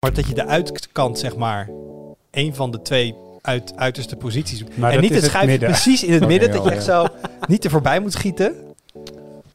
Maar 0.00 0.14
dat 0.14 0.26
je 0.26 0.34
de 0.34 0.46
uitkant, 0.46 1.18
zeg 1.18 1.36
maar, 1.36 1.68
een 2.30 2.54
van 2.54 2.70
de 2.70 2.82
twee 2.82 3.14
uit, 3.42 3.72
uiterste 3.76 4.16
posities. 4.16 4.64
Maar 4.74 4.92
en 4.92 5.00
niet 5.00 5.10
het 5.10 5.20
het 5.20 5.30
schuifje 5.30 5.50
midden. 5.50 5.68
precies 5.68 6.04
in 6.04 6.12
het 6.12 6.26
midden, 6.32 6.50
dat 6.50 6.64
je 6.64 6.70
echt 6.70 6.84
zo 6.84 7.06
niet 7.48 7.64
er 7.64 7.70
voorbij 7.70 8.00
moet 8.00 8.12
schieten. 8.12 8.54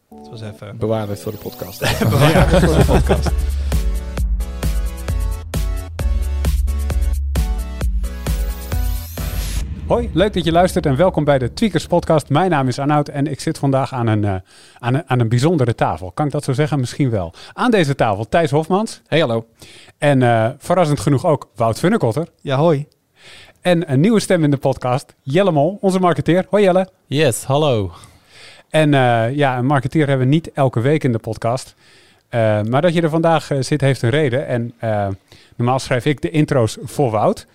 Dat 0.10 0.30
was 0.30 0.42
even 0.42 0.78
Bewaar 0.78 1.08
dit 1.08 1.20
voor 1.20 1.32
de 1.32 1.38
podcast. 1.38 1.80
bewaard 2.10 2.50
voor 2.50 2.78
de 2.78 2.86
podcast. 2.86 3.30
Hoi, 9.88 10.10
leuk 10.14 10.34
dat 10.34 10.44
je 10.46 10.52
luistert 10.52 10.86
en 10.86 10.96
welkom 10.96 11.24
bij 11.24 11.38
de 11.38 11.54
Tweakers 11.54 11.88
Podcast. 11.88 12.30
Mijn 12.30 12.50
naam 12.50 12.68
is 12.68 12.80
Arnoud 12.80 13.08
en 13.08 13.28
ik 13.28 13.40
zit 13.40 13.58
vandaag 13.58 13.94
aan 13.94 14.08
een, 14.08 14.24
eh, 14.24 14.36
aan, 14.80 14.94
een, 14.94 15.04
aan 15.10 15.20
een 15.20 15.30
bijzondere 15.30 15.76
tafel. 15.76 16.12
Kan 16.12 16.26
ik 16.26 16.32
dat 16.32 16.44
zo 16.44 16.54
zeggen? 16.54 16.80
Misschien 16.80 17.10
wel. 17.10 17.34
Aan 17.54 17.72
deze 17.72 17.96
tafel 17.96 18.30
Thijs 18.30 18.52
Hofmans 18.52 19.02
Hey, 19.08 19.20
hallo. 19.20 19.46
en 19.98 20.22
eh, 20.22 20.50
verrassend 20.58 21.00
genoeg 21.00 21.26
ook 21.26 21.50
Wout 21.56 21.80
Funnekotter. 21.80 22.28
Ja, 22.42 22.58
hoi. 22.58 22.86
En 23.62 23.92
een 23.92 24.00
nieuwe 24.00 24.20
stem 24.20 24.44
in 24.44 24.52
de 24.52 24.58
podcast, 24.58 25.16
Jelle 25.22 25.52
Mol, 25.52 25.78
onze 25.82 26.00
marketeer. 26.00 26.46
Hoi 26.50 26.64
Jelle. 26.64 26.90
Yes, 27.06 27.44
hallo. 27.44 27.92
En 28.70 28.94
eh, 28.94 29.36
ja, 29.36 29.58
een 29.58 29.66
marketeer 29.66 30.08
hebben 30.08 30.28
we 30.28 30.34
niet 30.34 30.52
elke 30.52 30.80
week 30.80 31.04
in 31.04 31.12
de 31.12 31.20
podcast. 31.20 31.76
Eh, 32.30 32.62
maar 32.62 32.82
dat 32.82 32.94
je 32.94 33.02
er 33.02 33.10
vandaag 33.10 33.52
zit, 33.60 33.82
heeft 33.82 34.02
een 34.02 34.10
reden. 34.10 34.48
En 34.48 34.74
eh, 34.78 35.08
normaal 35.56 35.80
schrijf 35.80 36.06
ik 36.06 36.22
de 36.22 36.30
intro's 36.30 36.78
voor 36.84 37.12
Wout. 37.12 37.46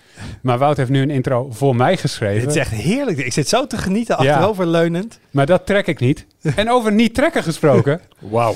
Maar 0.42 0.58
Wout 0.58 0.76
heeft 0.76 0.90
nu 0.90 1.02
een 1.02 1.10
intro 1.10 1.50
voor 1.50 1.76
mij 1.76 1.96
geschreven. 1.96 2.40
Het 2.40 2.50
is 2.50 2.56
echt 2.56 2.70
heerlijk. 2.70 3.18
Ik 3.18 3.32
zit 3.32 3.48
zo 3.48 3.66
te 3.66 3.76
genieten, 3.78 4.22
Ja. 4.22 4.32
achteroverleunend. 4.34 5.18
Maar 5.30 5.46
dat 5.46 5.66
trek 5.66 5.86
ik 5.86 6.00
niet. 6.00 6.26
En 6.56 6.70
over 6.70 6.92
niet 6.92 7.14
trekken 7.14 7.42
gesproken. 7.42 8.00
Wauw. 8.18 8.54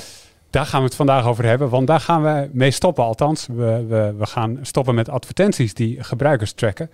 Daar 0.49 0.65
gaan 0.65 0.79
we 0.79 0.85
het 0.85 0.95
vandaag 0.95 1.25
over 1.25 1.45
hebben. 1.45 1.69
Want 1.69 1.87
daar 1.87 1.99
gaan 1.99 2.23
we 2.23 2.49
mee 2.51 2.71
stoppen. 2.71 3.03
Althans, 3.03 3.47
we, 3.47 3.85
we, 3.87 4.13
we 4.17 4.25
gaan 4.25 4.59
stoppen 4.61 4.95
met 4.95 5.09
advertenties 5.09 5.73
die 5.73 6.03
gebruikers 6.03 6.51
tracken. 6.53 6.91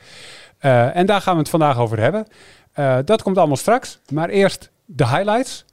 Eh, 0.58 0.96
en 0.96 1.06
daar 1.06 1.22
gaan 1.22 1.34
we 1.34 1.40
het 1.40 1.50
vandaag 1.50 1.78
over 1.78 2.00
hebben. 2.00 2.28
Eh, 2.72 2.98
dat 3.06 3.22
komt 3.22 3.38
allemaal 3.38 3.58
straks. 3.58 4.00
Maar 4.10 4.30
eerst 4.30 4.70
de 4.86 5.08
highlights. 5.08 5.66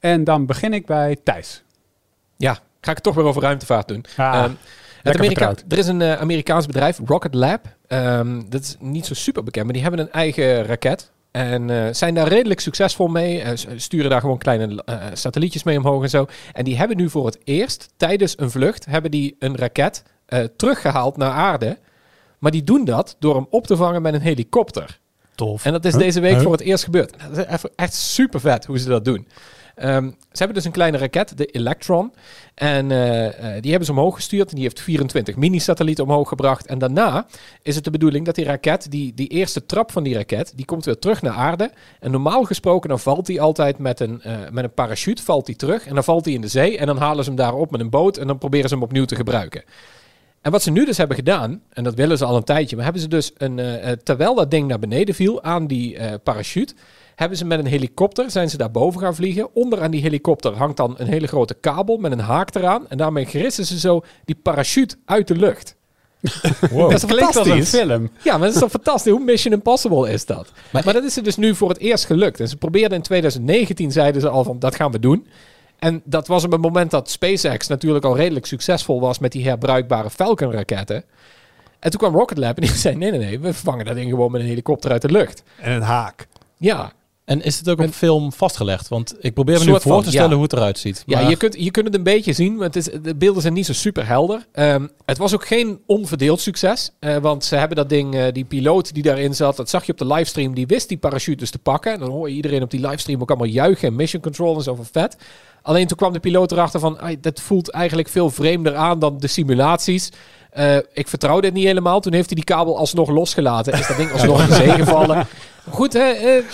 En 0.00 0.24
dan 0.24 0.46
begin 0.46 0.72
ik 0.72 0.86
bij 0.86 1.16
Thijs. 1.24 1.62
Ja, 2.36 2.52
ga 2.52 2.90
ik 2.90 2.94
het 2.96 3.02
toch 3.02 3.14
weer 3.14 3.24
over 3.24 3.42
ruimtevaart 3.42 3.88
doen. 3.88 4.04
Ah, 4.16 4.34
Ehm, 4.34 4.50
Amerika 5.04 5.54
er 5.68 5.78
is 5.78 5.86
een 5.86 6.02
eh, 6.02 6.20
Amerikaans 6.20 6.66
bedrijf, 6.66 7.00
Rocket 7.04 7.34
Lab. 7.34 7.60
Ehm, 7.86 8.42
dat 8.48 8.60
is 8.60 8.76
niet 8.80 9.06
zo 9.06 9.14
super 9.14 9.42
bekend, 9.42 9.64
maar 9.64 9.72
die 9.74 9.82
hebben 9.82 10.00
een 10.00 10.12
eigen 10.12 10.64
raket. 10.66 11.12
En 11.30 11.70
eh, 11.70 11.92
zijn 11.92 12.14
daar 12.14 12.28
redelijk 12.28 12.60
succesvol 12.60 13.06
mee. 13.08 13.56
S- 13.56 13.66
sturen 13.76 14.10
daar 14.10 14.20
gewoon 14.20 14.38
kleine 14.38 14.84
satellietjes 15.12 15.62
mee 15.62 15.78
omhoog 15.78 16.02
en 16.02 16.10
zo. 16.10 16.26
En 16.52 16.64
die 16.64 16.76
hebben 16.76 16.96
nu 16.96 17.10
voor 17.10 17.26
het 17.26 17.38
eerst 17.44 17.88
tijdens 17.96 18.34
een 18.38 18.50
vlucht 18.50 18.84
hebben 18.86 19.10
die 19.10 19.36
een 19.38 19.56
raket 19.56 20.02
eh, 20.26 20.40
teruggehaald 20.56 21.16
naar 21.16 21.30
aarde. 21.30 21.78
Maar 22.38 22.50
die 22.50 22.64
doen 22.64 22.84
dat 22.84 23.16
door 23.18 23.34
hem 23.34 23.46
op 23.50 23.66
te 23.66 23.76
vangen 23.76 24.02
met 24.02 24.14
een 24.14 24.20
helikopter. 24.20 24.98
Tof. 25.34 25.64
En 25.64 25.72
dat 25.72 25.84
is 25.84 25.92
Huh? 25.92 26.00
deze 26.02 26.20
week 26.20 26.32
Huh? 26.34 26.42
voor 26.42 26.52
het 26.52 26.60
eerst 26.60 26.84
gebeurd. 26.84 27.14
Dat 27.34 27.46
is 27.48 27.70
echt 27.76 27.94
super 27.94 28.40
vet 28.40 28.64
hoe 28.64 28.78
ze 28.78 28.88
dat 28.88 29.04
doen. 29.04 29.26
Ehm, 29.74 30.04
ze 30.08 30.38
hebben 30.38 30.54
dus 30.56 30.64
een 30.64 30.72
kleine 30.72 30.98
raket, 30.98 31.36
de 31.36 31.46
Electron. 31.46 32.12
En 32.54 32.90
eh, 32.90 33.26
eh, 33.26 33.62
die 33.62 33.70
hebben 33.70 33.86
ze 33.86 33.92
omhoog 33.92 34.14
gestuurd. 34.14 34.48
En 34.48 34.54
die 34.54 34.64
heeft 34.64 34.80
24 34.80 35.36
mini-satellieten 35.36 36.04
omhoog 36.04 36.28
gebracht. 36.28 36.66
En 36.66 36.78
daarna 36.78 37.26
is 37.62 37.74
het 37.74 37.84
de 37.84 37.90
bedoeling 37.90 38.26
dat 38.26 38.34
die 38.34 38.44
raket, 38.44 38.90
die, 38.90 39.14
die 39.14 39.28
eerste 39.28 39.66
trap 39.66 39.92
van 39.92 40.02
die 40.02 40.14
raket, 40.14 40.52
die 40.56 40.64
komt 40.64 40.84
weer 40.84 40.98
terug 40.98 41.22
naar 41.22 41.32
aarde. 41.32 41.70
En 42.00 42.10
normaal 42.10 42.44
gesproken 42.44 42.88
dan 42.88 43.00
valt 43.00 43.26
die 43.26 43.40
altijd 43.40 43.78
met 43.78 44.00
een, 44.00 44.22
eh, 44.22 44.36
met 44.50 44.64
een 44.64 44.74
parachute 44.74 45.22
valt 45.22 45.46
die 45.46 45.56
terug. 45.56 45.86
En 45.86 45.94
dan 45.94 46.04
valt 46.04 46.24
hij 46.24 46.34
in 46.34 46.40
de 46.40 46.48
zee. 46.48 46.78
En 46.78 46.86
dan 46.86 46.98
halen 46.98 47.24
ze 47.24 47.30
hem 47.30 47.38
daar 47.38 47.54
op 47.54 47.70
met 47.70 47.80
een 47.80 47.90
boot. 47.90 48.16
En 48.16 48.26
dan 48.26 48.38
proberen 48.38 48.68
ze 48.68 48.74
hem 48.74 48.84
opnieuw 48.84 49.04
te 49.04 49.16
gebruiken. 49.16 49.64
En 50.40 50.50
wat 50.50 50.62
ze 50.62 50.70
nu 50.70 50.84
dus 50.84 50.96
hebben 50.96 51.16
gedaan, 51.16 51.62
en 51.72 51.84
dat 51.84 51.94
willen 51.94 52.18
ze 52.18 52.24
al 52.24 52.36
een 52.36 52.44
tijdje, 52.44 52.76
maar 52.76 52.84
hebben 52.84 53.02
ze 53.02 53.08
dus 53.08 53.32
een, 53.36 53.60
terwijl 54.02 54.34
dat 54.34 54.50
ding 54.50 54.68
naar 54.68 54.78
beneden 54.78 55.14
viel 55.14 55.42
aan 55.42 55.66
die 55.66 56.18
parachute, 56.18 56.74
hebben 57.14 57.38
ze 57.38 57.44
met 57.44 57.58
een 57.58 57.66
helikopter, 57.66 58.30
zijn 58.30 58.50
ze 58.50 58.56
daar 58.56 58.70
boven 58.70 59.00
gaan 59.00 59.14
vliegen. 59.14 59.54
Onder 59.54 59.82
aan 59.82 59.90
die 59.90 60.02
helikopter 60.02 60.52
hangt 60.52 60.76
dan 60.76 60.94
een 60.98 61.06
hele 61.06 61.26
grote 61.26 61.54
kabel 61.54 61.96
met 61.96 62.12
een 62.12 62.18
haak 62.18 62.54
eraan. 62.54 62.88
En 62.88 62.96
daarmee 62.96 63.26
gerissen 63.26 63.64
ze 63.64 63.78
zo 63.78 64.04
die 64.24 64.36
parachute 64.42 64.96
uit 65.04 65.28
de 65.28 65.36
lucht. 65.36 65.76
Wow. 66.70 66.90
Dat 66.90 67.04
klinkt 67.06 67.36
als 67.36 67.48
een 67.48 67.66
film. 67.66 68.10
Ja, 68.22 68.32
maar 68.32 68.46
dat 68.46 68.54
is 68.54 68.60
toch 68.60 68.70
fantastisch? 68.70 69.12
Hoe 69.12 69.24
Mission 69.24 69.54
Impossible 69.54 70.10
is 70.10 70.26
dat? 70.26 70.52
Maar, 70.70 70.92
dat 70.92 71.04
is 71.04 71.16
er 71.16 71.22
dus 71.22 71.36
nu 71.36 71.54
voor 71.54 71.68
het 71.68 71.78
eerst 71.78 72.04
gelukt. 72.04 72.40
En 72.40 72.48
ze 72.48 72.56
probeerden 72.56 72.96
in 72.96 73.02
2019, 73.02 73.92
zeiden 73.92 74.20
ze 74.20 74.28
al 74.28 74.44
van, 74.44 74.58
dat 74.58 74.74
gaan 74.74 74.92
we 74.92 74.98
doen. 74.98 75.26
En 75.78 76.02
dat 76.04 76.26
was 76.26 76.44
op 76.44 76.52
het 76.52 76.60
moment 76.60 76.90
dat 76.90 77.10
SpaceX 77.10 77.66
natuurlijk 77.66 78.04
al 78.04 78.16
redelijk 78.16 78.46
succesvol 78.46 79.00
was 79.00 79.18
met 79.18 79.32
die 79.32 79.48
herbruikbare 79.48 80.10
Falcon-raketten. 80.10 81.04
En 81.78 81.90
toen 81.90 82.00
kwam 82.00 82.14
Rocket 82.14 82.38
Lab 82.38 82.56
en 82.56 82.62
die 82.62 82.76
zei, 82.84 82.96
nee, 82.96 83.10
nee, 83.10 83.20
nee, 83.20 83.40
we 83.40 83.52
vervangen 83.52 83.84
dat 83.84 83.94
ding 83.94 84.10
gewoon 84.10 84.30
met 84.32 84.40
een 84.40 84.46
helikopter 84.46 84.90
uit 84.90 85.02
de 85.02 85.10
lucht. 85.10 85.42
En 85.60 85.72
een 85.72 85.82
haak. 85.82 86.26
Ja, 86.56 86.92
En 87.24 87.42
is 87.42 87.58
het 87.58 87.68
ook 87.68 87.80
op 87.80 87.92
film 87.92 88.32
vastgelegd? 88.32 88.88
Want 88.88 89.14
ik 89.20 89.34
probeer 89.34 89.58
me 89.58 89.64
nu 89.64 89.70
voor 89.70 89.80
van, 89.80 90.02
te 90.02 90.08
stellen 90.08 90.28
ja. 90.28 90.34
hoe 90.34 90.42
het 90.42 90.52
eruit 90.52 90.78
ziet. 90.78 91.02
Ja, 91.06 91.20
Maar 91.20 91.30
je 91.30 91.36
kunt, 91.36 91.54
je 91.58 91.70
kunt 91.70 91.86
het 91.86 91.94
een 91.94 92.02
beetje 92.02 92.32
zien, 92.32 92.56
maar 92.56 92.66
het 92.66 92.76
is, 92.76 92.88
de 93.02 93.14
beelden 93.14 93.42
zijn 93.42 93.54
niet 93.54 93.66
zo 93.66 93.72
super 93.72 94.06
helder. 94.06 94.46
Ehm, 94.52 94.86
het 95.04 95.18
was 95.18 95.34
ook 95.34 95.46
geen 95.46 95.80
onverdeeld 95.86 96.40
succes, 96.40 96.90
eh, 96.98 97.16
want 97.16 97.44
ze 97.44 97.56
hebben 97.56 97.76
dat 97.76 97.88
ding, 97.88 98.14
eh, 98.14 98.32
die 98.32 98.44
piloot 98.44 98.94
die 98.94 99.02
daarin 99.02 99.34
zat, 99.34 99.56
dat 99.56 99.70
zag 99.70 99.84
je 99.84 99.92
op 99.92 99.98
de 99.98 100.06
livestream, 100.06 100.54
die 100.54 100.66
wist 100.66 100.88
die 100.88 100.98
parachute 100.98 101.38
dus 101.38 101.50
te 101.50 101.58
pakken. 101.58 101.92
En 101.92 101.98
dan 101.98 102.10
hoor 102.10 102.28
je 102.28 102.34
iedereen 102.34 102.62
op 102.62 102.70
die 102.70 102.80
livestream 102.80 103.20
ook 103.20 103.28
allemaal 103.28 103.48
juichen 103.48 103.88
en 103.88 103.94
mission 103.94 104.22
control 104.22 104.56
en 104.56 104.62
zo 104.62 104.74
van 104.74 104.86
vet. 104.92 105.16
Alleen 105.62 105.86
toen 105.86 105.96
kwam 105.96 106.12
de 106.12 106.20
piloot 106.20 106.52
erachter 106.52 106.80
van, 106.80 106.98
"Ai, 106.98 107.20
dat 107.20 107.40
voelt 107.40 107.70
eigenlijk 107.70 108.08
veel 108.08 108.30
vreemder 108.30 108.74
aan 108.74 108.98
dan 108.98 109.18
de 109.18 109.26
simulaties. 109.26 110.10
Eh, 110.54 110.76
ik 110.92 111.08
vertrouw 111.08 111.40
dit 111.40 111.52
niet 111.52 111.64
helemaal. 111.64 112.00
Toen 112.00 112.12
heeft 112.12 112.26
hij 112.26 112.34
die 112.34 112.44
kabel 112.44 112.78
alsnog 112.78 113.08
losgelaten. 113.10 113.72
Is 113.72 113.86
dat 113.86 113.96
ding 113.96 114.12
alsnog 114.12 114.40
in 114.42 114.48
de 114.48 114.54
zee 114.54 114.70
gevallen. 114.70 115.26
Goed, 115.70 115.92
hè? 115.92 116.10
eh, 116.10 116.36
eh, 116.36 116.44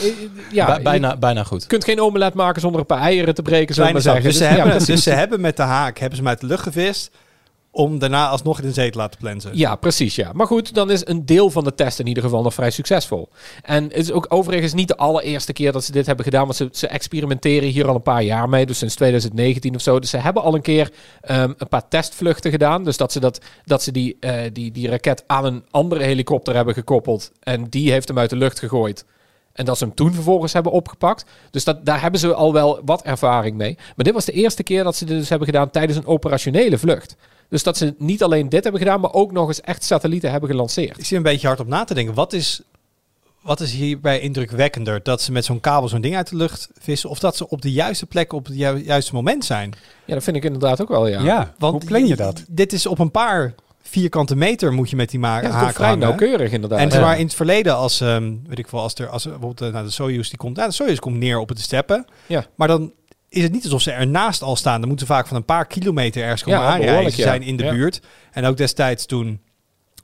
ja, 0.53 0.67
bij- 0.67 0.83
bijna, 0.83 1.17
bijna 1.17 1.45
goed. 1.45 1.63
je 1.63 1.69
kunt 1.69 1.85
geen 1.85 2.01
omelet 2.01 2.35
maken 2.35 2.61
zonder 2.61 2.81
een 2.81 2.87
paar 2.87 3.01
eieren 3.01 3.35
te 3.35 3.43
breken, 3.43 3.93
maar 3.93 4.01
zeggen. 4.01 4.23
Dus, 4.23 4.37
ze 4.37 4.45
ja, 4.45 4.51
hebben, 4.51 4.69
precies. 4.71 4.87
dus 4.87 5.03
ze 5.03 5.11
hebben 5.11 5.41
met 5.41 5.57
de 5.57 5.63
haak 5.63 5.99
hebben 5.99 6.17
ze 6.19 6.23
hem 6.23 6.33
uit 6.33 6.41
de 6.41 6.47
lucht 6.47 6.63
gevist. 6.63 7.11
Om 7.73 7.99
daarna 7.99 8.29
alsnog 8.29 8.61
in 8.61 8.67
de 8.67 8.73
zee 8.73 8.91
te 8.91 8.99
laten 8.99 9.19
plensen. 9.21 9.51
Ja, 9.55 9.77
precies, 9.77 10.15
ja. 10.15 10.33
Maar 10.33 10.47
goed, 10.47 10.75
dan 10.75 10.91
is 10.91 11.07
een 11.07 11.27
deel 11.27 11.51
van 11.51 11.65
de 11.65 11.75
test 11.75 11.99
in 11.99 12.07
ieder 12.07 12.23
geval 12.23 12.43
nog 12.43 12.55
vrij 12.55 12.71
succesvol. 12.71 13.29
En 13.63 13.85
het 13.85 13.97
is 13.97 14.13
ook 14.13 14.27
overigens 14.29 14.75
niet 14.75 14.89
de 14.89 14.97
allereerste 14.97 15.53
keer 15.53 15.73
dat 15.73 15.85
ze 15.85 15.93
dit 15.93 16.07
hebben 16.07 16.25
gedaan, 16.25 16.45
want 16.45 16.57
ze, 16.57 16.69
ze 16.73 16.87
experimenteren 16.87 17.69
hier 17.69 17.89
al 17.89 17.95
een 17.95 18.03
paar 18.03 18.23
jaar 18.23 18.49
mee, 18.49 18.67
dus 18.67 18.79
sinds 18.79 18.95
2019 18.95 19.75
of 19.75 19.81
zo. 19.81 20.01
Dus 20.01 20.11
ze 20.11 20.17
hebben 20.17 20.43
al 20.43 20.55
een 20.55 20.63
keer 20.63 20.91
ehm, 21.21 21.53
een 21.57 21.69
paar 21.69 21.89
testvluchten 21.89 22.51
gedaan, 22.51 22.85
dus 22.85 22.97
dat 22.97 23.13
ze, 23.13 23.21
dat, 23.21 23.41
dat 23.65 23.83
ze 23.83 23.93
die, 23.93 24.17
eh, 24.21 24.51
die, 24.53 24.71
die 24.71 24.89
raket 24.89 25.25
aan 25.27 25.45
een 25.45 25.65
andere 25.71 26.03
helikopter 26.03 26.55
hebben 26.55 26.75
gekoppeld 26.75 27.33
en 27.41 27.65
die 27.69 27.91
heeft 27.91 28.09
hem 28.09 28.19
uit 28.19 28.31
de 28.31 28.37
lucht 28.37 28.59
gegooid. 28.59 29.05
En 29.53 29.65
dat 29.65 29.79
ze 29.79 29.85
hem 29.85 29.95
toen 29.95 30.15
vervolgens 30.15 30.53
hebben 30.53 30.73
opgepakt. 30.73 31.25
Dus 31.51 31.65
dat, 31.65 31.87
daar 31.87 32.01
hebben 32.01 32.21
ze 32.21 32.35
al 32.35 32.53
wel 32.53 32.81
wat 32.85 33.03
ervaring 33.03 33.57
mee. 33.57 33.75
Maar 33.77 34.05
dit 34.05 34.15
was 34.15 34.25
de 34.25 34.33
eerste 34.33 34.63
keer 34.63 34.85
dat 34.85 34.97
ze 34.97 35.05
dit 35.05 35.19
dus 35.19 35.29
hebben 35.29 35.47
gedaan 35.47 35.71
tijdens 35.71 35.99
een 35.99 36.07
operationele 36.07 36.79
vlucht. 36.79 37.17
Dus 37.51 37.63
dat 37.63 37.77
ze 37.77 37.95
niet 37.99 38.23
alleen 38.23 38.49
dit 38.49 38.63
hebben 38.63 38.81
gedaan, 38.83 39.01
maar 39.01 39.13
ook 39.13 39.33
nog 39.33 39.49
eens 39.49 39.61
echt 39.61 39.85
satellieten 39.85 40.31
hebben 40.31 40.51
gelanceerd. 40.51 40.99
Ik 40.99 41.05
zie 41.05 41.17
een 41.17 41.23
beetje 41.23 41.47
hard 41.47 41.61
op 41.61 41.67
na 41.67 41.85
te 41.85 41.95
denken. 41.95 42.15
Wat 42.15 42.33
is, 42.33 42.61
wat 43.43 43.61
is 43.61 43.73
hierbij 43.73 44.21
indrukwekkender? 44.21 45.03
Dat 45.03 45.23
ze 45.23 45.33
met 45.33 45.45
zo'n 45.45 45.61
kabel 45.61 45.89
zo'n 45.89 46.01
ding 46.01 46.17
uit 46.17 46.29
de 46.29 46.37
lucht 46.37 46.69
vissen? 46.79 47.11
Of 47.11 47.19
dat 47.19 47.37
ze 47.37 47.49
op 47.49 47.63
de 47.63 47.73
juiste 47.73 48.07
plek 48.07 48.33
op 48.33 48.47
het 48.47 48.55
ju- 48.57 48.83
juiste 48.85 49.15
moment 49.15 49.45
zijn? 49.45 49.73
Ja, 50.05 50.15
dat 50.15 50.23
vind 50.25 50.37
ik 50.37 50.45
inderdaad 50.45 50.83
ook 50.83 50.89
wel, 50.89 51.07
ja. 51.07 51.23
Ja, 51.23 51.55
Want 51.59 51.73
hoe 51.75 51.85
plan 51.85 52.07
je 52.07 52.17
dat? 52.17 52.45
Dit 52.49 52.73
is 52.73 52.87
op 52.87 52.99
een 52.99 53.11
paar 53.11 53.55
vierkante 53.83 54.37
meter 54.37 54.73
moet 54.73 54.91
je 54.91 54.97
met 54.97 55.11
die 55.11 55.19
ma- 55.21 55.41
Ja, 55.43 55.61
komt 55.61 55.73
vrij 55.75 55.87
hangen. 55.89 55.99
nauwkeurig 56.07 56.53
inderdaad. 56.53 56.79
En 56.79 56.89
Ja. 56.89 57.01
maar 57.01 57.19
in 57.19 57.25
het 57.25 57.35
verleden, 57.35 57.77
als, 57.77 58.01
ehm, 58.01 58.35
weet 58.47 58.59
ik 58.59 58.67
wel, 58.67 58.81
als 58.81 58.95
er, 58.95 59.09
als 59.09 59.25
er 59.25 59.31
bijvoorbeeld 59.31 59.73
nou, 59.73 59.85
de 59.85 59.91
Soyuz 59.91 60.29
die 60.29 60.39
komt, 60.39 60.57
nou, 60.57 60.69
de 60.69 60.75
Soyuz 60.75 60.99
komt 60.99 61.17
neer 61.17 61.39
op 61.39 61.49
het 61.49 61.61
steppen. 61.61 62.05
Ja. 62.27 62.45
Maar 62.55 62.69
dan 62.69 62.93
is 63.31 63.43
het 63.43 63.53
niet 63.53 63.65
alsof 63.65 63.83
ze 63.83 63.91
ernaast 63.91 64.43
al 64.43 64.57
staan. 64.57 64.79
Dan 64.81 64.89
moeten 64.89 65.07
ze 65.07 65.13
vaak 65.13 65.27
van 65.27 65.37
een 65.37 65.45
paar 65.45 65.67
kilometer 65.67 66.23
ergens 66.23 66.43
komen 66.43 66.61
Ja, 66.61 66.67
aanrijden. 66.67 67.13
Ze 67.13 67.23
zijn 67.23 67.43
in 67.43 67.57
de 67.57 67.65
Ja. 67.65 67.71
buurt. 67.73 68.01
En 68.33 68.45
ook 68.45 68.57
destijds 68.57 69.07
toen, 69.07 69.41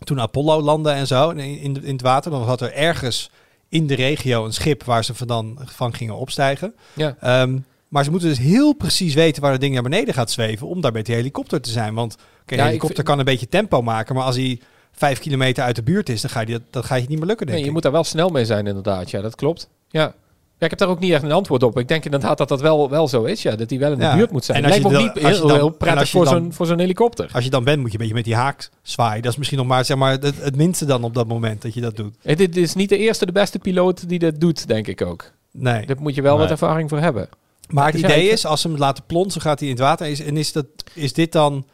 toen 0.05 0.21
Apollo 0.21 0.61
landde 0.61 0.91
en 0.91 1.07
zo 1.07 1.31
in, 1.31 1.39
in, 1.83 1.93
het 1.93 2.03
water, 2.03 2.31
dan 2.31 2.43
had 2.43 2.61
er 2.61 2.73
ergens 2.73 3.31
in 3.69 3.87
de 3.87 3.95
regio 3.95 4.45
een 4.45 4.53
schip 4.53 4.85
waar 4.85 5.05
ze 5.05 5.15
van, 5.15 5.27
dan, 5.27 5.59
van 5.65 5.95
gingen 5.95 6.17
opstijgen. 6.17 6.75
Ja. 6.93 7.17
Ehm, 7.21 7.59
maar 7.89 8.05
ze 8.05 8.11
moeten 8.11 8.29
dus 8.29 8.39
heel 8.39 8.73
precies 8.73 9.15
weten 9.15 9.43
waar 9.43 9.53
het 9.53 9.61
ding 9.61 9.75
naar 9.75 9.83
beneden 9.83 10.15
gaat 10.15 10.31
zweven 10.31 10.67
om 10.67 10.81
daar 10.81 10.93
met 10.93 11.07
die 11.07 11.15
helikopter 11.15 11.61
te 11.61 11.71
zijn. 11.71 11.95
Want 11.95 12.15
een 12.47 12.59
ik 12.59 12.65
helikopter 12.65 13.05
kan 13.05 13.19
een 13.19 13.25
beetje 13.25 13.49
tempo 13.49 13.83
maken, 13.83 14.15
maar 14.15 14.25
als 14.25 14.37
hij 14.37 14.61
vijf 14.93 15.19
kilometer 15.19 15.65
uit 15.65 15.77
de 15.77 15.83
buurt 15.83 16.09
is, 16.09 16.21
dan 16.21 16.31
ga 16.31 16.41
je, 16.41 16.47
die- 16.47 16.59
dat 16.71 16.85
gaat 16.85 17.03
je 17.03 17.09
niet 17.09 17.19
meer 17.19 17.27
lukken, 17.27 17.47
denk 17.47 17.59
Nee, 17.59 17.59
je 17.61 17.67
ik. 17.67 17.73
moet 17.73 17.83
daar 17.83 17.93
wel 17.93 18.05
snel 18.05 18.29
mee 18.29 18.45
zijn 18.45 18.67
inderdaad. 18.67 19.11
Ja, 19.11 19.21
dat 19.21 19.35
klopt. 19.35 19.69
Ja. 19.89 20.15
Ja, 20.59 20.65
ik 20.65 20.71
heb 20.71 20.79
daar 20.79 20.89
ook 20.89 20.99
niet 20.99 21.13
echt 21.13 21.23
een 21.23 21.33
antwoord 21.33 21.63
op. 21.63 21.79
Ik 21.79 21.89
denk 21.89 22.05
inderdaad 22.05 22.39
dat 22.39 22.49
dat 22.49 22.61
wel, 22.61 22.91
wel 22.91 23.09
zo 23.09 23.23
is. 23.25 23.43
Ja, 23.43 23.57
dat 23.57 23.69
die 23.69 23.79
wel 23.79 23.93
in 23.93 23.99
de 23.99 24.05
Ja. 24.05 24.17
buurt 24.17 24.31
moet 24.31 24.45
zijn. 24.45 24.59
En 24.59 24.65
als 24.65 24.73
Lijkt 24.73 24.85
me 24.87 24.91
je 24.91 24.97
ook 24.97 25.15
dan- 25.15 25.23
niet 25.23 25.33
als 25.43 25.51
je 25.51 25.57
heel, 25.59 25.71
prettig 25.71 26.09
voor 26.11 26.27
zo'n 26.27 26.53
voor 26.53 26.67
zo'n 26.67 26.79
helikopter. 26.79 27.31
Als 27.33 27.45
je 27.45 27.51
dan 27.51 27.65
bent, 27.65 27.79
moet 27.81 27.87
je 27.87 27.93
een 27.93 27.99
beetje 27.99 28.15
met 28.15 28.25
die 28.25 28.35
haak 28.35 28.71
zwaaien. 28.83 29.23
Dat 29.23 29.33
is 29.33 29.37
misschien 29.39 29.59
nog 29.59 29.67
maar, 29.67 29.85
zeg 29.85 29.97
maar 29.97 30.11
het, 30.11 30.35
het 30.41 30.57
minste 30.57 30.85
dan 30.85 31.05
op 31.05 31.15
dat 31.15 31.27
moment 31.27 31.63
dat 31.63 31.75
je 31.75 31.81
dat 31.81 31.97
doet. 31.97 32.15
Eh, 32.23 32.37
Dit 32.37 32.57
is 32.57 32.75
niet 32.75 32.89
de 32.89 32.99
eerste, 32.99 33.27
de 33.27 33.33
beste 33.33 33.59
piloot 33.59 34.09
die 34.09 34.19
dit 34.19 34.41
doet, 34.41 34.69
denk 34.69 34.87
ik 34.87 35.03
ook. 35.03 35.31
Nee. 35.53 35.87
Daar 35.87 35.97
moet 36.01 36.15
je 36.15 36.23
wel 36.23 36.33
Nee. 36.33 36.43
wat 36.43 36.51
ervaring 36.51 36.89
voor 36.89 36.99
hebben. 37.01 37.29
Maar 37.69 37.87
het 37.87 37.95
idee 38.01 38.29
is, 38.29 38.47
als 38.47 38.61
ze 38.61 38.69
hem 38.69 38.77
laten 38.79 39.05
plonsen, 39.07 39.41
gaat 39.41 39.59
hij 39.61 39.69
in 39.69 39.75
het 39.75 39.83
water. 39.85 40.27
En 40.27 40.37
is, 40.37 40.53
dat, 40.53 40.67
is 40.95 41.13
dit 41.13 41.33
dan 41.33 41.67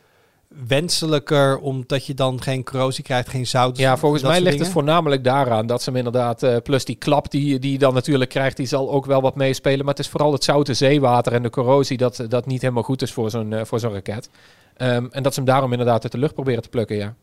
wenselijker, 0.66 1.58
omdat 1.58 2.06
je 2.06 2.14
dan 2.14 2.42
geen 2.42 2.64
corrosie 2.64 3.04
krijgt, 3.04 3.28
geen 3.28 3.46
zout. 3.46 3.78
Ja, 3.78 3.96
volgens 3.96 4.22
mij 4.22 4.40
ligt 4.40 4.58
het 4.58 4.68
voornamelijk 4.68 5.24
daaraan 5.24 5.66
dat 5.66 5.82
ze 5.82 5.88
hem 5.88 5.98
inderdaad, 5.98 6.42
eh, 6.42 6.56
plus 6.62 6.84
die 6.84 6.96
klap 6.96 7.30
die, 7.30 7.58
die 7.58 7.72
je 7.72 7.78
dan 7.78 7.94
natuurlijk 7.94 8.30
krijgt, 8.30 8.56
die 8.56 8.66
zal 8.66 8.90
ook 8.90 9.06
wel 9.06 9.20
wat 9.20 9.34
meespelen. 9.34 9.78
Maar 9.78 9.94
het 9.94 10.04
is 10.04 10.10
vooral 10.10 10.32
het 10.32 10.44
zoute 10.44 10.74
zeewater 10.74 11.32
en 11.32 11.42
de 11.42 11.50
corrosie 11.50 11.96
dat, 11.96 12.24
dat 12.28 12.46
niet 12.46 12.60
helemaal 12.60 12.82
goed 12.82 13.02
is 13.02 13.12
voor 13.12 13.30
zo'n 13.30 13.52
eh, 13.52 13.64
voor 13.64 13.80
zo'n 13.80 13.92
raket. 13.92 14.30
Ehm, 14.76 15.06
en 15.10 15.22
dat 15.22 15.34
ze 15.34 15.40
hem 15.40 15.48
daarom 15.48 15.70
inderdaad 15.72 16.02
uit 16.02 16.12
de 16.12 16.18
lucht 16.18 16.34
proberen 16.34 16.62
te 16.62 16.68
plukken, 16.68 16.96
ja. 16.96 17.14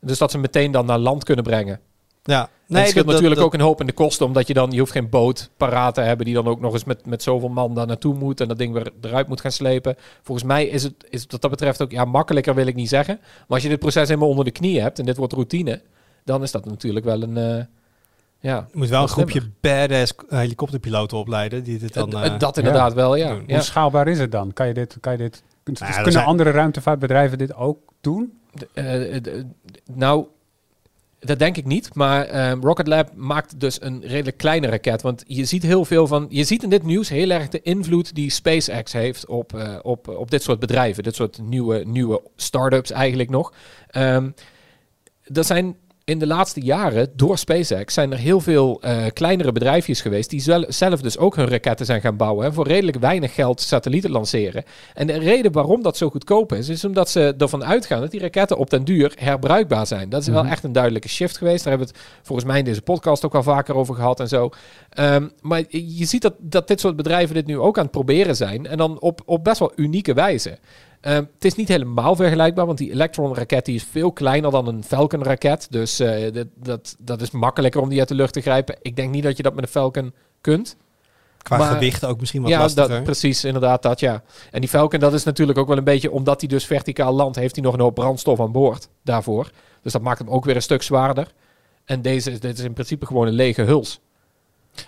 Dus 0.00 0.18
dat 0.18 0.30
ze 0.30 0.36
hem 0.36 0.46
meteen 0.46 0.72
dan 0.72 0.86
naar 0.86 0.98
land 0.98 1.24
kunnen 1.24 1.44
brengen. 1.44 1.80
Ja, 2.34 2.48
Nee, 2.66 2.80
het 2.80 2.90
scheelt 2.90 3.04
dat- 3.06 3.14
natuurlijk 3.14 3.40
dat- 3.40 3.44
ook 3.50 3.54
een 3.60 3.66
hoop 3.66 3.80
in 3.80 3.86
de 3.86 3.92
kosten, 3.92 4.26
omdat 4.26 4.46
je 4.46 4.54
dan, 4.54 4.70
je 4.70 4.78
hoeft 4.78 4.92
geen 4.92 5.08
boot 5.08 5.50
paraat 5.56 5.94
te 5.94 6.00
hebben 6.00 6.26
die 6.26 6.34
dan 6.34 6.46
ook 6.46 6.60
nog 6.60 6.72
eens 6.72 6.84
met, 6.84 7.06
met 7.06 7.22
zoveel 7.22 7.48
man 7.48 7.74
daar 7.74 7.86
naartoe 7.86 8.14
moet 8.14 8.40
en 8.40 8.48
dat 8.48 8.58
ding 8.58 8.72
weer 8.72 8.92
eruit 9.00 9.28
moet 9.28 9.40
gaan 9.40 9.52
slepen. 9.52 9.96
Volgens 10.22 10.46
mij 10.46 10.66
is 10.66 10.82
het, 10.82 10.94
is 11.10 11.22
het 11.22 11.32
wat 11.32 11.40
dat 11.40 11.50
betreft 11.50 11.82
ook, 11.82 11.90
ja, 11.90 12.04
makkelijker 12.04 12.54
wil 12.54 12.66
ik 12.66 12.74
niet 12.74 12.88
zeggen. 12.88 13.18
Maar 13.22 13.44
als 13.48 13.62
je 13.62 13.68
dit 13.68 13.78
proces 13.78 14.08
helemaal 14.08 14.28
onder 14.28 14.44
de 14.44 14.50
knie 14.50 14.80
hebt 14.80 14.98
en 14.98 15.04
dit 15.04 15.16
wordt 15.16 15.32
routine, 15.32 15.82
dan 16.24 16.42
is 16.42 16.50
dat 16.50 16.64
natuurlijk 16.64 17.04
wel 17.04 17.22
een, 17.22 17.36
eh, 17.36 17.64
ja. 18.40 18.66
Je 18.72 18.78
moet 18.78 18.88
wel 18.88 19.02
een 19.02 19.08
slimmer. 19.08 19.34
groepje 19.34 19.50
badass 19.60 20.12
helikopterpiloten 20.28 21.18
opleiden 21.18 21.62
die 21.62 21.78
dit 21.78 21.94
dan... 21.94 22.12
Eh, 22.12 22.24
eh, 22.26 22.38
dat 22.38 22.56
inderdaad 22.56 22.94
wel, 22.94 23.14
ja. 23.14 23.28
ja. 23.46 23.54
Hoe 23.54 23.62
schaalbaar 23.62 24.08
is 24.08 24.18
het 24.18 24.32
dan? 24.32 24.52
Kan 24.52 24.66
je 24.66 24.74
dit, 24.74 24.96
kan 25.00 25.12
je 25.12 25.18
dit, 25.18 25.42
dus 25.64 25.78
ja, 25.78 25.86
er 25.86 25.92
kunnen 25.94 26.12
zijn- 26.12 26.24
andere 26.26 26.50
ruimtevaartbedrijven 26.50 27.38
dit 27.38 27.54
ook 27.54 27.78
doen? 28.00 28.38
Eh, 28.74 29.16
eh, 29.16 29.44
nou, 29.94 30.26
dat 31.20 31.38
denk 31.38 31.56
ik 31.56 31.64
niet. 31.64 31.94
Maar 31.94 32.24
ehm, 32.24 32.60
Rocket 32.60 32.86
Lab 32.86 33.10
maakt 33.14 33.60
dus 33.60 33.82
een 33.82 34.00
redelijk 34.00 34.36
kleine 34.36 34.66
raket. 34.66 35.02
Want 35.02 35.24
je 35.26 35.44
ziet 35.44 35.62
heel 35.62 35.84
veel 35.84 36.06
van. 36.06 36.26
Je 36.28 36.44
ziet 36.44 36.62
in 36.62 36.70
dit 36.70 36.82
nieuws 36.82 37.08
heel 37.08 37.30
erg 37.30 37.48
de 37.48 37.62
invloed 37.62 38.14
die 38.14 38.30
SpaceX 38.30 38.92
heeft 38.92 39.26
op, 39.26 39.54
eh, 39.54 39.78
op, 39.82 40.08
op 40.08 40.30
dit 40.30 40.42
soort 40.42 40.58
bedrijven. 40.58 41.02
Dit 41.02 41.14
soort 41.14 41.38
nieuwe, 41.42 41.84
nieuwe 41.84 42.22
start-ups 42.36 42.90
eigenlijk 42.90 43.30
nog. 43.30 43.52
Ehm 43.88 44.28
er 45.34 45.44
zijn 45.44 45.76
in 46.08 46.18
de 46.18 46.26
laatste 46.26 46.60
jaren 46.60 47.08
door 47.16 47.38
SpaceX 47.38 47.94
zijn 47.94 48.12
er 48.12 48.18
heel 48.18 48.40
veel 48.40 48.78
eh, 48.82 48.96
kleinere 49.12 49.52
bedrijfjes 49.52 50.00
geweest 50.00 50.30
die 50.30 50.40
zel- 50.40 50.64
zelf 50.68 51.00
dus 51.00 51.18
ook 51.18 51.36
hun 51.36 51.48
raketten 51.48 51.86
zijn 51.86 52.00
gaan 52.00 52.16
bouwen 52.16 52.46
en 52.46 52.52
voor 52.52 52.66
redelijk 52.66 52.98
weinig 52.98 53.34
geld 53.34 53.60
satellieten 53.60 54.10
lanceren. 54.10 54.64
En 54.94 55.06
de 55.06 55.18
reden 55.18 55.52
waarom 55.52 55.82
dat 55.82 55.96
zo 55.96 56.10
goedkoop 56.10 56.52
is, 56.52 56.68
is 56.68 56.84
omdat 56.84 57.10
ze 57.10 57.34
ervan 57.38 57.64
uitgaan 57.64 58.00
dat 58.00 58.10
die 58.10 58.20
raketten 58.20 58.56
op 58.56 58.70
den 58.70 58.84
duur 58.84 59.12
herbruikbaar 59.18 59.86
zijn. 59.86 60.08
Dat 60.08 60.20
is 60.22 60.28
wel 60.28 60.42
Mhm. 60.42 60.52
echt 60.52 60.64
een 60.64 60.72
duidelijke 60.72 61.08
shift 61.08 61.36
geweest. 61.38 61.64
Daar 61.64 61.72
hebben 61.76 61.92
we 61.92 61.98
het 61.98 62.08
volgens 62.22 62.48
mij 62.48 62.58
in 62.58 62.64
deze 62.64 62.82
podcast 62.82 63.24
ook 63.24 63.34
al 63.34 63.42
vaker 63.42 63.74
over 63.74 63.94
gehad 63.94 64.20
en 64.20 64.28
zo. 64.28 64.50
Ehm, 64.90 65.26
maar 65.40 65.62
je 65.68 66.04
ziet 66.04 66.22
dat, 66.22 66.34
dat 66.38 66.68
dit 66.68 66.80
soort 66.80 66.96
bedrijven 66.96 67.34
dit 67.34 67.46
nu 67.46 67.58
ook 67.58 67.76
aan 67.76 67.82
het 67.82 67.92
proberen 67.92 68.36
zijn 68.36 68.66
en 68.66 68.76
dan 68.78 69.00
op, 69.00 69.20
op 69.24 69.44
best 69.44 69.58
wel 69.58 69.72
unieke 69.76 70.14
wijze. 70.14 70.58
Ehm, 71.00 71.24
het 71.34 71.44
is 71.44 71.54
niet 71.54 71.68
helemaal 71.68 72.16
vergelijkbaar, 72.16 72.66
want 72.66 72.78
die 72.78 72.90
Electron-raket 72.90 73.64
die 73.64 73.74
is 73.74 73.84
veel 73.90 74.12
kleiner 74.12 74.50
dan 74.50 74.66
een 74.66 74.84
Falcon-raket. 74.84 75.66
Dus 75.70 76.00
eh, 76.00 76.32
dat, 76.32 76.46
dat, 76.54 76.96
dat 76.98 77.20
is 77.20 77.30
makkelijker 77.30 77.80
om 77.80 77.88
die 77.88 77.98
uit 77.98 78.08
de 78.08 78.14
lucht 78.14 78.32
te 78.32 78.40
grijpen. 78.40 78.76
Ik 78.82 78.96
denk 78.96 79.10
niet 79.10 79.22
dat 79.22 79.36
je 79.36 79.42
dat 79.42 79.54
met 79.54 79.64
een 79.64 79.70
Falcon 79.70 80.12
kunt. 80.40 80.76
qua 81.42 81.56
maar- 81.56 81.72
gewicht 81.72 82.04
ook 82.04 82.20
misschien 82.20 82.42
wat 82.42 82.50
ja, 82.50 82.58
lastiger. 82.58 82.88
dat, 82.88 83.02
precies, 83.02 83.44
inderdaad 83.44 83.82
dat, 83.82 84.00
ja. 84.00 84.22
En 84.50 84.60
die 84.60 84.68
Falcon, 84.68 85.00
dat 85.00 85.12
is 85.12 85.24
natuurlijk 85.24 85.58
ook 85.58 85.68
wel 85.68 85.76
een 85.76 85.84
beetje... 85.84 86.10
omdat 86.10 86.40
hij 86.40 86.48
dus 86.48 86.66
verticaal 86.66 87.12
landt, 87.12 87.36
heeft 87.36 87.54
hij 87.54 87.64
nog 87.64 87.74
een 87.74 87.80
hoop 87.80 87.94
brandstof 87.94 88.40
aan 88.40 88.52
boord 88.52 88.88
daarvoor. 89.02 89.50
Dus 89.82 89.92
dat 89.92 90.02
maakt 90.02 90.18
hem 90.18 90.28
ook 90.28 90.44
weer 90.44 90.56
een 90.56 90.62
stuk 90.62 90.82
zwaarder. 90.82 91.32
En 91.84 92.02
deze 92.02 92.38
dit 92.38 92.58
is 92.58 92.64
in 92.64 92.72
principe 92.72 93.06
gewoon 93.06 93.26
een 93.26 93.32
lege 93.32 93.62
huls. 93.62 94.00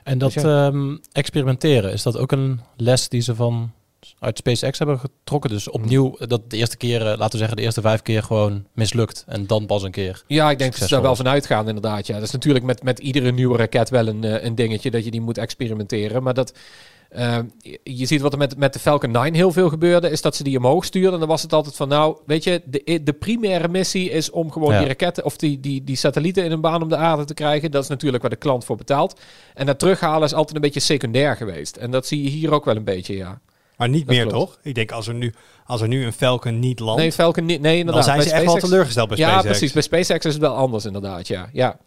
En 0.04 0.18
dat 0.18 0.32
Dus 0.32 0.42
ehm, 0.42 0.96
experimenteren, 1.12 1.92
is 1.92 2.02
dat 2.02 2.16
ook 2.16 2.32
een 2.32 2.60
les 2.76 3.08
die 3.08 3.20
ze 3.20 3.34
van 3.34 3.72
uit 4.18 4.38
SpaceX 4.38 4.78
hebben 4.78 4.98
getrokken? 4.98 5.50
Dus 5.50 5.68
opnieuw, 5.70 6.16
dat 6.18 6.50
de 6.50 6.56
eerste 6.56 6.76
keer, 6.76 7.00
eh, 7.00 7.06
laten 7.06 7.30
we 7.30 7.38
zeggen, 7.38 7.56
de 7.56 7.62
eerste 7.62 7.80
vijf 7.80 8.02
keer 8.02 8.22
gewoon 8.22 8.66
mislukt. 8.74 9.24
En 9.26 9.46
dan 9.46 9.66
pas 9.66 9.82
een 9.82 9.90
keer. 9.90 10.22
Ja, 10.26 10.50
ik 10.50 10.58
denk 10.58 10.72
dat 10.78 10.88
ze 10.88 10.94
daar 10.94 11.02
wel 11.02 11.16
van 11.16 11.28
uitgaan, 11.28 11.66
inderdaad. 11.68 12.06
Ja. 12.06 12.14
Dat 12.14 12.22
is 12.22 12.30
natuurlijk 12.30 12.64
met, 12.64 12.82
met 12.82 12.98
iedere 12.98 13.32
nieuwe 13.32 13.56
raket 13.56 13.88
wel 13.90 14.06
een, 14.06 14.24
eh, 14.24 14.44
een 14.44 14.54
dingetje 14.54 14.90
dat 14.90 15.04
je 15.04 15.10
die 15.10 15.20
moet 15.20 15.38
experimenteren. 15.38 16.22
Maar 16.22 16.34
dat, 16.34 16.54
eh, 17.08 17.38
je- 17.58 17.80
je 17.84 18.06
ziet 18.06 18.20
wat 18.20 18.32
er 18.32 18.38
met, 18.38 18.56
met 18.56 18.72
de 18.72 18.78
Falcon 18.78 19.10
9 19.10 19.34
heel 19.34 19.52
veel 19.52 19.68
gebeurde, 19.68 20.10
is 20.10 20.20
dat 20.22 20.36
ze 20.36 20.42
die 20.44 20.56
omhoog 20.58 20.84
stuurden. 20.84 21.12
En 21.12 21.18
dan 21.18 21.28
was 21.28 21.42
het 21.42 21.52
altijd 21.52 21.76
van, 21.76 21.88
nou, 21.88 22.16
weet 22.26 22.44
je, 22.44 22.62
de, 22.64 23.00
de 23.04 23.12
primaire 23.12 23.68
missie 23.68 24.10
is 24.10 24.30
om 24.30 24.52
gewoon 24.52 24.72
Ja. 24.72 24.78
die 24.78 24.88
raketten 24.88 25.24
of 25.24 25.36
die, 25.36 25.60
die, 25.60 25.84
die 25.84 25.96
satellieten 25.96 26.44
in 26.44 26.52
een 26.52 26.60
baan 26.60 26.82
om 26.82 26.88
de 26.88 26.96
aarde 26.96 27.24
te 27.24 27.34
krijgen. 27.34 27.70
Dat 27.70 27.82
is 27.82 27.88
natuurlijk 27.88 28.22
waar 28.22 28.30
de 28.30 28.36
klant 28.36 28.64
voor 28.64 28.76
betaalt. 28.76 29.20
En 29.54 29.66
dat 29.66 29.78
terughalen 29.78 30.24
is 30.26 30.34
altijd 30.34 30.54
een 30.56 30.62
beetje 30.62 30.80
secundair 30.80 31.36
geweest. 31.36 31.76
En 31.76 31.90
dat 31.90 32.06
zie 32.06 32.22
je 32.22 32.28
hier 32.30 32.52
ook 32.52 32.64
wel 32.64 32.76
een 32.76 32.84
beetje, 32.84 33.16
ja. 33.16 33.40
Maar 33.80 33.88
niet 33.88 34.06
Dat 34.06 34.16
meer, 34.16 34.26
klopt. 34.26 34.50
toch? 34.50 34.58
Ik 34.62 34.74
denk 34.74 34.90
als 34.92 35.06
er 35.08 35.14
nu, 35.14 35.34
als 35.64 35.80
er 35.80 35.88
nu 35.88 36.04
een 36.04 36.12
Falcon 36.12 36.58
niet 36.58 36.80
landt, 36.80 37.00
Nee, 37.00 37.12
Falcon 37.12 37.44
niet. 37.44 37.60
Nee, 37.60 37.78
inderdaad. 37.78 37.94
dan 37.94 38.14
zijn 38.14 38.16
Bij 38.16 38.26
ze 38.26 38.34
echt 38.34 38.44
wel 38.44 38.68
teleurgesteld 38.68 39.08
bij 39.08 39.18
ja, 39.18 39.28
SpaceX. 39.28 39.46
precies. 39.48 39.72
Bij 39.72 39.82
SpaceX 39.82 40.24
is 40.24 40.32
het 40.32 40.42
wel 40.42 40.54
anders 40.54 40.84
inderdaad, 40.84 41.28
ja. 41.28 41.48
ja. 41.52 41.78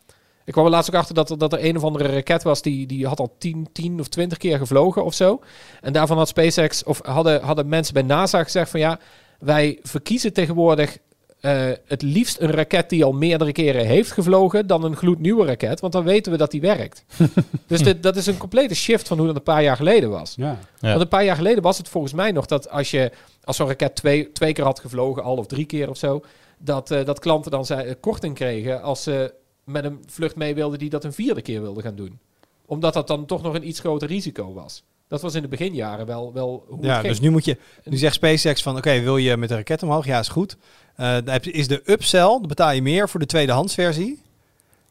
Ik 0.45 0.53
kwam 0.53 0.65
er 0.65 0.71
laatst 0.71 0.89
ook 0.93 0.99
achter 0.99 1.15
dat 1.15 1.29
er, 1.29 1.37
dat 1.37 1.53
er 1.53 1.65
een 1.65 1.77
of 1.77 1.83
andere 1.83 2.13
raket 2.13 2.43
was... 2.43 2.61
die, 2.61 2.87
die 2.87 3.07
had 3.07 3.19
al 3.19 3.35
10, 3.39 3.67
10 3.73 3.99
of 3.99 4.07
20 4.07 4.37
keer 4.37 4.57
gevlogen 4.57 5.05
of 5.05 5.13
zo. 5.13 5.41
En 5.81 5.93
daarvan 5.93 6.17
had 6.17 6.27
SpaceX... 6.27 6.83
of 6.83 7.01
hadden, 7.05 7.41
hadden 7.41 7.67
mensen 7.67 7.93
bij 7.93 8.03
NASA 8.03 8.43
gezegd 8.43 8.69
van... 8.71 8.79
ja, 8.79 8.99
wij 9.39 9.79
verkiezen 9.81 10.33
tegenwoordig... 10.33 10.97
eh, 11.43 11.71
het 11.85 12.01
liefst 12.01 12.39
een 12.39 12.51
raket 12.51 12.89
die 12.89 13.03
al 13.03 13.11
meerdere 13.11 13.51
keren 13.51 13.85
heeft 13.85 14.11
gevlogen... 14.11 14.67
dan 14.67 14.83
een 14.83 14.95
gloednieuwe 14.95 15.45
raket, 15.45 15.79
want 15.79 15.93
dan 15.93 16.03
weten 16.03 16.31
we 16.31 16.37
dat 16.37 16.51
die 16.51 16.61
werkt. 16.61 17.05
dus 17.67 17.83
dit, 17.83 18.03
dat 18.03 18.15
is 18.15 18.25
een 18.25 18.37
complete 18.37 18.75
shift 18.75 19.07
van 19.07 19.17
hoe 19.17 19.27
dat 19.27 19.35
een 19.35 19.43
paar 19.43 19.63
jaar 19.63 19.75
geleden 19.75 20.09
was. 20.09 20.33
Ja. 20.35 20.59
Ja. 20.79 20.89
Want 20.89 21.01
een 21.01 21.07
paar 21.07 21.23
jaar 21.23 21.35
geleden 21.35 21.63
was 21.63 21.77
het 21.77 21.89
volgens 21.89 22.13
mij 22.13 22.31
nog 22.31 22.45
dat 22.45 22.69
als 22.69 22.91
je 22.91 23.11
als 23.43 23.55
zo'n 23.55 23.67
raket 23.67 23.95
twee, 23.95 24.31
twee 24.31 24.53
keer 24.53 24.63
had 24.63 24.79
gevlogen, 24.79 25.23
al 25.23 25.37
of 25.37 25.47
drie 25.47 25.65
keer 25.65 25.89
of 25.89 25.97
zo, 25.97 26.23
dat, 26.57 26.91
eh, 26.91 27.05
dat 27.05 27.19
klanten 27.19 27.51
dan 27.51 27.65
zei, 27.65 27.87
eh, 27.87 27.95
korting 27.99 28.35
kregen 28.35 28.81
als 28.81 29.03
ze 29.03 29.33
met 29.63 29.83
een 29.83 30.03
vlucht 30.07 30.35
mee 30.35 30.55
wilden 30.55 30.79
die 30.79 30.89
dat 30.89 31.03
een 31.03 31.13
vierde 31.13 31.41
keer 31.41 31.61
wilden 31.61 31.83
gaan 31.83 31.95
doen. 31.95 32.19
Omdat 32.65 32.93
dat 32.93 33.07
dan 33.07 33.25
toch 33.25 33.41
nog 33.41 33.53
een 33.53 33.67
iets 33.67 33.79
groter 33.79 34.07
risico 34.07 34.53
was. 34.53 34.83
Dat 35.13 35.21
was 35.21 35.35
in 35.35 35.41
de 35.41 35.47
beginjaren 35.47 36.05
wel, 36.05 36.33
wel 36.33 36.65
hoe 36.67 36.85
Ja, 36.85 37.01
dus 37.01 37.19
nu 37.19 37.29
moet 37.29 37.45
je, 37.45 37.57
nu 37.83 37.97
zegt 37.97 38.13
SpaceX 38.15 38.61
van, 38.61 38.77
oké, 38.77 38.99
wil 38.99 39.17
je 39.17 39.37
met 39.37 39.49
een 39.51 39.57
raket 39.57 39.83
omhoog? 39.83 40.05
Ja, 40.05 40.19
is 40.19 40.27
goed. 40.27 40.57
Eh, 40.95 41.17
je- 41.41 41.51
is 41.51 41.67
de 41.67 41.81
upsell, 41.85 42.19
dan 42.21 42.45
betaal 42.47 42.71
je 42.71 42.81
meer 42.81 43.09
voor 43.09 43.19
de 43.19 43.25
tweedehands 43.25 43.73
versie. 43.73 44.21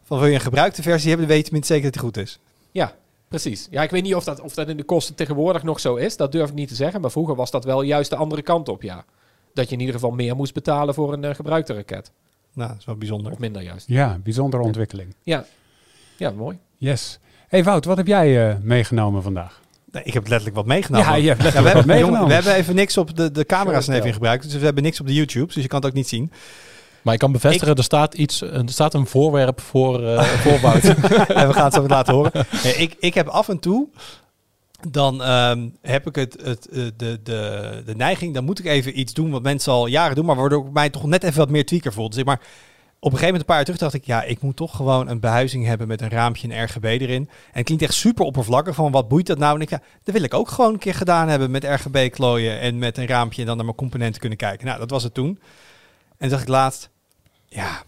Van 0.02 0.18
wil 0.18 0.26
je 0.28 0.34
een 0.34 0.40
gebruikte 0.40 0.82
versie 0.82 1.08
hebben, 1.08 1.26
dan 1.26 1.36
weet 1.36 1.44
je 1.46 1.50
tenminste 1.50 1.72
zeker 1.72 1.90
dat 1.90 2.00
die 2.00 2.10
goed 2.10 2.16
is. 2.26 2.38
Ja, 2.70 2.94
precies. 3.28 3.66
Ja, 3.70 3.82
ik 3.82 3.90
weet 3.90 4.02
niet 4.02 4.14
of 4.14 4.24
dat, 4.24 4.40
of 4.40 4.54
dat 4.54 4.68
in 4.68 4.76
de 4.76 4.82
kosten 4.82 5.14
tegenwoordig 5.14 5.62
nog 5.62 5.80
zo 5.80 5.94
is. 5.96 6.16
Dat 6.16 6.32
durf 6.32 6.48
ik 6.48 6.54
niet 6.54 6.68
te 6.68 6.74
zeggen. 6.74 7.00
Maar 7.00 7.10
vroeger 7.10 7.34
was 7.34 7.50
dat 7.50 7.64
wel 7.64 7.82
juist 7.82 8.10
de 8.10 8.16
andere 8.16 8.42
kant 8.42 8.68
op, 8.68 8.82
ja. 8.82 9.04
Dat 9.54 9.66
je 9.68 9.72
in 9.74 9.80
ieder 9.80 9.94
geval 9.94 10.10
meer 10.10 10.36
moest 10.36 10.54
betalen 10.54 10.94
voor 10.94 11.12
een 11.12 11.24
eh, 11.24 11.34
gebruikte 11.34 11.74
raket. 11.74 12.10
Nou, 12.52 12.68
dat 12.68 12.78
is 12.78 12.84
wel 12.84 12.96
bijzonder. 12.96 13.32
Of 13.32 13.38
minder 13.38 13.62
juist. 13.62 13.88
ja, 13.88 14.18
bijzondere 14.22 14.62
ontwikkeling. 14.62 15.14
Ja, 15.22 15.44
ja 16.16 16.30
mooi. 16.30 16.58
Yes. 16.76 17.18
Hey 17.48 17.64
Wout, 17.64 17.84
wat 17.84 17.96
heb 17.96 18.06
jij 18.06 18.50
eh, 18.50 18.56
meegenomen 18.60 19.22
vandaag? 19.22 19.60
Nee, 19.92 20.02
ik 20.02 20.12
heb 20.14 20.28
letterlijk 20.28 20.56
wat 20.56 20.66
meegenomen. 20.66 21.06
ja, 21.06 21.14
je 21.14 21.28
hebt 21.28 21.42
Ja, 21.42 21.62
we, 21.62 21.68
hebben, 21.68 21.86
meegenomen. 21.86 22.26
we 22.26 22.32
hebben 22.34 22.54
even 22.54 22.74
niks 22.74 22.96
op 22.96 23.16
de, 23.16 23.30
de 23.30 23.44
camera's 23.44 23.88
even 23.88 24.06
in 24.06 24.12
gebruikt. 24.12 24.42
Dus 24.42 24.54
we 24.54 24.64
hebben 24.64 24.82
niks 24.82 25.00
op 25.00 25.06
de 25.06 25.14
YouTube, 25.14 25.52
dus 25.52 25.62
je 25.62 25.68
kan 25.68 25.78
het 25.78 25.88
ook 25.88 25.94
niet 25.94 26.08
zien. 26.08 26.32
Maar 27.02 27.14
ik 27.14 27.20
kan 27.20 27.32
bevestigen, 27.32 27.74
er 27.74 27.82
staat 27.84 28.14
iets, 28.14 28.40
er 28.40 28.62
staat 28.66 28.94
een 28.94 29.06
voorwerp 29.06 29.60
voor, 29.60 30.06
eh 30.06 30.22
voor 30.22 30.60
Wout. 30.60 30.84
en 30.84 31.48
we 31.48 31.52
gaan 31.52 31.64
het 31.64 31.74
zo 31.74 31.86
laten 31.86 32.14
horen. 32.14 32.32
Nee, 32.64 32.74
ik, 32.74 32.96
ik 32.98 33.14
heb 33.14 33.26
af 33.28 33.48
en 33.48 33.58
toe, 33.58 33.88
dan 34.90 35.22
ehm, 35.22 35.68
heb 35.80 36.06
ik 36.06 36.14
het, 36.14 36.36
het, 36.44 36.68
eh, 36.68 36.82
de, 36.96 37.20
de, 37.22 37.82
de 37.86 37.94
neiging, 37.94 38.34
dan 38.34 38.44
moet 38.44 38.58
ik 38.58 38.64
even 38.66 38.98
iets 38.98 39.12
doen 39.12 39.30
wat 39.30 39.42
mensen 39.42 39.72
al 39.72 39.86
jaren 39.86 40.16
doen, 40.16 40.24
maar 40.24 40.36
waardoor 40.36 40.66
ik 40.66 40.72
mij 40.72 40.90
toch 40.90 41.04
net 41.04 41.22
even 41.24 41.38
wat 41.38 41.50
meer 41.50 41.66
tweaker 41.66 41.92
voel. 41.92 42.10
Dus 42.10 42.24
maar 42.24 42.40
op 43.04 43.12
een 43.12 43.18
gegeven 43.18 43.32
moment, 43.32 43.40
een 43.40 43.46
paar 43.46 43.56
jaar 43.56 43.64
terug, 43.64 43.80
dacht 43.80 43.94
ik, 43.94 44.04
ja, 44.04 44.22
ik 44.22 44.40
moet 44.40 44.56
toch 44.56 44.76
gewoon 44.76 45.08
een 45.08 45.20
behuizing 45.20 45.66
hebben 45.66 45.88
met 45.88 46.00
een 46.00 46.08
raampje 46.08 46.48
en 46.48 46.64
RGB 46.64 46.84
erin. 46.84 47.28
En 47.28 47.28
het 47.52 47.64
klinkt 47.64 47.84
echt 47.84 47.94
super 47.94 48.24
oppervlakkig 48.24 48.74
van, 48.74 48.92
wat 48.92 49.08
boeit 49.08 49.26
dat 49.26 49.38
nou? 49.38 49.54
En 49.54 49.60
ik, 49.60 49.70
ja, 49.70 49.80
dat 50.02 50.14
wil 50.14 50.22
ik 50.22 50.34
ook 50.34 50.48
gewoon 50.48 50.72
een 50.72 50.78
keer 50.78 50.94
gedaan 50.94 51.28
hebben 51.28 51.50
met 51.50 51.64
RGB 51.64 52.10
klooien 52.10 52.60
en 52.60 52.78
met 52.78 52.98
een 52.98 53.06
raampje 53.06 53.40
en 53.40 53.46
dan 53.46 53.56
naar 53.56 53.64
mijn 53.64 53.76
componenten 53.76 54.20
kunnen 54.20 54.38
kijken. 54.38 54.66
Nou, 54.66 54.78
dat 54.78 54.90
was 54.90 55.02
het 55.02 55.14
toen. 55.14 55.40
En 56.18 56.28
dacht 56.28 56.42
ik 56.42 56.48
laatst, 56.48 56.90
ja, 57.46 57.82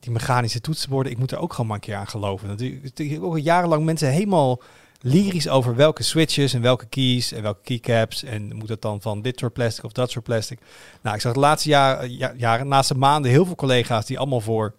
die 0.00 0.10
mechanische 0.10 0.60
toetsenborden, 0.60 1.12
ik 1.12 1.18
moet 1.18 1.32
er 1.32 1.38
ook 1.38 1.50
gewoon 1.50 1.66
maar 1.66 1.76
een 1.76 1.82
keer 1.82 1.96
aan 1.96 2.08
geloven. 2.08 2.48
Natuurlijk, 2.48 2.98
ik 2.98 3.10
heb 3.10 3.22
jarenlang 3.36 3.84
mensen 3.84 4.10
helemaal 4.10 4.60
lyrisch 5.06 5.48
over 5.48 5.74
welke 5.74 6.02
switches 6.02 6.54
en 6.54 6.62
welke 6.62 6.86
keys 6.86 7.32
en 7.32 7.42
welke 7.42 7.62
keycaps. 7.62 8.22
En 8.22 8.56
moet 8.56 8.68
het 8.68 8.82
dan 8.82 9.00
van 9.00 9.22
dit 9.22 9.38
soort 9.38 9.52
plastic 9.52 9.84
of 9.84 9.92
dat 9.92 10.10
soort 10.10 10.24
plastic. 10.24 10.58
Nou, 11.02 11.14
ik 11.14 11.20
zag 11.20 11.32
de 11.32 11.40
laatste 11.40 11.68
jaren, 11.68 12.16
ja, 12.16 12.32
jaren 12.36 12.68
naast 12.68 12.88
de 12.88 12.94
maanden 12.94 13.30
heel 13.30 13.46
veel 13.46 13.54
collega's 13.54 14.06
die 14.06 14.18
allemaal 14.18 14.40
voor 14.40 14.74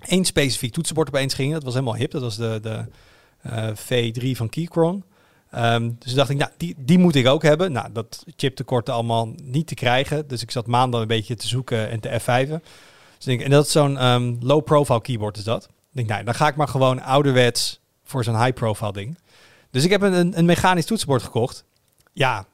één 0.00 0.24
specifiek 0.24 0.72
toetsenbord 0.72 1.08
opeens 1.08 1.34
gingen. 1.34 1.54
Dat 1.54 1.62
was 1.62 1.74
helemaal 1.74 1.94
hip. 1.94 2.10
Dat 2.10 2.22
was 2.22 2.36
de, 2.36 2.58
de 2.62 2.84
eh, 3.42 3.68
V3 3.68 4.36
van 4.36 4.48
Keychron. 4.48 5.04
Ehm, 5.50 5.90
dus 5.98 6.14
dacht 6.14 6.30
ik, 6.30 6.36
nou, 6.36 6.50
die, 6.56 6.74
die 6.78 6.98
moet 6.98 7.14
ik 7.14 7.26
ook 7.26 7.42
hebben. 7.42 7.72
Nou, 7.72 7.92
dat 7.92 8.24
chiptekorten 8.36 8.94
allemaal 8.94 9.32
niet 9.42 9.66
te 9.66 9.74
krijgen. 9.74 10.28
Dus 10.28 10.42
ik 10.42 10.50
zat 10.50 10.66
maanden 10.66 11.00
een 11.00 11.06
beetje 11.06 11.36
te 11.36 11.48
zoeken 11.48 11.90
en 11.90 12.00
te 12.00 12.20
F5'en. 12.20 12.62
Dus 13.16 13.24
denk, 13.24 13.40
en 13.40 13.50
dat 13.50 13.64
is 13.64 13.72
zo'n 13.72 13.98
ehm, 13.98 14.34
low-profile 14.40 15.00
keyboard 15.00 15.36
is 15.36 15.44
dat. 15.44 15.64
Ik 15.64 15.70
denk, 15.96 16.08
nou, 16.08 16.24
dan 16.24 16.34
ga 16.34 16.48
ik 16.48 16.56
maar 16.56 16.68
gewoon 16.68 17.02
ouderwets 17.02 17.80
voor 18.04 18.24
zo'n 18.24 18.42
high-profile 18.42 18.92
ding. 18.92 19.18
Dus 19.70 19.84
ik 19.84 19.90
heb 19.90 20.02
een, 20.02 20.38
een, 20.38 20.44
mechanisch 20.44 20.86
toetsenbord 20.86 21.22
gekocht. 21.22 21.64
Ja, 22.12 22.44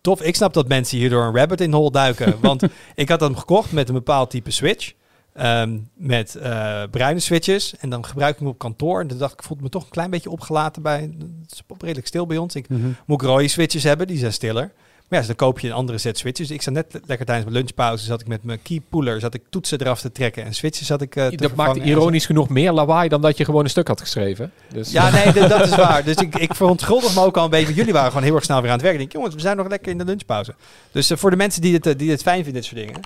tof. 0.00 0.22
Ik 0.22 0.36
snap 0.36 0.54
dat 0.54 0.68
mensen 0.68 0.98
hierdoor 0.98 1.24
een 1.24 1.36
rabbit 1.36 1.60
in 1.60 1.72
hole 1.72 1.90
duiken. 1.90 2.40
want 2.48 2.62
ik 2.94 3.08
had 3.08 3.20
hem 3.20 3.36
gekocht 3.36 3.72
met 3.72 3.88
een 3.88 3.94
bepaald 3.94 4.30
type 4.30 4.50
switch. 4.50 4.92
ehm, 5.32 5.78
met 5.94 6.34
eh, 6.34 6.82
bruine 6.90 7.20
switches. 7.20 7.76
En 7.76 7.90
dan 7.90 8.04
gebruik 8.04 8.32
ik 8.34 8.38
hem 8.38 8.48
op 8.48 8.58
kantoor. 8.58 9.00
En 9.00 9.06
toen 9.06 9.18
dacht 9.18 9.32
ik, 9.32 9.38
ik 9.38 9.44
voelde 9.46 9.62
me 9.62 9.68
toch 9.68 9.84
een 9.84 9.90
klein 9.90 10.10
beetje 10.10 10.30
opgelaten 10.30 10.82
bij... 10.82 11.00
Het 11.42 11.52
is 11.52 11.62
redelijk 11.78 12.06
stil 12.06 12.26
bij 12.26 12.36
ons. 12.36 12.54
Ik 12.54 12.68
Mhm. 12.68 12.88
moet 13.06 13.22
rode 13.22 13.48
switches 13.48 13.82
hebben, 13.82 14.06
die 14.06 14.18
zijn 14.18 14.32
stiller. 14.32 14.72
Maar 15.08 15.18
ja, 15.20 15.26
dus 15.26 15.36
dan 15.36 15.46
koop 15.48 15.58
je 15.60 15.68
een 15.68 15.74
andere 15.74 15.98
set 15.98 16.18
switches. 16.18 16.50
Ik 16.50 16.62
zat 16.62 16.74
net 16.74 16.86
le- 16.92 17.00
lekker 17.06 17.26
tijdens 17.26 17.46
mijn 17.48 17.58
lunchpauze, 17.58 18.04
zat 18.04 18.20
ik 18.20 18.26
met 18.26 18.44
mijn 18.44 18.62
keypooler, 18.62 19.20
zat 19.20 19.34
ik 19.34 19.42
toetsen 19.50 19.80
eraf 19.80 20.00
te 20.00 20.12
trekken 20.12 20.44
en 20.44 20.54
switches 20.54 20.86
zat 20.86 21.02
ik 21.02 21.16
eh, 21.16 21.26
te 21.26 21.36
Dat 21.36 21.54
maakt 21.54 21.76
ironisch 21.76 22.26
genoeg 22.26 22.48
meer 22.48 22.72
lawaai 22.72 23.08
dan 23.08 23.20
dat 23.20 23.36
je 23.36 23.44
gewoon 23.44 23.64
een 23.64 23.70
stuk 23.70 23.88
had 23.88 24.00
geschreven. 24.00 24.52
Dus, 24.72 24.90
Ja, 24.92 25.10
nee, 25.10 25.32
dat 25.32 25.64
is 25.66 25.76
waar. 25.86 26.04
Dus 26.04 26.16
ik, 26.16 26.36
ik 26.36 26.54
verontschuldig 26.54 27.14
me 27.14 27.20
ook 27.24 27.36
al 27.36 27.44
een 27.44 27.50
beetje. 27.50 27.74
Jullie 27.74 27.92
waren 27.92 28.08
gewoon 28.08 28.22
heel 28.24 28.34
erg 28.34 28.44
snel 28.44 28.60
weer 28.60 28.66
aan 28.70 28.76
het 28.76 28.82
werk. 28.82 28.94
Ik 28.94 29.00
denk, 29.00 29.12
jongens, 29.12 29.34
we 29.34 29.40
zijn 29.40 29.56
nog 29.56 29.68
lekker 29.68 29.90
in 29.92 29.98
de 29.98 30.04
lunchpauze. 30.04 30.54
Dus 30.92 31.10
eh, 31.10 31.16
voor 31.18 31.30
de 31.30 31.36
mensen 31.36 31.62
die 31.62 31.74
het, 31.74 31.86
eh, 31.86 31.94
die 31.96 32.10
het 32.10 32.22
fijn 32.22 32.44
vinden, 32.44 32.62
dit 32.62 32.64
soort 32.64 32.80
dingen. 32.86 33.00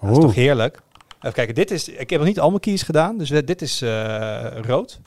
Dat 0.00 0.10
is 0.10 0.18
toch 0.18 0.34
heerlijk. 0.34 0.80
Even 1.20 1.32
kijken, 1.36 1.54
dit 1.54 1.70
is, 1.70 1.88
ik 1.88 2.10
heb 2.10 2.18
nog 2.18 2.28
niet 2.28 2.40
al 2.40 2.48
mijn 2.48 2.60
keys 2.60 2.82
gedaan. 2.82 3.18
Dus 3.18 3.28
dit 3.28 3.62
is 3.62 3.82
eh, 3.82 4.44
rood. 4.62 5.00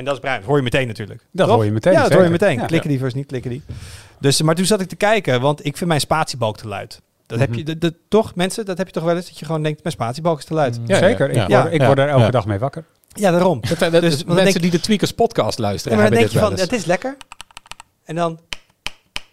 En 0.00 0.06
dat 0.06 0.14
is 0.14 0.20
bruin. 0.20 0.36
Dat 0.38 0.46
hoor 0.48 0.56
je 0.56 0.62
meteen 0.62 0.86
natuurlijk. 0.86 1.20
Dat 1.32 1.46
Toch? 1.46 1.56
hoor 1.56 1.64
je 1.64 1.70
meteen, 1.70 1.92
Ja, 1.92 2.02
dat 2.02 2.12
hoor 2.12 2.22
je 2.22 2.28
meteen. 2.28 2.58
Ja. 2.58 2.66
Klikken 2.66 2.88
die 2.90 2.98
versus 2.98 3.14
niet, 3.16 3.26
klikken 3.26 3.50
die. 3.50 3.62
Dus, 4.20 4.42
maar 4.42 4.54
toen 4.54 4.64
zat 4.66 4.80
ik 4.80 4.88
te 4.88 4.96
kijken, 4.96 5.40
want 5.40 5.64
ik 5.64 5.76
vind 5.76 5.88
mijn 5.88 6.00
spatiebalk 6.00 6.56
te 6.56 6.68
luid. 6.68 7.00
Dat 7.26 7.38
heb 7.38 7.48
Mhm. 7.48 7.58
je, 7.58 7.78
dat, 7.78 7.94
toch 8.08 8.34
mensen, 8.34 8.64
dat 8.64 8.78
heb 8.78 8.86
je 8.86 8.92
toch 8.92 9.02
wel 9.04 9.16
eens, 9.16 9.26
dat 9.26 9.38
je 9.38 9.44
gewoon 9.44 9.62
denkt, 9.62 9.82
mijn 9.82 9.94
spatiebalk 9.94 10.38
is 10.38 10.44
te 10.44 10.54
luid. 10.54 10.78
Mm. 10.78 10.86
Zeker. 10.86 11.34
Ja. 11.34 11.42
Ik, 11.46 11.48
word, 11.62 11.72
ik 11.72 11.80
Ja. 11.80 11.86
word 11.86 11.98
er 11.98 12.08
elke 12.08 12.22
Ja. 12.24 12.30
dag 12.30 12.46
mee 12.46 12.58
wakker. 12.58 12.84
Ja, 13.08 13.30
daarom. 13.30 13.60
Dat, 13.68 13.78
dat, 13.78 13.92
Dus 14.00 14.24
mensen 14.24 14.44
denk- 14.44 14.60
die 14.60 14.70
de 14.70 14.80
Tweakers 14.80 15.12
podcast 15.12 15.58
luisteren 15.58 15.96
Ja, 15.98 16.02
maar 16.02 16.10
dan 16.12 16.18
hebben 16.20 16.38
denk 16.40 16.50
je 16.50 16.56
van, 16.56 16.64
het 16.66 16.80
is 16.80 16.84
lekker. 16.86 17.16
En 18.04 18.14
dan, 18.14 18.40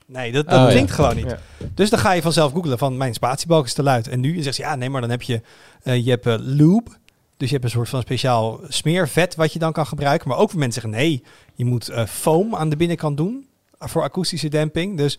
nee, 0.06 0.32
dat, 0.32 0.46
dat 0.50 0.60
Oh, 0.60 0.66
ja. 0.66 0.70
klinkt 0.72 0.92
gewoon 0.92 1.16
niet. 1.16 1.30
Ja. 1.30 1.38
Dus 1.74 1.90
dan 1.90 2.00
ga 2.00 2.12
je 2.12 2.22
vanzelf 2.22 2.52
googlen 2.52 2.78
van, 2.78 2.98
mijn 2.98 3.14
spatiebalk 3.14 3.66
is 3.66 3.74
te 3.74 3.84
luid. 3.84 4.08
En 4.08 4.20
nu 4.20 4.42
zegt 4.42 4.56
ze, 4.56 4.62
ja, 4.62 4.76
nee, 4.76 4.90
maar 4.90 5.02
dan 5.02 5.10
heb 5.10 5.22
je, 5.22 5.42
eh, 5.84 6.06
je 6.06 6.10
hebt 6.10 6.26
lube. 6.42 6.92
Dus 7.38 7.48
je 7.48 7.54
hebt 7.54 7.66
een 7.66 7.72
soort 7.72 7.90
van 7.90 8.02
speciaal 8.02 8.60
smeervet 8.68 9.36
wat 9.36 9.54
je 9.54 9.60
dan 9.60 9.72
kan 9.72 9.86
gebruiken. 9.86 10.30
Maar 10.30 10.38
ook 10.38 10.50
voor 10.50 10.60
mensen 10.60 10.82
zeggen, 10.82 11.02
nee, 11.02 11.24
je 11.54 11.66
moet 11.66 11.90
eh, 11.90 12.06
foam 12.06 12.56
aan 12.56 12.70
de 12.70 12.76
binnenkant 12.76 13.18
doen 13.18 13.48
voor 13.80 14.04
akoestische 14.04 14.50
demping. 14.50 14.98
Dus 14.98 15.18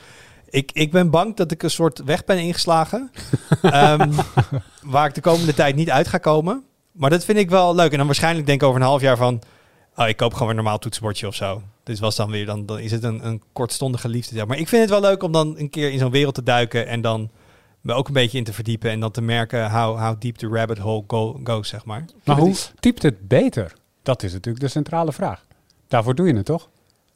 ik, 0.50 0.72
ik 0.72 0.90
ben 0.90 1.10
bang 1.10 1.36
dat 1.36 1.50
ik 1.50 1.62
een 1.62 1.70
soort 1.70 2.04
weg 2.04 2.24
ben 2.24 2.38
ingeslagen. 2.38 3.10
Ehm, 3.62 4.12
waar 4.82 5.08
ik 5.08 5.14
de 5.14 5.20
komende 5.20 5.54
tijd 5.54 5.76
niet 5.76 5.90
uit 5.90 6.08
ga 6.08 6.18
komen. 6.18 6.64
Maar 6.92 7.10
dat 7.10 7.24
vind 7.24 7.38
ik 7.38 7.50
wel 7.50 7.74
leuk. 7.74 7.90
En 7.90 7.96
dan 7.96 8.06
waarschijnlijk 8.06 8.46
denk 8.46 8.60
ik 8.60 8.68
over 8.68 8.80
een 8.80 8.86
half 8.86 9.00
jaar 9.00 9.16
van... 9.16 9.42
Oh, 9.96 10.08
ik 10.08 10.16
koop 10.16 10.34
gewoon 10.34 10.48
een 10.48 10.54
normaal 10.54 10.78
toetsenbordje 10.78 11.26
of 11.26 11.34
zo. 11.34 11.62
Dit 11.84 11.98
was 11.98 12.16
dan 12.16 12.30
weer, 12.30 12.46
dan, 12.46 12.66
dan 12.66 12.78
is 12.78 12.90
het 12.90 13.02
een, 13.02 13.26
een 13.26 13.42
kortstondige 13.52 14.08
liefde. 14.08 14.46
Maar 14.46 14.58
ik 14.58 14.68
vind 14.68 14.82
het 14.82 14.90
wel 14.90 15.00
leuk 15.00 15.22
om 15.22 15.32
dan 15.32 15.58
een 15.58 15.70
keer 15.70 15.90
in 15.90 15.98
zo'n 15.98 16.10
wereld 16.10 16.34
te 16.34 16.42
duiken... 16.42 16.86
en 16.86 17.00
dan 17.00 17.30
me 17.80 17.92
ook 17.92 18.06
een 18.06 18.12
beetje 18.12 18.38
in 18.38 18.44
te 18.44 18.52
verdiepen... 18.52 18.90
en 18.90 19.00
dan 19.00 19.10
te 19.10 19.20
merken 19.20 19.70
how, 19.70 19.98
how 19.98 20.20
deep 20.20 20.36
the 20.36 20.48
rabbit 20.48 20.78
hole 20.78 21.04
go, 21.06 21.40
goes, 21.44 21.68
zeg 21.68 21.84
maar. 21.84 22.04
Maar 22.24 22.36
hoe 22.36 22.54
typt 22.80 23.02
het 23.02 23.28
beter? 23.28 23.72
Dat 24.02 24.22
is 24.22 24.32
natuurlijk 24.32 24.64
de 24.64 24.70
centrale 24.70 25.12
vraag. 25.12 25.46
Daarvoor 25.88 26.14
doe 26.14 26.26
je 26.26 26.34
het 26.34 26.44
toch? 26.44 26.68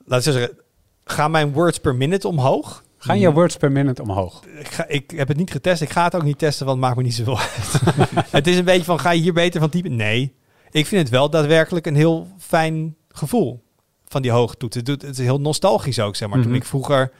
Laat 0.04 0.18
ik 0.18 0.24
zo 0.24 0.38
zeggen, 0.38 0.58
gaan 1.04 1.30
mijn 1.30 1.52
words 1.52 1.78
per 1.78 1.94
minute 1.94 2.28
omhoog? 2.28 2.82
Gaan 2.98 3.18
je 3.18 3.32
words 3.32 3.56
per 3.56 3.72
minute 3.72 4.02
omhoog? 4.02 4.42
Ik, 4.58 4.68
ga, 4.68 4.86
ik 4.86 5.10
heb 5.10 5.28
het 5.28 5.36
niet 5.36 5.50
getest. 5.50 5.82
Ik 5.82 5.90
ga 5.90 6.04
het 6.04 6.14
ook 6.14 6.22
niet 6.22 6.38
testen, 6.38 6.66
want 6.66 6.78
het 6.78 6.86
maakt 6.86 6.98
me 6.98 7.02
niet 7.02 7.14
zoveel 7.14 7.38
uit. 7.38 7.80
het 8.30 8.46
is 8.46 8.56
een 8.58 8.64
beetje 8.64 8.84
van, 8.84 9.00
ga 9.00 9.10
je 9.10 9.20
hier 9.20 9.32
beter 9.32 9.60
van 9.60 9.70
typen? 9.70 9.96
Nee. 9.96 10.34
Ik 10.70 10.86
vind 10.86 11.00
het 11.00 11.10
wel 11.10 11.30
daadwerkelijk 11.30 11.86
een 11.86 11.96
heel 11.96 12.28
fijn 12.38 12.96
gevoel 13.08 13.62
van 14.08 14.22
die 14.22 14.30
hoge 14.30 14.56
toets. 14.56 14.76
Het, 14.76 14.86
doet, 14.86 15.02
het 15.02 15.18
is 15.18 15.24
heel 15.24 15.40
nostalgisch 15.40 16.00
ook, 16.00 16.16
zeg 16.16 16.28
maar. 16.28 16.38
Mhm. 16.38 16.46
Toen 16.46 16.56
ik 16.56 16.64
vroeger, 16.64 17.12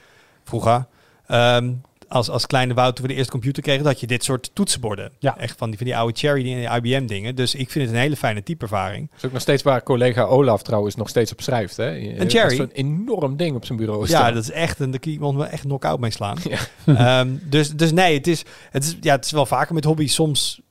vroeger 0.43 0.87
ehm, 1.25 1.73
als, 2.13 2.29
als 2.29 2.45
kleine 2.47 2.73
Wout, 2.73 2.95
toen 2.95 3.05
we 3.05 3.11
de 3.11 3.17
eerste 3.17 3.31
computer 3.31 3.63
kregen, 3.63 3.83
dat 3.83 3.99
je 3.99 4.07
dit 4.07 4.23
soort 4.23 4.49
toetsenborden. 4.53 5.11
Ja. 5.19 5.37
Echt 5.37 5.57
van 5.57 5.69
die, 5.69 5.77
van 5.77 5.85
die 5.87 5.97
oude 5.97 6.17
Cherry 6.17 6.43
die 6.43 6.69
IBM 6.69 7.05
dingen. 7.05 7.35
Dus 7.35 7.55
ik 7.55 7.69
vind 7.69 7.85
het 7.85 7.93
een 7.93 8.01
hele 8.01 8.15
fijne 8.15 8.43
typeervaring. 8.43 9.07
Dat 9.09 9.17
is 9.17 9.25
ook 9.25 9.31
nog 9.31 9.41
steeds 9.41 9.63
waar 9.63 9.83
collega 9.83 10.23
Olaf 10.23 10.63
trouwens 10.63 10.95
nog 10.95 11.09
steeds 11.09 11.31
op 11.31 11.41
schrijft. 11.41 11.77
Hè? 11.77 11.97
Een 11.97 12.29
cherry? 12.29 12.31
Dat 12.31 12.51
is 12.51 12.57
Zo'n 12.57 12.69
enorm 12.71 13.37
ding 13.37 13.55
op 13.55 13.65
zijn 13.65 13.77
bureau 13.77 14.01
Ja, 14.01 14.07
staan. 14.07 14.33
dat 14.33 14.43
is 14.43 14.51
echt 14.51 14.79
een, 14.79 14.91
daar 14.91 14.99
je 15.03 15.11
iemand 15.11 15.35
wel 15.35 15.47
echt 15.47 15.61
knock-out 15.61 15.99
mee 15.99 16.11
slaan. 16.11 16.37
Ja. 16.43 16.57
Ehm, 17.19 17.29
dus, 17.43 17.69
dus 17.69 17.91
nee, 17.91 18.17
het 18.17 18.27
is, 18.27 18.43
het, 18.71 18.83
is, 18.83 18.97
ja, 19.01 19.15
het 19.15 19.25
is 19.25 19.31
wel 19.31 19.45
vaker 19.45 19.73
met 19.73 19.83
hobby. 19.83 20.07
Soms 20.07 20.61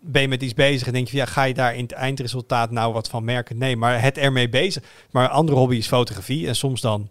ben 0.00 0.22
je 0.22 0.28
met 0.28 0.42
iets 0.42 0.54
bezig 0.54 0.86
en 0.86 0.92
denk 0.92 1.08
je, 1.08 1.16
ja, 1.16 1.24
ga 1.24 1.42
je 1.42 1.54
daar 1.54 1.74
in 1.74 1.82
het 1.82 1.92
eindresultaat 1.92 2.70
nou 2.70 2.92
wat 2.92 3.08
van 3.08 3.24
merken? 3.24 3.58
Nee, 3.58 3.76
maar 3.76 4.02
het 4.02 4.18
ermee 4.18 4.48
bezig. 4.48 4.82
Maar 5.10 5.24
een 5.24 5.30
andere 5.30 5.58
hobby 5.58 5.76
is 5.76 5.86
fotografie. 5.86 6.46
En 6.46 6.56
soms 6.56 6.80
dan 6.80 7.08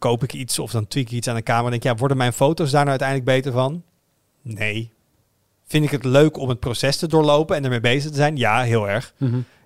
koop 0.00 0.22
ik 0.22 0.32
iets 0.32 0.58
of 0.58 0.70
dan 0.70 0.88
tweak 0.88 1.06
ik 1.06 1.12
iets 1.12 1.28
aan 1.28 1.34
de 1.34 1.42
camera. 1.42 1.64
En 1.64 1.70
denk 1.70 1.84
ik, 1.84 1.90
ja, 1.90 1.96
worden 1.96 2.16
mijn 2.16 2.32
foto's 2.32 2.70
daar 2.70 2.84
nou 2.84 2.98
uiteindelijk 2.98 3.28
beter 3.28 3.52
van? 3.52 3.82
Nee. 4.42 4.90
Vind 5.66 5.84
ik 5.84 5.90
het 5.90 6.04
leuk 6.04 6.38
om 6.38 6.48
het 6.48 6.60
proces 6.60 6.96
te 6.96 7.06
doorlopen 7.06 7.56
en 7.56 7.64
ermee 7.64 7.80
bezig 7.80 8.10
te 8.10 8.16
zijn? 8.16 8.36
Ja, 8.36 8.62
heel 8.62 8.88
erg. 8.88 9.14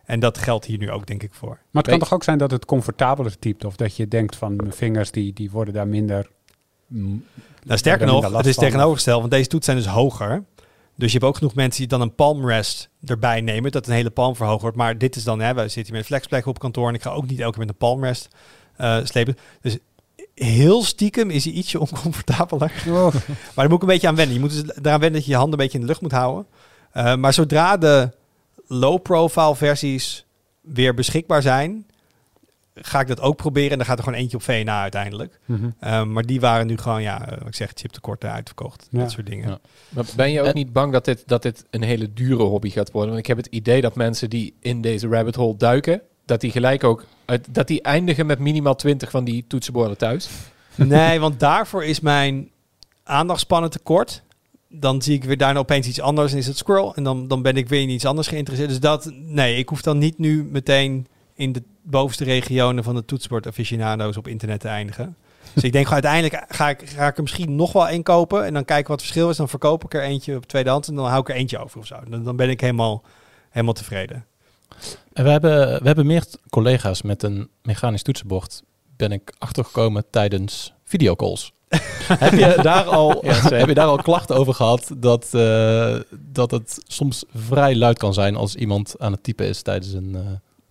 En 0.05 0.21
dat 0.21 0.39
geldt 0.39 0.65
hier 0.65 0.79
nu 0.79 0.91
ook, 0.91 1.07
denk 1.07 1.23
ik, 1.23 1.35
voor. 1.35 1.49
Maar 1.49 1.59
het 1.73 1.83
kan 1.83 1.93
Weet- 1.93 2.03
toch 2.03 2.13
ook 2.13 2.25
zijn 2.25 2.39
dat 2.39 2.51
het 2.51 2.65
comfortabeler 2.65 3.39
typt? 3.39 3.65
Of 3.65 3.77
dat 3.77 3.97
je 3.97 4.09
denkt 4.09 4.37
van 4.37 4.57
mijn 4.57 4.73
vingers 4.73 5.11
die, 5.11 5.33
die 5.33 5.51
worden 5.51 5.75
daar 5.75 5.89
minder... 5.89 6.31
Nou, 6.87 7.79
sterker 7.79 8.07
nog, 8.07 8.37
het 8.37 8.47
is 8.47 8.57
tegenovergesteld, 8.57 9.21
want 9.21 9.31
deze 9.33 9.49
toetsen 9.49 9.73
zijn 9.73 9.85
dus 9.85 9.95
hoger. 10.03 10.45
Dus 10.95 11.13
je 11.13 11.19
hebt 11.19 11.31
ook 11.31 11.37
genoeg 11.37 11.55
mensen 11.55 11.81
die 11.81 11.89
dan 11.89 12.01
een 12.01 12.15
palmrest 12.15 12.89
erbij 13.05 13.41
nemen, 13.41 13.73
dat 13.73 13.87
een 13.87 13.93
hele 13.93 14.11
palm 14.11 14.37
verhoogd 14.37 14.61
wordt. 14.63 14.77
Maar 14.77 14.99
dit 14.99 15.17
is 15.17 15.25
dan, 15.25 15.41
hè, 15.41 15.55
we 15.55 15.61
zitten 15.61 15.83
hier 15.83 15.93
met 15.93 16.01
een 16.01 16.07
flexplek 16.07 16.47
op 16.47 16.59
kantoor 16.59 16.89
en 16.89 16.95
ik 16.95 17.03
ga 17.03 17.11
ook 17.11 17.27
niet 17.27 17.41
elke 17.41 17.51
keer 17.51 17.61
met 17.61 17.69
een 17.69 17.77
palmrest 17.89 18.29
eh, 18.77 18.99
slepen. 19.05 19.37
Dus 19.61 19.79
heel 20.35 20.83
stiekem 20.83 21.31
is 21.31 21.45
hij 21.45 21.53
ietsje 21.53 21.81
oncomfortabeler. 21.87 22.73
Oh, 22.89 23.15
Maar 23.15 23.53
daar 23.55 23.69
moet 23.69 23.77
ik 23.77 23.83
een 23.83 23.87
beetje 23.89 24.09
aan 24.09 24.17
wennen. 24.17 24.35
Je 24.35 24.41
moet 24.41 24.51
dus 24.51 24.63
eraan 24.63 25.01
wennen 25.01 25.13
dat 25.13 25.25
je 25.25 25.31
je 25.31 25.37
handen 25.37 25.59
een 25.59 25.65
beetje 25.65 25.79
in 25.79 25.85
de 25.85 25.91
lucht 25.91 26.01
moet 26.03 26.13
houden. 26.13 26.47
Eh, 26.93 27.15
maar 27.17 27.33
zodra 27.33 27.77
de 27.77 28.11
low-profile 28.67 29.57
versies 29.57 30.27
weer 30.61 30.95
beschikbaar 30.95 31.43
zijn, 31.43 31.87
ga 32.75 33.01
ik 33.01 33.07
dat 33.07 33.21
ook 33.21 33.37
proberen. 33.37 33.71
En 33.71 33.77
dan 33.77 33.87
gaat 33.87 33.99
er 33.99 34.05
gewoon 34.05 34.19
eentje 34.19 34.37
op 34.37 34.43
VNA 34.43 34.81
uiteindelijk. 34.83 35.39
Um, 35.81 36.13
maar 36.13 36.23
die 36.23 36.41
waren 36.41 36.67
nu 36.67 36.77
gewoon, 36.79 37.03
ja, 37.03 37.29
eh, 37.29 37.39
wat 37.39 37.47
ik 37.49 37.55
zeg, 37.55 37.71
chiptekorten 37.75 38.33
uitverkocht. 38.33 38.89
Ja. 38.91 38.99
Dat 38.99 39.11
soort 39.11 39.27
dingen. 39.27 39.49
Ja. 39.49 39.59
Maar 39.89 40.05
ben 40.17 40.31
je 40.33 40.41
ook 40.41 40.47
En- 40.47 40.55
niet 40.55 40.73
bang 40.73 40.93
dat 40.93 41.05
dit, 41.05 41.23
dat 41.27 41.43
dit 41.43 41.65
een 41.71 41.83
hele 41.83 42.13
dure 42.13 42.43
hobby 42.43 42.71
gaat 42.71 42.91
worden? 42.91 43.11
Want 43.11 43.23
ik 43.23 43.29
heb 43.29 43.37
het 43.37 43.47
idee 43.47 43.81
dat 43.81 43.95
mensen 43.95 44.31
die 44.31 44.55
in 44.61 44.81
deze 44.81 45.09
rabbit 45.09 45.35
hole 45.35 45.57
duiken, 45.57 46.01
dat 46.25 46.41
die 46.41 46.51
gelijk 46.51 46.85
ook 46.85 47.05
dat 47.51 47.67
die 47.67 47.83
eindigen 47.83 48.27
met 48.27 48.39
minimaal 48.39 48.75
20 48.75 49.11
van 49.11 49.25
die 49.25 49.45
toetsenborden 49.49 49.97
thuis. 49.97 50.29
Nee, 50.75 51.21
want 51.21 51.41
daarvoor 51.41 51.85
is 51.85 52.01
mijn 52.01 52.51
aandachtspannen 53.03 53.71
te 53.71 53.79
kort. 53.79 54.23
Dan 54.69 55.03
zie 55.03 55.15
ik 55.15 55.25
weer 55.25 55.37
daarna 55.37 55.59
opeens 55.59 55.87
iets 55.87 56.01
anders 56.01 56.33
en 56.33 56.39
is 56.39 56.47
het 56.47 56.57
squirrel. 56.57 56.95
En 56.95 57.05
dan, 57.05 57.29
dan 57.29 57.43
ben 57.43 57.57
ik 57.57 57.69
weer 57.69 57.81
in 57.81 57.89
iets 57.89 58.05
anders 58.05 58.29
geïnteresseerd. 58.29 58.71
Dus 58.71 58.81
dat, 58.81 59.11
nee, 59.15 59.57
ik 59.57 59.69
hoef 59.69 59.83
dan 59.83 59.99
niet 59.99 60.19
nu 60.19 60.45
meteen 60.45 61.07
in 61.35 61.53
de 61.53 61.63
bovenste 61.83 62.25
regionen 62.25 62.85
van 62.85 62.95
de 62.95 63.05
toetsenbord 63.05 63.47
aficionado's 63.47 64.17
op 64.17 64.29
internet 64.29 64.61
te 64.61 64.69
eindigen. 64.69 65.17
Dus 65.55 65.63
ik 65.63 65.73
denk 65.73 65.91
uiteindelijk 65.91 66.45
ga 66.49 66.69
ik, 66.69 66.83
ga 66.89 67.07
ik 67.07 67.17
er 67.17 67.23
misschien 67.23 67.57
nog 67.57 67.73
wel 67.73 67.89
één 67.89 68.03
kopen. 68.03 68.45
En 68.45 68.55
dan 68.55 68.65
kijken 68.65 68.89
wat 68.89 69.01
het 69.01 69.07
verschil 69.09 69.31
is. 69.31 69.37
Dan 69.37 69.49
verkoop 69.49 69.85
ik 69.85 69.95
er 69.95 70.03
eentje 70.03 70.37
op 70.37 70.47
tweedehands. 70.47 70.89
En 70.89 70.95
dan 70.95 71.07
hou 71.07 71.21
ik 71.21 71.29
er 71.29 71.35
eentje 71.35 71.59
over 71.59 71.79
of 71.79 71.87
zo. 71.87 71.97
Dan, 72.09 72.25
dan 72.25 72.37
ben 72.37 72.51
ik 72.51 72.61
helemaal, 72.61 73.03
helemaal 73.51 73.75
tevreden. 73.75 74.25
En 75.15 75.25
we 75.25 75.31
hebben, 75.31 75.81
we 75.81 75.87
hebben 75.87 76.07
meer 76.07 76.25
collega's 76.51 77.03
met 77.03 77.23
een 77.23 77.49
mechanisch 77.63 78.03
toetsenbord. 78.03 78.63
Ben 78.97 79.13
ik 79.13 79.33
achtergekomen 79.39 80.05
tijdens 80.11 80.73
videocalls. 80.85 81.53
heb, 82.09 82.33
je 82.33 82.59
daar 82.63 82.85
al, 82.85 83.23
heb 83.55 83.69
je 83.69 83.75
daar 83.75 83.87
al 83.87 83.97
klachten 84.03 84.37
over 84.37 84.55
gehad 84.55 84.91
dat, 84.97 85.29
eh, 85.35 85.97
dat 86.11 86.51
het 86.51 86.79
soms 86.87 87.25
vrij 87.35 87.77
luid 87.77 87.99
kan 87.99 88.15
zijn 88.15 88.37
als 88.37 88.55
iemand 88.55 88.95
aan 88.99 89.13
het 89.13 89.23
typen 89.23 89.47
is 89.47 89.63
tijdens 89.63 89.93
een, 89.93 90.15
eh, 90.15 90.21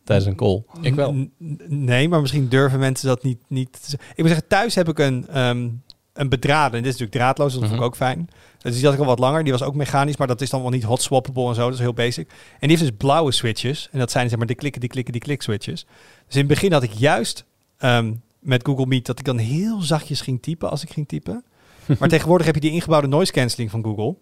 tijdens 0.03 0.27
een 0.29 0.35
call? 0.35 0.63
Ik 0.81 0.95
wel. 0.95 1.13
N- 1.13 1.31
Nee, 1.67 2.09
maar 2.09 2.21
misschien 2.21 2.47
durven 2.49 2.79
mensen 2.79 3.07
dat 3.07 3.23
niet. 3.23 3.39
niet 3.47 3.95
ik 4.11 4.17
moet 4.17 4.27
zeggen, 4.27 4.47
thuis 4.47 4.75
heb 4.75 4.89
ik 4.89 4.99
een, 4.99 5.27
ehm, 5.27 5.69
een 6.13 6.29
bedraden. 6.29 6.77
En 6.77 6.83
dit 6.83 6.93
is 6.93 6.99
natuurlijk 6.99 7.11
draadloos, 7.11 7.51
dat 7.51 7.61
vond 7.61 7.73
ik 7.73 7.77
Mhm. 7.79 7.87
ook 7.87 7.95
fijn. 7.95 8.29
Dus 8.61 8.75
die 8.75 8.83
had 8.85 8.93
ik 8.93 8.99
al 8.99 9.05
wat 9.05 9.19
langer. 9.19 9.43
Die 9.43 9.51
was 9.51 9.61
ook 9.63 9.75
mechanisch, 9.75 10.17
maar 10.17 10.27
dat 10.27 10.41
is 10.41 10.49
dan 10.49 10.61
wel 10.61 10.69
niet 10.69 10.83
hot 10.83 11.01
swappable 11.01 11.47
en 11.47 11.55
zo. 11.55 11.63
Dat 11.63 11.73
is 11.73 11.79
heel 11.79 11.93
basic. 11.93 12.27
En 12.29 12.67
die 12.67 12.69
heeft 12.69 12.81
dus 12.81 12.97
blauwe 12.97 13.31
switches. 13.31 13.89
En 13.91 13.99
dat 13.99 14.11
zijn 14.11 14.29
zeg 14.29 14.37
maar 14.37 14.47
de 14.47 14.55
klikken, 14.55 14.81
die 14.81 14.89
klikken, 14.89 15.13
die 15.13 15.21
klik 15.21 15.41
switches. 15.41 15.85
Dus 16.25 16.33
in 16.35 16.39
het 16.39 16.47
begin 16.47 16.71
had 16.71 16.83
ik 16.83 16.91
juist 16.91 17.45
ehm, 17.77 18.13
met 18.39 18.65
Google 18.65 18.85
Meet 18.85 19.05
dat 19.05 19.19
ik 19.19 19.25
dan 19.25 19.37
heel 19.37 19.81
zachtjes 19.81 20.21
ging 20.21 20.41
typen 20.41 20.69
als 20.69 20.83
ik 20.83 20.89
ging 20.91 21.07
typen. 21.07 21.43
maar 21.99 22.09
tegenwoordig 22.09 22.45
heb 22.45 22.55
je 22.55 22.61
die 22.61 22.71
ingebouwde 22.71 23.07
noise 23.07 23.31
cancelling 23.31 23.71
van 23.71 23.83
Google. 23.83 24.15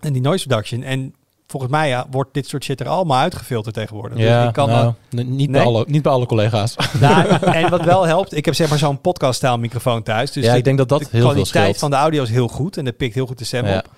En 0.00 0.12
die 0.12 0.22
noise 0.22 0.48
reduction. 0.48 0.82
En 0.82 1.14
volgens 1.50 1.72
mij 1.72 1.88
ja, 1.88 2.06
wordt 2.10 2.34
dit 2.34 2.48
soort 2.48 2.64
shit 2.64 2.80
er 2.80 2.88
allemaal 2.88 3.18
uitgefilterd 3.18 3.74
tegenwoordig. 3.74 4.18
dus 4.18 4.46
ik 4.46 4.52
kan 4.52 4.68
nou, 4.68 4.92
niet, 5.10 5.50
bij 5.50 5.62
alle, 5.62 5.84
niet 5.88 6.02
bij 6.02 6.12
alle 6.12 6.26
collega's. 6.26 6.76
nou, 7.00 7.28
en 7.44 7.70
wat 7.70 7.84
wel 7.84 8.06
helpt, 8.06 8.36
ik 8.36 8.44
heb 8.44 8.54
zeg 8.54 8.68
maar 8.68 8.78
zo'n 8.78 9.00
podcast-stijl 9.00 9.58
microfoon 9.58 10.02
thuis. 10.02 10.32
Dus 10.32 10.44
ja, 10.44 10.52
de, 10.52 10.58
ik 10.58 10.64
denk 10.64 10.78
dat 10.78 10.88
dat 10.88 11.00
de 11.00 11.06
heel 11.10 11.20
kwaliteit 11.28 11.78
van 11.78 11.90
de 11.90 11.96
audio 11.96 12.22
is 12.22 12.30
heel 12.30 12.48
goed 12.48 12.76
en 12.76 12.84
dat 12.84 12.96
pikt 12.96 13.14
heel 13.14 13.26
goed 13.26 13.38
de 13.38 13.44
stem 13.44 13.66
Ja. 13.66 13.78
op. 13.78 13.88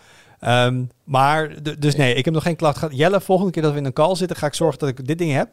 Ehm, 0.40 0.82
maar, 1.04 1.54
dus 1.78 1.96
nee, 1.96 2.14
ik 2.14 2.24
heb 2.24 2.34
nog 2.34 2.42
geen 2.42 2.56
klacht 2.56 2.78
gehad. 2.78 2.96
Jelle, 2.96 3.20
volgende 3.20 3.52
keer 3.52 3.62
dat 3.62 3.72
we 3.72 3.78
in 3.78 3.84
een 3.84 3.92
call 3.92 4.14
zitten, 4.16 4.36
ga 4.36 4.46
ik 4.46 4.54
zorgen 4.54 4.78
dat 4.78 4.88
ik 4.88 5.06
dit 5.06 5.18
ding 5.18 5.32
heb. 5.32 5.52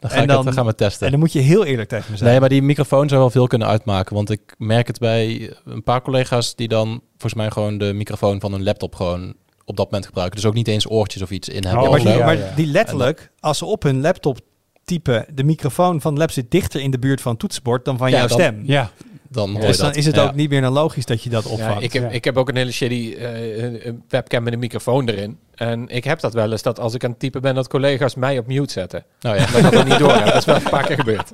Dan, 0.00 0.10
ga 0.10 0.16
En 0.16 0.22
ik 0.22 0.28
dan- 0.28 0.36
het, 0.36 0.44
dan 0.46 0.54
gaan 0.54 0.66
we 0.66 0.74
testen. 0.74 1.04
En 1.04 1.10
dan 1.10 1.20
moet 1.20 1.32
je 1.32 1.38
heel 1.40 1.64
eerlijk 1.64 1.88
tegen 1.88 2.10
me 2.10 2.16
zijn. 2.16 2.30
Nee, 2.30 2.40
maar 2.40 2.48
die 2.48 2.62
microfoon 2.62 3.08
zou 3.08 3.20
wel 3.20 3.30
veel 3.30 3.46
kunnen 3.46 3.68
uitmaken. 3.68 4.14
Want 4.14 4.30
ik 4.30 4.54
merk 4.58 4.86
het 4.86 4.98
bij 4.98 5.52
een 5.64 5.82
paar 5.82 6.02
collega's 6.02 6.54
die 6.54 6.68
dan 6.68 7.00
volgens 7.10 7.34
mij 7.34 7.50
gewoon 7.50 7.78
de 7.78 7.92
microfoon 7.92 8.40
van 8.40 8.52
hun 8.52 8.62
laptop 8.62 8.94
gewoon 8.94 9.34
op 9.70 9.76
dat 9.76 9.84
moment 9.86 10.06
gebruiken. 10.06 10.36
Dus 10.40 10.46
ook 10.48 10.54
niet 10.54 10.68
eens 10.68 10.90
oortjes 10.90 11.22
of 11.22 11.30
iets 11.30 11.48
in 11.48 11.64
hebben. 11.64 11.82
Oh, 11.82 11.84
Ja, 11.84 11.90
maar 11.90 12.00
die, 12.12 12.18
ja, 12.18 12.24
maar 12.24 12.38
ja. 12.38 12.52
die 12.56 12.66
letterlijk, 12.66 13.30
als 13.40 13.58
ze 13.58 13.64
op 13.64 13.82
hun 13.82 14.00
laptop 14.00 14.38
typen, 14.84 15.26
de 15.34 15.44
microfoon 15.44 16.00
van 16.00 16.14
de 16.14 16.20
lab 16.20 16.30
zit 16.30 16.50
dichter 16.50 16.80
in 16.80 16.90
de 16.90 16.98
buurt 16.98 17.20
van 17.20 17.30
het 17.30 17.40
toetsenbord 17.40 17.84
dan 17.84 17.96
van 17.98 18.10
Ja, 18.10 18.16
jouw 18.18 18.26
dan- 18.26 18.38
stem. 18.38 18.60
Ja, 18.64 18.90
Dan 19.32 19.50
hoor 19.50 19.60
je 19.60 19.66
Dus 19.66 19.76
dan 19.76 19.86
dat. 19.86 19.96
is 19.96 20.06
het 20.06 20.14
Ja. 20.14 20.22
ook 20.22 20.34
niet 20.34 20.50
meer 20.50 20.60
dan 20.60 20.72
logisch 20.72 21.04
dat 21.06 21.22
je 21.22 21.30
dat 21.30 21.44
Ja, 21.44 21.50
opvangt. 21.50 21.82
ik, 21.82 21.92
heb, 21.92 22.02
Ja. 22.02 22.08
ik 22.08 22.24
heb 22.24 22.36
ook 22.36 22.48
een 22.48 22.56
hele 22.56 22.72
shitty 22.72 23.14
eh, 23.18 23.92
webcam 24.08 24.42
met 24.42 24.52
een 24.52 24.58
microfoon 24.58 25.08
erin. 25.08 25.38
En 25.54 25.88
ik 25.88 26.04
heb 26.04 26.20
dat 26.20 26.32
wel 26.34 26.50
eens, 26.52 26.62
dat 26.62 26.78
als 26.80 26.94
ik 26.94 27.04
aan 27.04 27.10
het 27.10 27.18
typen 27.18 27.40
ben, 27.40 27.54
dat 27.54 27.68
collega's 27.68 28.14
mij 28.14 28.38
op 28.38 28.46
mute 28.46 28.72
zetten. 28.72 29.04
Nou 29.20 29.36
ja. 29.36 29.46
Dat 29.52 29.62
dat 29.62 29.72
dan 29.72 29.88
niet 29.88 29.98
door. 29.98 30.24
Dat 30.24 30.34
is 30.34 30.44
wel 30.44 30.56
een 30.56 30.62
paar 30.62 30.86
keer 30.86 30.96
gebeurd. 30.96 31.30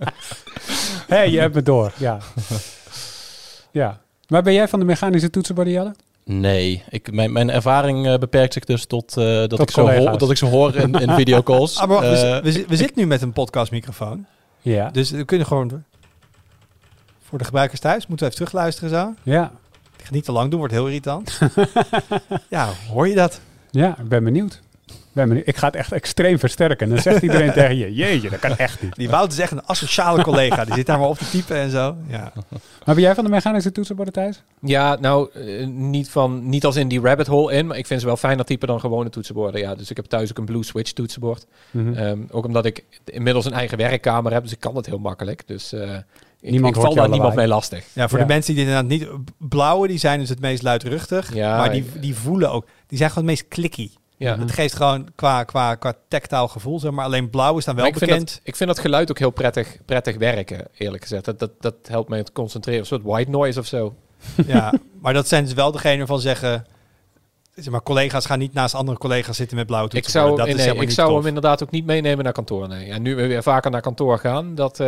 Hé, 1.06 1.20
je 1.20 1.38
hebt 1.40 1.54
me 1.54 1.62
door. 1.62 1.92
Ja. 1.96 2.18
ja. 3.70 4.00
Maar 4.28 4.42
ben 4.42 4.52
jij 4.52 4.68
van 4.68 4.78
de 4.78 4.84
mechanische 4.84 5.30
toetsenborden, 5.30 5.72
Jelle? 5.72 5.94
Nee, 6.30 6.82
ik, 6.88 7.12
mijn, 7.12 7.32
mijn 7.32 7.50
ervaring 7.50 8.06
eh, 8.06 8.18
beperkt 8.18 8.52
zich 8.52 8.64
dus 8.64 8.86
tot, 8.86 9.16
eh, 9.16 9.24
dat, 9.24 9.48
Tot 9.50 9.60
ik 9.60 9.70
ze 9.70 9.80
hoor, 9.80 10.18
dat 10.18 10.30
ik 10.30 10.36
ze 10.36 10.46
hoor 10.46 10.74
in, 10.74 10.92
in 10.94 11.14
videocalls. 11.20 11.78
Ah, 11.78 11.88
maar 11.88 12.00
wacht, 12.00 12.20
we, 12.22 12.26
Eh, 12.28 12.68
we 12.68 12.76
zitten 12.76 12.98
nu 12.98 13.06
met 13.06 13.22
een 13.22 13.32
podcastmicrofoon. 13.32 14.26
Ja. 14.60 14.90
Dus 14.90 15.10
we 15.10 15.24
kunnen 15.24 15.46
gewoon... 15.46 15.84
Voor 17.22 17.38
de 17.38 17.44
gebruikers 17.44 17.80
thuis 17.80 18.06
moeten 18.06 18.26
we 18.26 18.32
even 18.32 18.44
terugluisteren 18.46 18.90
zo. 18.90 19.14
Ja. 19.22 19.52
Ik 19.96 20.04
ga 20.04 20.12
niet 20.12 20.24
te 20.24 20.32
lang 20.32 20.50
doen, 20.50 20.58
wordt 20.58 20.74
heel 20.74 20.86
irritant. 20.86 21.38
ja, 22.48 22.68
hoor 22.88 23.08
je 23.08 23.14
dat? 23.14 23.40
Ja, 23.70 23.98
ik 23.98 24.08
ben 24.08 24.24
benieuwd. 24.24 24.62
Ben 25.16 25.28
benieuwd. 25.28 25.46
Ik 25.48 25.56
ga 25.56 25.66
het 25.66 25.76
echt 25.76 25.92
extreem 25.92 26.38
versterken. 26.38 26.88
Dan 26.88 26.98
zegt 26.98 27.22
iedereen 27.22 27.52
tegen 27.60 27.76
je, 27.76 27.94
jeetje, 27.94 28.30
dat 28.30 28.38
kan 28.38 28.56
echt 28.56 28.82
niet. 28.82 28.94
Die 28.96 29.08
Wout 29.10 29.32
is 29.32 29.38
echt 29.38 29.52
een 29.52 29.66
asociale 29.66 30.22
collega. 30.22 30.64
Die 30.64 30.74
zit 30.74 30.86
daar 30.86 30.98
maar 30.98 31.08
op 31.08 31.18
te 31.18 31.28
typen 31.30 31.56
en 31.56 31.70
zo. 31.70 31.96
Ja. 32.08 32.32
Maar 32.84 32.94
ben 32.94 33.00
jij 33.04 33.14
van 33.14 33.24
de 33.24 33.30
mechanische 33.30 33.72
toetsenborden 33.72 34.14
thuis? 34.14 34.42
Ja, 34.60 34.96
nou, 35.00 35.30
eh, 35.32 35.66
niet, 35.66 36.10
van, 36.10 36.48
niet 36.48 36.64
als 36.64 36.76
in 36.76 36.88
die 36.88 37.00
rabbit 37.00 37.26
hole 37.26 37.52
in. 37.52 37.66
Maar 37.66 37.76
ik 37.78 37.86
vind 37.86 38.00
ze 38.00 38.06
wel 38.06 38.16
fijner 38.16 38.44
typen 38.44 38.68
dan 38.68 38.80
gewone 38.80 39.08
toetsenborden. 39.10 39.60
Ja, 39.60 39.74
dus 39.74 39.90
ik 39.90 39.96
heb 39.96 40.04
thuis 40.06 40.30
ook 40.30 40.38
een 40.38 40.44
Blue 40.44 40.64
Switch 40.64 40.92
toetsenbord. 40.92 41.46
Mhm. 41.70 41.92
Ehm, 41.94 42.18
ook 42.30 42.44
omdat 42.44 42.64
ik 42.64 42.84
inmiddels 43.04 43.44
een 43.44 43.52
eigen 43.52 43.78
werkkamer 43.78 44.32
heb. 44.32 44.42
Dus 44.42 44.52
ik 44.52 44.60
kan 44.60 44.76
het 44.76 44.86
heel 44.86 44.98
makkelijk. 44.98 45.42
Dus 45.46 45.72
eh, 45.72 45.94
ik, 46.40 46.50
Niemand 46.50 46.76
ik 46.76 46.80
hoort 46.82 46.92
val 46.94 47.02
daar 47.02 47.10
niemand 47.12 47.34
mee 47.34 47.46
lastig. 47.48 47.84
ja, 47.92 48.08
voor 48.08 48.18
Ja. 48.18 48.24
de 48.26 48.32
mensen 48.32 48.54
die 48.54 48.62
inderdaad 48.64 48.88
niet... 48.88 49.06
Blauwe, 49.38 49.88
die 49.88 49.98
zijn 49.98 50.18
dus 50.20 50.28
het 50.28 50.40
meest 50.40 50.62
luidruchtig. 50.62 51.34
Ja, 51.34 51.56
maar 51.56 51.70
die, 51.70 51.84
ik- 51.94 52.02
die 52.02 52.14
voelen 52.14 52.50
ook... 52.50 52.66
Die 52.86 52.98
zijn 52.98 53.10
gewoon 53.10 53.28
het 53.28 53.38
meest 53.38 53.48
clicky. 53.50 53.90
Ja. 54.16 54.38
Het 54.38 54.52
geeft 54.52 54.76
gewoon 54.76 55.08
qua, 55.14 55.44
qua, 55.44 55.74
qua 55.74 55.94
tactaal 56.08 56.48
gevoel, 56.48 56.80
zeg 56.80 56.90
maar. 56.90 57.04
Alleen 57.04 57.30
blauw 57.30 57.58
is 57.58 57.64
dan 57.64 57.74
wel 57.74 57.84
Maar 57.84 57.92
ik 57.92 57.98
vind, 57.98 58.10
bekend. 58.10 58.28
dat, 58.28 58.40
ik 58.42 58.56
vind 58.56 58.68
dat 58.68 58.78
geluid 58.78 59.10
ook 59.10 59.18
heel 59.18 59.30
prettig, 59.30 59.76
prettig 59.84 60.16
werken, 60.16 60.68
eerlijk 60.76 61.02
gezegd. 61.02 61.24
Dat, 61.24 61.38
dat, 61.38 61.50
dat 61.60 61.74
helpt 61.82 62.08
mij 62.08 62.22
te 62.22 62.32
concentreren. 62.32 62.80
Een 62.80 62.86
soort 62.86 63.02
white 63.02 63.30
noise 63.30 63.58
of 63.58 63.66
zo. 63.66 63.94
Ja, 64.46 64.72
maar 65.00 65.12
dat 65.12 65.28
zijn 65.28 65.44
dus 65.44 65.52
wel 65.52 65.72
degene 65.72 66.06
van 66.06 66.20
zeggen... 66.20 66.66
Zeg 67.56 67.70
maar, 67.72 67.82
collega's 67.82 68.26
gaan 68.26 68.38
niet 68.38 68.52
naast 68.52 68.74
andere 68.74 68.98
collega's 68.98 69.36
zitten 69.36 69.56
met 69.56 69.66
blauwe 69.66 69.88
Ik 69.88 69.94
toetsenborden. 70.02 70.36
zou, 70.36 70.48
dat 70.48 70.58
is 70.58 70.64
nee, 70.64 70.74
ik 70.74 70.80
niet 70.80 70.92
zou 70.92 71.08
tof. 71.08 71.18
hem 71.18 71.26
inderdaad 71.26 71.62
ook 71.62 71.70
niet 71.70 71.86
meenemen 71.86 72.24
naar 72.24 72.32
kantoor. 72.32 72.68
Nee. 72.68 72.86
Ja, 72.86 72.98
nu 72.98 73.14
we 73.14 73.26
weer 73.26 73.42
vaker 73.42 73.70
naar 73.70 73.80
kantoor 73.80 74.18
gaan. 74.18 74.54
Dat, 74.54 74.80
eh, 74.80 74.86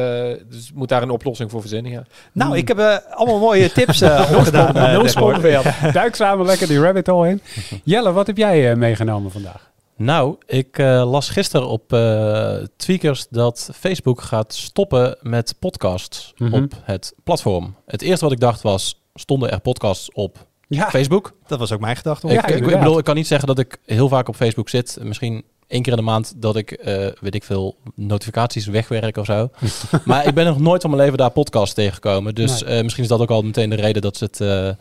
dus 0.49 0.71
moet 0.75 0.89
daar 0.89 1.03
een 1.03 1.11
oplossing 1.11 1.51
voor 1.51 1.61
verzinnen. 1.61 1.93
Ja. 1.93 2.05
Nou, 2.33 2.57
ik 2.57 2.69
heb 2.69 2.79
eh, 2.79 2.97
allemaal 3.11 3.39
mooie 3.39 3.73
tips 3.79 4.01
eh 4.01 4.33
opgedaan. 4.37 4.93
Nul 4.93 5.09
seconden 5.09 5.63
Duik 5.93 6.15
samen 6.15 6.47
lekker 6.47 6.67
die 6.69 6.81
rabbit 6.81 7.07
hole 7.07 7.29
in. 7.29 7.41
Jelle, 7.85 8.13
wat 8.13 8.27
heb 8.27 8.37
jij 8.37 8.71
eh, 8.71 8.77
meegenomen 8.77 9.31
vandaag? 9.31 9.71
Nou, 9.97 10.37
ik 10.47 10.79
eh, 10.79 11.11
las 11.11 11.29
gisteren 11.31 11.69
op 11.69 11.93
eh, 11.93 12.57
Tweakers 12.77 13.27
dat 13.31 13.71
Facebook 13.75 14.21
gaat 14.23 14.55
stoppen 14.55 15.17
met 15.23 15.55
podcasts 15.59 16.33
Mhm. 16.37 16.55
op 16.63 16.73
het 16.83 17.15
platform. 17.25 17.75
Het 17.87 18.03
eerste 18.03 18.25
wat 18.25 18.35
ik 18.35 18.41
dacht 18.41 18.63
was, 18.63 19.01
stonden 19.15 19.51
er 19.51 19.61
podcasts 19.61 20.13
op 20.13 20.47
Ja, 20.69 20.91
Facebook? 20.91 21.33
Dat 21.47 21.59
was 21.59 21.73
ook 21.73 21.81
mijn 21.81 21.97
gedachte. 21.97 22.29
Ik, 22.29 22.47
ik, 22.47 22.65
bedoel, 22.65 22.99
ik 22.99 23.05
kan 23.05 23.15
niet 23.15 23.27
zeggen 23.27 23.47
dat 23.49 23.59
ik 23.59 23.79
heel 23.85 24.09
vaak 24.09 24.29
op 24.29 24.37
Facebook 24.37 24.69
zit. 24.69 24.99
Misschien 25.03 25.45
één 25.67 25.83
keer 25.83 25.93
in 25.93 25.99
de 25.99 26.05
maand 26.05 26.33
dat 26.37 26.57
ik, 26.57 26.71
eh, 26.71 27.07
weet 27.21 27.35
ik 27.35 27.45
veel, 27.45 27.77
notificaties 27.95 28.67
wegwerk 28.67 29.17
of 29.17 29.27
zo. 29.27 29.51
maar 30.05 30.27
ik 30.27 30.35
ben 30.35 30.47
nog 30.47 30.59
nooit 30.59 30.81
van 30.81 30.91
mijn 30.91 31.03
leven 31.03 31.19
daar 31.19 31.31
podcasts 31.31 31.75
tegengekomen. 31.75 32.35
Dus 32.35 32.63
Nee. 32.63 32.77
eh, 32.77 32.83
misschien 32.83 33.03
is 33.03 33.09
dat 33.09 33.21
ook 33.21 33.31
al 33.31 33.43
meteen 33.43 33.71
de 33.71 33.77
reden 33.77 34.03
dat 34.03 34.17
ze 34.17 34.25
het... 34.25 34.41
eh, 34.41 34.49
Maar 34.49 34.77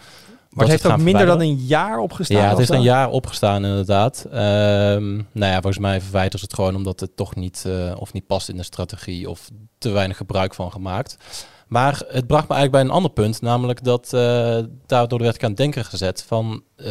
het 0.50 0.68
heeft 0.70 0.86
ook 0.86 0.98
minder 0.98 1.26
dan 1.26 1.42
een 1.42 1.56
jaar 1.56 2.00
opgestaan. 2.00 2.38
Ja, 2.38 2.48
het 2.50 2.58
heeft 2.58 2.70
een 2.70 2.82
jaar 2.82 3.10
opgestaan 3.10 3.66
inderdaad. 3.66 4.26
Ehm 4.32 5.16
nou 5.16 5.52
ja, 5.52 5.54
volgens 5.54 5.78
mij 5.80 6.02
verwijderen 6.02 6.40
ze 6.40 6.46
het 6.46 6.54
gewoon 6.54 6.76
omdat 6.76 7.00
het 7.00 7.16
toch 7.16 7.36
niet, 7.36 7.64
eh, 7.68 7.92
of 7.96 8.14
niet 8.14 8.28
past 8.28 8.50
in 8.50 8.58
de 8.58 8.64
strategie 8.64 9.30
of 9.30 9.50
te 9.78 9.90
weinig 9.90 10.18
gebruik 10.18 10.54
van 10.54 10.72
gemaakt. 10.72 11.18
Maar 11.68 12.02
het 12.08 12.28
bracht 12.28 12.48
me 12.48 12.56
eigenlijk 12.56 12.72
bij 12.72 12.82
een 12.82 12.90
ander 12.90 13.12
punt, 13.12 13.42
namelijk 13.42 13.84
dat 13.84 14.14
eh, 14.14 14.58
daardoor 14.86 15.20
werd 15.20 15.36
ik 15.36 15.44
aan 15.44 15.50
het 15.50 15.58
denken 15.58 15.86
gezet 15.86 16.24
van 16.28 16.64
eh, 16.76 16.86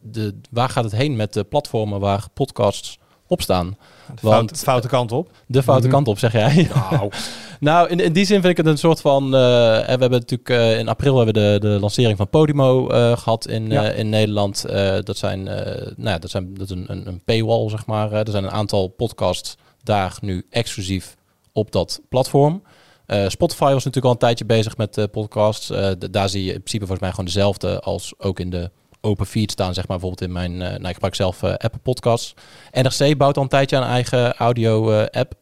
de, 0.00 0.38
waar 0.50 0.68
gaat 0.68 0.84
het 0.84 0.92
heen 0.96 1.16
met 1.16 1.32
de 1.32 1.44
platformen 1.44 2.00
waar 2.00 2.24
podcasts 2.34 2.98
op 3.26 3.42
staan? 3.42 3.66
De 4.06 4.12
Want- 4.20 4.34
foute, 4.36 4.54
foute 4.54 4.88
kant 4.88 5.12
op. 5.12 5.30
De 5.46 5.62
foute 5.62 5.86
Mhm. 5.86 5.94
kant 5.96 6.08
op, 6.08 6.18
zeg 6.18 6.32
jij? 6.32 6.70
Nou, 6.90 7.10
Nou, 7.60 7.88
in, 7.88 8.00
in 8.00 8.12
die 8.12 8.24
zin 8.24 8.40
vind 8.40 8.50
ik 8.50 8.56
het 8.56 8.66
een 8.66 8.78
soort 8.78 9.00
van. 9.00 9.24
eh, 9.24 9.30
we 9.30 9.84
hebben 9.86 10.10
natuurlijk 10.10 10.48
eh, 10.50 10.78
in 10.78 10.88
april 10.88 11.16
hebben 11.16 11.34
we 11.34 11.40
de, 11.40 11.68
de 11.68 11.80
lancering 11.80 12.16
van 12.16 12.28
Podimo 12.28 12.88
eh, 12.88 13.16
gehad 13.16 13.46
in, 13.48 13.70
Ja. 13.70 13.90
eh, 13.90 13.98
in 13.98 14.08
Nederland. 14.08 14.64
Eh, 14.64 14.96
dat 15.02 15.16
zijn, 15.16 15.48
eh, 15.48 15.82
nou 15.96 16.08
ja, 16.10 16.18
dat 16.18 16.30
zijn 16.30 16.54
dat 16.54 16.70
is 16.70 16.76
een, 16.76 16.84
een, 16.88 17.06
een 17.06 17.22
paywall, 17.24 17.68
zeg 17.70 17.86
maar. 17.86 18.12
Er 18.12 18.30
zijn 18.30 18.44
een 18.44 18.50
aantal 18.50 18.88
podcasts 18.88 19.56
daar 19.82 20.16
nu 20.20 20.46
exclusief 20.50 21.16
op 21.52 21.72
dat 21.72 22.00
platform. 22.08 22.62
Eh, 23.06 23.28
Spotify 23.28 23.64
was 23.72 23.84
natuurlijk 23.84 24.04
al 24.04 24.10
een 24.10 24.18
tijdje 24.18 24.44
bezig 24.44 24.76
met 24.76 24.98
eh, 24.98 25.04
podcasts. 25.12 25.70
Eh, 25.70 25.90
daar 26.10 26.28
zie 26.28 26.44
je 26.44 26.52
in 26.52 26.58
principe 26.58 26.86
volgens 26.86 27.00
mij 27.00 27.10
gewoon 27.10 27.24
dezelfde 27.24 27.80
als 27.80 28.14
ook 28.18 28.40
in 28.40 28.50
de 28.50 28.70
open 29.00 29.26
feed 29.26 29.50
staan, 29.50 29.74
zeg 29.74 29.88
maar 29.88 29.98
bijvoorbeeld 29.98 30.28
in 30.28 30.32
mijn, 30.32 30.56
nou, 30.56 30.88
ik 30.88 30.92
gebruik 30.92 31.14
zelf 31.14 31.42
Apple 31.44 31.80
Podcasts. 31.82 32.34
NRC 32.72 33.16
bouwt 33.16 33.36
al 33.36 33.42
een 33.42 33.48
tijdje 33.48 33.76
een 33.76 33.82
eigen 33.82 34.34
audio 34.34 35.02
app. 35.04 35.34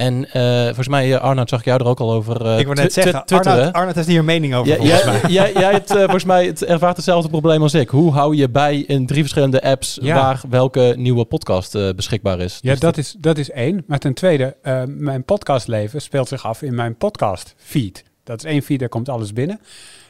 En 0.00 0.30
eh, 0.32 0.64
volgens 0.64 0.88
mij, 0.88 1.14
eh, 1.14 1.20
Arnoud, 1.20 1.48
zag 1.48 1.58
ik 1.58 1.64
jou 1.64 1.80
er 1.80 1.86
ook 1.86 2.00
al 2.00 2.12
over 2.12 2.46
eh, 2.46 2.58
ik 2.58 2.64
wil 2.66 2.74
twi- 2.74 2.82
net 2.82 2.92
zeggen. 2.92 3.24
Arnold, 3.24 3.72
Arnold 3.72 3.94
heeft 3.94 4.06
hier 4.08 4.24
mening 4.24 4.54
over. 4.54 4.70
Ja, 4.70 4.76
volgens 4.76 5.02
jij, 5.02 5.12
mij. 5.22 5.30
jij, 5.30 5.52
jij 5.52 5.72
hebt 5.72 5.92
volgens 5.92 6.24
mij 6.24 6.46
het 6.46 6.64
ervaart 6.64 6.96
hetzelfde 6.96 7.28
probleem 7.30 7.62
als 7.62 7.74
ik. 7.74 7.88
Hoe 7.88 8.12
hou 8.12 8.36
je 8.36 8.48
bij 8.48 8.76
in 8.78 9.06
drie 9.06 9.20
verschillende 9.20 9.62
apps 9.62 9.98
Ja. 10.02 10.14
waar 10.14 10.40
welke 10.48 10.94
nieuwe 10.96 11.24
podcast 11.24 11.72
beschikbaar 11.96 12.40
is? 12.40 12.58
Ja, 12.62 12.70
Dus 12.70 12.80
dat 12.80 12.96
is, 12.96 13.14
dat 13.18 13.38
is 13.38 13.50
één. 13.50 13.84
Maar 13.86 13.98
ten 13.98 14.14
tweede, 14.14 14.56
mijn 14.86 15.24
podcastleven 15.24 16.02
speelt 16.02 16.28
zich 16.28 16.46
af 16.46 16.62
in 16.62 16.74
mijn 16.74 16.96
podcast 16.96 17.54
feed. 17.56 18.04
Dat 18.24 18.44
is 18.44 18.50
één 18.50 18.62
feed, 18.62 18.78
daar 18.78 18.88
komt 18.88 19.08
alles 19.08 19.32
binnen. 19.32 19.60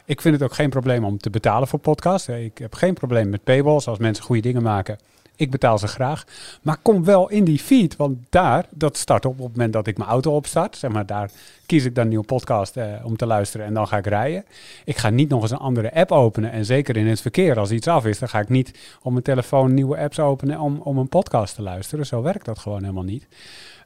Ik 0.05 0.21
vind 0.21 0.35
het 0.35 0.43
ook 0.45 0.55
geen 0.55 0.71
probleem 0.71 1.05
om 1.05 1.19
te 1.19 1.31
betalen 1.31 1.69
voor 1.69 1.79
podcasts. 1.79 2.29
Eh, 2.29 2.45
Ik 2.45 2.59
heb 2.59 2.75
geen 2.75 2.95
probleem 2.95 3.29
met 3.29 3.45
paywalls 3.45 3.87
als 3.87 3.99
mensen 3.99 4.25
goede 4.25 4.43
dingen 4.43 4.63
maken. 4.63 4.99
Ik 5.41 5.51
betaal 5.51 5.79
ze 5.79 5.87
graag. 5.87 6.25
Maar 6.63 6.77
kom 6.83 7.05
wel 7.05 7.29
in 7.29 7.45
die 7.45 7.59
feed, 7.59 7.97
want 7.97 8.19
daar, 8.31 8.67
dat 8.71 8.97
start 8.97 9.25
op 9.25 9.33
op 9.33 9.47
het 9.47 9.57
moment 9.57 9.73
dat 9.73 9.87
ik 9.87 9.99
mijn 9.99 10.11
auto 10.11 10.35
opstart. 10.35 10.77
Zeg 10.77 10.91
maar, 10.91 11.07
daar 11.07 11.31
kies 11.67 11.85
ik 11.85 11.95
dan 11.95 12.05
een 12.05 12.09
nieuwe 12.11 12.25
podcast 12.25 12.77
eh, 12.77 12.87
om 13.03 13.17
te 13.17 13.27
luisteren 13.27 13.67
en 13.67 13.75
dan 13.75 13.89
ga 13.89 13.97
ik 13.97 14.07
rijden. 14.07 14.45
Ik 14.85 14.97
ga 14.97 15.11
niet 15.11 15.29
nog 15.29 15.43
eens 15.43 15.51
een 15.51 15.57
andere 15.57 15.95
app 15.95 16.13
openen. 16.13 16.53
En 16.53 16.65
zeker 16.65 16.97
in 16.97 17.07
het 17.07 17.21
verkeer, 17.21 17.59
als 17.59 17.71
iets 17.71 17.87
af 17.87 18.07
is, 18.07 18.19
dan 18.19 18.29
ga 18.29 18.41
ik 18.41 18.49
niet 18.49 18.79
op 19.03 19.13
mijn 19.13 19.25
telefoon 19.25 19.75
nieuwe 19.75 19.99
apps 19.99 20.19
openen 20.19 20.61
om, 20.61 20.81
om 20.85 20.99
een 20.99 21.09
podcast 21.09 21.55
te 21.55 21.63
luisteren. 21.63 22.07
Zo 22.07 22.23
werkt 22.23 22.45
dat 22.45 22.59
gewoon 22.59 22.81
helemaal 22.81 23.03
niet. 23.03 23.27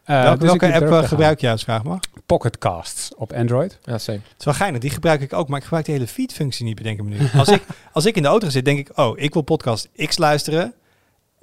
Eh, 0.04 0.22
Welke, 0.22 0.38
dus 0.38 0.48
welke 0.48 0.74
app 0.74 0.90
eh, 0.90 1.08
gebruik 1.08 1.40
jij 1.40 1.50
als 1.50 1.64
vraag 1.64 1.84
maar? 1.84 2.00
Pocket 2.26 2.58
Casts 2.58 3.14
op 3.14 3.32
Android. 3.32 3.78
ja, 3.82 3.98
same. 3.98 4.18
Het 4.18 4.38
is 4.38 4.44
wel 4.44 4.54
geinig, 4.54 4.80
die 4.80 4.90
gebruik 4.90 5.20
ik 5.20 5.32
ook, 5.32 5.48
maar 5.48 5.58
ik 5.58 5.64
gebruik 5.64 5.86
de 5.86 5.92
hele 5.92 6.06
feed-functie 6.06 6.64
niet, 6.64 6.76
bedenk 6.76 6.98
ik 6.98 7.04
me 7.04 7.16
nu. 7.18 7.28
Als 7.38 7.48
ik, 7.48 7.62
als 7.92 8.06
ik 8.06 8.16
in 8.16 8.22
de 8.22 8.28
auto 8.28 8.48
zit, 8.48 8.64
denk 8.64 8.78
ik, 8.78 8.98
oh, 8.98 9.18
ik 9.18 9.32
wil 9.32 9.42
podcast 9.42 9.88
X 10.06 10.18
luisteren. 10.18 10.74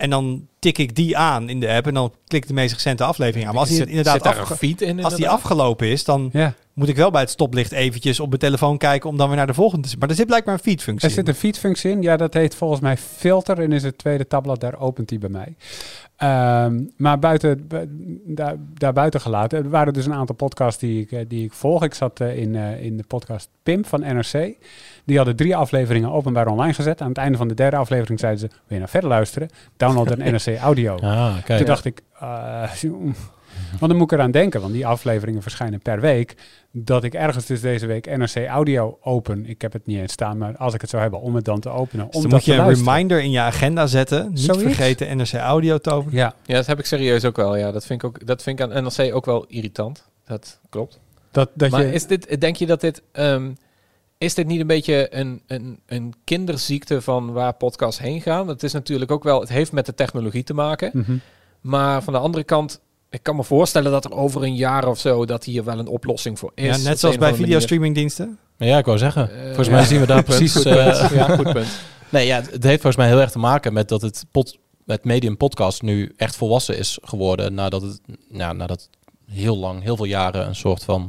En 0.01 0.09
dan 0.09 0.47
tik 0.59 0.77
ik 0.77 0.95
die 0.95 1.17
aan 1.17 1.49
in 1.49 1.59
de 1.59 1.69
app 1.69 1.87
en 1.87 1.93
dan 1.93 2.13
klik 2.27 2.41
ik 2.41 2.47
de 2.47 2.53
meest 2.53 2.73
recente 2.73 3.03
aflevering 3.03 3.47
aan. 3.47 3.51
Maar 3.53 3.61
als 3.61 3.69
die 3.69 3.77
inderdaad 3.85 4.21
afge- 4.41 4.55
als 5.03 5.15
die 5.15 5.29
afgelopen 5.29 5.87
is, 5.87 6.03
dan 6.03 6.29
Ja, 6.33 6.53
moet 6.81 6.89
ik 6.89 6.95
wel 6.95 7.11
bij 7.11 7.21
het 7.21 7.29
stoplicht 7.29 7.71
eventjes 7.71 8.19
op 8.19 8.27
mijn 8.27 8.39
telefoon 8.39 8.77
kijken 8.77 9.09
om 9.09 9.17
dan 9.17 9.27
weer 9.27 9.37
naar 9.37 9.47
de 9.47 9.53
volgende 9.53 9.87
te 9.87 9.95
Maar 9.99 10.09
er 10.09 10.15
zit 10.15 10.25
blijkbaar 10.25 10.53
een 10.53 10.59
feed-functie 10.59 11.07
er 11.07 11.13
zit 11.15 11.23
in. 11.27 11.29
een 11.33 11.39
feed-functie 11.39 11.91
in. 11.91 12.01
Ja, 12.01 12.17
dat 12.17 12.33
heet 12.33 12.55
volgens 12.55 12.81
mij 12.81 12.97
filter 12.97 13.59
en 13.59 13.71
is 13.71 13.83
het 13.83 13.97
tweede 13.97 14.27
tabblad, 14.27 14.59
daar 14.59 14.79
opent 14.79 15.09
die 15.09 15.19
bij 15.19 15.29
mij. 15.29 15.55
Ehm, 16.15 16.83
maar 16.97 17.19
buiten, 17.19 17.67
bu- 17.67 17.87
daar, 18.25 18.55
daar 18.73 18.93
buiten 18.93 19.21
gelaten, 19.21 19.63
er 19.63 19.69
waren 19.69 19.93
dus 19.93 20.05
een 20.05 20.13
aantal 20.13 20.35
podcasts 20.35 20.79
die 20.79 21.01
ik, 21.01 21.11
eh, 21.11 21.19
die 21.27 21.43
ik 21.45 21.53
volg. 21.53 21.83
Ik 21.83 21.93
zat 21.93 22.19
eh, 22.19 22.37
in, 22.37 22.55
eh, 22.55 22.83
in 22.83 22.97
de 22.97 23.03
podcast 23.07 23.49
Pim 23.63 23.85
van 23.85 23.99
NRC. 23.99 24.55
Die 25.05 25.17
hadden 25.17 25.35
drie 25.35 25.55
afleveringen 25.55 26.11
openbaar 26.11 26.47
online 26.47 26.73
gezet. 26.73 27.01
Aan 27.01 27.07
het 27.09 27.17
einde 27.17 27.37
van 27.37 27.47
de 27.47 27.53
derde 27.53 27.75
aflevering 27.77 28.19
zeiden 28.19 28.39
ze, 28.41 28.47
wil 28.47 28.59
je 28.67 28.77
nou 28.77 28.89
verder 28.89 29.09
luisteren? 29.09 29.49
Download 29.77 30.11
een 30.19 30.31
NRC 30.31 30.57
audio. 30.57 30.95
Ah, 30.95 31.33
kijk. 31.43 31.57
Toen 31.57 31.67
dacht 31.67 31.85
ik, 31.85 32.01
eh, 32.19 32.63
Want 33.69 33.91
dan 33.91 33.95
moet 33.95 34.11
ik 34.11 34.17
eraan 34.17 34.31
denken, 34.31 34.61
want 34.61 34.73
die 34.73 34.87
afleveringen 34.87 35.41
verschijnen 35.41 35.79
per 35.79 35.99
week. 36.01 36.35
Dat 36.71 37.03
ik 37.03 37.13
ergens 37.13 37.45
dus 37.45 37.61
deze 37.61 37.85
week 37.85 38.17
NRC 38.17 38.47
Audio 38.47 38.97
open. 39.01 39.45
Ik 39.45 39.61
heb 39.61 39.73
het 39.73 39.85
niet 39.85 39.97
eens 39.97 40.11
staan, 40.11 40.37
maar 40.37 40.57
als 40.57 40.73
ik 40.73 40.81
het 40.81 40.89
zou 40.89 41.01
hebben, 41.01 41.21
om 41.21 41.35
het 41.35 41.45
dan 41.45 41.59
te 41.59 41.69
openen. 41.69 42.07
Dus 42.11 42.21
dan 42.21 42.31
moet 42.31 42.45
je 42.45 42.51
een 42.51 42.57
luisteren. 42.57 42.93
reminder 42.93 43.21
in 43.21 43.31
je 43.31 43.39
agenda 43.39 43.87
zetten. 43.87 44.29
Niet 44.29 44.39
Zoiets. 44.39 44.63
vergeten 44.63 45.17
NRC 45.17 45.33
Audio 45.33 45.77
te 45.77 45.91
openen. 45.91 46.15
Ja, 46.15 46.33
Ja, 46.45 46.55
dat 46.55 46.65
heb 46.65 46.79
ik 46.79 46.85
serieus 46.85 47.25
ook 47.25 47.35
wel. 47.35 47.55
Ja, 47.55 47.71
dat 47.71 47.85
vind 47.85 48.03
ik, 48.03 48.07
ook, 48.07 48.25
dat 48.25 48.43
vind 48.43 48.59
ik 48.59 48.71
aan 48.71 48.83
NRC 48.83 49.15
ook 49.15 49.25
wel 49.25 49.45
irritant. 49.47 50.09
Dat 50.25 50.59
klopt. 50.69 50.99
dat, 51.31 51.49
dat 51.53 51.69
maar 51.69 51.85
je... 51.85 51.93
is 51.93 52.05
dit, 52.05 52.41
denk 52.41 52.55
je 52.55 52.65
dat 52.65 52.81
dit... 52.81 53.01
ehm, 53.11 53.51
is 54.17 54.33
dit 54.33 54.47
niet 54.47 54.59
een 54.59 54.67
beetje 54.67 55.15
een, 55.15 55.41
een, 55.47 55.79
een 55.85 56.13
kinderziekte 56.23 57.01
van 57.01 57.31
waar 57.31 57.53
podcasts 57.53 57.99
heen 57.99 58.21
gaan? 58.21 58.47
Het 58.47 58.63
is 58.63 58.73
natuurlijk 58.73 59.11
ook 59.11 59.23
wel... 59.23 59.39
Het 59.39 59.49
heeft 59.49 59.71
met 59.71 59.85
de 59.85 59.93
technologie 59.93 60.43
te 60.43 60.53
maken. 60.53 60.91
Mhm. 60.93 61.17
Maar 61.61 62.03
van 62.03 62.13
de 62.13 62.19
andere 62.19 62.43
kant... 62.43 62.81
Ik 63.11 63.23
kan 63.23 63.35
me 63.35 63.43
voorstellen 63.43 63.91
dat 63.91 64.05
er 64.05 64.11
over 64.13 64.43
een 64.43 64.55
jaar 64.55 64.87
of 64.87 64.99
zo... 64.99 65.25
dat 65.25 65.43
hier 65.43 65.63
wel 65.63 65.79
een 65.79 65.87
oplossing 65.87 66.39
voor 66.39 66.51
is. 66.55 66.77
Ja, 66.77 66.89
net 66.89 66.99
zoals 66.99 67.17
bij 67.17 67.33
videostreamingdiensten. 67.33 68.37
Maar 68.57 68.67
ja, 68.67 68.77
ik 68.77 68.85
wou 68.85 68.97
zeggen. 68.97 69.29
Eh, 69.31 69.45
volgens 69.45 69.67
ja. 69.67 69.73
mij 69.73 69.83
zien 69.85 69.99
we 69.99 70.05
daar 70.05 70.23
precies... 70.33 70.53
Goed 70.55 70.65
eh, 70.65 70.99
punt. 70.99 71.11
ja, 71.13 71.35
goed 71.35 71.53
punt. 71.53 71.67
Nee, 72.09 72.25
ja, 72.25 72.35
het 72.35 72.63
heeft 72.63 72.81
volgens 72.81 72.95
mij 72.95 73.07
heel 73.07 73.19
erg 73.19 73.31
te 73.31 73.39
maken 73.39 73.73
met 73.73 73.89
dat 73.89 74.01
het, 74.01 74.25
pod, 74.31 74.57
het 74.85 75.03
medium 75.03 75.37
podcast 75.37 75.81
nu 75.81 76.13
echt 76.17 76.35
volwassen 76.35 76.77
is 76.77 76.97
geworden. 77.01 77.53
Nadat 77.53 77.81
het, 77.81 78.01
ja, 78.31 78.53
nadat 78.53 78.89
heel 79.31 79.57
lang, 79.57 79.83
heel 79.83 79.95
veel 79.95 80.05
jaren 80.05 80.47
een 80.47 80.55
soort 80.55 80.83
van... 80.83 81.01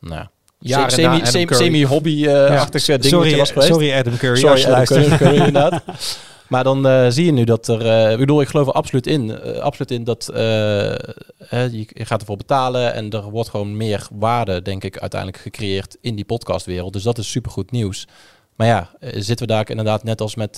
hm, 0.00 0.08
Nou, 0.08 0.20
ja, 0.20 0.30
Jaren 0.58 0.82
na 0.82 0.88
semi, 0.90 1.06
Adam 1.16 1.26
semi, 1.26 1.44
Curry. 1.44 1.62
semi-hobby-achtig 1.64 2.84
dingetje 2.84 3.08
Sorry, 3.08 3.36
was 3.36 3.50
geweest. 3.50 3.68
sorry 3.72 3.92
Adam 3.92 4.16
Curry. 4.16 4.36
Sorry, 4.36 4.64
Adam 4.64 5.16
Curry, 5.18 5.34
inderdaad. 5.36 5.82
Maar 6.48 6.64
dan 6.64 6.86
eh, 6.86 7.06
zie 7.08 7.24
je 7.24 7.32
nu 7.32 7.44
dat 7.44 7.68
er... 7.68 7.86
eh, 7.86 8.12
ik 8.12 8.18
bedoel, 8.18 8.40
ik 8.40 8.48
geloof 8.48 8.66
er 8.66 8.72
absoluut 8.72 9.06
in. 9.06 9.30
eh, 9.30 9.58
absoluut 9.58 9.90
in 9.90 10.04
dat 10.04 10.30
je, 10.34 11.86
gaat 11.94 12.20
ervoor 12.20 12.36
betalen... 12.36 12.94
en 12.94 13.10
er 13.10 13.30
wordt 13.30 13.48
gewoon 13.48 13.76
meer 13.76 14.08
waarde, 14.12 14.62
denk 14.62 14.84
ik, 14.84 14.98
uiteindelijk 14.98 15.42
gecreëerd 15.42 15.96
in 16.00 16.14
die 16.14 16.24
podcastwereld. 16.24 16.92
Dus 16.92 17.02
dat 17.02 17.18
is 17.18 17.30
supergoed 17.30 17.70
nieuws. 17.70 18.06
Maar 18.56 18.66
ja, 18.66 18.90
zitten 19.00 19.46
we 19.46 19.52
daar 19.52 19.70
inderdaad 19.70 20.04
net 20.04 20.20
als 20.20 20.34
met 20.34 20.56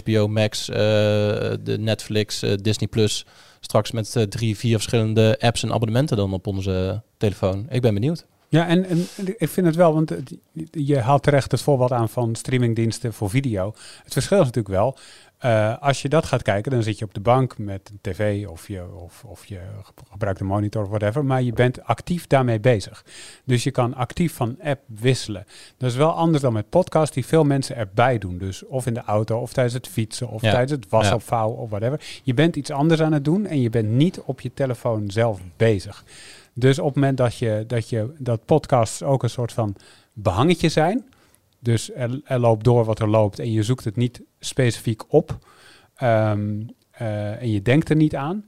HBO 0.00 0.28
Max, 0.28 0.66
de 0.66 1.76
Netflix, 1.78 2.44
Disney 2.60 2.88
Plus... 2.88 3.26
straks 3.60 3.90
met 3.90 4.26
drie, 4.28 4.56
vier 4.56 4.74
verschillende 4.74 5.36
apps 5.40 5.62
en 5.62 5.72
abonnementen 5.72 6.16
dan 6.16 6.32
op 6.32 6.46
onze 6.46 7.02
telefoon. 7.16 7.66
Ik 7.70 7.80
ben 7.80 7.94
benieuwd. 7.94 8.26
Ja, 8.52 8.66
en, 8.66 8.84
en 8.84 9.06
ik 9.36 9.48
vind 9.48 9.66
het 9.66 9.76
wel, 9.76 9.94
want 9.94 10.08
het- 10.08 10.36
je 10.70 10.98
haalt 10.98 11.22
terecht 11.22 11.50
het 11.50 11.62
voorbeeld 11.62 11.92
aan 11.92 12.08
van 12.08 12.34
streamingdiensten 12.34 13.12
voor 13.12 13.30
video. 13.30 13.74
Het 14.04 14.12
verschil 14.12 14.38
is 14.40 14.44
natuurlijk 14.46 14.74
wel, 14.74 14.96
eh, 15.38 15.78
als 15.82 16.02
je 16.02 16.08
dat 16.08 16.26
gaat 16.26 16.42
kijken, 16.42 16.70
dan 16.72 16.82
zit 16.82 16.98
je 16.98 17.04
op 17.04 17.14
de 17.14 17.20
bank 17.20 17.58
met 17.58 17.90
een 17.92 17.98
tv 18.00 18.46
of 18.46 18.68
je, 18.68 18.84
of, 18.94 19.24
of 19.26 19.44
je 19.44 19.58
ge- 19.82 19.92
gebruikt 20.10 20.40
een 20.40 20.46
monitor 20.46 20.82
of 20.82 20.88
whatever, 20.88 21.24
maar 21.24 21.42
je 21.42 21.52
bent 21.52 21.84
actief 21.84 22.26
daarmee 22.26 22.60
bezig. 22.60 23.04
Dus 23.44 23.64
je 23.64 23.70
kan 23.70 23.94
actief 23.94 24.34
van 24.34 24.56
app 24.62 24.80
wisselen. 24.86 25.46
Dat 25.76 25.90
is 25.90 25.96
wel 25.96 26.10
anders 26.12 26.42
dan 26.42 26.52
met 26.52 26.68
podcast 26.68 27.14
die 27.14 27.26
veel 27.26 27.44
mensen 27.44 27.76
erbij 27.76 28.18
doen. 28.18 28.38
Dus 28.38 28.66
of 28.66 28.86
in 28.86 28.94
de 28.94 29.02
auto, 29.04 29.38
of 29.38 29.52
tijdens 29.52 29.74
het 29.74 29.88
fietsen, 29.88 30.28
of 30.28 30.42
Ja. 30.42 30.50
tijdens 30.50 30.70
het 30.72 30.86
wasopvouwen 30.88 31.58
of 31.58 31.70
whatever. 31.70 32.00
Je 32.22 32.34
bent 32.34 32.56
iets 32.56 32.70
anders 32.70 33.00
aan 33.02 33.12
het 33.12 33.24
doen 33.24 33.46
en 33.46 33.60
je 33.60 33.70
bent 33.70 33.88
niet 33.88 34.20
op 34.20 34.40
je 34.40 34.50
telefoon 34.54 35.10
zelf 35.10 35.40
bezig. 35.56 36.04
Dus 36.54 36.78
op 36.78 36.86
het 36.86 36.94
moment 36.94 37.16
dat 37.16 37.36
je 37.36 37.64
dat, 37.66 37.88
je, 37.88 38.12
dat 38.18 38.44
podcasts 38.44 39.02
ook 39.02 39.22
een 39.22 39.30
soort 39.30 39.52
van 39.52 39.76
behangetje 40.12 40.68
zijn. 40.68 41.04
Dus 41.58 41.92
er, 41.94 42.20
er 42.24 42.38
loopt 42.38 42.64
door 42.64 42.84
wat 42.84 43.00
er 43.00 43.08
loopt 43.08 43.38
en 43.38 43.52
je 43.52 43.62
zoekt 43.62 43.84
het 43.84 43.96
niet 43.96 44.22
specifiek 44.38 45.12
op. 45.12 45.38
ehm, 45.94 46.60
eh, 46.90 47.42
en 47.42 47.50
je 47.50 47.62
denkt 47.62 47.88
er 47.88 47.96
niet 47.96 48.16
aan. 48.16 48.44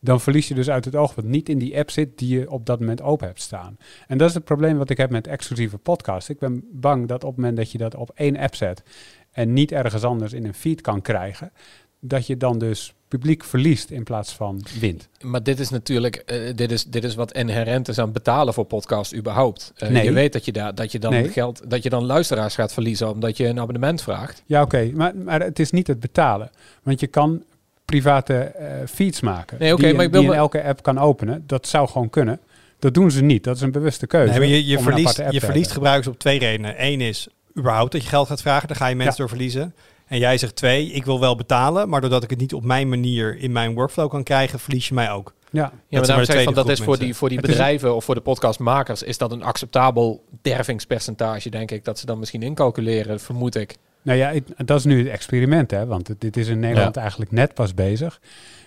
Dan 0.00 0.20
verlies 0.20 0.48
je 0.48 0.54
dus 0.54 0.70
uit 0.70 0.84
het 0.84 0.96
oog 0.96 1.14
wat 1.14 1.24
niet 1.24 1.48
in 1.48 1.58
die 1.58 1.78
app 1.78 1.90
zit 1.90 2.18
die 2.18 2.38
je 2.38 2.50
op 2.50 2.66
dat 2.66 2.80
moment 2.80 3.02
open 3.02 3.26
hebt 3.26 3.40
staan. 3.40 3.78
En 4.06 4.18
dat 4.18 4.28
is 4.28 4.34
het 4.34 4.44
probleem 4.44 4.78
wat 4.78 4.90
ik 4.90 4.96
heb 4.96 5.10
met 5.10 5.26
exclusieve 5.26 5.78
podcasts. 5.78 6.30
Ik 6.30 6.38
ben 6.38 6.64
bang 6.72 7.08
dat 7.08 7.24
op 7.24 7.30
het 7.30 7.38
moment 7.38 7.56
dat 7.56 7.72
je 7.72 7.78
dat 7.78 7.94
op 7.94 8.10
één 8.14 8.36
app 8.36 8.54
zet 8.54 8.82
en 9.30 9.52
niet 9.52 9.72
ergens 9.72 10.04
anders 10.04 10.32
in 10.32 10.44
een 10.44 10.54
feed 10.54 10.80
kan 10.80 11.02
krijgen, 11.02 11.52
dat 12.00 12.26
je 12.26 12.36
dan 12.36 12.58
dus 12.58 12.94
publiek 13.08 13.44
verliest 13.44 13.90
in 13.90 14.02
plaats 14.04 14.32
van 14.32 14.62
wint. 14.80 15.08
Maar 15.20 15.42
dit 15.42 15.60
is 15.60 15.70
natuurlijk, 15.70 16.16
eh, 16.16 16.54
dit, 16.56 16.72
is, 16.72 16.84
dit 16.84 17.04
is 17.04 17.14
wat 17.14 17.32
inherent 17.32 17.88
is 17.88 17.98
aan 17.98 18.12
betalen 18.12 18.54
voor 18.54 18.64
podcast 18.64 19.14
überhaupt. 19.14 19.72
Eh, 19.76 19.88
Nee. 19.88 20.04
Je 20.04 20.12
weet 20.12 20.32
dat 20.32 20.44
je, 20.44 20.52
daar, 20.52 20.74
dat, 20.74 20.92
je 20.92 20.98
dan 20.98 21.10
Nee. 21.12 21.28
geld, 21.28 21.70
dat 21.70 21.82
je 21.82 21.88
dan 21.90 22.04
luisteraars 22.04 22.54
gaat 22.54 22.72
verliezen 22.72 23.10
omdat 23.10 23.36
je 23.36 23.46
een 23.46 23.60
abonnement 23.60 24.02
vraagt. 24.02 24.42
Ja, 24.46 24.62
oké, 24.62 24.90
maar, 24.94 25.16
maar 25.16 25.40
het 25.40 25.58
is 25.58 25.70
niet 25.70 25.86
het 25.86 26.00
betalen. 26.00 26.50
Want 26.82 27.00
je 27.00 27.06
kan 27.06 27.42
private 27.84 28.34
eh, 28.34 28.66
feeds 28.88 29.20
maken. 29.20 29.56
Nee, 29.60 29.72
oké, 29.72 29.80
die, 29.80 29.90
je- 29.90 29.96
maar 29.96 30.04
ik 30.04 30.12
wil 30.12 30.22
in 30.22 30.32
elke 30.32 30.62
app 30.64 30.82
kan 30.82 30.98
openen. 30.98 31.44
Dat 31.46 31.66
zou 31.66 31.88
gewoon 31.88 32.10
kunnen. 32.10 32.40
Dat 32.78 32.94
doen 32.94 33.10
ze 33.10 33.22
niet. 33.22 33.44
Dat 33.44 33.56
is 33.56 33.62
een 33.62 33.72
bewuste 33.72 34.06
keuze. 34.06 34.30
Nee, 34.30 34.38
maar 34.38 34.48
je, 34.48 34.66
je 34.66 34.78
om 34.78 34.86
een 34.86 34.92
verliest, 34.92 35.22
je 35.30 35.40
verliest 35.40 35.70
gebruikers 35.72 36.06
op 36.08 36.18
twee 36.18 36.38
redenen. 36.38 36.74
Eén 36.84 37.00
is 37.00 37.28
überhaupt 37.58 37.92
dat 37.92 38.02
je 38.02 38.08
geld 38.08 38.26
gaat 38.28 38.40
vragen. 38.42 38.68
Daar 38.68 38.76
ga 38.76 38.86
je 38.86 38.94
mensen 38.94 39.12
Ja. 39.14 39.18
door 39.18 39.28
verliezen. 39.28 39.74
En 40.06 40.18
jij 40.18 40.38
zegt 40.38 40.56
twee, 40.56 40.90
ik 40.90 41.04
wil 41.04 41.20
wel 41.20 41.36
betalen. 41.36 41.88
Maar 41.88 42.00
doordat 42.00 42.22
ik 42.22 42.30
het 42.30 42.38
niet 42.38 42.54
op 42.54 42.64
mijn 42.64 42.88
manier 42.88 43.38
in 43.38 43.52
mijn 43.52 43.74
workflow 43.74 44.10
kan 44.10 44.22
krijgen, 44.22 44.58
verlies 44.58 44.88
je 44.88 44.94
mij 44.94 45.10
ook. 45.10 45.34
Ja, 45.50 45.72
Ja, 45.88 45.98
maar 45.98 46.06
daarom 46.06 46.24
zeg 46.24 46.42
van, 46.42 46.54
dat 46.54 46.68
is 46.68 46.80
voor 46.80 46.98
die, 46.98 47.14
voor 47.14 47.28
die 47.28 47.40
bedrijven 47.40 47.94
of 47.94 48.04
voor 48.04 48.14
de 48.14 48.20
podcastmakers 48.20 49.02
is 49.02 49.18
dat 49.18 49.32
een 49.32 49.42
acceptabel 49.42 50.24
dervingspercentage, 50.42 51.50
denk 51.50 51.70
ik, 51.70 51.84
dat 51.84 51.98
ze 51.98 52.06
dan 52.06 52.18
misschien 52.18 52.42
incalculeren, 52.42 53.20
vermoed 53.20 53.54
ik. 53.54 53.76
nou 54.02 54.18
ja, 54.18 54.32
dat 54.56 54.78
is 54.78 54.84
nu 54.84 54.98
het 54.98 55.08
experiment, 55.08 55.70
hè? 55.70 55.86
Want 55.86 56.10
dit 56.18 56.36
is 56.36 56.48
in 56.48 56.60
Nederland 56.60 56.96
eigenlijk 56.96 57.30
net 57.30 57.54
pas 57.54 57.74
bezig. 57.74 58.20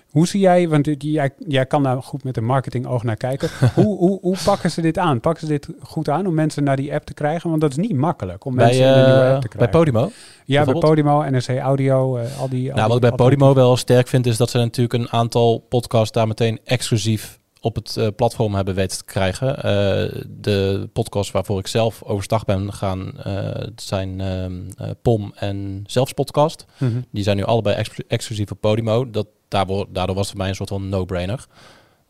Hoe 0.09 0.27
zie 0.27 0.39
jij, 0.39 0.69
want 0.69 0.89
jij, 0.97 1.31
jij 1.47 1.65
kan 1.65 1.83
daar 1.83 2.03
goed 2.03 2.23
met 2.23 2.37
een 2.37 2.45
marketingoog 2.45 3.03
naar 3.03 3.15
kijken. 3.15 3.49
hoe, 3.75 3.97
hoe, 3.97 4.19
hoe 4.21 4.37
pakken 4.45 4.71
ze 4.71 4.81
dit 4.81 4.97
aan? 4.97 5.19
Pakken 5.19 5.47
ze 5.47 5.53
dit 5.53 5.69
goed 5.81 6.09
aan 6.09 6.27
om 6.27 6.33
mensen 6.33 6.63
naar 6.63 6.75
die 6.75 6.93
app 6.93 7.05
te 7.05 7.13
krijgen? 7.13 7.49
Want 7.49 7.61
dat 7.61 7.71
is 7.71 7.77
niet 7.77 7.95
makkelijk 7.95 8.45
om 8.45 8.55
Bij, 8.55 8.65
mensen 8.65 8.85
in 8.85 8.93
de 8.93 8.99
nieuwe 8.99 9.23
eh, 9.23 9.33
app 9.33 9.41
te 9.41 9.47
bij 9.47 9.67
krijgen. 9.67 9.79
Podimo. 9.79 10.11
ja, 10.45 10.65
bij? 10.65 10.73
Podimo, 10.73 11.29
NRC 11.29 11.47
Audio, 11.47 12.17
eh, 12.17 12.39
al 12.39 12.49
die... 12.49 12.69
al 12.69 12.75
Nou, 12.75 12.87
wat 12.87 12.95
ik 12.95 13.01
bij. 13.01 13.11
Podimo 13.11 13.53
wel 13.53 13.77
sterk 13.77 14.07
vind, 14.07 14.25
is 14.25 14.37
dat 14.37 14.49
ze 14.49 14.57
natuurlijk 14.57 14.93
een 14.93 15.11
aantal 15.11 15.65
podcasts 15.69 16.11
daar 16.11 16.27
meteen 16.27 16.59
exclusief 16.63 17.39
op 17.61 17.75
het 17.75 17.97
eh, 17.97 18.07
platform 18.15 18.55
hebben 18.55 18.75
weten 18.75 18.97
te 18.97 19.03
krijgen. 19.03 19.55
Eh, 19.55 20.21
de 20.27 20.89
podcasts 20.93 21.31
waarvoor 21.31 21.59
ik 21.59 21.67
zelf 21.67 22.03
overstag 22.03 22.45
ben 22.45 22.71
gegaan, 22.71 23.19
eh, 23.23 23.33
het 23.43 23.81
zijn 23.81 24.21
ehm, 24.21 24.61
eh, 24.77 24.89
POM 25.01 25.31
en 25.35 25.83
Zelfs 25.87 26.13
podcast. 26.13 26.65
Mhm. 26.77 27.01
Die 27.11 27.23
zijn 27.23 27.37
nu 27.37 27.43
allebei 27.43 27.75
exclu- 27.75 28.03
exclusief 28.07 28.51
op 28.51 28.61
Podimo. 28.61 29.09
Dat, 29.09 29.27
daardoor, 29.47 29.87
daardoor 29.89 30.15
was 30.15 30.23
het 30.23 30.31
voor 30.31 30.39
mij 30.39 30.49
een 30.49 30.55
soort 30.55 30.69
van 30.69 30.89
no-brainer. 30.89 31.45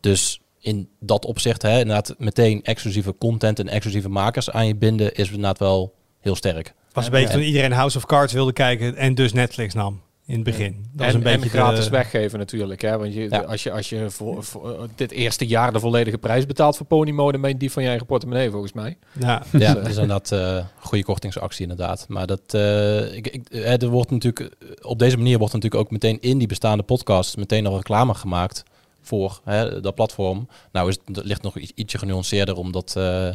Dus 0.00 0.40
in 0.60 0.88
dat 1.00 1.24
opzicht, 1.24 1.62
hè, 1.62 1.78
inderdaad 1.78 2.14
meteen 2.18 2.62
exclusieve 2.62 3.14
content 3.18 3.58
en 3.58 3.68
exclusieve 3.68 4.08
makers 4.08 4.50
aan 4.50 4.66
je 4.66 4.76
binden, 4.76 5.14
is 5.14 5.26
inderdaad 5.26 5.58
wel 5.58 5.94
heel 6.20 6.36
sterk. 6.36 6.74
was 6.92 7.04
een 7.04 7.10
beetje 7.10 7.32
toen 7.34 7.42
iedereen 7.42 7.72
House 7.72 7.96
of 7.96 8.06
Cards 8.06 8.32
wilde 8.32 8.52
kijken 8.52 8.96
en 8.96 9.14
dus 9.14 9.32
Netflix 9.32 9.74
nam 9.74 10.00
in 10.30 10.34
het 10.34 10.44
begin. 10.44 10.84
Dat 10.92 11.06
en, 11.06 11.14
een 11.14 11.22
beetje 11.22 11.40
en 11.42 11.48
gratis 11.48 11.84
de- 11.84 11.90
weggeven 11.90 12.38
natuurlijk. 12.38 12.80
Hè? 12.82 12.98
Want 12.98 13.14
je, 13.14 13.26
Ja. 13.30 13.38
als 13.40 13.62
je, 13.62 13.72
als 13.72 13.88
je 13.88 14.10
voor, 14.10 14.44
voor, 14.44 14.88
dit 14.94 15.10
eerste 15.10 15.46
jaar 15.46 15.72
de 15.72 15.80
volledige 15.80 16.18
prijs 16.18 16.46
betaalt 16.46 16.76
voor 16.76 16.86
Podimo, 16.86 17.32
dan 17.32 17.40
ben 17.40 17.50
je 17.50 17.56
die 17.56 17.70
van 17.72 17.82
je 17.82 17.88
eigen 17.88 18.06
portemonnee 18.06 18.50
volgens 18.50 18.72
mij. 18.72 18.96
Ja. 19.18 19.42
Ja, 19.52 19.58
Dus, 19.58 19.74
dat 19.74 19.86
is 19.86 19.96
inderdaad 19.96 20.32
eh, 20.32 20.54
een 20.54 20.64
goede 20.78 21.04
kortingsactie 21.04 21.62
inderdaad. 21.62 22.04
Maar 22.08 22.26
dat, 22.26 22.40
eh, 22.46 23.14
ik, 23.14 23.26
ik, 23.26 23.46
er 23.82 23.88
wordt 23.88 24.10
natuurlijk, 24.10 24.54
op 24.82 24.98
deze 24.98 25.16
manier 25.16 25.38
wordt 25.38 25.54
natuurlijk 25.54 25.82
ook 25.82 25.90
meteen 25.90 26.18
in 26.20 26.38
die 26.38 26.48
bestaande 26.48 26.82
podcast 26.82 27.36
meteen 27.36 27.62
nog 27.62 27.76
reclame 27.76 28.14
gemaakt 28.14 28.62
voor 29.02 29.40
hè, 29.44 29.80
dat 29.80 29.94
platform. 29.94 30.48
Nou 30.72 30.88
is 30.88 30.98
het, 31.06 31.14
dat 31.14 31.24
ligt 31.24 31.42
nog 31.42 31.58
iets, 31.58 31.72
ietsje 31.74 31.98
genuanceerder, 31.98 32.56
omdat 32.56 32.94
eh, 32.96 33.28
eh, 33.28 33.34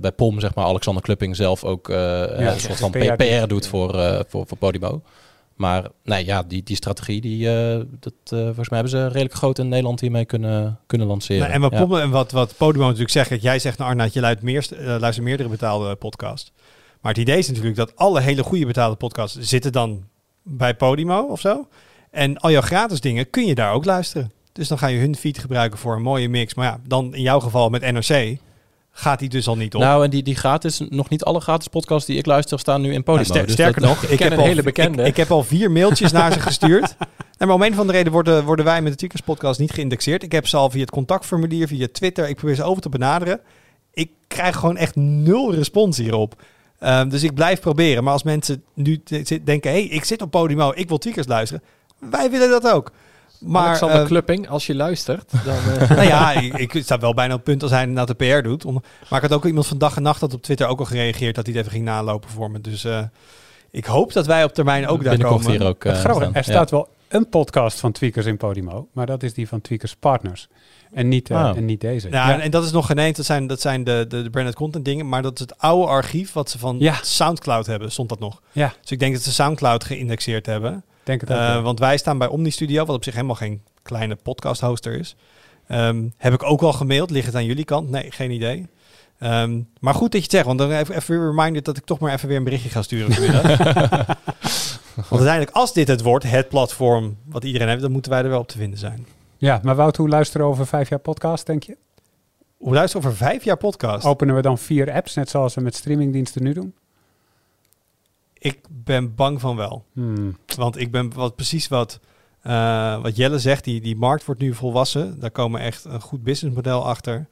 bij 0.00 0.12
POM 0.12 0.40
zeg 0.40 0.54
maar 0.54 0.64
Alexander 0.64 1.02
Klupping 1.02 1.36
zelf 1.36 1.64
ook 1.64 1.88
eh, 1.88 2.20
een 2.28 2.60
soort 2.60 2.78
van 2.78 2.90
PR 3.00 3.12
PR, 3.12 3.46
doet. 3.46 3.66
voor, 3.66 3.98
eh, 3.98 4.20
voor, 4.28 4.46
voor 4.46 4.56
Podimo. 4.58 5.02
Maar 5.62 5.88
nee, 6.04 6.24
ja, 6.24 6.42
die, 6.42 6.62
die 6.62 6.76
strategie, 6.76 7.20
die, 7.20 7.48
eh, 7.48 7.80
dat, 8.00 8.12
eh, 8.24 8.38
volgens 8.38 8.68
mij 8.68 8.78
hebben 8.78 8.88
ze 8.88 9.06
redelijk 9.06 9.34
groot 9.34 9.58
in 9.58 9.68
Nederland 9.68 10.00
hiermee 10.00 10.24
kunnen, 10.24 10.78
kunnen 10.86 11.06
lanceren. 11.06 11.40
Nou, 11.40 11.52
en 11.52 11.60
wat, 11.60 11.72
Ja. 11.72 12.08
Wat, 12.08 12.32
wat 12.32 12.56
Podimo 12.56 12.84
natuurlijk 12.84 13.10
zegt, 13.10 13.28
kijk, 13.28 13.42
jij 13.42 13.58
zegt 13.58 13.78
naar 13.78 13.88
Arnaud, 13.88 14.12
je 14.12 14.20
luistert, 14.20 14.44
meer, 14.44 14.66
eh, 14.78 15.00
luistert 15.00 15.26
meerdere 15.26 15.48
betaalde 15.48 15.94
podcasts. 15.94 16.52
Maar 17.00 17.12
het 17.12 17.20
idee 17.20 17.38
is 17.38 17.48
natuurlijk 17.48 17.76
dat 17.76 17.96
alle 17.96 18.20
hele 18.20 18.42
goede 18.42 18.66
betaalde 18.66 18.96
podcasts 18.96 19.38
zitten 19.38 19.72
dan 19.72 20.04
bij 20.42 20.74
Podimo 20.74 21.20
of 21.20 21.40
zo. 21.40 21.68
En 22.10 22.38
al 22.38 22.50
jouw 22.50 22.60
gratis 22.60 23.00
dingen 23.00 23.30
kun 23.30 23.46
je 23.46 23.54
daar 23.54 23.72
ook 23.72 23.84
luisteren. 23.84 24.32
Dus 24.52 24.68
dan 24.68 24.78
ga 24.78 24.86
je 24.86 24.98
hun 24.98 25.16
feed 25.16 25.38
gebruiken 25.38 25.78
voor 25.78 25.96
een 25.96 26.02
mooie 26.02 26.28
mix. 26.28 26.54
Maar 26.54 26.66
ja, 26.66 26.80
dan 26.86 27.14
in 27.14 27.22
jouw 27.22 27.40
geval 27.40 27.68
met 27.68 27.92
NRC 27.92 28.38
gaat 28.92 29.18
die 29.18 29.28
dus 29.28 29.48
al 29.48 29.56
niet 29.56 29.74
op. 29.74 29.80
Nou, 29.80 30.04
en 30.04 30.10
die, 30.10 30.22
die 30.22 30.34
gratis, 30.34 30.80
nog 30.88 31.08
niet 31.08 31.24
alle 31.24 31.40
gratis 31.40 31.68
podcasts 31.68 32.06
die 32.06 32.18
ik 32.18 32.26
luister 32.26 32.58
staan 32.58 32.80
nu 32.80 32.92
in 32.92 33.02
Dus 33.04 33.26
sterker 33.52 33.82
nog, 33.82 34.02
ik 34.02 34.18
heb, 34.18 34.32
een 34.32 34.38
al, 34.38 34.44
hele 34.44 34.62
bekende. 34.62 35.02
Ik, 35.02 35.08
ik 35.08 35.16
heb 35.16 35.30
al 35.30 35.42
vier 35.44 35.70
mailtjes 35.70 36.12
naar 36.12 36.32
ze 36.32 36.40
gestuurd. 36.40 36.94
En 37.38 37.48
maar 37.48 37.56
om 37.56 37.62
een 37.62 37.74
van 37.74 37.86
de 37.86 37.92
reden 37.92 38.12
worden, 38.12 38.44
worden 38.44 38.64
wij 38.64 38.82
met 38.82 38.92
de 38.92 38.98
Tweakers 38.98 39.22
podcast 39.22 39.60
niet 39.60 39.70
geïndexeerd. 39.70 40.22
Ik 40.22 40.32
heb 40.32 40.46
ze 40.46 40.56
al 40.56 40.70
via 40.70 40.80
het 40.80 40.90
contactformulier, 40.90 41.66
via 41.66 41.86
Twitter. 41.92 42.28
Ik 42.28 42.36
probeer 42.36 42.54
ze 42.54 42.62
over 42.62 42.82
te 42.82 42.88
benaderen. 42.88 43.40
Ik 43.92 44.10
krijg 44.26 44.56
gewoon 44.56 44.76
echt 44.76 44.96
nul 44.96 45.54
respons 45.54 45.96
hierop. 45.98 46.42
Ehm, 46.78 47.08
dus 47.08 47.22
ik 47.22 47.34
blijf 47.34 47.60
proberen. 47.60 48.04
Maar 48.04 48.12
als 48.12 48.22
mensen 48.22 48.64
nu 48.74 49.02
denken, 49.44 49.70
hey, 49.70 49.82
ik 49.82 50.04
zit 50.04 50.22
op 50.22 50.30
Podimo, 50.30 50.72
ik 50.74 50.88
wil 50.88 50.98
Tweakers 50.98 51.26
luisteren. 51.26 51.62
Wij 51.98 52.30
willen 52.30 52.50
dat 52.50 52.68
ook. 52.68 52.92
Maar, 53.44 53.66
Alexander 53.66 54.00
eh, 54.00 54.06
Klupping, 54.06 54.48
als 54.48 54.66
je 54.66 54.74
luistert, 54.74 55.32
dan... 55.44 55.56
eh, 55.78 55.90
nou 55.90 56.02
ja, 56.02 56.32
ik, 56.32 56.54
ik 56.74 56.82
sta 56.84 56.98
wel 56.98 57.14
bijna 57.14 57.32
op 57.32 57.38
het 57.38 57.48
punt 57.48 57.62
als 57.62 57.70
hij 57.70 57.80
inderdaad 57.80 58.18
de 58.18 58.26
PR 58.26 58.42
doet. 58.42 58.64
Om, 58.64 58.82
maar 59.08 59.22
ik 59.22 59.28
had 59.30 59.38
ook 59.38 59.44
iemand 59.46 59.66
van 59.66 59.78
dag 59.78 59.96
en 59.96 60.02
nacht 60.02 60.20
dat 60.20 60.34
op 60.34 60.42
Twitter 60.42 60.66
ook 60.66 60.78
al 60.78 60.84
gereageerd 60.84 61.34
dat 61.34 61.46
hij 61.46 61.54
het 61.54 61.62
even 61.64 61.76
ging 61.76 61.84
nalopen 61.88 62.30
voor 62.30 62.50
me. 62.50 62.60
Dus 62.60 62.84
eh, 62.84 63.02
ik 63.70 63.84
hoop 63.84 64.12
dat 64.12 64.26
wij 64.26 64.44
op 64.44 64.52
termijn 64.54 64.86
ook 64.86 65.04
daar 65.04 65.18
komen. 65.18 65.50
hier 65.50 65.66
ook 65.66 65.84
eh, 65.84 66.34
er 66.34 66.44
staat 66.44 66.70
wel 66.70 66.88
een 67.08 67.28
podcast 67.28 67.80
van 67.80 67.92
Tweakers 67.92 68.26
in 68.26 68.36
Podimo, 68.36 68.88
maar 68.92 69.06
dat 69.06 69.22
is 69.22 69.34
die 69.34 69.48
van 69.48 69.60
Tweakers 69.60 69.96
Partners. 69.96 70.48
En 70.92 71.08
niet, 71.08 71.30
Oh. 71.30 71.52
en 71.56 71.64
niet 71.64 71.80
deze. 71.80 72.10
Ja, 72.10 72.40
en 72.40 72.50
dat 72.50 72.64
is 72.64 72.70
nog 72.70 72.86
geen 72.86 72.98
eens. 72.98 73.16
Dat 73.16 73.26
zijn, 73.26 73.46
dat 73.46 73.60
zijn 73.60 73.84
de, 73.84 74.04
de, 74.08 74.22
de 74.22 74.30
branded 74.30 74.54
content 74.54 74.84
dingen. 74.84 75.08
Maar 75.08 75.22
dat 75.22 75.34
is 75.34 75.40
het 75.40 75.58
oude 75.58 75.86
archief 75.86 76.32
wat 76.32 76.50
ze 76.50 76.58
van 76.58 76.76
Ja. 76.78 76.94
Soundcloud 77.02 77.66
hebben, 77.66 77.92
stond 77.92 78.08
dat 78.08 78.18
nog. 78.18 78.42
Ja. 78.52 78.72
Dus 78.80 78.90
ik 78.90 78.98
denk 78.98 79.14
dat 79.14 79.22
ze 79.22 79.32
Soundcloud 79.32 79.84
geïndexeerd 79.84 80.46
hebben. 80.46 80.84
Denk 81.02 81.20
het 81.20 81.30
ook. 81.30 81.36
Eh, 81.36 81.62
want 81.62 81.78
wij 81.78 81.96
staan 81.96 82.18
bij 82.18 82.28
Omni 82.28 82.50
Studio, 82.50 82.84
wat 82.84 82.96
op 82.96 83.04
zich 83.04 83.14
helemaal 83.14 83.34
geen 83.34 83.62
kleine 83.82 84.14
podcast 84.14 84.60
hoster 84.60 84.98
is. 84.98 85.16
Ehm, 85.66 86.08
heb 86.16 86.32
ik 86.32 86.42
ook 86.42 86.62
al 86.62 86.72
gemaild. 86.72 87.10
Ligt 87.10 87.26
het 87.26 87.34
aan 87.34 87.44
jullie 87.44 87.64
kant? 87.64 87.90
Nee, 87.90 88.10
geen 88.10 88.30
idee. 88.30 88.66
Ehm, 89.18 89.60
maar 89.80 89.94
goed 89.94 90.12
dat 90.12 90.20
je 90.20 90.26
het 90.26 90.30
zegt, 90.30 90.46
want 90.46 90.58
dan 90.58 90.70
even, 90.70 90.96
even 90.96 91.18
weer 91.18 91.26
reminder 91.26 91.62
dat 91.62 91.76
ik 91.76 91.84
toch 91.84 91.98
maar 91.98 92.12
even 92.12 92.28
weer 92.28 92.36
een 92.36 92.44
berichtje 92.44 92.68
ga 92.68 92.82
sturen. 92.82 93.08
want 94.94 95.10
uiteindelijk, 95.10 95.50
als 95.50 95.72
dit 95.72 95.88
het 95.88 96.02
wordt, 96.02 96.24
het 96.24 96.48
platform 96.48 97.16
wat 97.24 97.44
iedereen 97.44 97.68
heeft, 97.68 97.80
dan 97.80 97.92
moeten 97.92 98.10
wij 98.10 98.22
er 98.22 98.28
wel 98.28 98.40
op 98.40 98.48
te 98.48 98.58
vinden 98.58 98.78
zijn. 98.78 99.06
ja, 99.36 99.60
maar 99.62 99.74
Wout, 99.74 99.96
hoe 99.96 100.08
luisteren 100.08 100.46
we 100.46 100.52
over 100.52 100.66
vijf 100.66 100.88
jaar 100.88 100.98
podcast, 100.98 101.46
denk 101.46 101.62
je? 101.62 101.76
Hoe 102.56 102.74
luister 102.74 102.98
over 102.98 103.16
vijf 103.16 103.44
jaar 103.44 103.56
podcast? 103.56 104.06
Openen 104.06 104.34
we 104.34 104.42
dan 104.42 104.58
vier 104.58 104.92
apps, 104.92 105.14
net 105.14 105.28
zoals 105.28 105.54
we 105.54 105.60
met 105.60 105.74
streamingdiensten 105.74 106.42
nu 106.42 106.52
doen? 106.52 106.74
Ik 108.42 108.58
ben 108.70 109.14
bang 109.14 109.40
van 109.40 109.56
wel. 109.56 109.84
Hmm. 109.92 110.36
Want 110.56 110.76
ik 110.76 110.90
ben 110.90 111.14
wat, 111.14 111.36
precies 111.36 111.68
wat, 111.68 112.00
eh, 112.40 113.02
wat 113.02 113.16
Jelle 113.16 113.38
zegt. 113.38 113.64
Die, 113.64 113.80
die 113.80 113.96
markt 113.96 114.24
wordt 114.24 114.40
nu 114.40 114.54
volwassen. 114.54 115.20
Daar 115.20 115.30
komen 115.30 115.60
echt 115.60 115.84
een 115.84 116.00
goed 116.00 116.22
businessmodel 116.22 116.86
achter. 116.86 117.28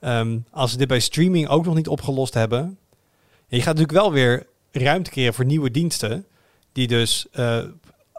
Ehm, 0.00 0.38
als 0.50 0.70
ze 0.70 0.76
dit 0.76 0.88
bij 0.88 1.00
streaming 1.00 1.48
ook 1.48 1.64
nog 1.64 1.74
niet 1.74 1.88
opgelost 1.88 2.34
hebben. 2.34 2.78
Je 3.46 3.56
gaat 3.56 3.76
natuurlijk 3.76 3.98
wel 3.98 4.12
weer 4.12 4.46
ruimte 4.70 5.10
creëren 5.10 5.34
voor 5.34 5.44
nieuwe 5.44 5.70
diensten. 5.70 6.26
Die 6.72 6.86
dus 6.86 7.26
eh, 7.32 7.58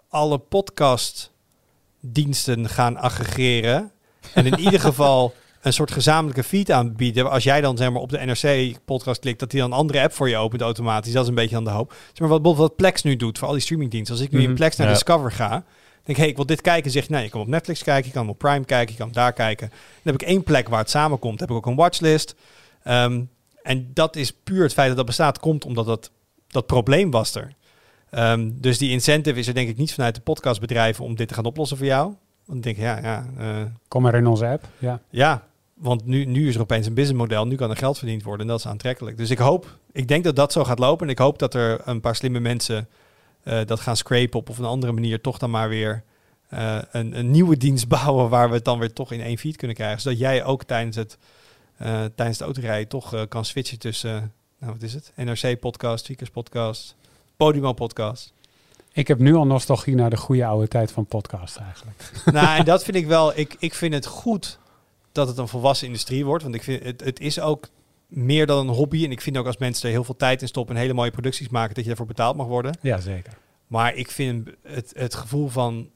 alle 0.09 0.37
podcastdiensten 0.37 2.69
gaan 2.69 2.97
aggregeren. 2.97 3.91
En 4.33 4.45
in 4.45 4.59
ieder 4.59 4.79
geval 4.89 5.33
een 5.61 5.73
soort 5.73 5.91
gezamenlijke 5.91 6.43
feed 6.43 6.71
aanbieden. 6.71 7.29
Als 7.31 7.43
jij 7.43 7.61
dan 7.61 7.77
zeg 7.77 7.91
maar, 7.91 8.01
op 8.01 8.09
de 8.09 8.17
NRC-podcast 8.25 9.19
klikt, 9.21 9.39
dat 9.39 9.51
hij 9.51 9.61
dan 9.61 9.71
een 9.71 9.77
andere 9.77 10.01
app 10.01 10.13
voor 10.13 10.29
je 10.29 10.37
opent 10.37 10.61
automatisch. 10.61 11.13
Dat 11.13 11.23
is 11.23 11.29
een 11.29 11.35
beetje 11.35 11.55
aan 11.55 11.63
de 11.63 11.69
hoop. 11.69 11.91
Zeg 11.91 12.19
maar 12.19 12.29
wat 12.29 12.41
bijvoorbeeld 12.41 12.67
wat 12.69 12.77
Plex 12.77 13.03
nu 13.03 13.15
doet 13.15 13.37
voor 13.37 13.47
al 13.47 13.53
die 13.53 13.61
streamingdiensten. 13.63 14.15
Als 14.15 14.23
ik 14.23 14.31
nu 14.31 14.39
in 14.39 14.45
Mhm. 14.45 14.55
Plex 14.55 14.75
naar 14.75 14.87
Ja. 14.87 14.93
Discover 14.93 15.31
ga, 15.31 15.49
denk 15.49 15.63
ik, 16.05 16.17
hey, 16.17 16.27
ik 16.27 16.35
wil 16.35 16.45
dit 16.45 16.61
kijken. 16.61 16.91
Zeg 16.91 17.07
je, 17.07 17.13
nee, 17.13 17.23
je 17.23 17.29
kan 17.29 17.41
op 17.41 17.47
Netflix 17.47 17.83
kijken, 17.83 18.05
je 18.07 18.13
kan 18.13 18.29
op 18.29 18.37
Prime 18.37 18.65
kijken, 18.65 18.93
je 18.93 18.99
kan 18.99 19.11
daar 19.11 19.33
kijken. 19.33 19.67
Dan 19.69 20.13
heb 20.13 20.21
ik 20.21 20.27
één 20.27 20.43
plek 20.43 20.69
waar 20.69 20.79
het 20.79 20.89
samenkomt. 20.89 21.39
Dan 21.39 21.47
heb 21.47 21.57
ik 21.57 21.63
ook 21.63 21.71
een 21.71 21.77
watchlist. 21.79 22.35
Ehm, 22.83 23.21
en 23.63 23.91
dat 23.93 24.15
is 24.15 24.31
puur 24.43 24.63
het 24.63 24.73
feit 24.73 24.87
dat 24.87 24.97
dat 24.97 25.05
bestaat, 25.05 25.39
komt 25.39 25.65
omdat 25.65 25.85
dat, 25.85 26.11
dat 26.47 26.65
probleem 26.65 27.11
was 27.11 27.35
er. 27.35 27.53
Ehm, 28.09 28.49
dus 28.53 28.77
die 28.77 28.91
incentive 28.91 29.39
is 29.39 29.47
er 29.47 29.53
denk 29.53 29.69
ik 29.69 29.77
niet 29.77 29.93
vanuit 29.93 30.15
de 30.15 30.21
podcastbedrijven 30.21 31.05
om 31.05 31.15
dit 31.15 31.27
te 31.27 31.33
gaan 31.33 31.45
oplossen 31.45 31.77
voor 31.77 31.85
jou. 31.85 32.13
Want 32.45 32.57
ik 32.57 32.63
denk, 32.63 32.77
ja, 32.77 32.99
ja, 33.01 33.25
eh, 33.37 33.63
Kom 33.87 34.01
maar 34.01 34.15
in 34.15 34.27
onze 34.27 34.45
app. 34.47 34.67
Ja. 34.77 34.99
ja, 35.09 35.43
want 35.81 36.05
nu, 36.05 36.25
nu 36.25 36.47
is 36.47 36.55
er 36.55 36.61
opeens 36.61 36.87
een 36.87 36.93
businessmodel. 36.93 37.47
Nu 37.47 37.55
kan 37.55 37.69
er 37.69 37.77
geld 37.77 37.97
verdiend 37.97 38.23
worden 38.23 38.45
en 38.45 38.51
dat 38.51 38.59
is 38.59 38.67
aantrekkelijk. 38.67 39.17
Dus 39.17 39.29
ik 39.29 39.37
hoop, 39.37 39.77
ik 39.91 40.07
denk 40.07 40.23
dat 40.23 40.35
dat 40.35 40.51
zo 40.51 40.63
gaat 40.63 40.79
lopen. 40.79 41.05
En 41.05 41.11
ik 41.11 41.17
hoop 41.17 41.39
dat 41.39 41.53
er 41.53 41.81
een 41.85 42.01
paar 42.01 42.15
slimme 42.15 42.39
mensen 42.39 42.87
eh, 43.43 43.59
dat 43.65 43.79
gaan 43.79 43.97
scrapen 43.97 44.39
op 44.39 44.49
of 44.49 44.57
een 44.57 44.65
andere 44.65 44.91
manier 44.91 45.21
toch 45.21 45.37
dan 45.37 45.49
maar 45.49 45.69
weer 45.69 46.03
eh, 46.49 46.77
een, 46.91 47.17
een 47.17 47.31
nieuwe 47.31 47.57
dienst 47.57 47.87
bouwen 47.97 48.29
waar 48.29 48.49
we 48.49 48.55
het 48.55 48.65
dan 48.65 48.79
weer 48.79 48.93
toch 48.93 49.11
in 49.11 49.21
één 49.21 49.37
feed 49.37 49.55
kunnen 49.55 49.75
krijgen. 49.75 50.01
Zodat 50.01 50.19
jij 50.19 50.43
ook 50.43 50.63
tijdens, 50.63 50.95
het, 50.95 51.17
eh, 51.77 52.03
tijdens 52.15 52.37
de 52.37 52.43
autorijden 52.43 52.87
toch 52.87 53.27
kan 53.27 53.45
switchen 53.45 53.79
tussen, 53.79 54.33
nou 54.59 54.73
wat 54.73 54.81
is 54.81 54.93
het? 54.93 55.11
NRC 55.15 55.59
podcast, 55.59 56.03
Tweakers 56.03 56.29
podcast, 56.29 56.95
Podimo 57.37 57.73
podcast. 57.73 58.33
Ik 58.93 59.07
heb 59.07 59.19
nu 59.19 59.35
al 59.35 59.45
nostalgie 59.45 59.95
naar 59.95 60.09
de 60.09 60.17
goede 60.17 60.45
oude 60.45 60.67
tijd 60.67 60.91
van 60.91 61.05
podcast 61.05 61.57
eigenlijk. 61.57 62.11
nou, 62.25 62.57
en 62.57 62.65
dat 62.73 62.83
vind 62.83 62.97
ik 62.97 63.07
wel. 63.07 63.37
Ik, 63.37 63.55
ik 63.59 63.73
vind 63.73 63.93
het 63.93 64.05
goed 64.05 64.59
dat 65.11 65.27
het 65.27 65.37
een 65.37 65.47
volwassen 65.47 65.87
industrie 65.87 66.25
wordt. 66.25 66.43
Want 66.43 66.55
ik 66.55 66.63
vind 66.63 66.83
het, 66.83 67.03
het 67.03 67.19
is 67.19 67.39
ook 67.39 67.69
meer 68.07 68.45
dan 68.45 68.67
een 68.67 68.75
hobby. 68.75 69.03
En 69.03 69.11
ik 69.11 69.21
vind 69.21 69.37
ook 69.37 69.45
als 69.45 69.57
mensen 69.57 69.85
er 69.85 69.93
heel 69.93 70.03
veel 70.03 70.15
tijd 70.15 70.41
in 70.41 70.47
stoppen 70.47 70.75
en 70.75 70.81
hele 70.81 70.93
mooie 70.93 71.11
producties 71.11 71.49
maken, 71.49 71.73
dat 71.73 71.83
je 71.83 71.89
daarvoor 71.89 72.07
betaald 72.07 72.35
mag 72.35 72.47
worden. 72.47 72.77
Ja, 72.81 72.99
zeker. 72.99 73.37
Maar 73.67 73.95
ik 73.95 74.11
vind 74.11 74.49
het, 74.63 74.91
het 74.95 75.15
gevoel 75.15 75.47
van 75.47 75.89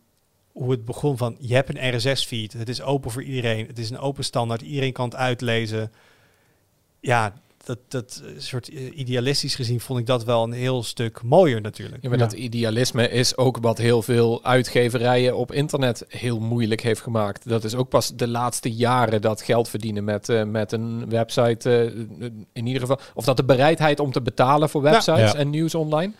hoe 0.51 0.71
het 0.71 0.85
begon 0.85 1.17
van 1.17 1.35
je 1.39 1.53
hebt 1.53 1.69
een 1.69 1.95
RSS-feed. 1.95 2.53
Het 2.53 2.69
is 2.69 2.81
open 2.81 3.11
voor 3.11 3.23
iedereen. 3.23 3.67
Het 3.67 3.79
is 3.79 3.89
een 3.89 3.97
open 3.97 4.23
standaard. 4.23 4.61
Iedereen 4.61 4.93
kan 4.93 5.05
het 5.05 5.15
uitlezen. 5.15 5.91
Ja, 6.99 7.33
dat, 7.65 7.77
dat 7.87 8.21
eh, 8.25 8.31
soort 8.37 8.69
eh, 8.69 8.97
idealistisch 8.97 9.55
gezien 9.55 9.79
vond 9.79 9.99
ik 9.99 10.05
dat 10.05 10.23
wel 10.23 10.43
een 10.43 10.51
heel 10.51 10.83
stuk 10.83 11.21
mooier 11.23 11.61
natuurlijk. 11.61 12.03
Ja, 12.03 12.09
maar 12.09 12.17
Ja. 12.17 12.23
dat 12.25 12.33
idealisme 12.33 13.09
is 13.09 13.37
ook 13.37 13.57
wat 13.61 13.77
heel 13.77 14.01
veel 14.01 14.43
uitgeverijen 14.43 15.35
op 15.37 15.51
internet 15.51 16.05
heel 16.07 16.39
moeilijk 16.39 16.81
heeft 16.81 17.01
gemaakt. 17.01 17.49
Dat 17.49 17.63
is 17.63 17.75
ook 17.75 17.89
pas 17.89 18.15
de 18.15 18.27
laatste 18.27 18.73
jaren 18.73 19.21
dat 19.21 19.41
geld 19.41 19.69
verdienen 19.69 20.03
met, 20.03 20.29
eh, 20.29 20.43
met 20.43 20.71
een 20.71 21.09
website. 21.09 21.93
in 22.53 22.65
ieder 22.65 22.81
geval. 22.81 22.99
Of 23.13 23.25
dat 23.25 23.37
de 23.37 23.43
bereidheid 23.45 23.99
om 23.99 24.11
te 24.11 24.21
betalen 24.21 24.69
voor 24.69 24.81
websites 24.81 25.31
Ja. 25.31 25.35
en 25.35 25.49
nieuws 25.49 25.75
online. 25.75 26.11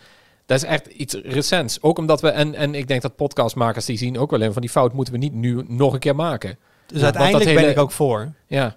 Dat 0.46 0.56
is 0.56 0.64
echt 0.64 0.86
iets 0.86 1.14
recents. 1.14 1.82
Ook 1.82 1.98
omdat 1.98 2.20
we, 2.20 2.28
en, 2.28 2.54
en 2.54 2.74
ik 2.74 2.88
denk 2.88 3.02
dat 3.02 3.16
podcastmakers 3.16 3.84
die 3.84 3.96
zien 3.98 4.18
ook 4.18 4.30
wel 4.30 4.40
in 4.42 4.52
van 4.52 4.62
die 4.62 4.70
fout 4.70 4.92
moeten 4.92 5.12
we 5.14 5.18
niet 5.20 5.34
nu 5.34 5.64
nog 5.68 5.92
een 5.92 5.98
keer 5.98 6.14
maken. 6.14 6.58
Dus 6.86 6.98
Ja, 6.98 7.04
uiteindelijk 7.04 7.54
ben 7.54 7.68
ik 7.70 7.78
ook 7.78 7.90
voor. 7.92 8.32
Ja, 8.46 8.76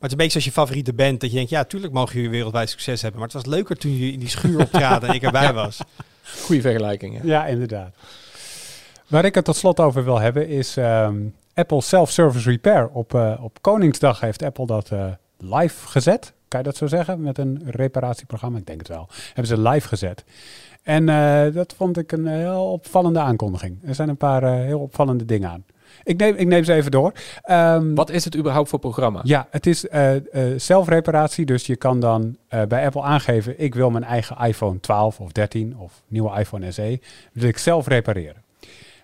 het 0.00 0.12
is 0.12 0.18
een 0.18 0.24
beetje 0.24 0.40
zoals 0.40 0.46
je 0.46 0.60
favoriete 0.60 0.92
band. 0.92 1.20
Dat 1.20 1.30
je 1.30 1.36
denkt, 1.36 1.50
ja, 1.50 1.64
tuurlijk 1.64 1.92
mogen 1.92 2.14
jullie 2.14 2.30
wereldwijd 2.30 2.70
succes 2.70 3.02
hebben. 3.02 3.20
Maar 3.20 3.28
het 3.28 3.42
was 3.42 3.54
leuker 3.54 3.76
toen 3.76 3.92
jullie 3.92 4.12
in 4.12 4.18
die 4.18 4.28
schuur 4.28 4.60
optraden 4.60 5.08
en 5.08 5.14
ik 5.14 5.22
erbij 5.22 5.52
was. 5.52 5.78
goede 6.42 6.60
vergelijking. 6.62 7.14
Ja. 7.14 7.20
Ja, 7.24 7.46
inderdaad. 7.46 7.94
Waar 9.06 9.24
ik 9.24 9.34
het 9.34 9.44
tot 9.44 9.56
slot 9.56 9.80
over 9.80 10.04
wil 10.04 10.18
hebben 10.20 10.48
is 10.48 10.76
ehm, 10.76 11.16
Apple 11.54 11.80
Self-Service 11.80 12.50
Repair. 12.50 12.88
Op, 12.88 13.14
eh, 13.14 13.38
op 13.40 13.58
Koningsdag 13.60 14.20
heeft 14.20 14.42
Apple 14.42 14.66
dat 14.66 14.90
eh, 14.90 15.06
live 15.38 15.88
gezet. 15.88 16.32
Kan 16.48 16.60
je 16.60 16.66
dat 16.66 16.76
zo 16.76 16.86
zeggen? 16.86 17.20
Met 17.20 17.38
een 17.38 17.62
reparatieprogramma? 17.66 18.58
Ik 18.58 18.66
denk 18.66 18.78
het 18.78 18.88
wel. 18.88 19.08
Hebben 19.26 19.46
ze 19.46 19.68
live 19.68 19.88
gezet. 19.88 20.24
En 20.82 21.08
eh, 21.08 21.54
dat 21.54 21.74
vond 21.76 21.98
ik 21.98 22.12
een 22.12 22.26
heel 22.26 22.72
opvallende 22.72 23.18
aankondiging. 23.18 23.78
Er 23.84 23.94
zijn 23.94 24.08
een 24.08 24.16
paar 24.16 24.54
heel 24.54 24.80
opvallende 24.80 25.24
dingen 25.24 25.50
aan. 25.50 25.64
Ik 26.02 26.16
neem, 26.16 26.34
ik 26.36 26.46
neem 26.46 26.64
ze 26.64 26.72
even 26.72 26.90
door. 26.90 27.12
Ehm, 27.42 27.94
Wat 27.94 28.10
is 28.10 28.24
het 28.24 28.36
überhaupt 28.36 28.68
voor 28.68 28.78
programma? 28.78 29.20
ja, 29.22 29.46
het 29.50 29.66
is 29.66 29.88
eh, 29.88 30.16
eh, 30.16 30.22
zelfreparatie. 30.56 31.46
Dus 31.46 31.66
je 31.66 31.76
kan 31.76 32.00
dan 32.00 32.36
eh, 32.48 32.62
bij 32.62 32.84
Apple 32.84 33.02
aangeven: 33.02 33.60
ik 33.60 33.74
wil 33.74 33.90
mijn 33.90 34.04
eigen 34.04 34.36
iPhone 34.46 34.80
12 34.80 35.20
of 35.20 35.32
13 35.32 35.76
of 35.76 36.02
nieuwe 36.08 36.38
iPhone 36.38 36.72
SE 36.72 37.00
wil 37.32 37.48
ik 37.48 37.58
zelf 37.58 37.86
repareren. 37.86 38.42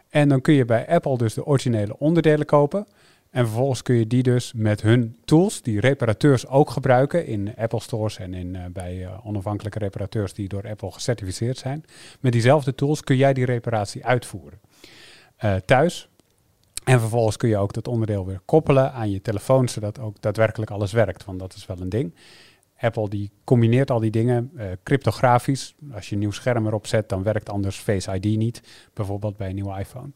En 0.08 0.28
dan 0.28 0.40
kun 0.40 0.54
je 0.54 0.64
bij 0.64 0.88
Apple 0.88 1.18
dus 1.18 1.34
de 1.34 1.46
originele 1.46 1.98
onderdelen 1.98 2.46
kopen. 2.46 2.86
En 3.30 3.44
vervolgens 3.46 3.82
kun 3.82 3.94
je 3.94 4.06
die 4.06 4.22
dus 4.22 4.52
met 4.56 4.82
hun 4.82 5.16
tools, 5.24 5.62
die 5.62 5.80
reparateurs 5.80 6.46
ook 6.46 6.70
gebruiken 6.70 7.26
in 7.26 7.54
Apple 7.56 7.80
stores 7.80 8.18
en 8.18 8.34
in, 8.34 8.56
bij 8.72 9.08
onafhankelijke 9.24 9.78
reparateurs 9.78 10.32
die 10.32 10.48
door 10.48 10.68
Apple 10.68 10.90
gecertificeerd 10.92 11.58
zijn. 11.58 11.84
Met 12.20 12.32
diezelfde 12.32 12.74
tools 12.74 13.00
kun 13.00 13.16
jij 13.16 13.32
die 13.32 13.44
reparatie 13.44 14.06
uitvoeren. 14.06 14.60
Thuis. 15.64 16.08
En 16.86 17.00
vervolgens 17.00 17.36
kun 17.36 17.48
je 17.48 17.56
ook 17.56 17.72
dat 17.72 17.88
onderdeel 17.88 18.26
weer 18.26 18.40
koppelen 18.44 18.92
aan 18.92 19.10
je 19.10 19.22
telefoon, 19.22 19.68
zodat 19.68 19.98
ook 19.98 20.20
daadwerkelijk 20.20 20.70
alles 20.70 20.92
werkt. 20.92 21.24
Want 21.24 21.38
dat 21.38 21.54
is 21.54 21.66
wel 21.66 21.80
een 21.80 21.88
ding. 21.88 22.14
Apple 22.78 23.08
die 23.08 23.30
combineert 23.44 23.90
al 23.90 24.00
die 24.00 24.10
dingen 24.10 24.50
eh, 24.56 24.66
cryptografisch. 24.82 25.74
Als 25.92 26.08
je 26.08 26.14
een 26.14 26.20
nieuw 26.20 26.30
scherm 26.30 26.66
erop 26.66 26.86
zet, 26.86 27.08
dan 27.08 27.22
werkt 27.22 27.50
anders 27.50 27.76
Face 27.76 28.14
ID 28.14 28.24
niet. 28.36 28.62
Bijvoorbeeld 28.94 29.36
bij 29.36 29.48
een 29.48 29.54
nieuwe 29.54 29.78
iPhone. 29.78 30.10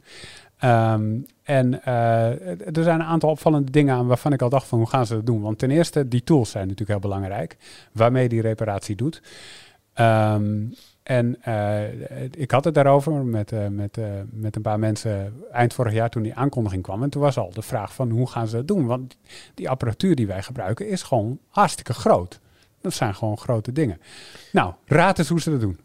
Ehm, 0.59 1.19
en 1.43 1.85
eh, 1.85 2.77
er 2.77 2.83
zijn 2.83 3.01
een 3.01 3.07
aantal 3.07 3.31
opvallende 3.31 3.71
dingen 3.71 3.95
aan 3.95 4.07
waarvan 4.07 4.33
ik 4.33 4.43
al 4.43 4.49
dacht 4.49 4.67
van 4.67 4.79
hoe 4.79 4.89
gaan 4.89 5.07
ze 5.07 5.15
dat 5.15 5.27
doen? 5.27 5.41
Want 5.41 5.59
ten 5.59 5.71
eerste, 5.71 6.09
die 6.09 6.25
tools 6.25 6.51
zijn 6.51 6.69
natuurlijk 6.69 7.01
heel 7.01 7.11
belangrijk. 7.11 7.57
Waarmee 7.93 8.29
die 8.29 8.41
reparatie 8.41 8.97
doet. 8.97 9.23
Ehm, 9.93 10.67
en 11.11 11.43
eh, 11.43 12.23
ik 12.31 12.51
had 12.51 12.65
het 12.65 12.75
daarover 12.75 13.13
met, 13.13 13.53
eh, 13.53 13.67
met, 13.67 13.99
eh, 13.99 14.05
met 14.31 14.57
een 14.57 14.63
paar 14.63 14.79
mensen 14.79 15.43
eind 15.53 15.75
vorig 15.75 15.93
jaar 15.93 16.11
toen 16.11 16.23
die 16.23 16.35
aankondiging 16.35 16.83
kwam. 16.83 17.03
En 17.03 17.11
toen 17.11 17.23
was 17.23 17.39
al 17.39 17.51
de 17.51 17.63
vraag 17.63 17.95
van 17.95 18.11
hoe 18.11 18.31
gaan 18.31 18.49
ze 18.49 18.57
dat 18.57 18.69
doen? 18.69 18.87
Want 18.87 19.17
die 19.55 19.69
apparatuur 19.71 20.15
die 20.15 20.27
wij 20.27 20.43
gebruiken 20.43 20.89
is 20.89 21.03
gewoon 21.03 21.39
hartstikke 21.49 21.93
groot. 21.93 22.41
Dat 22.81 22.93
zijn 22.93 23.15
gewoon 23.15 23.39
grote 23.39 23.73
dingen. 23.73 24.01
Nou, 24.53 24.75
raad 24.85 25.19
eens 25.19 25.29
hoe 25.29 25.41
ze 25.41 25.51
dat 25.51 25.61
doen. 25.61 25.79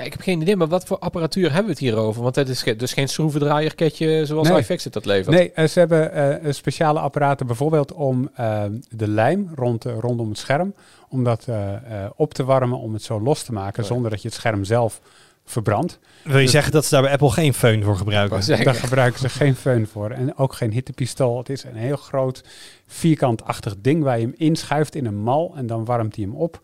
Ja, 0.00 0.06
ik 0.06 0.12
heb 0.12 0.20
geen 0.20 0.40
idee, 0.40 0.56
maar 0.56 0.68
wat 0.68 0.84
voor 0.84 0.98
apparatuur 0.98 1.44
hebben 1.46 1.64
we 1.64 1.70
het 1.70 1.78
hier 1.78 1.96
over? 1.96 2.22
Want 2.22 2.34
het 2.34 2.48
is 2.48 2.62
ge- 2.62 2.76
dus 2.76 2.92
geen 2.92 3.08
schroevendraaierketje 3.08 4.26
zoals 4.26 4.48
Nee. 4.48 4.58
iFixit 4.58 4.92
dat 4.92 5.04
levert. 5.04 5.36
Nee, 5.36 5.52
eh, 5.52 5.66
ze 5.66 5.78
hebben 5.78 6.12
eh, 6.42 6.52
speciale 6.52 6.98
apparaten 7.00 7.46
bijvoorbeeld 7.46 7.92
om 7.92 8.30
eh, 8.34 8.62
de 8.90 9.08
lijm 9.08 9.50
rond, 9.54 9.84
eh, 9.84 9.98
rondom 9.98 10.28
het 10.28 10.38
scherm, 10.38 10.74
om 11.08 11.24
dat 11.24 11.44
eh, 11.48 11.74
eh, 11.74 12.10
op 12.16 12.34
te 12.34 12.44
warmen, 12.44 12.78
om 12.78 12.92
het 12.92 13.02
zo 13.02 13.20
los 13.20 13.42
te 13.42 13.52
maken, 13.52 13.82
Oh 13.82 13.88
zonder 13.88 14.10
dat 14.10 14.22
je 14.22 14.28
het 14.28 14.36
scherm 14.36 14.64
zelf 14.64 15.00
verbrandt. 15.44 15.98
Wil 16.24 16.36
je 16.36 16.42
Dus- 16.42 16.50
zeggen 16.50 16.72
dat 16.72 16.84
ze 16.84 16.90
daar 16.90 17.02
bij 17.02 17.12
Apple 17.12 17.30
geen 17.30 17.54
föhn 17.54 17.82
voor 17.84 17.92
Ik 17.92 17.98
gebruiken? 17.98 18.64
Daar 18.64 18.74
gebruiken 18.74 19.20
ze 19.20 19.28
geen 19.28 19.56
föhn 19.56 19.90
voor. 19.92 20.10
En 20.10 20.36
ook 20.36 20.52
geen 20.54 20.72
hittepistool. 20.72 21.38
Het 21.38 21.48
is 21.48 21.64
een 21.64 21.76
heel 21.76 21.96
groot 21.96 22.44
vierkantachtig 22.86 23.74
ding 23.78 24.02
waar 24.02 24.18
je 24.18 24.24
hem 24.24 24.34
inschuift 24.36 24.94
in 24.94 25.06
een 25.06 25.22
mal. 25.22 25.52
En 25.56 25.66
dan 25.66 25.84
warmt 25.84 26.16
hij 26.16 26.24
hem 26.24 26.34
op. 26.34 26.60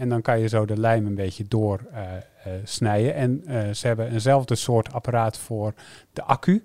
En 0.00 0.08
dan 0.08 0.22
kan 0.22 0.40
je 0.40 0.48
zo 0.48 0.64
de 0.64 0.78
lijm 0.78 1.06
een 1.06 1.14
beetje 1.14 1.44
door 1.44 1.86
eh, 1.92 2.16
eh. 2.80 3.16
En 3.16 3.42
eh, 3.46 3.70
ze 3.70 3.86
hebben 3.86 4.12
eenzelfde 4.12 4.54
soort 4.54 4.92
apparaat 4.92 5.38
voor 5.38 5.74
de 6.12 6.22
accu. 6.22 6.64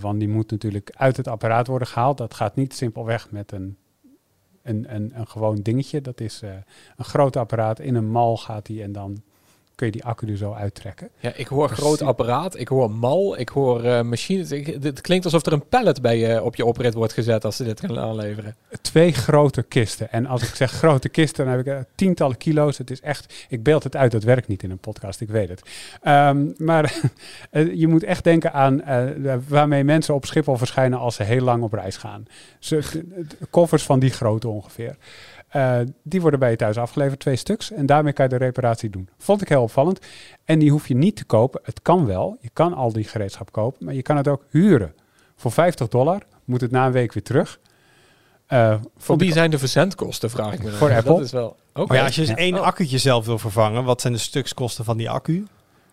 Want 0.00 0.18
die 0.18 0.28
moet 0.28 0.50
natuurlijk 0.50 0.90
uit 0.94 1.16
het 1.16 1.28
apparaat 1.28 1.66
worden 1.66 1.88
gehaald. 1.88 2.18
Dat 2.18 2.34
gaat 2.34 2.56
niet 2.56 2.74
simpelweg 2.74 3.30
met 3.30 3.52
een, 3.52 3.76
een, 4.62 4.94
een, 4.94 5.12
een 5.14 5.26
gewoon 5.26 5.56
dingetje. 5.56 6.00
Dat 6.00 6.20
is 6.20 6.42
een 6.96 7.04
groot 7.04 7.36
apparaat. 7.36 7.80
In 7.80 7.94
een 7.94 8.10
mal 8.10 8.36
gaat 8.36 8.66
die 8.66 8.82
en 8.82 8.92
dan 8.92 9.22
kun 9.74 9.86
je 9.86 9.92
die 9.92 10.04
accu 10.04 10.30
er 10.30 10.36
zo 10.36 10.52
uittrekken. 10.52 11.08
Ja, 11.18 11.32
ik 11.34 11.46
hoor 11.46 11.68
groot 11.68 12.02
apparaat, 12.02 12.58
ik 12.58 12.68
hoor 12.68 12.90
mal, 12.90 13.38
ik 13.38 13.48
hoor 13.48 13.84
eh 13.84 14.02
machines. 14.02 14.50
Ik, 14.50 14.66
het 14.82 15.00
klinkt 15.00 15.24
alsof 15.24 15.46
er 15.46 15.52
een 15.52 15.68
pallet 15.68 16.02
bij 16.02 16.18
je 16.18 16.42
op 16.42 16.56
je 16.56 16.64
oprit 16.64 16.94
wordt 16.94 17.12
gezet 17.12 17.44
als 17.44 17.56
ze 17.56 17.64
dit 17.64 17.80
gaan 17.80 17.98
aanleveren. 17.98 18.56
twee 18.80 19.12
grote 19.12 19.62
kisten. 19.62 20.12
En 20.12 20.26
als 20.26 20.42
ik 20.42 20.54
zeg 20.54 20.70
grote 20.70 21.08
kisten, 21.08 21.44
dan 21.44 21.54
heb 21.54 21.66
ik 21.66 21.72
eh, 21.72 21.78
tientallen 21.94 22.36
kilo's. 22.36 22.78
Het 22.78 22.90
is 22.90 23.00
echt, 23.00 23.46
ik 23.48 23.62
beeld 23.62 23.84
het 23.84 23.96
uit, 23.96 24.12
dat 24.12 24.22
werkt 24.22 24.48
niet 24.48 24.62
in 24.62 24.70
een 24.70 24.78
podcast, 24.78 25.20
ik 25.20 25.28
weet 25.28 25.48
het. 25.48 25.62
Ehm, 26.02 26.46
maar 26.56 26.94
eh, 27.50 27.74
je 27.74 27.88
moet 27.88 28.04
echt 28.04 28.24
denken 28.24 28.52
aan 28.52 28.82
waarmee 29.48 29.84
mensen 29.84 30.14
op 30.14 30.26
Schiphol 30.26 30.56
verschijnen 30.56 30.98
als 30.98 31.14
ze 31.14 31.22
heel 31.22 31.44
lang 31.44 31.62
op 31.62 31.72
reis 31.72 31.96
gaan. 31.96 32.26
Ze, 32.58 33.02
koffers 33.50 33.82
van 33.82 33.98
die 33.98 34.10
grootte 34.10 34.48
ongeveer. 34.48 34.96
Eh, 35.52 35.78
die 36.02 36.20
worden 36.20 36.40
bij 36.40 36.50
je 36.50 36.56
thuis 36.56 36.76
afgeleverd, 36.78 37.20
twee 37.20 37.36
stuks. 37.36 37.70
En 37.72 37.86
daarmee 37.86 38.12
kan 38.12 38.24
je 38.24 38.30
de 38.38 38.44
reparatie 38.44 38.90
doen. 38.90 39.08
Vond 39.18 39.42
ik 39.42 39.48
heel 39.48 39.62
opvallend. 39.62 39.98
En 40.44 40.58
die 40.58 40.70
hoef 40.70 40.88
je 40.88 40.94
niet 40.94 41.16
te 41.16 41.24
kopen. 41.24 41.60
Het 41.64 41.82
kan 41.82 42.06
wel. 42.06 42.36
Je 42.40 42.50
kan 42.52 42.74
al 42.74 42.92
die 42.92 43.04
gereedschap 43.04 43.52
kopen. 43.52 43.84
Maar 43.84 43.94
je 43.94 44.02
kan 44.02 44.16
het 44.16 44.28
ook 44.28 44.44
huren. 44.50 44.94
Voor 45.36 45.52
50 45.52 45.88
dollar 45.88 46.22
moet 46.44 46.60
het 46.60 46.70
na 46.70 46.86
een 46.86 46.92
week 46.92 47.12
weer 47.12 47.22
terug. 47.22 47.58
Eh, 48.46 48.74
Voor 48.96 49.16
wie 49.16 49.32
zijn 49.32 49.50
de 49.50 49.58
verzendkosten, 49.58 50.30
vraag 50.30 50.52
ik 50.52 50.62
me 50.62 50.68
dan. 50.70 50.78
Voor 50.78 50.88
Dat 50.88 51.06
Apple? 51.06 51.24
is 51.24 51.30
wel... 51.32 51.56
Oké. 51.74 51.86
Maar 51.86 51.96
ja, 51.96 52.04
als 52.04 52.14
je 52.14 52.26
Ja. 52.26 52.36
één 52.36 52.54
Oh. 52.54 52.60
accu'tje 52.66 52.98
zelf 52.98 53.26
wil 53.26 53.38
vervangen, 53.38 53.84
wat 53.84 54.00
zijn 54.00 54.12
de 54.12 54.18
stukskosten 54.18 54.84
van 54.84 54.96
die 54.96 55.10
accu? 55.10 55.46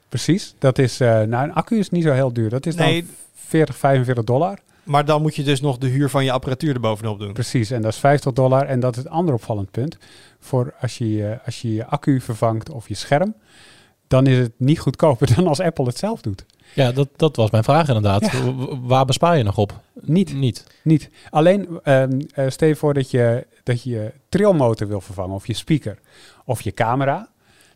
Precies. 0.09 0.55
Dat 0.59 0.77
is, 0.77 0.99
eh 0.99 1.21
nou, 1.21 1.43
een 1.43 1.53
accu 1.53 1.77
is 1.77 1.89
niet 1.89 2.03
zo 2.03 2.11
heel 2.11 2.33
duur. 2.33 2.49
Dat 2.49 2.65
is 2.65 2.75
Nee. 2.75 3.01
dan 3.01 3.11
40, 3.35 3.77
45 3.77 4.23
dollar. 4.23 4.57
Maar 4.89 5.05
dan 5.05 5.21
moet 5.21 5.35
je 5.35 5.43
dus 5.43 5.61
nog 5.61 5.77
de 5.77 5.87
huur 5.87 6.09
van 6.09 6.23
je 6.23 6.31
apparatuur 6.31 6.73
erbovenop 6.73 7.19
doen. 7.19 7.33
Precies. 7.33 7.71
En 7.71 7.81
dat 7.81 7.93
is 7.93 7.99
50 7.99 8.33
dollar. 8.33 8.65
En 8.65 8.79
dat 8.79 8.97
is 8.97 9.03
het 9.03 9.11
andere 9.11 9.37
opvallend 9.37 9.71
punt. 9.71 9.97
Voor 10.39 10.73
als 10.81 10.97
je, 10.97 11.39
als 11.45 11.61
je 11.61 11.73
je 11.73 11.85
accu 11.85 12.21
vervangt 12.21 12.69
of 12.69 12.87
je 12.87 12.93
scherm, 12.93 13.33
dan 14.07 14.27
is 14.27 14.37
het 14.37 14.51
niet 14.57 14.79
goedkoper 14.79 15.29
dan 15.35 15.47
als 15.47 15.59
Apple 15.59 15.85
het 15.85 15.97
zelf 15.97 16.21
doet. 16.21 16.45
Ja, 16.73 16.91
dat, 16.91 17.09
dat 17.15 17.35
was 17.35 17.49
mijn 17.49 17.63
vraag 17.63 17.87
inderdaad. 17.87 18.31
Ja. 18.31 18.53
Waar 18.81 19.05
bespaar 19.05 19.37
je 19.37 19.43
nog 19.43 19.57
op? 19.57 19.79
Niet. 20.01 20.33
Niet. 20.33 20.63
Niet. 20.83 21.09
Alleen, 21.29 21.79
ehm, 21.83 22.21
eh, 22.33 22.49
stel 22.49 22.67
je 22.67 22.75
voor 22.75 22.93
dat 22.93 23.11
je, 23.11 23.47
dat 23.63 23.83
je 23.83 23.89
je 23.89 24.13
trilmotor 24.29 24.87
wil 24.87 25.01
vervangen, 25.01 25.35
of 25.35 25.47
je 25.47 25.53
speaker, 25.53 25.99
of 26.45 26.61
je 26.61 26.71
camera. 26.71 27.29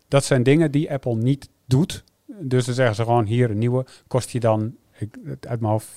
Dat 0.08 0.24
zijn 0.24 0.42
dingen 0.42 0.70
die 0.70 0.92
Apple 0.92 1.14
niet 1.14 1.48
doet. 1.66 2.04
Dus 2.26 2.64
dan 2.64 2.74
zeggen 2.74 2.94
ze 2.94 3.02
gewoon, 3.02 3.24
hier 3.24 3.50
een 3.50 3.58
nieuwe, 3.58 3.86
kost 4.06 4.30
je 4.30 4.40
dan, 4.40 4.74
ik, 4.98 5.16
uit 5.40 5.60
mijn 5.60 5.72
hoofd, 5.72 5.88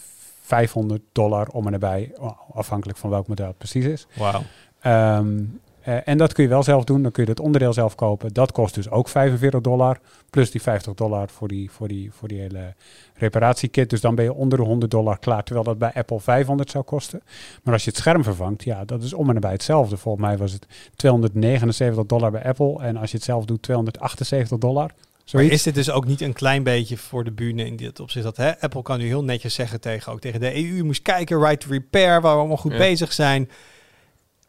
500 0.48 1.02
dollar 1.12 1.48
om 1.48 1.66
en 1.66 1.72
nabij, 1.72 2.14
afhankelijk 2.54 2.98
van 2.98 3.10
welk 3.10 3.28
model 3.28 3.48
het 3.48 3.58
precies 3.58 3.86
is. 3.86 4.08
Wauw. 4.18 4.42
Ehm, 4.80 5.44
eh, 5.82 5.98
en 6.06 6.18
dat 6.18 6.34
kun 6.34 6.44
je 6.44 6.50
wel 6.50 6.64
zelf 6.64 6.84
doen. 6.84 7.02
Dan 7.02 7.12
kun 7.12 7.24
je 7.24 7.30
het 7.30 7.40
onderdeel 7.40 7.74
zelf 7.74 7.96
kopen. 7.96 8.34
Dat 8.34 8.52
kost 8.52 8.76
dus 8.76 8.90
ook 8.90 9.10
45 9.10 9.62
dollar. 9.62 10.00
Plus 10.30 10.52
die 10.52 10.62
50 10.62 10.94
dollar 10.94 11.30
voor 11.30 11.48
die, 11.48 11.72
voor 11.72 11.88
die, 11.88 12.12
voor 12.14 12.28
die 12.28 12.40
hele 12.40 12.74
reparatiekit. 13.14 13.90
Dus 13.90 14.02
dan 14.02 14.16
ben 14.16 14.24
je 14.24 14.34
onder 14.34 14.58
de 14.58 14.64
100 14.64 14.92
dollar 14.92 15.20
klaar. 15.20 15.44
Terwijl 15.44 15.66
dat 15.66 15.78
bij 15.78 15.94
Apple 15.94 16.20
500 16.20 16.72
zou 16.72 16.84
kosten. 16.84 17.22
Maar 17.64 17.74
als 17.74 17.84
je 17.84 17.90
het 17.90 18.00
scherm 18.00 18.24
vervangt, 18.24 18.64
ja, 18.64 18.86
dat 18.86 19.04
is 19.04 19.14
om 19.14 19.28
en 19.28 19.34
nabij 19.34 19.52
hetzelfde. 19.52 19.98
Volgens 19.98 20.26
mij 20.26 20.38
was 20.38 20.52
het 20.52 20.68
279 20.96 22.06
dollar 22.06 22.32
bij 22.32 22.44
Apple. 22.44 22.82
En 22.82 22.98
als 22.98 23.12
je 23.12 23.18
het 23.18 23.26
zelf 23.26 23.46
doet, 23.46 23.62
278 23.62 24.58
dollar. 24.58 24.92
Maar 25.32 25.44
is 25.44 25.64
dit 25.64 25.76
dus 25.76 25.90
ook 25.90 26.06
niet 26.06 26.22
een 26.22 26.34
klein 26.34 26.64
beetje 26.64 26.98
voor 26.98 27.24
de 27.24 27.32
bühne 27.32 27.66
in 27.66 27.76
dit 27.76 28.00
opzicht? 28.00 28.26
Dat 28.26 28.38
hè, 28.38 28.60
Apple 28.60 28.82
kan 28.82 29.00
nu 29.00 29.06
heel 29.06 29.24
netjes 29.24 29.54
zeggen 29.54 29.82
tegen, 29.82 30.12
ook 30.12 30.20
tegen 30.20 30.40
de 30.40 30.56
EU, 30.56 30.84
moest 30.84 31.02
kijken, 31.02 31.40
right 31.40 31.60
to 31.60 31.70
repair, 31.70 32.22
waar 32.22 32.34
we 32.34 32.40
allemaal 32.40 32.58
goed 32.58 32.72
Ja. 32.72 32.78
bezig 32.78 33.14
zijn. 33.14 33.50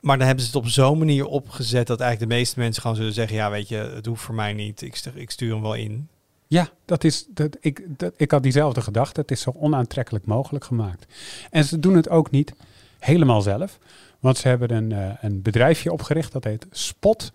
Maar 0.01 0.19
dan 0.19 0.27
hebben 0.27 0.45
ze 0.45 0.51
het 0.51 0.65
op 0.65 0.71
zo'n 0.71 0.99
manier 0.99 1.27
opgezet 1.27 1.87
dat 1.87 2.01
eigenlijk 2.01 2.31
de 2.31 2.37
meeste 2.37 2.59
mensen 2.59 2.83
gewoon 2.83 2.97
zullen 2.97 3.13
zeggen, 3.13 3.37
ja 3.37 3.51
weet 3.51 3.69
je, 3.69 3.77
het 3.77 4.07
hoeft 4.07 4.23
voor 4.23 4.35
mij 4.35 4.53
niet, 4.53 4.83
ik 4.83 4.97
stuur, 4.97 5.17
ik 5.17 5.31
stuur 5.31 5.53
hem 5.53 5.63
wel 5.63 5.75
in. 5.75 6.09
Ja, 6.47 6.69
dat 6.85 7.05
is, 7.05 7.27
dat, 7.29 7.57
ik, 7.61 7.83
dat, 7.87 8.13
ik 8.17 8.31
had 8.31 8.43
diezelfde 8.43 8.81
gedachte. 8.81 9.21
Het 9.21 9.31
is 9.31 9.41
zo 9.41 9.53
onaantrekkelijk 9.57 10.27
mogelijk 10.27 10.65
gemaakt. 10.65 11.07
En 11.51 11.65
ze 11.65 11.79
doen 11.79 11.97
het 11.97 12.09
ook 12.09 12.31
niet 12.31 12.53
helemaal 12.99 13.41
zelf. 13.41 13.79
Want 14.21 14.37
ze 14.39 14.49
hebben 14.49 14.71
een, 14.73 14.93
eh, 14.93 15.11
een 15.21 15.43
bedrijfje 15.43 15.93
opgericht 15.93 16.33
dat 16.33 16.45
heet 16.45 16.67
Spot. 16.71 17.33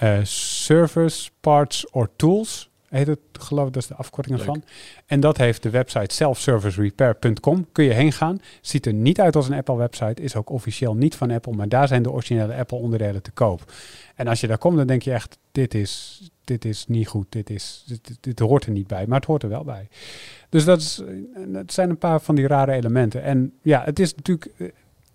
Eh, 0.00 0.18
Service 0.24 1.30
Parts 1.40 1.90
or 1.90 2.10
Tools 2.16 2.70
heet 2.90 3.06
het, 3.06 3.18
geloof 3.32 3.66
ik, 3.66 3.72
dat 3.72 3.82
is 3.82 3.88
de 3.88 3.94
afkorting 3.94 4.38
ervan. 4.38 4.62
En 5.06 5.20
dat 5.20 5.36
heeft 5.36 5.62
de 5.62 5.70
website 5.70 6.14
selfservicerepair.com. 6.14 7.66
Kun 7.72 7.84
je 7.84 7.92
heen 7.92 8.12
gaan. 8.12 8.40
Ziet 8.60 8.86
er 8.86 8.92
niet 8.92 9.20
uit 9.20 9.36
als 9.36 9.48
een 9.48 9.56
Apple 9.56 9.76
website. 9.76 10.22
Is 10.22 10.36
ook 10.36 10.50
officieel 10.50 10.94
niet 10.94 11.14
van 11.14 11.30
Apple. 11.30 11.52
Maar 11.52 11.68
daar 11.68 11.88
zijn 11.88 12.02
de 12.02 12.10
originele 12.10 12.54
Apple 12.54 12.78
onderdelen 12.78 13.22
te 13.22 13.30
koop. 13.30 13.72
En 14.14 14.26
als 14.26 14.40
je 14.40 14.46
daar 14.46 14.58
komt, 14.58 14.76
dan 14.76 14.86
denk 14.86 15.02
je 15.02 15.12
echt, 15.12 15.38
dit 15.52 15.74
is, 15.74 16.22
dit 16.44 16.64
is 16.64 16.86
niet 16.86 17.08
goed. 17.08 17.26
Dit, 17.28 17.50
is, 17.50 17.84
dit, 17.86 18.16
dit, 18.20 18.38
hoort 18.38 18.64
er 18.64 18.72
niet 18.72 18.86
bij. 18.86 19.06
Maar 19.06 19.18
het 19.18 19.28
hoort 19.28 19.42
er 19.42 19.48
wel 19.48 19.64
bij. 19.64 19.88
Dus 20.48 20.64
dat, 20.64 20.80
is, 20.80 21.02
eh, 21.06 21.42
dat 21.46 21.72
zijn 21.72 21.90
een 21.90 21.98
paar 21.98 22.20
van 22.20 22.34
die 22.34 22.46
rare 22.46 22.72
elementen. 22.72 23.22
En 23.22 23.52
ja, 23.62 23.82
het 23.84 23.98
is 23.98 24.14
natuurlijk... 24.14 24.72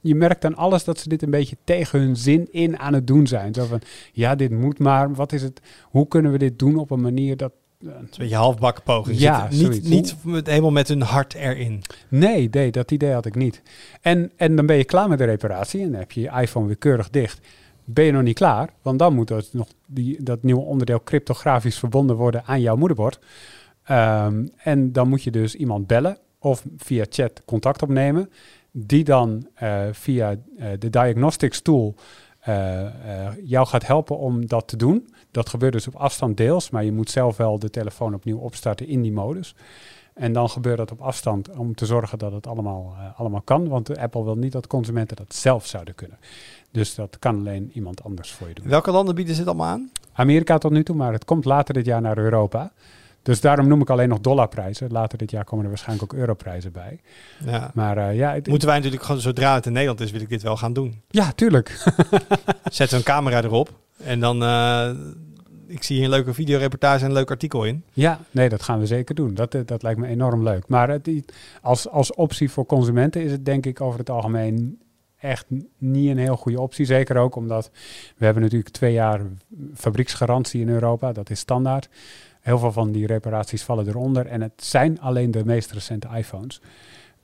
Je 0.07 0.15
merkt 0.15 0.45
aan 0.45 0.55
alles 0.55 0.83
dat 0.83 0.99
ze 0.99 1.09
dit 1.09 1.21
een 1.21 1.29
beetje 1.29 1.57
tegen 1.63 1.99
hun 1.99 2.15
zin 2.15 2.47
in 2.51 2.79
aan 2.79 2.93
het 2.93 3.07
doen 3.07 3.27
zijn. 3.27 3.53
Zo 3.53 3.65
van, 3.65 3.81
ja, 4.11 4.35
dit 4.35 4.51
moet 4.51 4.79
maar. 4.79 5.13
Wat 5.13 5.33
is 5.33 5.41
het? 5.41 5.61
Hoe 5.83 6.07
kunnen 6.07 6.31
we 6.31 6.37
dit 6.37 6.59
doen 6.59 6.77
op 6.77 6.91
een 6.91 7.01
manier 7.01 7.37
dat... 7.37 7.51
eh, 7.81 7.87
een 7.87 8.09
beetje 8.17 8.35
halfbakken 8.35 8.83
poging. 8.83 9.19
Ja, 9.19 9.47
niet, 9.51 9.89
niet 9.89 10.15
met, 10.23 10.47
helemaal 10.47 10.71
met 10.71 10.87
hun 10.87 11.01
hart 11.01 11.33
erin. 11.33 11.81
Nee, 12.07 12.47
nee, 12.51 12.71
dat 12.71 12.91
idee 12.91 13.11
had 13.11 13.25
ik 13.25 13.35
niet. 13.35 13.61
En, 14.01 14.31
en 14.35 14.55
dan 14.55 14.65
ben 14.65 14.77
je 14.77 14.83
klaar 14.83 15.09
met 15.09 15.17
de 15.17 15.25
reparatie 15.25 15.81
en 15.81 15.91
dan 15.91 15.99
heb 15.99 16.11
je 16.11 16.21
je 16.21 16.31
iPhone 16.41 16.67
weer 16.67 16.77
keurig 16.77 17.09
dicht. 17.09 17.39
Ben 17.85 18.05
je 18.05 18.11
nog 18.11 18.23
niet 18.23 18.37
klaar, 18.37 18.69
want 18.81 18.99
dan 18.99 19.13
moet 19.13 19.27
dat, 19.27 19.49
nog 19.51 19.67
die, 19.85 20.23
dat 20.23 20.43
nieuwe 20.43 20.61
onderdeel 20.61 21.03
cryptografisch 21.03 21.79
verbonden 21.79 22.15
worden 22.15 22.45
aan 22.45 22.61
jouw 22.61 22.75
moederbord. 22.75 23.19
Ehm, 23.83 24.45
en 24.57 24.91
dan 24.91 25.09
moet 25.09 25.23
je 25.23 25.31
dus 25.31 25.55
iemand 25.55 25.87
bellen 25.87 26.17
of 26.39 26.63
via 26.77 27.05
chat 27.09 27.41
contact 27.45 27.81
opnemen, 27.81 28.29
die 28.77 29.03
dan 29.03 29.47
eh, 29.53 29.83
via 29.91 30.35
eh, 30.57 30.67
de 30.79 30.89
diagnostics 30.89 31.61
tool 31.61 31.95
eh, 32.39 32.83
jou 33.43 33.67
gaat 33.67 33.88
helpen 33.88 34.17
om 34.17 34.47
dat 34.47 34.67
te 34.67 34.77
doen. 34.77 35.09
Dat 35.31 35.49
gebeurt 35.49 35.73
dus 35.73 35.88
op 35.88 35.95
afstand 35.95 36.38
deels, 36.38 36.69
maar 36.69 36.83
je 36.83 36.91
moet 36.91 37.09
zelf 37.09 37.38
wel 37.38 37.59
de 37.59 37.69
telefoon 37.69 38.13
opnieuw 38.13 38.38
opstarten 38.38 38.88
in 38.88 39.01
die 39.01 39.11
modus. 39.11 39.55
En 40.13 40.33
dan 40.33 40.49
gebeurt 40.49 40.77
dat 40.77 40.91
op 40.91 41.01
afstand 41.01 41.49
om 41.49 41.75
te 41.75 41.85
zorgen 41.85 42.17
dat 42.17 42.31
het 42.31 42.47
allemaal, 42.47 42.95
allemaal 43.15 43.41
kan. 43.41 43.67
Want 43.67 43.97
Apple 43.97 44.23
wil 44.23 44.35
niet 44.35 44.51
dat 44.51 44.67
consumenten 44.67 45.15
dat 45.15 45.33
zelf 45.33 45.65
zouden 45.65 45.95
kunnen. 45.95 46.17
Dus 46.71 46.95
dat 46.95 47.19
kan 47.19 47.38
alleen 47.38 47.71
iemand 47.73 48.03
anders 48.03 48.31
voor 48.31 48.47
je 48.47 48.53
doen. 48.53 48.67
Welke 48.67 48.91
landen 48.91 49.15
bieden 49.15 49.33
ze 49.33 49.39
het 49.39 49.49
allemaal 49.49 49.67
aan? 49.67 49.91
Amerika 50.13 50.57
tot 50.57 50.71
nu 50.71 50.83
toe, 50.83 50.95
maar 50.95 51.13
het 51.13 51.25
komt 51.25 51.45
later 51.45 51.73
dit 51.73 51.85
jaar 51.85 52.01
naar 52.01 52.17
Europa. 52.17 52.71
Dus 53.25 53.41
daarom 53.41 53.67
noem 53.67 53.81
ik 53.81 53.89
alleen 53.89 54.09
nog 54.09 54.19
dollarprijzen. 54.19 54.91
Later 54.91 55.17
dit 55.17 55.31
jaar 55.31 55.43
komen 55.43 55.63
er 55.63 55.69
waarschijnlijk 55.69 56.13
ook 56.13 56.19
europrijzen 56.19 56.71
bij. 56.71 56.99
Ja. 57.45 57.71
Maar 57.73 57.97
eh, 57.97 58.15
ja, 58.15 58.33
het, 58.33 58.47
Moeten 58.47 58.67
wij 58.67 58.77
natuurlijk 58.77 59.03
gewoon, 59.03 59.21
zodra 59.21 59.53
het 59.53 59.65
in 59.65 59.71
Nederland 59.71 59.99
is, 59.99 60.11
wil 60.11 60.21
ik 60.21 60.29
dit 60.29 60.41
wel 60.41 60.57
gaan 60.57 60.73
doen. 60.73 61.01
ja, 61.09 61.31
tuurlijk. 61.31 61.85
Zet 62.71 62.89
zo'n 62.89 63.03
camera 63.03 63.43
erop 63.43 63.69
en 64.03 64.19
dan, 64.19 64.43
eh, 64.43 64.89
ik 65.67 65.83
zie 65.83 65.95
hier 65.95 66.05
een 66.05 66.11
leuke 66.11 66.33
videoreportage 66.33 67.03
en 67.03 67.09
een 67.09 67.15
leuk 67.15 67.31
artikel 67.31 67.63
in. 67.63 67.83
Ja, 67.93 68.19
nee, 68.31 68.49
dat 68.49 68.63
gaan 68.63 68.79
we 68.79 68.85
zeker 68.85 69.15
doen. 69.15 69.33
Dat, 69.33 69.53
eh, 69.53 69.61
dat 69.65 69.83
lijkt 69.83 69.99
me 69.99 70.07
enorm 70.07 70.43
leuk. 70.43 70.67
Maar 70.67 70.89
het, 70.89 71.09
als, 71.61 71.89
als 71.89 72.13
optie 72.13 72.51
voor 72.51 72.65
consumenten 72.65 73.23
is 73.23 73.31
het 73.31 73.45
denk 73.45 73.65
ik 73.65 73.81
over 73.81 73.99
het 73.99 74.09
algemeen 74.09 74.79
echt 75.19 75.45
niet 75.77 76.09
een 76.09 76.17
heel 76.17 76.38
goede 76.38 76.61
optie. 76.61 76.85
Zeker 76.85 77.17
ook 77.17 77.35
omdat 77.35 77.71
we 78.17 78.25
hebben 78.25 78.43
natuurlijk 78.43 78.71
twee 78.71 78.93
jaar 78.93 79.21
fabrieksgarantie 79.75 80.61
in 80.61 80.69
Europa. 80.69 81.11
Dat 81.11 81.29
is 81.29 81.39
standaard. 81.39 81.89
Heel 82.45 82.60
veel 82.60 82.71
van 82.71 82.91
die 82.91 83.08
reparaties 83.08 83.63
vallen 83.63 83.88
eronder. 83.88 84.25
En 84.27 84.41
het 84.41 84.51
zijn 84.55 84.99
alleen 85.01 85.31
de 85.31 85.45
meest 85.45 85.71
recente 85.71 86.08
iPhones. 86.15 86.62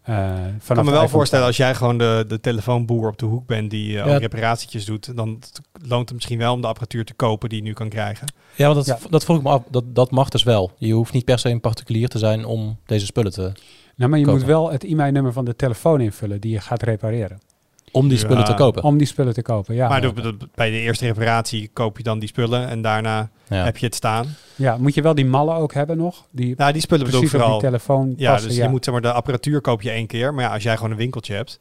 Eh, 0.02 0.16
Ik 0.16 0.62
kan 0.68 0.76
me 0.78 0.84
wel 0.84 0.92
iPhone 0.94 1.08
voorstellen 1.08 1.46
als 1.46 1.58
jij 1.58 1.76
gewoon 1.76 1.98
de, 1.98 2.26
de 2.28 2.40
telefoonboer 2.40 3.08
op 3.08 3.18
de 3.18 3.26
hoek 3.26 3.46
bent 3.48 3.70
die 3.70 4.00
eh, 4.00 4.06
Ja. 4.06 4.14
ook 4.14 4.20
reparatietjes 4.22 4.86
doet, 4.86 5.16
dan 5.16 5.40
loont 5.88 6.06
het 6.06 6.14
misschien 6.14 6.38
wel 6.38 6.54
om 6.54 6.62
de 6.62 6.68
apparatuur 6.68 7.06
te 7.06 7.14
kopen 7.14 7.50
die 7.50 7.58
je 7.58 7.64
nu 7.64 7.74
kan 7.74 7.89
krijgen. 7.89 8.34
Ja, 8.56 8.74
want 8.74 8.86
dat, 8.86 9.02
Ja. 9.02 9.10
dat 9.10 9.24
vroeg 9.24 9.38
ik 9.38 9.43
me 9.43 9.50
af. 9.50 9.64
Dat, 9.70 9.84
dat 9.95 10.12
mag 10.12 10.30
dus 10.30 10.43
wel. 10.43 10.72
Je 10.78 10.93
hoeft 10.93 11.14
niet 11.14 11.26
per 11.26 11.39
se 11.39 11.50
een 11.50 11.62
particulier 11.62 12.08
te 12.08 12.18
zijn 12.20 12.45
om 12.45 12.78
deze 12.86 13.06
spullen 13.06 13.32
te... 13.32 13.52
Nou, 13.95 14.10
maar 14.10 14.20
je 14.20 14.26
kopen. 14.26 14.39
moet 14.39 14.50
wel 14.50 14.72
het 14.72 14.84
e-mailnummer 14.84 15.34
van 15.34 15.45
de 15.45 15.56
telefoon 15.56 16.02
invullen 16.02 16.41
die 16.41 16.52
je 16.52 16.60
gaat 16.60 16.84
repareren. 16.84 17.39
Om 17.92 18.08
die 18.10 18.18
spullen 18.18 18.46
te 18.46 18.54
kopen. 18.54 18.84
om 18.84 18.98
die 18.98 19.08
spullen 19.08 19.34
te 19.34 19.42
kopen. 19.42 19.76
Ja, 19.76 19.88
maar 19.89 20.02
de- 20.02 20.14
de- 20.14 20.38
bij 20.56 20.70
de 20.70 20.80
eerste 20.80 21.06
reparatie 21.06 21.70
koop 21.74 21.98
je 21.98 22.04
dan 22.04 22.20
die 22.20 22.28
spullen 22.28 22.68
en 22.68 22.82
daarna 22.82 23.30
Ja. 23.50 23.64
heb 23.64 23.78
je 23.78 23.86
het 23.86 23.96
staan. 23.96 24.36
ja, 24.56 24.78
moet 24.78 24.94
je 24.94 25.02
wel 25.02 25.16
die 25.16 25.26
mallen 25.26 25.56
ook 25.56 25.74
hebben 25.74 25.98
nog? 25.98 26.26
Die 26.32 26.54
Nou, 26.58 26.72
die 26.72 26.82
spullen 26.82 27.06
bedoel 27.06 27.20
ik 27.22 27.26
op 27.26 27.32
die 27.32 27.39
vooral. 27.42 27.60
telefoon 27.60 28.14
Ja, 28.18 28.32
passen. 28.32 28.48
dus 28.50 28.58
ja. 28.58 28.64
je 28.64 28.70
moet 28.70 28.84
zeg 28.84 28.94
maar 28.94 29.04
de 29.04 29.12
apparatuur 29.12 29.62
koop 29.62 29.82
je 29.82 29.89
één 29.92 30.08
keer. 30.08 30.34
Maar 30.34 30.44
ja, 30.44 30.54
als 30.54 30.64
jij 30.64 30.76
gewoon 30.76 30.92
een 30.92 30.98
winkeltje 30.98 31.34
hebt 31.34 31.60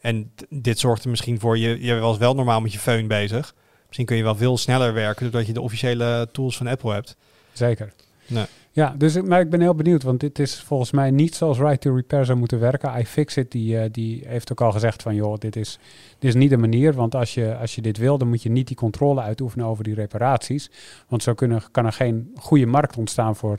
en 0.00 0.30
dit 0.48 0.78
zorgt 0.78 1.04
er 1.04 1.10
misschien 1.10 1.40
voor 1.40 1.58
je. 1.58 1.82
Je 1.84 1.94
was 1.98 2.18
wel 2.18 2.34
normaal 2.34 2.60
met 2.60 2.72
je 2.72 2.78
föhn 2.78 3.06
bezig. 3.06 3.54
Misschien 3.86 4.06
kun 4.06 4.16
je 4.16 4.22
wel 4.22 4.34
veel 4.36 4.58
sneller 4.58 4.92
werken 4.94 5.22
doordat 5.22 5.46
je 5.46 5.52
de 5.52 5.60
officiële 5.60 6.28
tools 6.32 6.56
van 6.56 6.66
Apple 6.66 6.92
hebt. 6.92 7.16
Zeker. 7.52 7.92
Nee. 8.26 8.44
Ja, 8.76 8.94
dus 8.98 9.14
ik, 9.16 9.26
maar 9.26 9.40
ik 9.40 9.50
ben 9.50 9.60
heel 9.60 9.74
benieuwd, 9.74 10.02
want 10.02 10.20
dit 10.20 10.38
is 10.38 10.60
volgens 10.60 10.90
mij 10.90 11.10
niet 11.10 11.34
zoals 11.34 11.58
Right 11.58 11.80
to 11.80 11.94
Repair 11.94 12.24
zou 12.24 12.38
moeten 12.38 12.60
werken. 12.60 12.98
iFixit 13.00 13.50
die, 13.52 13.78
eh, 13.78 13.88
die 13.92 14.22
heeft 14.26 14.52
ook 14.52 14.60
al 14.60 14.72
gezegd 14.72 15.02
van, 15.02 15.14
joh, 15.14 15.38
dit 15.38 15.56
is, 15.56 15.78
dit 16.18 16.28
is 16.30 16.34
niet 16.34 16.50
de 16.50 16.56
manier. 16.56 16.92
Want 16.92 17.14
als 17.14 17.34
je, 17.34 17.56
als 17.56 17.74
je 17.74 17.82
dit 17.82 17.96
wil, 17.98 18.18
dan 18.18 18.28
moet 18.28 18.42
je 18.42 18.50
niet 18.50 18.66
die 18.66 18.76
controle 18.76 19.20
uitoefenen 19.20 19.66
over 19.66 19.84
die 19.84 19.94
reparaties. 19.94 20.70
Want 21.08 21.22
zo 21.22 21.34
kunnen, 21.34 21.62
kan 21.70 21.86
er 21.86 21.92
geen 21.92 22.30
goede 22.36 22.66
markt 22.66 22.96
ontstaan 22.96 23.36
voor 23.36 23.58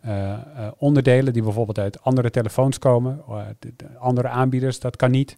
eh, 0.00 0.32
eh, 0.32 0.38
onderdelen 0.78 1.32
die 1.32 1.42
bijvoorbeeld 1.42 1.78
uit 1.78 2.02
andere 2.02 2.30
telefoons 2.30 2.78
komen. 2.78 3.20
de- 3.58 3.72
de 3.76 3.86
andere 3.98 4.28
aanbieders, 4.28 4.80
dat 4.80 4.96
kan 4.96 5.10
niet. 5.10 5.36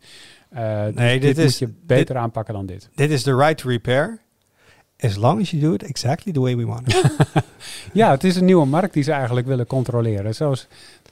Dus 0.50 0.58
Nee, 0.94 1.20
dit, 1.20 1.22
dit 1.22 1.36
moet 1.36 1.44
is- 1.44 1.58
je 1.58 1.72
beter 1.86 2.16
aanpakken 2.16 2.54
dan 2.54 2.66
dit. 2.66 2.90
Dit 2.94 3.10
is 3.10 3.22
de 3.22 3.36
right 3.36 3.58
to 3.58 3.68
repair. 3.68 4.20
As 5.00 5.16
long 5.16 5.40
as 5.40 5.50
you 5.50 5.62
do 5.62 5.72
it 5.74 5.82
exactly 5.82 6.32
the 6.32 6.40
way 6.40 6.56
we 6.56 6.66
want 6.66 6.88
it. 6.94 7.02
Ja, 7.92 8.10
het 8.10 8.24
is 8.24 8.36
een 8.36 8.44
nieuwe 8.44 8.66
markt 8.66 8.92
die 8.94 9.02
ze 9.02 9.12
eigenlijk 9.12 9.46
willen 9.46 9.66
controleren. 9.66 10.34
Zoals, 10.34 10.66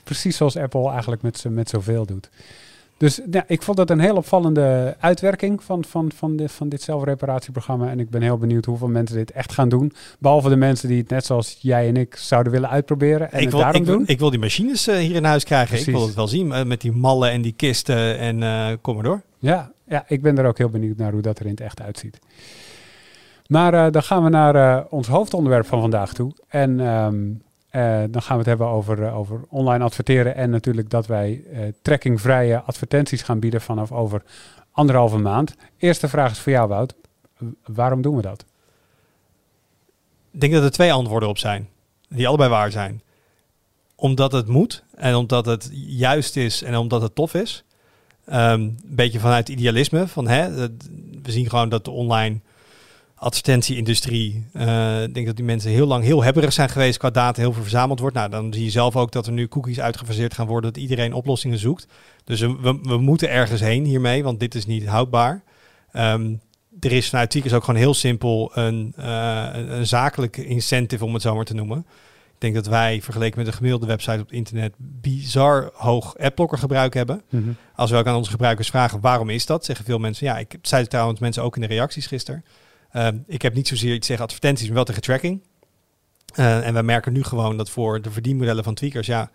precies 0.05 0.37
zoals 0.37 0.57
Apple 0.57 0.91
eigenlijk 0.91 1.23
met, 1.23 1.39
z'n- 1.39 1.55
met 1.55 1.69
zoveel 1.69 2.07
doet. 2.07 2.29
Dus 2.99 3.21
ja, 3.31 3.45
ik 3.47 3.63
vond 3.63 3.77
dat 3.77 3.91
een 3.91 3.99
heel 4.01 4.17
opvallende 4.17 4.97
uitwerking 5.01 5.63
van, 5.63 5.85
van, 5.85 6.13
van, 6.15 6.37
dit, 6.37 6.53
van 6.53 6.69
dit 6.69 6.83
zelfreparatieprogramma. 6.83 7.91
En 7.91 8.01
ik 8.01 8.11
ben 8.11 8.23
heel 8.23 8.39
benieuwd 8.39 8.65
hoeveel 8.65 8.89
mensen 8.89 9.17
dit 9.17 9.31
echt 9.31 9.53
gaan 9.53 9.69
doen. 9.69 9.93
Behalve 10.19 10.49
de 10.49 10.57
mensen 10.57 10.89
die 10.89 10.99
het 10.99 11.09
net 11.09 11.25
zoals 11.25 11.59
jij 11.61 11.89
en 11.89 11.97
ik 11.97 12.17
zouden 12.17 12.53
willen 12.53 12.69
uitproberen 12.71 13.33
en 13.33 13.39
ik, 13.39 13.45
het 13.45 13.51
wil, 13.53 13.61
daarom 13.61 13.81
ik, 13.81 13.87
wil, 13.87 13.97
doen. 13.97 14.07
ik 14.07 14.19
wil 14.19 14.31
die 14.31 14.39
machines 14.39 14.87
eh, 14.87 14.97
hier 14.97 15.15
in 15.15 15.25
huis 15.25 15.45
krijgen. 15.45 15.79
Ik 15.79 15.85
wil 15.85 16.07
het 16.07 16.15
wel 16.15 16.29
zien 16.29 16.53
eh, 16.53 16.65
met 16.65 16.81
die 16.81 16.93
mallen 16.93 17.31
en 17.31 17.43
die 17.43 17.55
kisten 17.57 18.19
en 18.19 18.43
eh, 18.43 18.69
kom 18.81 18.95
maar 18.95 19.05
door. 19.05 19.23
Ja, 19.39 19.73
ja, 19.89 20.05
ik 20.09 20.23
ben 20.23 20.39
er 20.39 20.47
ook 20.47 20.59
heel 20.59 20.69
benieuwd 20.71 20.97
naar 20.97 21.13
hoe 21.13 21.23
dat 21.23 21.39
er 21.39 21.45
in 21.45 21.51
het 21.51 21.61
echt 21.61 21.81
uitziet. 21.83 22.19
Maar 23.49 23.75
eh, 23.75 23.93
dan 23.93 24.03
gaan 24.03 24.25
we 24.25 24.29
naar 24.29 24.55
eh, 24.55 24.85
ons 24.89 25.07
hoofdonderwerp 25.07 25.67
van 25.67 25.81
vandaag 25.81 26.13
toe. 26.13 26.33
En 26.49 26.81
ehm, 26.81 27.25
eh, 27.69 28.03
dan 28.11 28.23
gaan 28.23 28.33
we 28.33 28.39
het 28.39 28.47
hebben 28.47 28.67
over, 28.67 29.13
over 29.13 29.41
online 29.49 29.85
adverteren. 29.85 30.35
En 30.35 30.51
natuurlijk 30.51 30.91
dat 30.91 31.07
wij 31.07 31.45
trackingvrije 31.83 32.61
advertenties 32.61 33.23
gaan 33.23 33.41
bieden 33.41 33.61
vanaf 33.61 33.93
over 33.93 34.23
anderhalve 34.71 35.19
maand. 35.19 35.55
Eerste 35.79 36.09
vraag 36.09 36.31
is 36.31 36.39
voor 36.39 36.53
jou, 36.53 36.69
Wout. 36.69 36.95
Waarom 37.65 38.03
doen 38.03 38.17
we 38.17 38.23
dat? 38.23 38.45
Ik 40.31 40.41
denk 40.41 40.53
dat 40.53 40.63
er 40.63 40.71
twee 40.71 40.93
antwoorden 40.93 41.29
op 41.29 41.39
zijn. 41.39 41.69
Die 42.09 42.29
allebei 42.29 42.51
waar 42.51 42.71
zijn. 42.71 43.03
Omdat 43.95 44.33
het 44.33 44.47
moet 44.47 44.85
en 44.95 45.15
omdat 45.15 45.47
het 45.47 45.71
juist 45.73 46.37
is 46.37 46.63
en 46.63 46.77
omdat 46.77 47.03
het 47.03 47.15
tof 47.15 47.35
is. 47.35 47.65
Ehm, 48.25 48.61
een 48.61 48.79
beetje 48.85 49.19
vanuit 49.19 49.49
idealisme. 49.49 50.09
Van, 50.09 50.29
hè, 50.29 50.69
we 51.23 51.33
zien 51.33 51.49
gewoon 51.49 51.69
dat 51.69 51.85
de 51.85 51.91
online 51.91 52.41
advertentie-industrie... 53.27 54.47
eh, 54.53 55.03
ik 55.03 55.15
denk 55.15 55.27
dat 55.27 55.37
die 55.37 55.45
mensen 55.45 55.71
heel 55.71 55.87
lang 55.87 56.05
heel 56.05 56.23
hebberig 56.23 56.53
zijn 56.53 56.69
geweest 56.69 56.99
qua 56.99 57.11
data. 57.11 57.41
Heel 57.41 57.53
veel 57.53 57.63
verzameld 57.63 58.01
wordt. 58.01 58.17
Nou, 58.17 58.31
dan 58.31 58.53
zie 58.53 58.65
je 58.65 58.71
zelf 58.71 58.97
ook 58.97 59.13
dat 59.13 59.27
er 59.27 59.33
nu 59.33 59.49
cookies 59.49 59.81
uitgefaseerd 59.81 60.35
gaan 60.35 60.47
worden. 60.47 60.73
Dat 60.73 60.83
iedereen 60.83 61.13
oplossingen 61.13 61.59
zoekt. 61.59 61.87
Dus 62.25 62.41
we, 62.41 62.97
moeten 63.01 63.31
ergens 63.31 63.61
heen 63.61 63.85
hiermee, 63.85 64.23
want 64.23 64.41
dit 64.41 64.55
is 64.55 64.67
niet 64.67 64.87
houdbaar. 64.87 65.43
Ehm, 65.93 66.35
er 66.81 66.93
is 66.93 67.09
vanuit 67.09 67.31
Tweakers 67.31 67.55
ook 67.55 67.65
gewoon 67.65 67.81
heel 67.81 67.95
simpel 67.95 68.51
een, 68.55 68.93
eh, 68.97 69.49
een, 69.53 69.87
zakelijke 69.87 70.47
incentive, 70.47 71.05
om 71.05 71.13
het 71.15 71.23
zo 71.23 71.35
maar 71.35 71.45
te 71.45 71.55
noemen. 71.55 71.79
Ik 72.35 72.43
denk 72.43 72.55
dat 72.55 72.67
wij, 72.67 73.03
vergeleken 73.03 73.39
met 73.39 73.47
een 73.47 73.53
gemiddelde 73.53 73.87
website 73.87 74.21
op 74.21 74.27
het 74.27 74.37
internet, 74.37 74.75
bizar 74.79 75.71
hoog 75.75 76.19
adblocker 76.19 76.59
gebruik 76.59 76.95
hebben. 76.95 77.23
Als 77.75 77.91
we 77.91 77.97
ook 77.97 78.07
aan 78.07 78.17
onze 78.17 78.31
gebruikers 78.31 78.69
vragen 78.69 79.01
waarom 79.01 79.31
is 79.31 79.47
dat, 79.47 79.65
zeggen 79.65 79.85
veel 79.85 79.99
mensen, 79.99 80.27
ja, 80.27 80.39
ik 80.39 80.59
zei 80.63 80.81
het 80.81 80.91
trouwens 80.91 81.21
mensen 81.21 81.43
ook 81.43 81.55
in 81.55 81.61
de 81.61 81.67
reacties 81.67 82.07
gisteren. 82.07 82.45
Ehm, 82.97 83.17
ik 83.27 83.43
heb 83.43 83.55
niet 83.55 83.69
zozeer 83.69 83.95
iets 83.95 84.07
tegen 84.07 84.23
advertenties, 84.23 84.67
maar 84.67 84.75
wel 84.75 84.85
tegen 84.85 85.03
tracking. 85.03 85.43
Eh, 86.35 86.67
en 86.67 86.73
wij 86.73 86.83
merken 86.83 87.13
nu 87.13 87.23
gewoon 87.23 87.57
dat 87.57 87.71
voor 87.71 88.03
de 88.03 88.11
verdienmodellen 88.11 88.65
van 88.65 88.75
tweakers, 88.75 89.07
ja, 89.07 89.31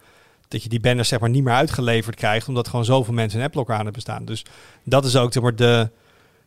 dat 0.48 0.64
je 0.64 0.70
die 0.70 0.80
banners 0.80 1.10
zeg 1.10 1.20
maar 1.20 1.30
niet 1.30 1.44
meer 1.44 1.54
uitgeleverd 1.54 2.16
krijgt, 2.16 2.48
omdat 2.48 2.68
gewoon 2.68 2.86
zoveel 2.86 3.14
mensen 3.14 3.40
een 3.40 3.46
adblocker 3.46 3.76
aan 3.76 3.84
hebben 3.84 4.02
staan. 4.02 4.26
Dus 4.26 4.46
dat 4.84 5.06
is 5.06 5.16
ook 5.16 5.34
zeg 5.34 5.44
maar, 5.44 5.56
de, 5.56 5.90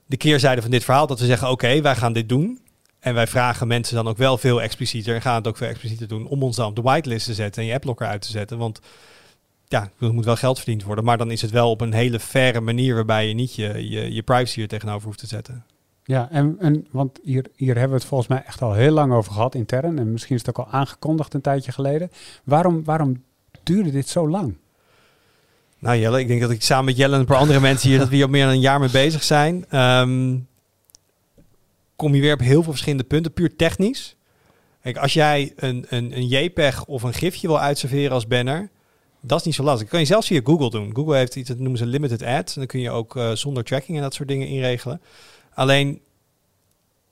de 0.06 0.16
keerzijde 0.16 0.62
van 0.62 0.70
dit 0.70 0.84
verhaal, 0.84 1.06
dat 1.06 1.20
we 1.20 1.26
zeggen, 1.26 1.50
oké, 1.50 1.80
wij 1.80 1.96
gaan 1.96 2.12
dit 2.12 2.28
doen. 2.28 2.60
En 3.00 3.14
wij 3.14 3.26
vragen 3.26 3.66
mensen 3.66 3.94
dan 3.94 4.08
ook 4.08 4.16
wel 4.16 4.38
veel 4.38 4.62
explicieter 4.62 5.14
en 5.14 5.22
gaan 5.22 5.34
het 5.34 5.46
ook 5.46 5.56
veel 5.56 5.68
explicieter 5.68 6.08
doen 6.08 6.26
om 6.26 6.42
ons 6.42 6.56
dan 6.56 6.68
op 6.68 6.76
de 6.76 6.82
whitelist 6.82 7.26
te 7.26 7.34
zetten 7.34 7.62
en 7.62 7.68
je 7.68 7.74
adblocker 7.74 8.06
uit 8.06 8.22
te 8.22 8.30
zetten. 8.30 8.58
Want 8.58 8.80
ja, 9.68 9.90
er 10.00 10.14
moet 10.14 10.24
wel 10.24 10.36
geld 10.36 10.56
verdiend 10.56 10.82
worden, 10.82 11.04
maar 11.04 11.18
dan 11.18 11.30
is 11.30 11.42
het 11.42 11.50
wel 11.50 11.70
op 11.70 11.80
een 11.80 11.92
hele 11.92 12.20
faire 12.20 12.60
manier 12.60 12.94
waarbij 12.94 13.28
je 13.28 13.34
niet 13.34 13.54
je, 13.54 13.88
je, 13.90 14.12
je 14.12 14.22
privacy 14.22 14.60
er 14.60 14.68
tegenover 14.68 15.06
hoeft 15.06 15.18
te 15.18 15.26
zetten. 15.26 15.64
Ja, 16.06 16.28
en, 16.30 16.56
en 16.58 16.86
want 16.90 17.18
hier, 17.22 17.46
hier 17.56 17.74
hebben 17.74 17.90
we 17.90 17.96
het 17.96 18.04
volgens 18.04 18.28
mij 18.28 18.42
echt 18.46 18.62
al 18.62 18.72
heel 18.72 18.92
lang 18.92 19.12
over 19.12 19.32
gehad 19.32 19.54
intern. 19.54 19.98
En 19.98 20.12
misschien 20.12 20.34
is 20.36 20.46
het 20.46 20.56
ook 20.56 20.66
al 20.66 20.72
aangekondigd 20.72 21.34
een 21.34 21.40
tijdje 21.40 21.72
geleden. 21.72 22.10
Waarom, 22.44 22.84
waarom 22.84 23.22
duurde 23.62 23.90
dit 23.90 24.08
zo 24.08 24.28
lang? 24.28 24.54
Nou 25.78 25.98
Jelle, 25.98 26.20
ik 26.20 26.28
denk 26.28 26.40
dat 26.40 26.50
ik 26.50 26.62
samen 26.62 26.84
met 26.84 26.96
Jelle 26.96 27.14
en 27.14 27.20
een 27.20 27.26
paar 27.26 27.36
andere 27.36 27.60
mensen 27.60 27.88
hier, 27.88 27.98
dat 27.98 28.08
we 28.08 28.14
hier 28.14 28.24
al 28.24 28.30
meer 28.30 28.44
dan 28.44 28.54
een 28.54 28.60
jaar 28.60 28.80
mee 28.80 28.90
bezig 28.90 29.22
zijn. 29.22 29.64
Ehm, 29.68 30.36
kom 31.96 32.14
je 32.14 32.20
weer 32.20 32.32
op 32.32 32.40
heel 32.40 32.62
veel 32.62 32.72
verschillende 32.72 33.04
punten, 33.04 33.32
puur 33.32 33.56
technisch. 33.56 34.16
Kijk, 34.82 34.96
als 34.96 35.12
jij 35.12 35.52
een, 35.56 35.86
een, 35.88 36.16
een 36.16 36.26
JPEG 36.26 36.84
of 36.84 37.02
een 37.02 37.14
gifje 37.14 37.46
wil 37.46 37.60
uitserveren 37.60 38.12
als 38.12 38.26
banner, 38.26 38.70
dat 39.20 39.38
is 39.38 39.44
niet 39.44 39.54
zo 39.54 39.62
lastig. 39.62 39.82
Dat 39.82 39.90
kan 39.90 40.00
je 40.00 40.06
zelfs 40.06 40.26
via 40.26 40.40
Google 40.44 40.70
doen. 40.70 40.94
Google 40.94 41.16
heeft 41.16 41.36
iets, 41.36 41.48
dat 41.48 41.58
noemen 41.58 41.78
ze 41.78 41.86
limited 41.86 42.22
ads. 42.22 42.54
En 42.54 42.58
dan 42.60 42.66
kun 42.66 42.80
je 42.80 42.90
ook 42.90 43.16
eh, 43.16 43.30
zonder 43.32 43.64
tracking 43.64 43.96
en 43.96 44.02
dat 44.02 44.14
soort 44.14 44.28
dingen 44.28 44.48
inregelen. 44.48 45.00
Alleen 45.54 46.00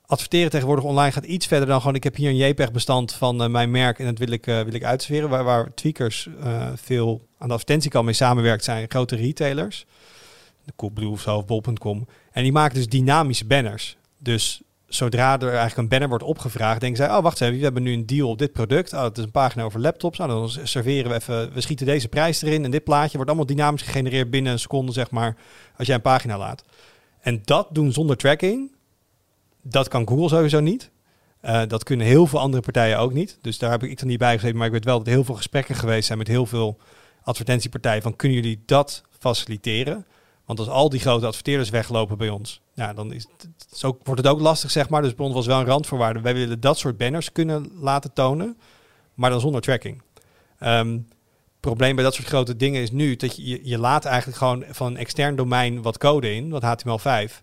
adverteren 0.05 0.49
tegenwoordig 0.49 0.85
online 0.85 1.11
gaat 1.11 1.25
iets 1.25 1.47
verder 1.47 1.67
dan 1.67 1.79
gewoon 1.79 1.95
ik 1.95 2.03
heb 2.03 2.15
hier 2.15 2.29
een 2.29 2.35
JPEG-bestand 2.35 3.13
van 3.13 3.43
eh, 3.43 3.49
mijn 3.49 3.71
merk 3.71 3.99
en 3.99 4.05
dat 4.05 4.17
wil 4.17 4.31
ik, 4.31 4.47
eh, 4.47 4.61
wil 4.61 4.73
ik 4.73 4.83
uitserveren. 4.83 5.29
Waar, 5.29 5.43
waar 5.43 5.73
tweakers 5.73 6.29
eh, 6.43 6.67
veel 6.75 7.27
aan 7.37 7.47
de 7.47 7.53
advertentiekant 7.53 8.05
mee 8.05 8.13
samenwerkt 8.13 8.63
zijn 8.63 8.89
grote 8.89 9.15
retailers. 9.15 9.85
De 10.65 10.73
Coolblue 10.75 11.09
of 11.09 11.21
zo, 11.21 11.37
of 11.37 11.45
bol.com. 11.45 12.07
En 12.31 12.43
die 12.43 12.51
maken 12.51 12.75
dus 12.75 12.87
dynamische 12.87 13.45
banners. 13.45 13.97
Dus 14.17 14.61
zodra 14.87 15.39
er 15.39 15.47
eigenlijk 15.47 15.77
een 15.77 15.87
banner 15.87 16.09
wordt 16.09 16.23
opgevraagd, 16.23 16.79
denken 16.79 17.05
zij, 17.05 17.15
oh 17.15 17.23
wacht 17.23 17.41
even, 17.41 17.57
we 17.57 17.63
hebben 17.63 17.83
nu 17.83 17.93
een 17.93 18.05
deal 18.05 18.29
op 18.29 18.37
dit 18.37 18.51
product. 18.51 18.93
Oh, 18.93 19.03
het 19.03 19.17
is 19.17 19.23
een 19.23 19.31
pagina 19.31 19.63
over 19.63 19.79
laptops. 19.79 20.17
Nou, 20.17 20.29
dan 20.29 20.67
serveren 20.67 21.09
we 21.09 21.15
even, 21.15 21.53
we 21.53 21.61
schieten 21.61 21.85
deze 21.85 22.07
prijs 22.07 22.41
erin 22.41 22.63
en 22.63 22.71
dit 22.71 22.83
plaatje 22.83 23.15
wordt 23.15 23.29
allemaal 23.29 23.47
dynamisch 23.47 23.81
gegenereerd 23.81 24.29
binnen 24.29 24.51
een 24.51 24.59
seconde, 24.59 24.91
zeg 24.91 25.11
maar, 25.11 25.35
als 25.77 25.87
jij 25.87 25.95
een 25.95 26.01
pagina 26.01 26.37
laat. 26.37 26.63
En 27.23 27.41
dat 27.43 27.67
doen 27.71 27.91
zonder 27.91 28.17
tracking, 28.17 28.71
dat 29.61 29.87
kan 29.87 30.07
Google 30.07 30.27
sowieso 30.27 30.59
niet. 30.59 30.91
Eh, 31.39 31.61
dat 31.67 31.83
kunnen 31.83 32.05
heel 32.05 32.27
veel 32.27 32.39
andere 32.39 32.63
partijen 32.63 32.99
ook 32.99 33.13
niet. 33.13 33.37
Dus 33.41 33.57
daar 33.57 33.71
heb 33.71 33.83
ik 33.83 33.99
dan 33.99 34.07
niet 34.07 34.17
bij 34.17 34.33
gezeten. 34.33 34.57
Maar 34.57 34.67
ik 34.67 34.73
weet 34.73 34.85
wel 34.85 34.97
dat 34.97 35.07
heel 35.07 35.23
veel 35.23 35.35
gesprekken 35.35 35.75
geweest 35.75 36.05
zijn 36.05 36.17
met 36.17 36.27
heel 36.27 36.45
veel 36.45 36.77
advertentiepartijen. 37.23 38.01
Van 38.01 38.15
kunnen 38.15 38.37
jullie 38.37 38.63
dat 38.65 39.03
faciliteren? 39.19 40.05
Want 40.45 40.59
als 40.59 40.67
al 40.67 40.89
die 40.89 40.99
grote 40.99 41.25
adverteerders 41.25 41.69
weglopen 41.69 42.17
bij 42.17 42.29
ons, 42.29 42.61
ja, 42.73 42.93
dan 42.93 43.13
is 43.13 43.27
het, 43.37 43.83
ook, 43.83 43.99
wordt 44.03 44.21
het 44.21 44.31
ook 44.31 44.39
lastig, 44.39 44.71
zeg 44.71 44.89
maar. 44.89 45.01
Dus 45.01 45.15
bij 45.15 45.25
ons 45.25 45.35
was 45.35 45.45
wel 45.45 45.59
een 45.59 45.65
randvoorwaarde. 45.65 46.21
Wij 46.21 46.33
willen 46.33 46.59
dat 46.59 46.77
soort 46.77 46.97
banners 46.97 47.31
kunnen 47.31 47.71
laten 47.79 48.13
tonen, 48.13 48.57
maar 49.13 49.29
dan 49.29 49.39
zonder 49.39 49.61
tracking. 49.61 50.01
Ehm, 50.59 50.99
probleem 51.69 51.95
bij 51.95 52.03
dat 52.03 52.13
soort 52.13 52.27
grote 52.27 52.55
dingen 52.55 52.81
is 52.81 52.91
nu 52.91 53.15
dat 53.15 53.35
je, 53.35 53.59
je, 53.63 53.77
laat 53.77 54.05
eigenlijk 54.05 54.37
gewoon 54.37 54.63
van 54.69 54.87
een 54.87 54.97
extern 54.97 55.35
domein 55.35 55.81
wat 55.81 55.97
code 55.97 56.33
in, 56.33 56.49
wat 56.49 56.63
HTML5. 56.63 57.41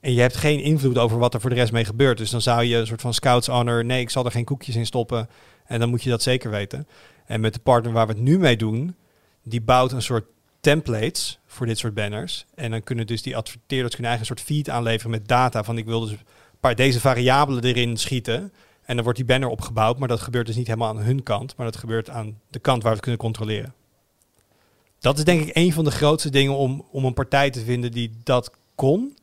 En 0.00 0.12
je 0.12 0.20
hebt 0.20 0.36
geen 0.36 0.60
invloed 0.60 0.98
over 0.98 1.18
wat 1.18 1.34
er 1.34 1.40
voor 1.40 1.50
de 1.50 1.56
rest 1.56 1.72
mee 1.72 1.84
gebeurt. 1.84 2.18
Dus 2.18 2.30
dan 2.30 2.40
zou 2.40 2.64
je 2.64 2.76
een 2.76 2.86
soort 2.86 3.00
van 3.00 3.14
scouts 3.14 3.46
honor, 3.46 3.84
nee, 3.84 4.00
ik 4.00 4.10
zal 4.10 4.24
er 4.24 4.30
geen 4.30 4.44
koekjes 4.44 4.76
in 4.76 4.86
stoppen. 4.86 5.28
En 5.64 5.80
dan 5.80 5.88
moet 5.88 6.02
je 6.02 6.10
dat 6.10 6.22
zeker 6.22 6.50
weten. 6.50 6.88
En 7.26 7.40
met 7.40 7.54
de 7.54 7.60
partner 7.60 7.92
waar 7.92 8.06
we 8.06 8.12
het 8.12 8.22
nu 8.22 8.38
mee 8.38 8.56
doen, 8.56 8.94
die 9.42 9.60
bouwt 9.60 9.92
een 9.92 10.02
soort 10.02 10.24
templates 10.60 11.38
voor 11.46 11.66
dit 11.66 11.78
soort 11.78 11.94
banners. 11.94 12.46
En 12.54 12.70
dan 12.70 12.82
kunnen 12.82 13.06
dus 13.06 13.22
die 13.22 13.36
adverteerders 13.36 13.92
kunnen 13.92 14.10
eigen 14.10 14.26
soort 14.26 14.40
feed 14.40 14.70
aanleveren 14.70 15.10
met 15.10 15.28
data 15.28 15.64
van 15.64 15.78
ik 15.78 15.84
wil 15.84 16.00
dus 16.00 16.10
een 16.10 16.18
paar 16.60 16.74
deze 16.74 17.00
variabelen 17.00 17.64
erin 17.64 17.96
schieten. 17.96 18.52
En 18.90 18.96
dan 18.96 19.04
wordt 19.04 19.18
die 19.18 19.28
banner 19.28 19.48
opgebouwd, 19.48 19.98
maar 19.98 20.08
dat 20.08 20.20
gebeurt 20.20 20.46
dus 20.46 20.56
niet 20.56 20.66
helemaal 20.66 20.88
aan 20.88 20.98
hun 20.98 21.22
kant, 21.22 21.56
maar 21.56 21.66
dat 21.66 21.76
gebeurt 21.76 22.10
aan 22.10 22.40
de 22.48 22.58
kant 22.58 22.82
waar 22.82 22.90
we 22.90 22.96
het 22.96 23.00
kunnen 23.00 23.20
controleren. 23.20 23.74
Dat 24.98 25.18
is 25.18 25.24
denk 25.24 25.40
ik 25.40 25.56
een 25.56 25.72
van 25.72 25.84
de 25.84 25.90
grootste 25.90 26.30
dingen 26.30 26.56
om, 26.56 26.86
om 26.90 27.04
een 27.04 27.14
partij 27.14 27.50
te 27.50 27.64
vinden 27.64 27.92
die 27.92 28.12
dat 28.24 28.50
kon. 28.74 29.16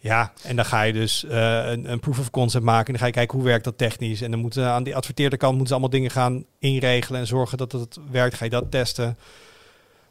Ja, 0.00 0.32
en 0.42 0.56
dan 0.56 0.64
ga 0.64 0.82
je 0.82 0.92
dus 0.92 1.24
uh, 1.24 1.32
een, 1.70 1.90
een, 1.90 2.00
proof 2.00 2.18
of 2.18 2.30
concept 2.30 2.64
maken. 2.64 2.86
En 2.86 2.92
dan 2.92 3.00
ga 3.00 3.06
je 3.06 3.12
kijken 3.12 3.38
hoe 3.38 3.46
werkt 3.46 3.64
dat 3.64 3.78
technisch. 3.78 4.20
En 4.20 4.30
dan 4.30 4.40
moeten 4.40 4.66
aan 4.66 4.82
die 4.82 4.96
adverteerde 4.96 5.36
kant 5.36 5.50
moeten 5.50 5.68
ze 5.68 5.74
allemaal 5.74 5.98
dingen 5.98 6.10
gaan 6.10 6.44
inregelen 6.58 7.20
en 7.20 7.26
zorgen 7.26 7.58
dat 7.58 7.72
het 7.72 7.98
werkt. 8.10 8.34
Ga 8.34 8.44
je 8.44 8.50
dat 8.50 8.70
testen. 8.70 9.18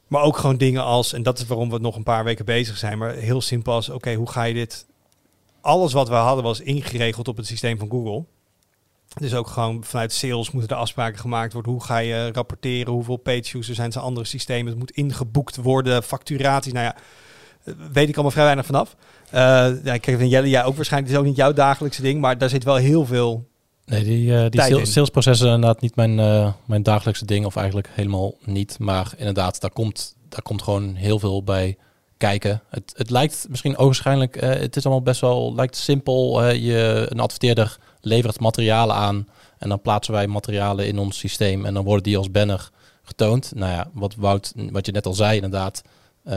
Maar 0.07 0.23
ook 0.23 0.37
gewoon 0.37 0.57
dingen 0.57 0.83
als, 0.83 1.13
en 1.13 1.23
dat 1.23 1.39
is 1.39 1.47
waarom 1.47 1.69
we 1.69 1.77
nog 1.77 1.95
een 1.95 2.03
paar 2.03 2.23
weken 2.23 2.45
bezig 2.45 2.77
zijn, 2.77 2.97
maar 2.97 3.13
heel 3.13 3.41
simpel 3.41 3.73
als, 3.73 3.89
oké, 3.89 4.13
hoe 4.13 4.29
ga 4.29 4.43
je 4.43 4.53
dit... 4.53 4.85
Alles 5.61 5.93
wat 5.93 6.09
we 6.09 6.15
hadden 6.15 6.43
was 6.43 6.59
ingeregeld 6.59 7.27
op 7.27 7.37
het 7.37 7.45
systeem 7.45 7.77
van 7.77 7.89
Google. 7.89 8.25
Dus 9.19 9.33
ook 9.33 9.47
gewoon 9.47 9.83
vanuit 9.83 10.13
sales 10.13 10.51
moeten 10.51 10.75
er 10.75 10.81
afspraken 10.81 11.19
gemaakt 11.19 11.53
worden. 11.53 11.71
Hoe 11.71 11.83
ga 11.83 11.97
je 11.97 12.31
rapporteren? 12.31 12.93
Hoeveel 12.93 13.17
page 13.17 13.43
views 13.43 13.69
er 13.69 13.75
zijn? 13.75 13.91
zijn 13.91 14.03
andere 14.03 14.25
systemen. 14.25 14.69
Het 14.69 14.79
moet 14.79 14.91
ingeboekt 14.91 15.55
worden. 15.55 16.03
Facturaties. 16.03 16.73
Nou 16.73 16.85
ja, 16.85 16.95
eh, 17.63 17.73
weet 17.91 18.07
ik 18.07 18.13
allemaal 18.13 18.31
vrij 18.31 18.43
weinig 18.43 18.65
vanaf. 18.65 18.95
Uh, 19.33 19.39
ja, 19.83 19.93
ik 19.93 20.03
van 20.03 20.27
Jelle, 20.27 20.49
ja, 20.49 20.63
ook 20.63 20.75
waarschijnlijk. 20.75 21.11
Het 21.11 21.21
is 21.21 21.25
ook 21.25 21.29
niet 21.29 21.35
jouw 21.35 21.53
dagelijkse 21.53 22.01
ding, 22.01 22.21
maar 22.21 22.37
daar 22.37 22.49
zit 22.49 22.63
wel 22.63 22.75
heel 22.75 23.05
veel. 23.05 23.49
Nee, 23.85 24.03
die, 24.03 24.25
uh, 24.27 24.45
die 24.49 24.61
sales, 24.61 24.91
salesprocessen 24.91 25.47
inderdaad 25.47 25.81
niet 25.81 25.95
mijn, 25.95 26.17
uh, 26.17 26.51
mijn 26.65 26.83
dagelijkse 26.83 27.25
ding, 27.25 27.45
of 27.45 27.55
eigenlijk 27.55 27.89
helemaal 27.93 28.33
niet. 28.45 28.79
Maar 28.79 29.13
inderdaad, 29.17 29.61
daar 29.61 29.71
komt, 29.71 30.15
daar 30.29 30.41
komt 30.41 30.61
gewoon 30.61 30.95
heel 30.95 31.19
veel 31.19 31.43
bij 31.43 31.77
kijken. 32.17 32.61
Het, 32.69 32.93
het 32.95 33.09
lijkt 33.09 33.45
misschien 33.49 33.77
ogenschijnlijk, 33.77 34.41
het 34.41 34.75
is 34.75 34.83
allemaal 34.83 35.03
best 35.03 35.21
wel 35.21 35.55
lijkt 35.55 35.75
simpel. 35.75 36.49
je, 36.49 37.05
een 37.09 37.19
adverteerder 37.19 37.77
levert 38.01 38.39
materialen 38.39 38.95
aan 38.95 39.27
en 39.57 39.69
dan 39.69 39.81
plaatsen 39.81 40.13
wij 40.13 40.27
materialen 40.27 40.87
in 40.87 40.99
ons 40.99 41.17
systeem 41.17 41.65
en 41.65 41.73
dan 41.73 41.83
worden 41.83 42.03
die 42.03 42.17
als 42.17 42.31
banner 42.31 42.69
getoond. 43.03 43.51
Nou 43.55 43.71
ja, 43.71 43.89
wat 43.93 44.15
Wout, 44.15 44.53
wat 44.55 44.85
je 44.85 44.91
net 44.91 45.05
al 45.05 45.13
zei 45.13 45.35
inderdaad, 45.35 45.81
uh, 46.25 46.33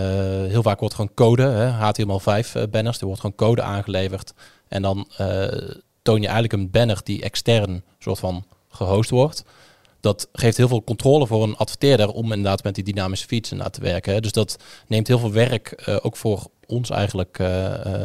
heel 0.49 0.63
vaak 0.63 0.81
wordt 0.81 0.95
gewoon 0.95 1.15
code, 1.15 1.43
hè, 1.43 1.71
HTML5 1.71 2.57
uh, 2.57 2.63
eh, 2.63 2.71
banners, 2.71 2.99
er 2.99 3.07
wordt 3.07 3.21
gewoon 3.21 3.37
code 3.37 3.63
aangeleverd 3.63 4.33
en 4.69 4.83
dan 4.83 5.09
uh, 5.21 5.47
toon 6.03 6.21
je 6.21 6.27
eigenlijk 6.27 6.53
een 6.53 6.71
banner 6.71 7.01
die 7.03 7.23
extern 7.23 7.83
soort 7.99 8.19
van 8.19 8.45
gehost 8.69 9.11
wordt. 9.11 9.45
Dat 10.01 10.29
geeft 10.33 10.57
heel 10.57 10.69
veel 10.69 10.85
controle 10.85 11.27
voor 11.27 11.43
een 11.43 11.57
adverteerder 11.57 12.09
om 12.09 12.33
inderdaad 12.33 12.63
met 12.63 12.75
die 12.75 12.85
dynamische 12.85 13.27
feeds 13.27 13.49
te 13.49 13.81
werken. 13.81 14.23
Dus 14.23 14.33
dat 14.33 14.59
neemt 14.87 15.07
heel 15.07 15.19
veel 15.19 15.33
werk 15.33 15.99
ook 16.03 16.17
voor 16.17 16.47
ons 16.67 16.91
eigenlijk 16.91 17.37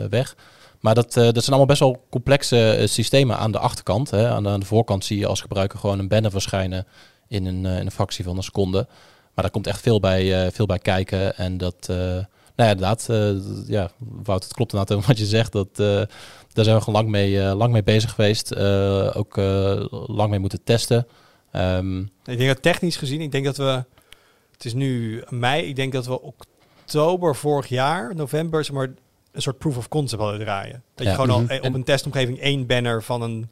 weg. 0.10 0.36
Maar 0.80 0.96
dat, 0.96 1.16
uh, 1.16 1.24
dat 1.24 1.44
zijn 1.44 1.48
allemaal 1.48 1.66
best 1.66 1.80
wel 1.80 2.06
complexe 2.10 2.78
uh, 2.80 2.88
systemen 2.88 3.38
aan 3.38 3.52
de 3.52 3.60
achterkant. 3.60 4.10
Hè. 4.10 4.30
Aan, 4.30 4.44
de, 4.44 4.66
voorkant 4.66 5.06
zie 5.06 5.20
je 5.20 5.28
als 5.28 5.42
gebruiker 5.42 5.80
gewoon 5.80 6.00
een 6.00 6.08
banner 6.08 6.32
verschijnen 6.32 6.88
in 7.28 7.46
een, 7.46 7.64
uh, 7.64 7.80
in 7.80 7.86
een 7.86 7.92
fractie 7.92 8.24
van 8.24 8.38
een 8.38 8.44
seconde. 8.44 8.88
Maar 9.34 9.44
daar 9.44 9.52
komt 9.52 9.68
echt 9.68 9.82
veel 9.82 10.00
bij, 10.00 10.52
veel 10.52 10.66
bij 10.66 10.80
kijken. 10.80 11.38
En 11.38 11.58
dat, 11.58 11.88
nou 11.88 12.26
ja, 12.56 12.70
inderdaad, 12.70 13.08
ja, 13.68 13.92
Wout, 13.98 14.44
het 14.44 14.54
klopt 14.54 14.74
inderdaad 14.74 15.06
wat 15.08 15.18
je 15.18 15.26
zegt. 15.26 15.52
Dat, 15.52 15.76
daar 15.76 16.08
zijn 16.54 16.76
we 16.76 16.82
gewoon 16.82 17.02
lang 17.02 17.10
mee, 17.10 17.56
lang 17.56 17.72
mee 17.72 17.84
bezig 17.84 18.12
geweest. 18.12 18.56
ook 19.16 19.36
lang 20.08 20.30
mee 20.30 20.40
moeten 20.40 20.64
testen. 20.64 21.08
Um, 21.54 22.02
ik 22.26 22.38
denk 22.38 22.50
dat 22.50 22.62
technisch 22.62 22.98
gezien, 22.98 23.22
ik 23.22 23.32
denk 23.32 23.46
dat 23.46 23.58
we, 23.58 23.84
het 24.52 24.66
is 24.66 24.74
nu 24.74 25.24
mei, 25.30 25.66
ik 25.66 25.76
denk 25.76 25.94
dat 25.94 26.06
we 26.06 26.22
oktober 26.22 27.36
vorig 27.36 27.68
jaar, 27.68 28.16
november, 28.16 28.70
maar 28.74 28.94
een 29.32 29.42
soort 29.42 29.58
proof 29.58 29.78
of 29.78 29.88
concept 29.88 30.22
hadden 30.22 30.40
draaien. 30.40 30.84
Dat 30.96 31.08
je 31.08 31.14
gewoon 31.14 31.30
al 31.30 31.42
mhm. 31.42 31.66
op 31.66 31.74
een 31.74 31.84
testomgeving 31.84 32.40
één 32.40 32.66
banner 32.66 33.04
van 33.04 33.22
een 33.22 33.50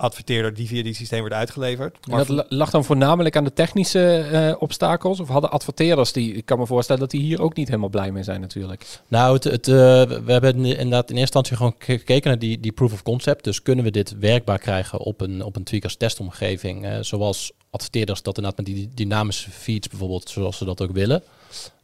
adverteerder 0.00 0.54
die 0.54 0.66
via 0.66 0.82
die 0.82 0.94
systeem 0.94 1.20
wordt 1.20 1.34
uitgeleverd. 1.34 2.06
Maar 2.06 2.26
dat 2.26 2.46
lag 2.48 2.70
dan 2.70 2.84
voornamelijk 2.84 3.36
aan 3.36 3.44
de 3.44 3.52
technische 3.52 4.28
uh, 4.32 4.62
obstakels? 4.62 5.20
Of 5.20 5.28
hadden 5.28 5.50
adverteerders 5.50 6.12
die, 6.12 6.34
ik 6.34 6.44
kan 6.44 6.58
me 6.58 6.66
voorstellen 6.66 7.00
dat 7.00 7.10
die 7.10 7.20
hier 7.20 7.42
ook 7.42 7.56
niet 7.56 7.68
helemaal 7.68 7.88
blij 7.88 8.12
mee 8.12 8.22
zijn 8.22 8.40
natuurlijk. 8.40 8.86
Nou, 9.08 9.34
het, 9.34 9.44
het, 9.44 9.68
uh, 9.68 9.74
we 10.02 10.32
hebben 10.32 10.64
inderdaad 10.64 11.10
in 11.10 11.16
eerste 11.16 11.38
instantie 11.38 11.56
gewoon 11.56 11.74
gekeken 11.78 12.28
naar 12.28 12.38
die, 12.38 12.60
die 12.60 12.72
proof 12.72 12.92
of 12.92 13.02
concept. 13.02 13.44
Dus 13.44 13.62
kunnen 13.62 13.84
we 13.84 13.90
dit 13.90 14.18
werkbaar 14.18 14.58
krijgen 14.58 14.98
op 14.98 15.20
een, 15.20 15.44
op 15.44 15.56
een 15.56 15.64
tweakers 15.64 15.96
testomgeving? 15.96 16.86
Uh, 16.86 16.96
zoals 17.00 17.52
adverteerders 17.70 18.22
dat 18.22 18.36
inderdaad 18.36 18.66
met 18.66 18.76
die 18.76 18.90
dynamische 18.94 19.50
feeds 19.50 19.88
bijvoorbeeld, 19.88 20.28
zoals 20.28 20.58
ze 20.58 20.64
dat 20.64 20.80
ook 20.80 20.92
willen. 20.92 21.22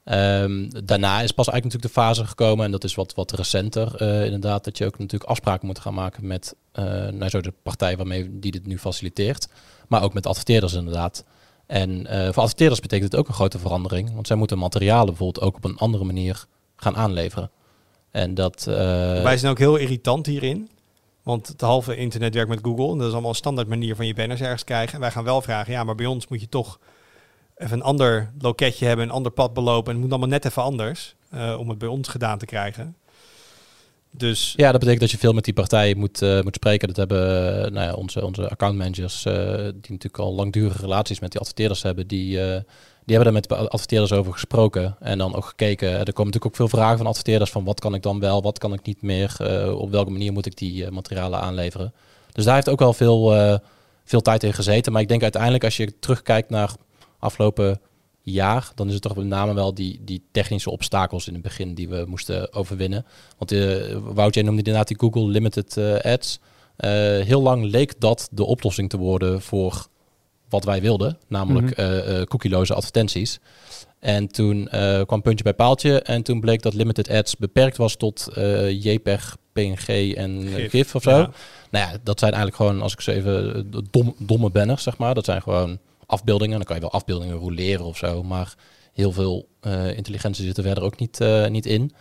Um, 0.08 0.84
daarna 0.84 1.20
is 1.20 1.32
pas 1.32 1.48
eigenlijk 1.48 1.64
natuurlijk 1.64 1.94
de 1.94 2.00
fase 2.00 2.26
gekomen, 2.26 2.64
en 2.64 2.70
dat 2.70 2.84
is 2.84 2.94
wat, 2.94 3.14
wat 3.14 3.32
recenter 3.32 4.02
uh, 4.02 4.24
inderdaad, 4.24 4.64
dat 4.64 4.78
je 4.78 4.86
ook 4.86 4.98
natuurlijk 4.98 5.30
afspraken 5.30 5.66
moet 5.66 5.78
gaan 5.78 5.94
maken 5.94 6.26
met 6.26 6.54
uh, 6.74 6.84
nou 6.84 7.28
zo 7.28 7.40
de 7.40 7.52
partij 7.62 7.96
waarmee 7.96 8.38
die 8.38 8.52
dit 8.52 8.66
nu 8.66 8.78
faciliteert, 8.78 9.48
maar 9.88 10.02
ook 10.02 10.14
met 10.14 10.26
adverteerders 10.26 10.72
inderdaad. 10.72 11.24
En 11.66 11.90
uh, 11.90 12.24
voor 12.32 12.42
adverteerders 12.42 12.80
betekent 12.80 13.12
het 13.12 13.20
ook 13.20 13.28
een 13.28 13.34
grote 13.34 13.58
verandering, 13.58 14.14
want 14.14 14.26
zij 14.26 14.36
moeten 14.36 14.58
materialen 14.58 15.06
bijvoorbeeld 15.06 15.44
ook 15.44 15.56
op 15.56 15.64
een 15.64 15.78
andere 15.78 16.04
manier 16.04 16.44
gaan 16.76 16.96
aanleveren. 16.96 17.50
En 18.10 18.34
dat, 18.34 18.64
Wij 18.64 19.36
zijn 19.36 19.52
ook 19.52 19.58
heel 19.58 19.76
irritant 19.76 20.26
hierin, 20.26 20.70
want 21.22 21.46
het 21.46 21.60
halve 21.60 21.96
internet 21.96 22.34
werkt 22.34 22.48
met 22.48 22.60
Google, 22.62 22.92
en 22.92 22.98
dat 22.98 23.06
is 23.06 23.12
allemaal 23.12 23.30
een 23.30 23.36
standaard 23.36 23.68
manier 23.68 23.96
van 23.96 24.06
je 24.06 24.14
banners 24.14 24.40
ergens 24.40 24.64
krijgen. 24.64 24.94
En 24.94 25.00
wij 25.00 25.10
gaan 25.10 25.24
wel 25.24 25.42
vragen, 25.42 25.72
ja, 25.72 25.84
maar 25.84 25.94
bij 25.94 26.06
ons 26.06 26.28
moet 26.28 26.40
je 26.40 26.48
toch 26.48 26.78
even 27.56 27.76
een 27.76 27.82
ander 27.82 28.30
loketje 28.38 28.86
hebben, 28.86 29.04
een 29.04 29.14
ander 29.14 29.32
pad 29.32 29.54
belopen. 29.54 29.86
En 29.86 29.92
het 29.92 30.00
moet 30.00 30.10
allemaal 30.10 30.28
net 30.28 30.44
even 30.44 30.62
anders 30.62 31.14
uh, 31.34 31.56
om 31.58 31.68
het 31.68 31.78
bij 31.78 31.88
ons 31.88 32.08
gedaan 32.08 32.38
te 32.38 32.46
krijgen. 32.46 32.96
Dus 34.10 34.54
ja, 34.56 34.70
dat 34.70 34.80
betekent 34.80 35.00
dat 35.00 35.10
je 35.10 35.18
veel 35.18 35.32
met 35.32 35.44
die 35.44 35.54
partijen 35.54 35.98
moet, 35.98 36.22
uh, 36.22 36.40
moet 36.42 36.54
spreken. 36.54 36.88
Dat 36.88 36.96
hebben 36.96 37.54
uh, 37.54 37.70
nou 37.70 37.86
ja, 37.86 37.92
onze, 37.92 38.24
onze 38.24 38.48
accountmanagers, 38.48 39.22
die 39.22 39.32
natuurlijk 39.72 40.18
al 40.18 40.34
langdurige 40.34 40.80
relaties 40.80 41.20
met 41.20 41.30
die 41.30 41.40
adverteerders 41.40 41.82
hebben, 41.82 42.06
die, 42.06 42.30
die 43.04 43.16
hebben 43.16 43.24
daar 43.24 43.32
met 43.32 43.48
de 43.48 43.56
adverteerders 43.56 44.12
over 44.12 44.32
gesproken. 44.32 44.96
En 45.00 45.18
dan 45.18 45.34
ook 45.34 45.44
gekeken. 45.44 45.88
Er 45.88 45.96
komen 45.96 46.24
natuurlijk 46.24 46.46
ook 46.46 46.56
veel 46.56 46.68
vragen 46.68 46.98
van 46.98 47.06
adverteerders 47.06 47.50
van 47.50 47.64
wat 47.64 47.80
kan 47.80 47.94
ik 47.94 48.02
dan 48.02 48.20
wel, 48.20 48.42
wat 48.42 48.58
kan 48.58 48.72
ik 48.72 48.86
niet 48.86 49.02
meer, 49.02 49.36
op 49.76 49.90
welke 49.90 50.10
manier 50.10 50.32
moet 50.32 50.46
ik 50.46 50.56
die 50.56 50.90
materialen 50.90 51.40
aanleveren. 51.40 51.92
Dus 52.32 52.44
daar 52.44 52.54
heeft 52.54 52.68
ook 52.68 52.78
wel 52.78 52.92
veel, 52.92 53.60
veel 54.04 54.20
tijd 54.20 54.42
in 54.42 54.52
gezeten. 54.52 54.92
Maar 54.92 55.02
ik 55.02 55.08
denk 55.08 55.22
uiteindelijk 55.22 55.64
als 55.64 55.76
je 55.76 55.98
terugkijkt 55.98 56.50
naar 56.50 56.70
afgelopen 57.26 57.80
jaar, 58.22 58.72
dan 58.74 58.86
is 58.86 58.92
het 58.92 59.02
toch 59.02 59.16
met 59.16 59.26
name 59.26 59.54
wel 59.54 59.74
die, 59.74 60.00
die 60.04 60.22
technische 60.32 60.70
obstakels 60.70 61.26
in 61.26 61.32
het 61.32 61.42
begin 61.42 61.74
die 61.74 61.88
we 61.88 62.04
moesten 62.08 62.52
overwinnen. 62.52 63.06
Want 63.38 63.52
uh, 63.52 63.96
Wout, 64.02 64.34
jij 64.34 64.42
noemde 64.42 64.58
inderdaad 64.58 64.88
die 64.88 64.98
Google 64.98 65.26
Limited 65.26 65.76
uh, 65.76 65.96
Ads. 65.98 66.38
Uh, 66.78 66.90
heel 67.20 67.42
lang 67.42 67.64
leek 67.64 68.00
dat 68.00 68.28
de 68.30 68.44
oplossing 68.44 68.90
te 68.90 68.96
worden 68.96 69.42
voor 69.42 69.86
wat 70.48 70.64
wij 70.64 70.80
wilden, 70.80 71.18
namelijk 71.28 71.76
mm 71.76 72.24
cookieloze 72.24 72.74
advertenties. 72.74 73.40
En 73.98 74.28
toen 74.28 74.68
kwam 75.06 75.22
puntje 75.22 75.44
bij 75.44 75.54
paaltje 75.54 76.00
en 76.00 76.22
toen 76.22 76.40
bleek 76.40 76.62
dat 76.62 76.74
Limited 76.74 77.10
Ads 77.10 77.36
beperkt 77.36 77.76
was 77.76 77.96
tot 77.96 78.28
JPEG, 78.68 79.36
PNG 79.52 80.14
en 80.14 80.46
GIF, 80.68 80.94
of 80.94 81.02
zo. 81.02 81.10
Nou 81.10 81.30
ja, 81.70 81.98
dat 82.02 82.18
zijn 82.18 82.32
eigenlijk 82.32 82.62
gewoon, 82.62 82.82
als 82.82 82.92
ik 82.92 83.00
zo 83.00 83.10
even, 83.10 83.70
dom, 83.90 84.14
domme 84.18 84.50
banners, 84.50 84.82
zeg 84.82 84.98
maar. 84.98 85.14
Dat 85.14 85.24
zijn 85.24 85.42
gewoon 85.42 85.78
afbeeldingen. 86.06 86.56
Dan 86.56 86.66
kan 86.66 86.76
je 86.76 86.82
wel 86.82 86.90
afbeeldingen 86.90 87.36
roleren 87.36 87.84
of 87.84 87.96
zo. 87.96 88.22
Maar 88.22 88.54
heel 88.92 89.12
veel 89.12 89.48
uh, 89.62 89.96
intelligentie 89.96 90.44
zit 90.44 90.56
er 90.56 90.62
verder 90.62 90.84
ook 90.84 90.98
niet, 90.98 91.20
uh, 91.20 91.46
niet 91.46 91.66
in. 91.66 91.92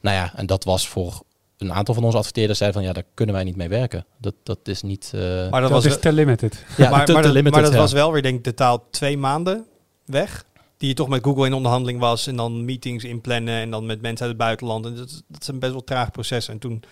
Nou 0.00 0.16
ja, 0.16 0.32
en 0.36 0.46
dat 0.46 0.64
was 0.64 0.88
voor 0.88 1.22
een 1.58 1.72
aantal 1.72 1.94
van 1.94 2.04
onze 2.04 2.16
adverteerders 2.16 2.58
zei 2.58 2.72
van 2.72 2.82
ja, 2.82 2.92
daar 2.92 3.04
kunnen 3.14 3.34
wij 3.34 3.44
niet 3.44 3.56
mee 3.56 3.68
werken. 3.68 4.06
Dat, 4.18 4.34
dat 4.42 4.58
is 4.62 4.82
niet. 4.82 5.12
Uh, 5.14 5.50
maar 5.50 5.60
dat, 5.60 5.70
was 5.70 5.84
is 5.84 5.98
te 5.98 6.12
limited. 6.12 6.64
Ja, 6.76 6.90
maar, 6.90 7.04
te, 7.04 7.12
maar, 7.12 7.22
te 7.22 7.28
limited, 7.28 7.52
maar 7.52 7.62
dat 7.62 7.74
was 7.74 7.92
wel 7.92 8.12
weer 8.12 8.22
denk 8.22 8.36
ik 8.36 8.42
totaal 8.42 8.86
twee 8.90 9.16
maanden 9.16 9.66
weg. 10.04 10.44
Die 10.76 10.88
je 10.88 10.94
toch 10.94 11.08
met 11.08 11.24
Google 11.24 11.46
in 11.46 11.52
onderhandeling 11.52 12.00
was 12.00 12.26
en 12.26 12.36
dan 12.36 12.64
meetings 12.64 13.04
inplannen 13.04 13.54
en 13.54 13.70
dan 13.70 13.86
met 13.86 14.00
mensen 14.00 14.26
uit 14.26 14.34
het 14.34 14.44
buitenland. 14.44 14.86
En 14.86 14.94
dat, 14.94 15.22
dat 15.26 15.42
is 15.42 15.48
een 15.48 15.58
best 15.58 15.72
wel 15.72 15.84
traag 15.84 16.10
proces. 16.10 16.48
En 16.48 16.58
toen, 16.58 16.82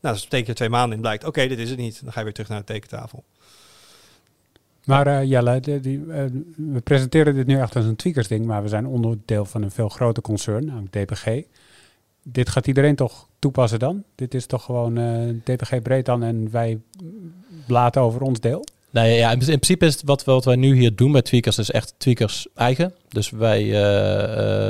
nou, 0.00 0.14
dus 0.14 0.24
teken 0.24 0.46
je 0.46 0.52
twee 0.52 0.68
maanden 0.68 0.94
in 0.94 1.00
blijkt, 1.00 1.24
oké, 1.24 1.46
dit 1.46 1.58
is 1.58 1.70
het 1.70 1.78
niet. 1.78 2.00
Dan 2.02 2.12
ga 2.12 2.18
je 2.18 2.24
weer 2.24 2.34
terug 2.34 2.48
naar 2.48 2.58
de 2.58 2.64
tekentafel. 2.64 3.24
Maar 4.84 5.06
uh, 5.06 5.30
Jelle, 5.30 5.60
die, 5.60 5.98
uh, 5.98 6.24
we 6.56 6.80
presenteren 6.84 7.34
dit 7.34 7.46
nu 7.46 7.58
echt 7.58 7.76
als 7.76 7.84
een 7.84 7.96
tweakersding, 7.96 8.46
maar 8.46 8.62
we 8.62 8.68
zijn 8.68 8.86
onderdeel 8.86 9.44
van 9.44 9.62
een 9.62 9.70
veel 9.70 9.88
groter 9.88 10.22
concern, 10.22 10.64
namelijk 10.64 10.92
DPG. 10.92 11.42
Dit 12.22 12.48
gaat 12.48 12.66
iedereen 12.66 12.96
toch 12.96 13.28
toepassen 13.38 13.78
dan? 13.78 14.02
Dit 14.14 14.34
is 14.34 14.46
toch 14.46 14.64
gewoon 14.64 14.98
uh, 14.98 15.28
eh, 15.28 15.36
DPG 15.44 15.82
breed 15.82 16.04
dan 16.06 16.22
en 16.22 16.50
wij 16.50 16.80
blaten 17.66 18.02
over 18.02 18.20
ons 18.20 18.40
deel? 18.40 18.64
Nee, 18.90 19.16
ja, 19.16 19.30
in, 19.30 19.38
principe 19.38 19.86
is 19.86 20.02
wat, 20.04 20.24
wat 20.24 20.44
wij 20.44 20.56
nu 20.56 20.74
hier 20.74 20.94
doen 20.94 21.12
bij 21.12 21.22
Tweakers 21.22 21.58
is 21.58 21.70
echt 21.70 21.94
Tweakers 21.96 22.46
eigen. 22.54 22.94
Dus 23.08 23.30
wij, 23.30 23.62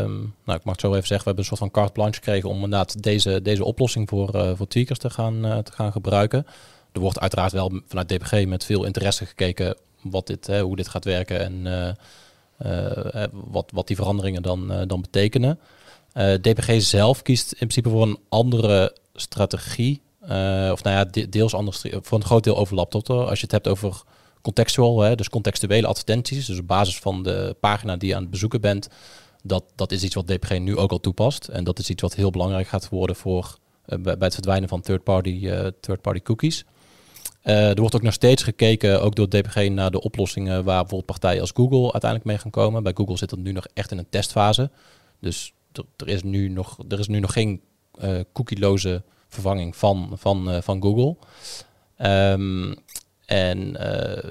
um, 0.02 0.34
nou 0.44 0.58
ik 0.58 0.64
mag 0.64 0.72
het 0.72 0.80
zo 0.80 0.94
even 0.94 1.06
zeggen, 1.06 1.18
we 1.18 1.24
hebben 1.24 1.38
een 1.38 1.44
soort 1.44 1.58
van 1.58 1.70
carte 1.70 1.92
blanche 1.92 2.14
gekregen 2.14 2.48
om 2.48 2.54
inderdaad 2.54 3.02
deze, 3.02 3.42
deze 3.42 3.64
oplossing 3.64 4.08
voor, 4.08 4.56
voor 4.56 4.66
Tweakers 4.66 4.98
te 4.98 5.10
gaan, 5.10 5.62
te 5.62 5.72
gaan 5.72 5.92
gebruiken. 5.92 6.46
Er 6.92 7.00
wordt 7.00 7.20
uiteraard 7.20 7.52
wel 7.52 7.80
vanuit 7.88 8.08
DPG 8.08 8.46
met 8.46 8.64
veel 8.64 8.84
interesse 8.84 9.26
gekeken 9.26 9.76
wat 10.02 10.26
dit, 10.26 10.46
hoe 10.46 10.76
dit 10.76 10.88
gaat 10.88 11.04
werken 11.04 11.40
en 11.40 11.96
uh, 12.64 13.24
wat, 13.32 13.70
wat 13.74 13.86
die 13.86 13.96
veranderingen 13.96 14.42
dan, 14.42 14.86
dan 14.86 15.00
betekenen. 15.00 15.58
DPG 16.40 16.82
zelf 16.82 17.22
kiest 17.22 17.52
in 17.52 17.56
principe 17.56 17.88
voor 17.88 18.02
een 18.02 18.18
andere 18.28 18.96
strategie. 19.14 20.00
of 20.72 20.82
nou 20.82 20.82
ja, 20.82 21.04
deels 21.28 21.54
anders, 21.54 21.84
voor 21.90 22.18
een 22.18 22.24
groot 22.24 22.44
deel 22.44 22.56
overlapt 22.56 22.92
dat. 22.92 23.10
Als 23.10 23.38
je 23.38 23.44
het 23.44 23.52
hebt 23.52 23.68
over 23.68 24.02
contextual, 24.42 25.00
hè, 25.00 25.14
dus 25.14 25.28
contextuele 25.28 25.86
advertenties, 25.86 26.46
dus 26.46 26.58
op 26.58 26.66
basis 26.66 26.98
van 26.98 27.22
de 27.22 27.56
pagina 27.60 27.96
die 27.96 28.08
je 28.08 28.14
aan 28.14 28.22
het 28.22 28.30
bezoeken 28.30 28.60
bent, 28.60 28.88
dat, 29.42 29.64
dat 29.74 29.92
is 29.92 30.02
iets 30.02 30.14
wat 30.14 30.26
DPG 30.26 30.58
nu 30.58 30.76
ook 30.76 30.90
al 30.90 31.00
toepast. 31.00 31.48
En 31.48 31.64
dat 31.64 31.78
is 31.78 31.90
iets 31.90 32.02
wat 32.02 32.14
heel 32.14 32.30
belangrijk 32.30 32.66
gaat 32.66 32.88
worden 32.88 33.16
voor, 33.16 33.56
bij 33.84 34.16
het 34.18 34.34
verdwijnen 34.34 34.68
van 34.68 34.80
third-party 34.80 35.48
third 35.80 36.00
-party 36.00 36.22
cookies. 36.22 36.64
Uh, 37.44 37.68
er 37.68 37.80
wordt 37.80 37.94
ook 37.94 38.02
nog 38.02 38.12
steeds 38.12 38.42
gekeken, 38.42 39.02
ook 39.02 39.14
door 39.14 39.28
DPG, 39.28 39.68
naar 39.68 39.90
de 39.90 40.00
oplossingen 40.00 40.64
waar 40.64 40.80
bijvoorbeeld 40.80 41.06
partijen 41.06 41.40
als 41.40 41.50
Google 41.54 41.82
uiteindelijk 41.82 42.24
mee 42.24 42.38
gaan 42.38 42.50
komen. 42.50 42.82
Bij 42.82 42.92
Google 42.94 43.16
zit 43.16 43.30
dat 43.30 43.38
nu 43.38 43.52
nog 43.52 43.66
echt 43.74 43.90
in 43.90 43.98
een 43.98 44.08
testfase. 44.10 44.70
Dus 45.20 45.52
er, 45.96 46.08
is, 46.08 46.22
nu 46.22 46.48
nog, 46.48 46.78
er 46.88 46.98
is 46.98 47.08
nu 47.08 47.20
nog 47.20 47.32
geen 47.32 47.60
uh, 48.02 48.20
cookieloze 48.32 49.02
vervanging 49.28 49.76
van, 49.76 50.10
van, 50.14 50.54
uh, 50.54 50.60
van 50.60 50.82
Google. 50.82 51.16
Um, 51.98 52.74
en 53.26 53.76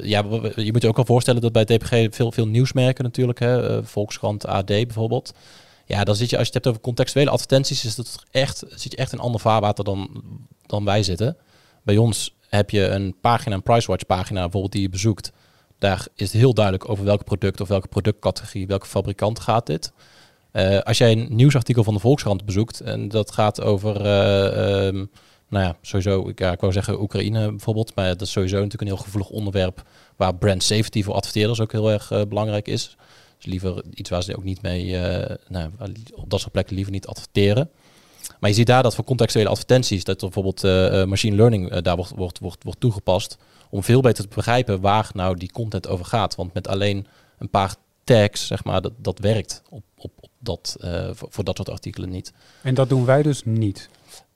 ja, 0.01 0.23
je 0.55 0.69
moet 0.71 0.81
je 0.81 0.87
ook 0.87 0.95
wel 0.95 1.05
voorstellen 1.05 1.41
dat 1.41 1.51
bij 1.51 1.65
DPG 1.65 2.15
veel, 2.15 2.31
veel 2.31 2.47
nieuwsmerken 2.47 3.03
natuurlijk, 3.03 3.39
hè, 3.39 3.83
Volkskrant, 3.83 4.45
AD 4.45 4.65
bijvoorbeeld. 4.65 5.33
Ja, 5.85 6.03
dan 6.03 6.15
zit 6.15 6.29
je, 6.29 6.37
als 6.37 6.47
je 6.47 6.53
het 6.53 6.63
hebt 6.63 6.67
over 6.67 6.81
contextuele 6.81 7.29
advertenties, 7.29 7.85
is 7.85 7.95
dat 7.95 8.23
echt, 8.31 8.63
zit 8.67 8.91
je 8.91 8.97
echt 8.97 9.11
in 9.11 9.17
een 9.17 9.23
ander 9.23 9.41
vaarwater 9.41 9.83
dan, 9.83 10.23
dan 10.65 10.85
wij 10.85 11.03
zitten. 11.03 11.37
Bij 11.83 11.97
ons 11.97 12.35
heb 12.51 12.69
je 12.69 12.87
een 12.87 13.15
pagina, 13.21 13.55
een 13.55 13.63
Pricewatch 13.63 14.05
pagina 14.05 14.41
bijvoorbeeld 14.41 14.71
die 14.71 14.81
je 14.81 14.89
bezoekt. 14.89 15.31
Daar 15.79 16.07
is 16.15 16.31
het 16.31 16.41
heel 16.41 16.53
duidelijk 16.53 16.89
over 16.89 17.05
welk 17.05 17.23
product 17.23 17.61
of 17.61 17.67
welke 17.67 17.87
productcategorie, 17.87 18.67
welke 18.67 18.85
fabrikant 18.85 19.39
gaat 19.39 19.65
dit. 19.65 19.91
Uh, 20.53 20.79
als 20.79 20.97
jij 20.97 21.11
een 21.11 21.27
nieuwsartikel 21.29 21.83
van 21.83 21.93
de 21.93 21.99
Volkskrant 21.99 22.45
bezoekt 22.45 22.79
en 22.81 23.07
dat 23.09 23.31
gaat 23.31 23.61
over, 23.61 24.05
uh, 24.05 24.85
um, 24.85 25.09
nou 25.49 25.65
ja, 25.65 25.75
sowieso, 25.81 26.31
ja, 26.35 26.51
ik 26.51 26.59
wou 26.59 26.73
zeggen 26.73 27.01
Oekraïne 27.01 27.49
bijvoorbeeld, 27.49 27.95
maar 27.95 28.07
dat 28.07 28.21
is 28.21 28.31
sowieso 28.31 28.55
natuurlijk 28.55 28.81
een 28.81 28.95
heel 28.95 29.05
gevoelig 29.05 29.29
onderwerp 29.29 29.83
waar 30.15 30.35
brand 30.35 30.63
safety 30.63 31.03
voor 31.03 31.13
adverteerders 31.13 31.59
ook 31.59 31.71
heel 31.71 31.91
erg 31.91 32.11
uh, 32.11 32.21
belangrijk 32.27 32.67
is. 32.67 32.97
Dus 33.37 33.45
liever 33.45 33.83
iets 33.93 34.09
waar 34.09 34.23
ze 34.23 34.37
ook 34.37 34.43
niet 34.43 34.61
mee, 34.61 34.97
nou, 35.47 35.71
op 36.13 36.29
dat 36.29 36.39
soort 36.39 36.51
plekken 36.51 36.75
liever 36.75 36.93
niet 36.93 37.07
adverteren. 37.07 37.69
Maar 38.41 38.49
je 38.49 38.55
ziet 38.55 38.67
daar 38.67 38.83
dat 38.83 38.95
voor 38.95 39.03
contextuele 39.03 39.49
advertenties, 39.49 40.03
dat 40.03 40.19
bijvoorbeeld 40.19 40.61
machine 41.07 41.35
learning 41.35 41.79
daar 41.79 41.95
wordt, 41.95 42.11
wordt, 42.15 42.39
wordt, 42.39 42.63
wordt 42.63 42.79
toegepast 42.79 43.37
om 43.69 43.83
veel 43.83 44.01
beter 44.01 44.27
te 44.27 44.35
begrijpen 44.35 44.81
waar 44.81 45.09
nou 45.13 45.37
die 45.37 45.51
content 45.51 45.87
over 45.87 46.05
gaat. 46.05 46.35
Want 46.35 46.53
met 46.53 46.67
alleen 46.67 47.07
een 47.37 47.49
paar 47.49 47.75
tags, 48.03 48.47
zeg 48.47 48.63
maar, 48.63 48.81
dat, 48.81 48.93
dat 48.97 49.19
werkt 49.19 49.61
op, 49.69 49.83
op, 49.97 50.11
op 50.19 50.29
dat, 50.39 50.77
uh, 50.81 51.09
voor, 51.13 51.43
dat 51.43 51.55
soort 51.57 51.69
artikelen 51.69 52.09
niet. 52.09 52.33
En 52.61 52.73
dat 52.73 52.89
doen 52.89 53.05
wij 53.05 53.21
dus 53.21 53.41
niet? 53.45 53.89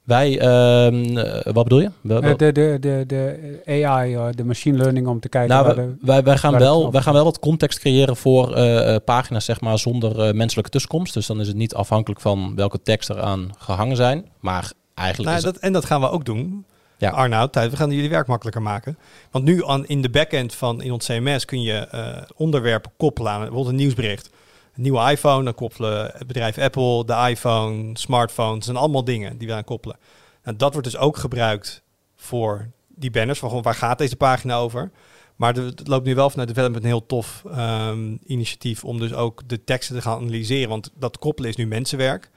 Wij, 0.06 0.42
uh, 0.42 1.54
wat 1.54 1.64
bedoel 1.64 1.80
je? 1.80 1.92
De, 2.02 2.36
de, 2.36 2.52
de, 2.52 2.78
de, 2.80 3.04
de 3.08 3.62
AI, 3.86 4.32
de 4.32 4.44
machine 4.44 4.78
learning 4.78 5.08
om 5.08 5.20
te 5.20 5.30
kijken. 5.30 5.56
Nou, 5.56 5.66
waar 5.66 5.76
de, 5.76 5.96
wij, 6.02 6.24
wij, 6.24 6.38
gaan 6.38 6.58
wel, 6.58 6.92
wij 6.92 7.02
gaan 7.02 7.14
wel 7.14 7.24
wat 7.24 7.40
context 7.40 7.80
creëren 7.80 8.16
voor 8.16 8.58
uh, 8.58 8.96
pagina's, 9.06 9.46
zeg 9.46 9.62
maar, 9.62 9.80
zonder 9.80 10.36
menselijke 10.36 10.70
tussenkomst. 10.70 11.14
Dus 11.14 11.26
dan 11.26 11.40
is 11.40 11.48
het 11.48 11.56
niet 11.56 11.74
afhankelijk 11.74 12.22
van 12.22 12.56
welke 12.56 12.82
tekst 12.82 13.10
eraan 13.10 13.50
gehangen 13.58 13.96
zijn. 13.96 14.26
Maar 14.40 14.72
eigenlijk. 14.94 15.32
Nou, 15.32 15.44
dat, 15.44 15.58
en 15.58 15.74
dat 15.74 15.86
gaan 15.86 16.02
we 16.02 16.10
ook 16.10 16.26
doen. 16.26 16.66
Ja. 16.98 17.10
Arnoud, 17.10 17.54
tijd, 17.54 17.72
we 17.72 17.78
gaan 17.78 17.92
jullie 17.92 18.10
werk 18.10 18.28
makkelijker 18.28 18.62
maken. 18.62 18.98
Want 19.32 19.46
nu 19.46 19.66
aan, 19.66 19.86
in 19.86 20.02
de 20.02 20.10
backend 20.10 20.54
van 20.54 20.82
in 20.82 20.92
ons 20.92 21.06
CMS 21.06 21.46
kun 21.46 21.62
je 21.62 21.88
uh, 21.94 22.18
onderwerpen 22.36 22.92
koppelen 22.98 23.32
aan 23.32 23.40
bijvoorbeeld 23.40 23.70
een 23.70 23.76
nieuwsbericht. 23.76 24.30
Een 24.76 24.82
nieuwe 24.82 25.12
iPhone, 25.12 25.44
dan 25.44 25.54
koppelen 25.54 26.12
het 26.14 26.28
bedrijf 26.28 26.58
Apple, 26.58 27.06
de 27.06 27.30
iPhone, 27.30 27.90
smartphones, 27.94 28.68
en 28.68 28.76
allemaal 28.76 29.04
dingen 29.04 29.38
die 29.38 29.48
we 29.48 29.54
aan 29.54 29.64
koppelen. 29.64 29.98
Nou, 30.44 30.58
dat 30.58 30.74
wordt 30.74 30.92
dus 30.92 30.98
ook 31.00 31.18
gebruikt 31.18 31.84
voor 32.16 32.70
die 32.88 33.12
banners, 33.12 33.40
van 33.40 33.50
gewoon 33.50 33.64
waar 33.64 33.76
gaat 33.76 33.98
deze 33.98 34.16
pagina 34.16 34.56
over. 34.56 34.92
Maar 35.36 35.56
het 35.56 35.88
loopt 35.88 36.06
nu 36.06 36.16
wel 36.16 36.30
vanuit 36.30 36.48
development 36.48 36.84
een 36.84 36.90
heel 36.90 37.06
tof 37.06 37.44
um, 37.58 38.20
initiatief 38.26 38.84
om 38.84 39.00
dus 39.00 39.14
ook 39.14 39.42
de 39.46 39.64
teksten 39.64 39.96
te 39.96 40.02
gaan 40.02 40.18
analyseren. 40.18 40.70
Want 40.70 40.92
dat 40.96 41.18
koppelen 41.18 41.50
is 41.50 41.56
nu 41.56 41.68
mensenwerk. 41.68 42.30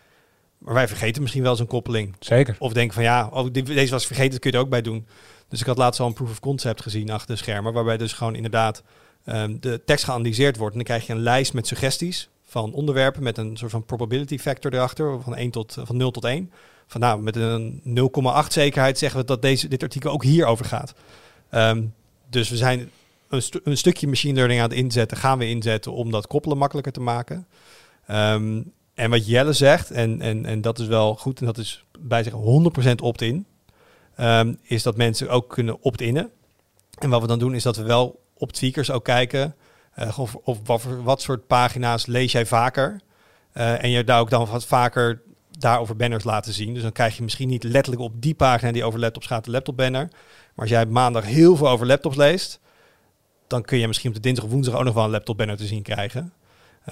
Maar 0.59 0.75
wij 0.75 0.89
vergeten 0.89 1.23
misschien 1.23 1.43
wel 1.43 1.57
zo'n 1.57 1.67
koppeling. 1.67 2.17
Zeker. 2.19 2.57
Of 2.59 2.73
denken 2.73 2.95
van 2.95 3.03
ja, 3.03 3.29
oh, 3.33 3.53
deze 3.53 3.93
was 3.93 4.07
vergeten, 4.07 4.31
dat 4.31 4.41
kun 4.41 4.51
je 4.51 4.57
er 4.57 4.63
ook 4.63 4.71
bij 4.71 4.83
doen. 4.83 5.07
Dus 5.49 5.61
ik 5.61 5.67
had 5.67 5.79
laatst 5.79 6.01
al 6.01 6.07
een 6.07 6.13
proof 6.13 6.31
of 6.31 6.41
concept 6.41 6.83
gezien 6.83 7.11
achter 7.11 7.35
de 7.35 7.41
schermen, 7.41 7.73
waarbij 7.73 7.97
dus 7.97 8.13
gewoon 8.13 8.35
inderdaad 8.35 8.83
um, 9.29 9.61
de 9.61 9.83
tekst 9.85 10.05
geanalyseerd 10.05 10.57
wordt. 10.57 10.73
En 10.75 10.85
dan 10.85 10.89
krijg 10.89 11.07
je 11.07 11.13
een 11.13 11.23
lijst 11.23 11.53
met 11.53 11.67
suggesties 11.67 12.29
van 12.45 12.73
onderwerpen 12.73 13.23
met 13.23 13.39
een 13.39 13.57
soort 13.57 13.71
van 13.71 13.85
probability 13.85 14.39
factor 14.39 14.75
erachter, 14.75 15.23
van, 15.23 15.37
1 15.37 15.51
tot, 15.51 15.77
van 15.85 15.97
0 15.97 16.11
tot 16.11 16.25
1. 16.25 16.51
Van 16.87 17.01
nou, 17.01 17.23
met 17.23 17.37
een 17.37 17.83
0,8 17.85 18.47
zekerheid 18.49 18.99
zeggen 18.99 19.21
we 19.21 19.27
dat 19.27 19.43
deze, 19.43 19.69
dit 19.69 19.83
artikel 19.83 20.11
ook 20.11 20.23
hierover 20.23 20.65
gaat. 20.65 20.95
Um, 21.51 21.95
dus 22.31 22.49
we 22.49 22.57
zijn 22.57 22.91
een, 23.29 23.43
een, 23.63 23.77
stukje 23.77 24.07
machine 24.07 24.35
learning 24.35 24.61
aan 24.61 24.69
het 24.69 24.79
inzetten, 24.79 25.17
gaan 25.17 25.39
we 25.39 25.49
inzetten 25.49 25.93
om 25.93 26.11
dat 26.11 26.27
koppelen 26.27 26.59
makkelijker 26.59 26.93
te 26.93 27.01
maken. 27.01 27.47
Um, 28.11 28.73
en 28.95 29.11
wat 29.11 29.27
Jelle 29.27 29.53
zegt, 29.53 29.91
en, 29.91 30.21
en, 30.21 30.47
en 30.47 30.61
dat 30.61 30.79
is 30.79 30.87
wel 30.87 31.15
goed, 31.15 31.41
en 31.41 31.47
dat 31.47 31.59
is 31.59 31.85
bij 31.99 32.23
zich 32.23 32.33
100% 32.33 32.95
opt-in, 33.03 33.47
is 34.63 34.83
dat 34.83 34.97
mensen 34.97 35.29
ook 35.29 35.49
kunnen 35.49 35.83
opt-innen. 35.83 36.31
En 36.99 37.11
wat 37.11 37.21
we 37.21 37.27
dan 37.27 37.39
doen, 37.39 37.55
is 37.55 37.63
dat 37.63 37.77
we 37.77 37.83
wel 37.83 38.21
op 38.39 38.53
tweakers 38.53 38.91
ook 38.91 39.05
kijken, 39.05 39.55
uh, 39.99 40.19
of, 40.19 40.35
of 40.35 40.59
wat, 40.65 40.83
wat, 41.03 41.23
soort 41.23 41.47
pagina's 41.47 42.07
lees 42.07 42.33
jij 42.33 42.47
vaker. 42.47 43.01
Uh, 43.55 43.83
en 43.83 43.91
je 43.91 44.05
daar 44.05 44.21
ook 44.21 44.31
dan 44.31 44.47
wat 44.47 44.67
vaker 44.67 45.23
daarover 45.59 45.97
banners 45.97 46.25
laten 46.25 46.53
zien. 46.53 46.75
Dus 46.75 46.83
dan 46.83 46.93
krijg 46.93 47.17
je 47.17 47.23
misschien 47.23 47.49
niet 47.49 47.63
letterlijk 47.63 48.03
op 48.03 48.23
die 48.23 48.35
pagina 48.35 48.73
die 48.73 48.85
over 48.85 49.01
laptops 49.01 49.27
gaat, 49.27 49.45
de 49.45 49.51
laptop 49.51 49.77
banner. 49.77 50.09
Maar 50.55 50.67
als 50.67 50.69
jij 50.69 50.87
maandag 50.87 51.25
heel 51.25 51.57
veel 51.57 51.69
over 51.69 51.87
laptops 51.87 52.17
leest, 52.17 52.61
dan 53.47 53.63
kun 53.63 53.79
je 53.79 53.87
misschien 53.87 54.09
op 54.09 54.17
de 54.17 54.23
dinsdag 54.23 54.45
of 54.45 54.51
woensdag 54.51 54.75
ook 54.75 54.85
nog 54.85 54.95
wel 54.95 55.05
een 55.05 55.11
laptop 55.11 55.37
banner 55.37 55.57
te 55.57 55.67
zien 55.67 55.83
krijgen. 55.83 56.33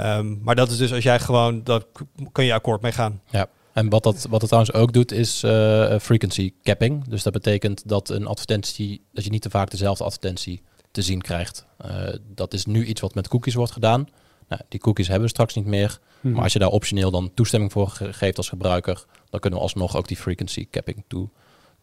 Um, 0.00 0.40
maar 0.42 0.54
dat 0.54 0.70
is 0.70 0.76
dus 0.76 0.92
als 0.92 1.02
jij 1.02 1.20
gewoon, 1.20 1.64
dat 1.64 1.86
kun 2.32 2.44
je 2.44 2.54
akkoord 2.54 2.82
mee 2.82 2.92
gaan. 2.92 3.20
Ja. 3.30 3.48
En 3.72 3.88
wat 3.88 4.02
dat, 4.02 4.26
wat 4.30 4.40
het 4.40 4.50
trouwens 4.50 4.76
ook 4.76 4.92
doet, 4.92 5.12
is 5.12 5.44
uh, 5.44 5.98
frequency 5.98 6.52
capping. 6.62 7.08
Dus 7.08 7.22
dat 7.22 7.32
betekent 7.32 7.88
dat 7.88 8.08
een 8.08 8.26
advertentie, 8.26 9.04
dat 9.12 9.24
je 9.24 9.30
niet 9.30 9.42
te 9.42 9.50
vaak 9.50 9.70
dezelfde 9.70 10.04
advertentie 10.04 10.62
te 10.96 11.02
zien 11.02 11.20
krijgt. 11.20 11.66
Uh, 11.86 12.08
dat 12.34 12.54
is 12.54 12.66
nu 12.66 12.84
iets 12.84 13.00
wat 13.00 13.14
met 13.14 13.28
cookies 13.28 13.54
wordt 13.54 13.72
gedaan. 13.72 14.08
Nou, 14.48 14.62
die 14.68 14.80
cookies 14.80 15.06
hebben 15.06 15.24
we 15.24 15.30
straks 15.30 15.54
niet 15.54 15.66
meer. 15.66 15.98
Hmm. 16.20 16.32
Maar 16.32 16.42
als 16.42 16.52
je 16.52 16.58
daar 16.58 16.68
optioneel 16.68 17.10
dan 17.10 17.30
toestemming 17.34 17.72
voor 17.72 17.88
geeft 17.88 18.36
als 18.36 18.48
gebruiker, 18.48 19.04
dan 19.30 19.40
kunnen 19.40 19.58
we 19.58 19.64
alsnog 19.64 19.96
ook 19.96 20.08
die 20.08 20.16
frequency 20.16 20.66
capping 20.70 21.04
toe, 21.06 21.28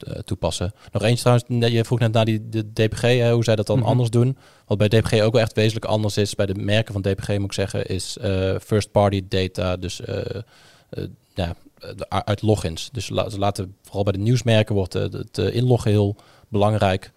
uh, 0.08 0.14
toepassen. 0.14 0.74
Nog 0.92 1.04
eens 1.04 1.22
trouwens, 1.22 1.72
je 1.72 1.86
vroeg 1.86 2.00
net 2.00 2.12
naar 2.12 2.26
die 2.26 2.50
de 2.50 2.74
DPG, 2.74 3.02
hè, 3.02 3.34
hoe 3.34 3.44
zij 3.44 3.56
dat 3.56 3.68
dan 3.68 3.76
mm 3.76 3.82
-hmm. 3.82 3.92
anders 3.92 4.10
doen. 4.10 4.38
Wat 4.66 4.78
bij 4.78 4.88
DPG 4.88 5.22
ook 5.22 5.34
wel 5.34 5.42
echt 5.42 5.54
wezenlijk 5.54 5.86
anders 5.86 6.18
is, 6.18 6.36
bij 6.36 6.46
de 6.46 6.56
merken 6.56 6.94
van 6.94 7.02
DPG 7.02 7.28
moet 7.28 7.44
ik 7.44 7.54
zeggen, 7.54 7.86
is 7.86 8.18
uh, 8.22 8.56
first 8.60 8.92
party 8.92 9.24
data, 9.28 9.78
dus 9.78 10.02
uh, 10.02 10.22
ja, 11.34 11.56
uit 12.10 12.42
logins. 12.42 12.90
Dus 12.92 13.10
la 13.10 13.30
ze 13.30 13.40
laten, 13.40 13.76
vooral 13.82 14.04
bij 14.04 14.14
de 14.14 14.20
nieuwsmerken 14.20 14.76
wordt 14.76 14.94
het 14.94 15.38
inloggen 15.38 15.92
heel 15.92 16.16
belangrijk 16.48 17.12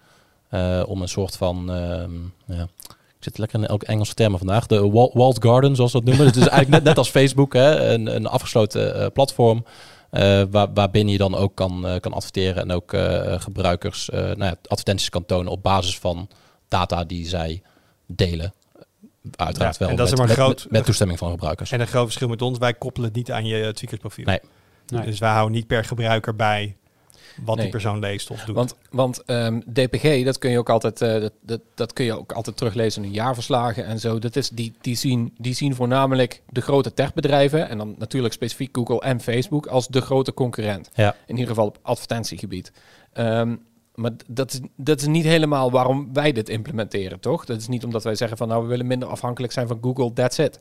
om 0.85 1.01
een 1.01 1.09
soort 1.09 1.37
van, 1.37 1.71
ehm, 1.71 2.13
ja, 2.57 2.67
ik 2.87 3.23
zit 3.23 3.37
lekker 3.37 3.59
in 3.59 3.67
elke 3.67 3.85
Engelse 3.85 4.13
termen 4.13 4.37
vandaag, 4.37 4.67
de 4.67 4.89
walled 4.89 5.43
garden 5.43 5.75
zoals 5.75 5.91
we 5.91 5.97
dat 5.97 6.07
noemen. 6.07 6.25
dus 6.25 6.35
het 6.35 6.45
is 6.45 6.51
eigenlijk 6.51 6.83
net, 6.83 6.83
net 6.83 6.97
als 6.97 7.09
Facebook, 7.09 7.53
hè, 7.53 7.93
een, 7.93 8.15
een 8.15 8.27
afgesloten 8.27 9.11
platform. 9.11 9.65
Uh, 10.11 10.43
waar, 10.51 10.73
waarbinnen 10.73 11.11
je 11.11 11.17
dan 11.17 11.35
ook 11.35 11.55
kan, 11.55 11.85
uh, 11.85 11.99
kan 11.99 12.13
adverteren 12.13 12.61
en 12.61 12.71
ook 12.71 12.93
uh, 12.93 13.39
gebruikers 13.39 14.09
nou 14.09 14.43
ja, 14.43 14.55
advertenties 14.67 15.09
kan 15.09 15.25
tonen 15.25 15.51
op 15.51 15.63
basis 15.63 15.99
van 15.99 16.29
data 16.67 17.03
die 17.03 17.27
zij 17.27 17.61
delen. 18.05 18.53
Uiteraard 19.35 19.73
ja, 19.73 19.79
wel. 19.79 19.89
En 19.89 19.95
dat 19.95 20.09
met, 20.09 20.13
is 20.13 20.19
maar 20.19 20.27
met, 20.27 20.37
groot, 20.37 20.63
met, 20.63 20.71
met, 20.71 20.85
toestemming 20.85 21.19
van 21.19 21.29
gebruikers. 21.29 21.71
En 21.71 21.79
een 21.79 21.87
groot 21.87 22.05
verschil 22.05 22.27
met 22.27 22.41
ons, 22.41 22.57
wij 22.57 22.73
koppelen 22.73 23.07
het 23.07 23.17
niet 23.17 23.31
aan 23.31 23.45
je 23.45 23.73
Tweakers 23.73 24.01
profiel. 24.01 24.25
Nee. 24.25 24.39
nee. 24.87 25.05
Dus 25.05 25.19
wij 25.19 25.31
houden 25.31 25.55
niet 25.55 25.67
per 25.67 25.85
gebruiker 25.85 26.35
bij 26.35 26.75
wat 27.45 27.55
nee. 27.55 27.63
die 27.63 27.73
persoon 27.73 27.99
leest 27.99 28.29
of 28.29 28.43
doet. 28.43 28.55
Want, 28.55 28.75
want 28.89 29.23
um, 29.25 29.63
DPG, 29.73 30.23
dat 30.23 30.37
kun 30.37 30.49
je 30.49 30.57
ook 30.57 30.69
altijd, 30.69 31.01
uh, 31.01 31.19
dat, 31.19 31.33
dat, 31.41 31.61
dat, 31.75 31.93
kun 31.93 32.05
je 32.05 32.17
ook 32.17 32.31
altijd 32.31 32.57
teruglezen 32.57 33.03
in 33.03 33.11
jaarverslagen 33.11 33.85
en 33.85 33.99
zo. 33.99 34.19
Dat 34.19 34.35
is, 34.35 34.49
die, 34.49 34.73
die, 34.81 34.95
zien, 34.95 35.33
die 35.37 35.53
zien 35.53 35.75
voornamelijk 35.75 36.41
de 36.49 36.61
grote 36.61 36.93
techbedrijven 36.93 37.69
en 37.69 37.77
dan 37.77 37.95
natuurlijk 37.97 38.33
specifiek 38.33 38.77
Google 38.77 38.99
en 38.99 39.21
Facebook 39.21 39.65
als 39.65 39.87
de 39.87 40.01
grote 40.01 40.33
concurrent. 40.33 40.89
Ja. 40.93 41.15
In 41.25 41.33
ieder 41.33 41.47
geval 41.47 41.67
op 41.67 41.79
advertentiegebied. 41.81 42.71
Um, 43.13 43.65
maar 43.97 44.11
dat 44.27 44.53
is, 44.53 44.59
dat 44.75 44.99
is 44.99 45.07
niet 45.07 45.23
helemaal 45.23 45.71
waarom 45.71 46.13
wij 46.13 46.31
dit 46.31 46.49
implementeren, 46.49 47.19
toch? 47.19 47.45
Dat 47.45 47.59
is 47.59 47.67
niet 47.67 47.83
omdat 47.83 48.03
wij 48.03 48.15
zeggen 48.15 48.37
van 48.37 48.47
nou 48.47 48.61
we 48.61 48.67
willen 48.67 48.87
minder 48.87 49.07
afhankelijk 49.07 49.53
zijn 49.53 49.67
van 49.67 49.77
Google, 49.81 50.13
that's 50.13 50.37
it. 50.37 50.59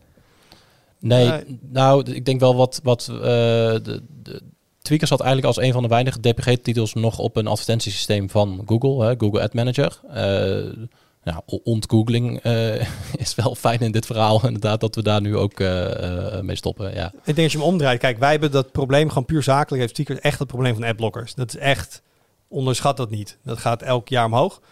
Nee, 0.99 1.27
uh, 1.27 1.35
nou, 1.61 2.13
ik 2.13 2.25
denk 2.25 2.41
wel 2.41 2.57
wat, 2.57 2.81
wat 2.83 3.09
uh, 3.11 3.19
de, 3.19 4.03
de, 4.23 4.43
Tweakers 4.87 5.11
zat 5.11 5.21
eigenlijk 5.21 5.57
als 5.57 5.67
een 5.67 5.73
van 5.73 5.83
de 5.83 5.89
weinige 5.89 6.21
DPG-titels 6.21 6.95
nog 6.95 7.19
op 7.19 7.37
een 7.37 7.47
advertentiesysteem 7.47 8.31
van 8.31 8.63
Google, 8.67 9.05
hè, 9.05 9.15
Google 9.19 9.43
Ad 9.43 9.55
Manager. 9.55 10.01
Uh, 10.09 10.87
nou, 11.23 11.43
ontgoogling 11.65 12.45
uh, 12.45 12.81
is 13.25 13.35
wel 13.35 13.55
fijn 13.55 13.81
in 13.81 13.93
dit 13.93 14.07
verhaal, 14.07 14.41
inderdaad, 14.47 14.81
dat 14.81 14.95
we 14.95 15.03
daar 15.03 15.21
nu 15.21 15.37
ook 15.37 15.61
uh, 15.61 16.41
mee 16.41 16.57
stoppen. 16.57 16.95
Ja. 16.95 17.07
Ik 17.07 17.35
denk 17.35 17.39
als 17.39 17.53
je 17.53 17.59
hem 17.59 17.67
omdraait, 17.67 17.99
kijk, 17.99 18.19
wij 18.19 18.31
hebben 18.31 18.51
dat 18.51 18.73
probleem 18.73 19.09
gewoon 19.09 19.25
puur 19.25 19.43
zakelijk, 19.43 19.83
heeft 19.83 19.95
Tweakers 19.95 20.21
echt 20.21 20.39
het 20.39 20.49
probleem 20.49 20.75
van 20.75 20.85
adblockers. 20.85 21.35
Dat 21.35 21.49
is 21.49 21.57
echt, 21.57 22.03
onderschat 22.49 22.97
dat 22.97 23.11
niet. 23.11 23.39
Dat 23.45 23.59
gaat 23.59 23.83
elk 23.83 24.09
jaar 24.09 24.25
omhoog. 24.25 24.59
Dus 24.59 24.67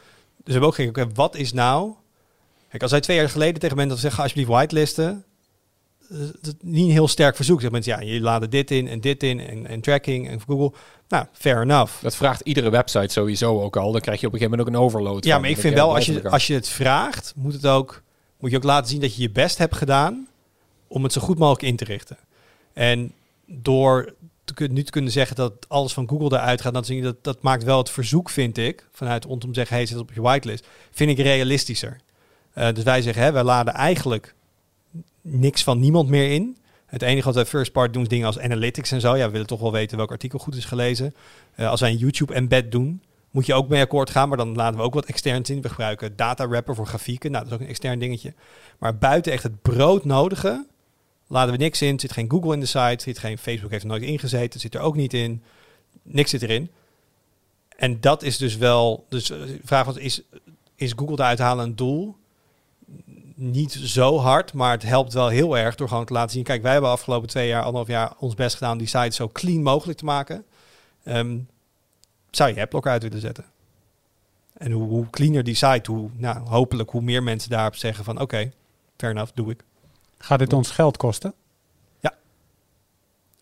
we 0.45 0.53
hebben 0.53 0.69
ook 0.69 0.75
gekeken, 0.75 1.15
wat 1.15 1.37
is 1.37 1.53
nou... 1.53 1.93
Kijk, 2.69 2.83
als 2.83 2.93
wij 2.93 3.01
twee 3.01 3.17
jaar 3.17 3.31
geleden 3.31 3.61
tegen 3.61 3.77
mensen 3.77 3.99
zeggen, 3.99 4.23
alsjeblieft 4.23 4.51
whitelisten, 4.51 5.25
niet 6.61 6.87
een 6.87 6.91
heel 6.91 7.09
sterk 7.09 7.37
verzoek. 7.37 7.61
Zeg 7.61 7.71
mensen, 7.71 7.93
ja, 7.93 8.13
je 8.13 8.21
laden 8.21 8.51
dit 8.51 8.71
in 8.71 8.89
en 8.89 9.01
dit 9.01 9.23
in 9.23 9.41
en, 9.41 9.67
en 9.67 9.81
tracking 9.81 10.29
en 10.29 10.41
Google. 10.41 10.79
Nou, 11.09 11.27
fair 11.33 11.63
enough. 11.63 12.03
Dat 12.03 12.17
vraagt 12.17 12.41
iedere 12.41 12.71
website 12.71 13.13
sowieso 13.13 13.63
ook 13.63 13.77
al. 13.77 13.93
Dan 13.93 14.01
krijg 14.01 14.21
je 14.21 14.27
op 14.27 14.33
een 14.33 14.39
gegeven 14.39 14.59
moment 14.59 14.77
ook 14.77 14.83
een 14.83 14.89
overload. 14.89 15.25
Ja, 15.25 15.33
van. 15.33 15.41
maar 15.41 15.51
ik 15.51 15.59
vind 15.59 15.75
wel, 15.75 15.95
als 15.95 16.07
je, 16.07 16.31
als 16.31 16.47
je 16.47 16.55
het 16.55 16.69
vraagt, 16.69 17.33
moet, 17.37 17.53
het 17.53 17.67
ook, 17.67 18.03
moet 18.39 18.51
je 18.51 18.57
ook 18.57 18.63
laten 18.63 18.91
zien 18.91 19.01
dat 19.01 19.17
je 19.17 19.23
je 19.23 19.31
best 19.31 19.59
hebt 19.59 19.77
gedaan 19.77 20.27
om 20.89 21.03
het 21.03 21.13
zo 21.13 21.21
goed 21.21 21.39
mogelijk 21.39 21.63
in 21.63 21.77
te 21.77 21.85
richten. 21.85 22.19
En 22.73 23.13
door 23.47 24.15
te 24.45 24.67
nu 24.71 24.83
te 24.83 24.91
kunnen 24.91 25.13
zeggen 25.13 25.37
dat 25.37 25.69
alles 25.69 25.93
van 25.93 26.09
Google 26.09 26.39
eruit 26.39 26.61
gaat, 26.61 26.75
dat, 26.75 26.87
dat, 26.87 27.25
dat 27.25 27.43
maakt 27.43 27.65
wel 27.65 27.79
het 27.79 27.91
verzoek, 27.91 28.31
vind 28.31 28.59
ik, 28.59 28.89
vanuit 28.93 29.25
rondom 29.25 29.49
te 29.49 29.59
zeggen, 29.59 29.77
hey, 29.77 29.87
zit 29.87 29.99
op 29.99 30.13
je 30.15 30.21
whitelist, 30.21 30.67
vind 30.91 31.11
ik 31.11 31.19
realistischer. 31.19 32.01
Eh, 32.53 32.73
dus 32.73 32.85
wij 32.85 33.03
zeggen, 33.03 33.23
hè, 33.23 33.33
wij 33.33 33.43
laden 33.43 33.75
eigenlijk 33.75 34.35
niks 35.25 35.62
van 35.62 35.79
niemand 35.79 36.09
meer 36.09 36.31
in. 36.31 36.57
Het 36.87 37.03
enige 37.03 37.25
wat 37.25 37.35
wij 37.35 37.47
first 37.47 37.72
part 37.72 37.93
doen 37.93 38.03
is 38.03 38.09
dingen 38.09 38.27
als 38.27 38.39
analytics 38.39 38.91
en 38.91 39.01
zo. 39.01 39.16
Ja, 39.16 39.27
we 39.27 39.33
willen 39.33 39.47
toch 39.47 39.61
wel 39.61 39.72
weten 39.72 39.97
welk 39.97 40.11
artikel 40.11 40.39
goed 40.39 40.57
is 40.57 40.64
gelezen. 40.64 41.14
Eh, 41.55 41.68
als 41.68 41.81
wij 41.81 41.91
een 41.91 41.97
YouTube 41.97 42.35
embed 42.35 42.72
doen, 42.72 43.03
moet 43.31 43.47
je 43.47 43.55
ook 43.55 43.68
mee 43.68 43.81
akkoord 43.81 44.11
gaan. 44.11 44.29
Maar 44.29 44.39
dan 44.39 44.55
laten 44.55 44.79
we 44.79 44.85
ook 44.85 44.95
wat 44.95 45.05
externs 45.05 45.51
in. 45.51 45.62
We 45.62 45.68
gebruiken 45.68 46.16
data 46.16 46.49
wrapper 46.49 46.75
voor 46.75 46.87
grafieken. 46.87 47.31
Nou, 47.31 47.43
dat 47.43 47.53
is 47.53 47.59
ook 47.59 47.64
een 47.64 47.72
extern 47.72 47.99
dingetje. 47.99 48.35
Maar 48.79 48.99
buiten 48.99 49.33
echt 49.33 49.43
het 49.43 49.62
broodnodige 49.62 50.66
laden 51.27 51.53
we 51.55 51.62
niks 51.62 51.83
in. 51.83 52.01
Zit 52.01 52.12
geen 52.12 52.31
Google 52.31 52.53
in 52.53 52.61
de 52.61 52.66
site. 52.66 53.03
Zit 53.03 53.18
geen 53.18 53.39
Facebook 53.39 53.70
heeft 53.70 53.83
er 53.83 53.89
nooit 53.89 54.03
ingezeten. 54.03 54.61
Zit 54.61 54.75
er 54.75 54.81
ook 54.81 54.97
niet 54.97 55.14
in. 55.14 55.43
Niks 56.03 56.31
zit 56.31 56.43
erin. 56.43 56.70
En 57.77 58.01
dat 58.01 58.22
is 58.22 58.39
dus 58.39 58.57
wel... 58.57 59.07
Dus 59.09 59.31
eh, 59.31 59.39
de 59.39 59.61
vraag 59.64 59.85
was, 59.85 59.97
is, 59.97 60.22
is 60.75 60.93
Google 60.97 61.16
eruit 61.16 61.39
halen 61.39 61.64
een 61.64 61.77
doel? 61.77 62.16
Niet 63.35 63.72
zo 63.72 64.18
hard, 64.18 64.53
maar 64.53 64.70
het 64.70 64.82
helpt 64.82 65.12
wel 65.12 65.28
heel 65.28 65.59
erg 65.59 65.74
door 65.74 65.89
gewoon 65.89 66.05
te 66.05 66.12
laten 66.12 66.30
zien. 66.30 66.43
Kijk, 66.43 66.62
wij 66.62 66.72
hebben 66.72 66.91
afgelopen 66.91 67.28
twee 67.28 67.49
jaar, 67.49 67.62
anderhalf 67.62 67.89
jaar 67.89 68.12
ons 68.18 68.35
best 68.35 68.55
gedaan 68.55 68.72
om 68.72 68.78
die 68.78 68.87
site 68.87 69.14
zo 69.14 69.28
clean 69.28 69.62
mogelijk 69.62 69.99
te 69.99 70.05
maken. 70.05 70.45
Ehm, 71.05 71.39
zou 72.30 72.55
je 72.55 72.61
adblocker 72.61 72.91
uit 72.91 73.03
willen 73.03 73.20
zetten? 73.20 73.45
En 74.53 74.70
hoe, 74.70 74.89
hoe 74.89 75.11
cleaner 75.11 75.45
die 75.45 75.55
site, 75.55 75.91
hoe 75.91 76.11
nou, 76.16 76.49
hopelijk 76.49 76.91
hoe 76.91 77.03
meer 77.03 77.22
mensen 77.22 77.51
daarop 77.51 77.76
zeggen 77.76 78.05
van 78.05 78.20
oké, 78.20 78.53
fair 78.97 79.12
enough, 79.12 79.32
doe 79.35 79.51
ik. 79.51 79.64
Gaat 80.18 80.39
dit 80.39 80.53
ons 80.53 80.70
geld 80.70 80.97
kosten? 80.97 81.35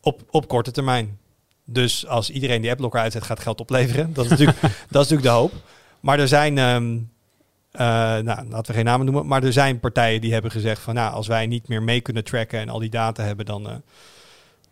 Op, 0.05 0.23
op 0.31 0.49
korte 0.49 0.71
termijn. 0.71 1.19
Dus 1.65 2.07
als 2.07 2.31
iedereen 2.31 2.61
die 2.63 2.71
adblocker 2.71 3.01
uitzet, 3.01 3.23
gaat 3.23 3.41
geld 3.41 3.61
opleveren. 3.61 4.13
Dat 4.13 4.25
is 4.25 4.31
natuurlijk, 4.31 4.61
dat 4.91 5.05
is 5.05 5.11
natuurlijk 5.11 5.23
de 5.23 5.29
hoop. 5.29 5.53
Maar 6.01 6.19
er 6.19 6.29
zijn, 6.29 6.59
ehm, 6.59 6.99
eh, 7.73 7.85
nou, 8.19 8.49
laten 8.49 8.67
we 8.67 8.73
geen 8.73 8.85
namen 8.85 9.07
noemen, 9.07 9.27
maar 9.27 9.45
er 9.45 9.53
zijn 9.53 9.81
partijen 9.81 10.21
die 10.21 10.33
hebben 10.33 10.51
gezegd 10.51 10.81
van, 10.81 10.95
nou, 10.95 11.13
als 11.13 11.27
wij 11.27 11.47
niet 11.47 11.69
meer 11.69 11.83
mee 11.83 12.01
kunnen 12.01 12.25
tracken 12.25 12.59
en 12.59 12.69
al 12.69 12.79
die 12.79 12.91
data 12.91 13.23
hebben, 13.23 13.47
dan, 13.47 13.69
eh, 13.69 13.75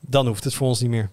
dan 0.00 0.26
hoeft 0.26 0.44
het 0.44 0.54
voor 0.54 0.66
ons 0.66 0.80
niet 0.80 0.90
meer. 0.90 1.10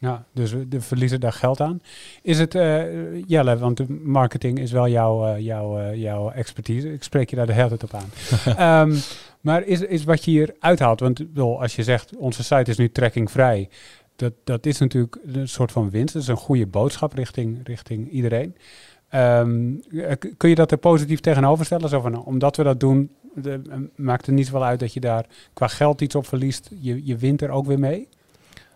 Ja, 0.00 0.24
dus 0.32 0.52
we 0.52 0.80
verliezen 0.80 1.20
daar 1.20 1.32
geld 1.32 1.60
aan. 1.60 1.80
Is 2.22 2.38
het, 2.38 2.54
eh, 2.54 2.82
Jelle, 3.26 3.58
want 3.58 3.76
de 3.76 3.86
marketing 4.02 4.58
is 4.58 4.72
wel 4.72 4.88
jouw, 4.88 5.38
jouw, 5.38 5.94
jouw 5.94 6.30
expertise. 6.30 6.92
Ik 6.92 7.02
spreek 7.02 7.30
je 7.30 7.36
daar 7.36 7.46
de 7.46 7.52
hele 7.52 7.68
tijd 7.68 7.84
op 7.84 7.94
aan. 7.94 8.10
Ehm, 8.56 8.96
maar 9.40 9.62
is, 9.64 9.80
is 9.80 10.04
wat 10.04 10.24
je 10.24 10.30
hier 10.30 10.54
uithaalt, 10.60 11.00
want 11.00 11.22
als 11.36 11.76
je 11.76 11.82
zegt 11.82 12.16
onze 12.16 12.42
site 12.42 12.70
is 12.70 12.76
nu 12.76 12.90
trackingvrij, 12.90 13.68
dat, 14.16 14.32
dat 14.44 14.66
is 14.66 14.78
natuurlijk 14.78 15.18
een 15.26 15.48
soort 15.48 15.72
van 15.72 15.90
winst. 15.90 16.12
Dat 16.12 16.22
is 16.22 16.28
een 16.28 16.36
goede 16.36 16.66
boodschap 16.66 17.12
richting, 17.12 17.60
richting 17.64 18.10
iedereen. 18.10 18.56
Ehm, 19.08 19.74
eh, 19.90 20.12
kun 20.36 20.48
je 20.48 20.54
dat 20.54 20.70
er 20.70 20.78
positief 20.78 21.20
tegenover 21.20 21.64
stellen? 21.64 21.88
Zo 21.88 22.08
nou, 22.08 22.24
omdat 22.24 22.56
we 22.56 22.62
dat 22.62 22.80
doen, 22.80 23.10
de, 23.34 23.60
eh, 23.70 23.76
maakt 23.96 24.26
het 24.26 24.34
niet 24.34 24.46
zoveel 24.46 24.64
uit 24.64 24.80
dat 24.80 24.92
je 24.92 25.00
daar 25.00 25.26
qua 25.52 25.68
geld 25.68 26.00
iets 26.00 26.14
op 26.14 26.26
verliest. 26.26 26.70
Je, 26.80 27.06
je 27.06 27.16
wint 27.16 27.42
er 27.42 27.50
ook 27.50 27.66
weer 27.66 27.78
mee. 27.78 28.08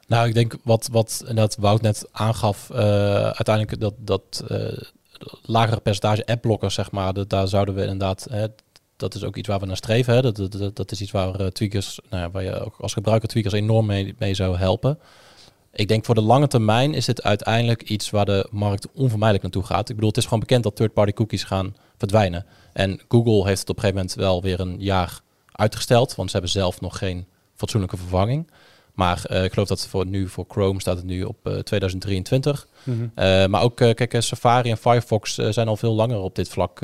Nou, 0.06 0.28
ik 0.28 0.34
denk 0.34 0.56
wat, 0.62 0.88
wat 0.92 1.24
dat 1.34 1.56
Wout 1.56 1.82
net 1.82 2.08
aangaf, 2.12 2.70
eh, 2.70 2.78
uiteindelijk 3.22 3.80
dat, 3.80 3.94
dat 3.98 4.44
lagere 5.42 5.80
percentage 5.80 6.26
appblokkers, 6.26 6.74
zeg 6.74 6.90
maar, 6.90 7.12
dat, 7.12 7.30
daar 7.30 7.48
zouden 7.48 7.74
we 7.74 7.80
inderdaad, 7.80 8.26
hè, 8.30 8.46
dat 8.96 9.14
is 9.14 9.24
ook 9.24 9.36
iets 9.36 9.48
waar 9.48 9.60
we 9.60 9.66
naar 9.66 9.76
streven. 9.76 10.14
Hè, 10.14 10.22
dat, 10.32 10.76
dat, 10.76 10.90
is 10.90 11.00
iets 11.00 11.10
waar 11.10 11.52
tweakers, 11.52 12.00
nou 12.10 12.30
waar 12.32 12.42
je 12.42 12.60
ook 12.60 12.74
als 12.80 12.92
gebruiker 12.92 13.28
tweakers 13.28 13.54
enorm 13.54 13.86
mee, 13.86 14.14
mee 14.18 14.34
zou 14.34 14.56
helpen. 14.56 14.98
Ik 15.72 15.88
denk 15.88 16.04
voor 16.04 16.14
de 16.14 16.20
lange 16.20 16.46
termijn 16.46 16.94
is 16.94 17.04
dit 17.04 17.22
uiteindelijk 17.22 17.82
iets 17.82 18.10
waar 18.10 18.24
de 18.24 18.48
markt 18.50 18.88
onvermijdelijk 18.94 19.42
naartoe 19.42 19.64
gaat. 19.64 19.88
Ik 19.88 19.94
bedoel, 19.94 20.08
het 20.08 20.18
is 20.18 20.24
gewoon 20.24 20.40
bekend 20.40 20.62
dat 20.62 20.76
third-party 20.76 21.12
cookies 21.12 21.44
gaan 21.44 21.76
verdwijnen. 21.96 22.46
En 22.72 23.00
Google 23.08 23.46
heeft 23.46 23.60
het 23.60 23.70
op 23.70 23.76
een 23.76 23.82
gegeven 23.82 23.94
moment 23.94 24.14
wel 24.14 24.42
weer 24.42 24.60
een 24.60 24.76
jaar 24.80 25.20
uitgesteld, 25.52 26.14
want 26.14 26.30
ze 26.30 26.36
hebben 26.36 26.52
zelf 26.52 26.80
nog 26.80 26.98
geen 26.98 27.26
fatsoenlijke 27.54 27.96
vervanging. 27.96 28.50
Maar 28.92 29.24
eh, 29.24 29.44
ik 29.44 29.52
geloof 29.52 29.68
dat 29.68 29.86
voor 29.86 30.06
nu 30.06 30.28
voor 30.28 30.44
Chrome 30.48 30.80
staat 30.80 30.96
het 30.96 31.04
nu 31.06 31.22
op 31.22 31.36
eh, 31.46 31.58
2023. 31.58 32.66
Eh, 33.14 33.46
maar 33.46 33.62
ook, 33.62 33.76
kijk, 33.76 34.16
Safari 34.18 34.70
en 34.70 34.76
Firefox 34.76 35.34
zijn 35.34 35.68
al 35.68 35.76
veel 35.76 35.94
langer 35.94 36.18
op 36.18 36.34
dit 36.34 36.48
vlak 36.48 36.80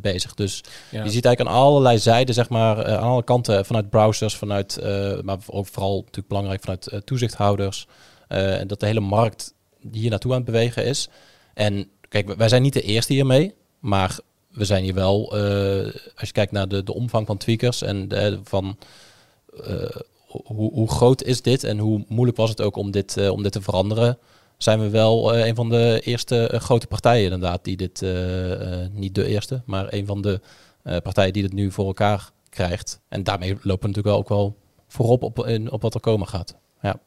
bezig. 0.00 0.34
Dus 0.34 0.60
Ja. 0.90 1.04
je 1.04 1.10
ziet 1.10 1.24
eigenlijk 1.24 1.40
aan 1.40 1.62
allerlei 1.62 1.98
zijden, 1.98 2.34
zeg 2.34 2.48
maar, 2.48 2.86
aan 2.86 3.02
alle 3.02 3.24
kanten, 3.24 3.64
vanuit 3.64 3.90
browsers, 3.90 4.36
vanuit, 4.36 4.78
maar 5.22 5.38
ook 5.46 5.66
vooral 5.66 5.96
natuurlijk 5.96 6.28
belangrijk 6.28 6.60
vanuit 6.60 7.00
toezichthouders, 7.04 7.86
en 8.28 8.66
dat 8.66 8.80
de 8.80 8.86
hele 8.86 9.00
markt 9.00 9.54
hier 9.92 10.10
naartoe 10.10 10.30
aan 10.30 10.36
het 10.36 10.46
bewegen 10.46 10.84
is. 10.84 11.08
En 11.54 11.88
kijk, 12.08 12.34
wij 12.34 12.48
zijn 12.48 12.62
niet 12.62 12.72
de 12.72 12.82
eerste 12.82 13.12
hiermee, 13.12 13.54
maar 13.78 14.18
we 14.48 14.64
zijn 14.64 14.82
hier 14.82 14.94
wel, 14.94 15.32
als 16.16 16.26
je 16.26 16.32
kijkt 16.32 16.52
naar 16.52 16.68
de, 16.68 16.82
de 16.82 16.94
omvang 16.94 17.26
van 17.26 17.36
tweakers 17.36 17.82
en 17.82 18.08
de, 18.08 18.40
van 18.44 18.76
hoe, 20.44 20.90
groot 20.90 21.22
is 21.22 21.42
dit 21.42 21.64
en 21.64 21.78
hoe 21.78 22.04
moeilijk 22.08 22.36
was 22.36 22.50
het 22.50 22.60
ook 22.60 22.76
om 22.76 22.90
dit, 22.90 23.16
eh, 23.16 23.30
om 23.30 23.42
dit 23.42 23.52
te 23.52 23.62
veranderen, 23.62 24.18
zijn 24.56 24.80
we 24.80 24.88
wel 24.88 25.34
eh, 25.34 25.46
een 25.46 25.54
van 25.54 25.68
de 25.68 26.00
eerste 26.04 26.48
eh, 26.48 26.60
grote 26.60 26.86
partijen 26.86 27.24
inderdaad 27.24 27.64
die 27.64 27.76
dit, 27.76 28.00
niet 28.92 29.14
de 29.14 29.26
eerste, 29.26 29.62
maar 29.66 29.92
een 29.92 30.06
van 30.06 30.22
de 30.22 30.40
partijen 31.02 31.32
die 31.32 31.42
dit 31.42 31.52
nu 31.52 31.70
voor 31.70 31.86
elkaar 31.86 32.30
krijgt. 32.48 33.00
En 33.08 33.22
daarmee 33.22 33.48
lopen 33.48 33.64
we 33.64 33.86
natuurlijk 33.86 34.06
wel 34.06 34.16
ook 34.16 34.28
wel 34.28 34.56
voorop 34.88 35.22
op, 35.22 35.46
in, 35.46 35.70
op 35.70 35.82
wat 35.82 35.94
er 35.94 36.00
komen 36.00 36.28
gaat. 36.28 36.56
Ja. 36.82 37.00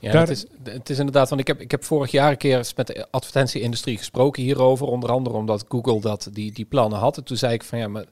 Ja, 0.00 0.12
Daar- 0.12 0.20
het, 0.20 0.30
is, 0.30 0.44
het 0.62 0.90
is 0.90 0.98
inderdaad, 0.98 1.28
want 1.28 1.40
ik 1.40 1.46
heb, 1.46 1.60
ik 1.60 1.70
heb 1.70 1.84
vorig 1.84 2.10
jaar 2.10 2.30
een 2.30 2.36
keer 2.36 2.56
eens 2.56 2.74
met 2.74 2.86
de 2.86 3.06
advertentieindustrie 3.10 3.96
gesproken 3.96 4.42
hierover. 4.42 4.86
Onder 4.86 5.10
andere 5.10 5.36
omdat 5.36 5.64
Google 5.68 6.00
dat, 6.00 6.28
die, 6.32 6.52
die 6.52 6.64
plannen 6.64 6.98
had. 6.98 7.16
En 7.16 7.24
toen 7.24 7.36
zei 7.36 7.52
ik 7.54 7.62
van 7.64 7.78
ja, 7.78 7.88
maar 7.88 8.04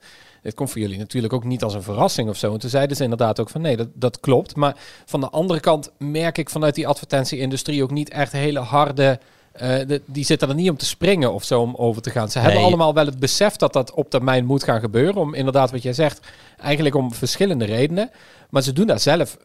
dit 0.42 0.54
komt 0.54 0.70
voor 0.70 0.80
jullie 0.80 0.98
natuurlijk 0.98 1.32
ook 1.32 1.44
niet 1.44 1.62
als 1.62 1.74
een 1.74 1.82
verrassing 1.82 2.28
of 2.28 2.36
zo. 2.36 2.52
En 2.52 2.58
toen 2.58 2.70
zeiden 2.70 2.96
ze 2.96 3.02
inderdaad 3.02 3.40
ook 3.40 3.50
van 3.50 3.60
nee, 3.60 3.76
dat, 3.76 3.88
dat 3.94 4.20
klopt. 4.20 4.56
Maar 4.56 4.76
van 5.04 5.20
de 5.20 5.28
andere 5.30 5.60
kant 5.60 5.90
merk 5.98 6.38
ik 6.38 6.50
vanuit 6.50 6.74
die 6.74 6.88
advertentieindustrie 6.88 7.82
ook 7.82 7.90
niet 7.90 8.08
echt 8.10 8.32
hele 8.32 8.58
harde... 8.60 9.18
eh, 9.52 9.68
de, 9.86 10.02
die 10.06 10.24
zitten 10.24 10.48
er 10.48 10.54
niet 10.54 10.70
om 10.70 10.76
te 10.76 10.86
springen 10.86 11.32
of 11.32 11.44
zo 11.44 11.60
om 11.60 11.74
over 11.76 12.02
te 12.02 12.10
gaan. 12.10 12.30
Ze 12.30 12.38
hebben 12.38 12.62
allemaal 12.62 12.94
wel 12.94 13.06
het 13.06 13.18
besef 13.18 13.56
dat 13.56 13.72
dat 13.72 13.92
op 13.92 14.10
termijn 14.10 14.44
moet 14.44 14.64
gaan 14.64 14.80
gebeuren. 14.80 15.20
Om 15.20 15.34
inderdaad 15.34 15.70
wat 15.70 15.82
jij 15.82 15.92
zegt, 15.92 16.20
eigenlijk 16.60 16.94
om 16.94 17.12
verschillende 17.14 17.64
redenen. 17.64 18.10
Maar 18.50 18.62
ze 18.62 18.72
doen 18.72 18.86
daar 18.86 19.00
zelf 19.00 19.36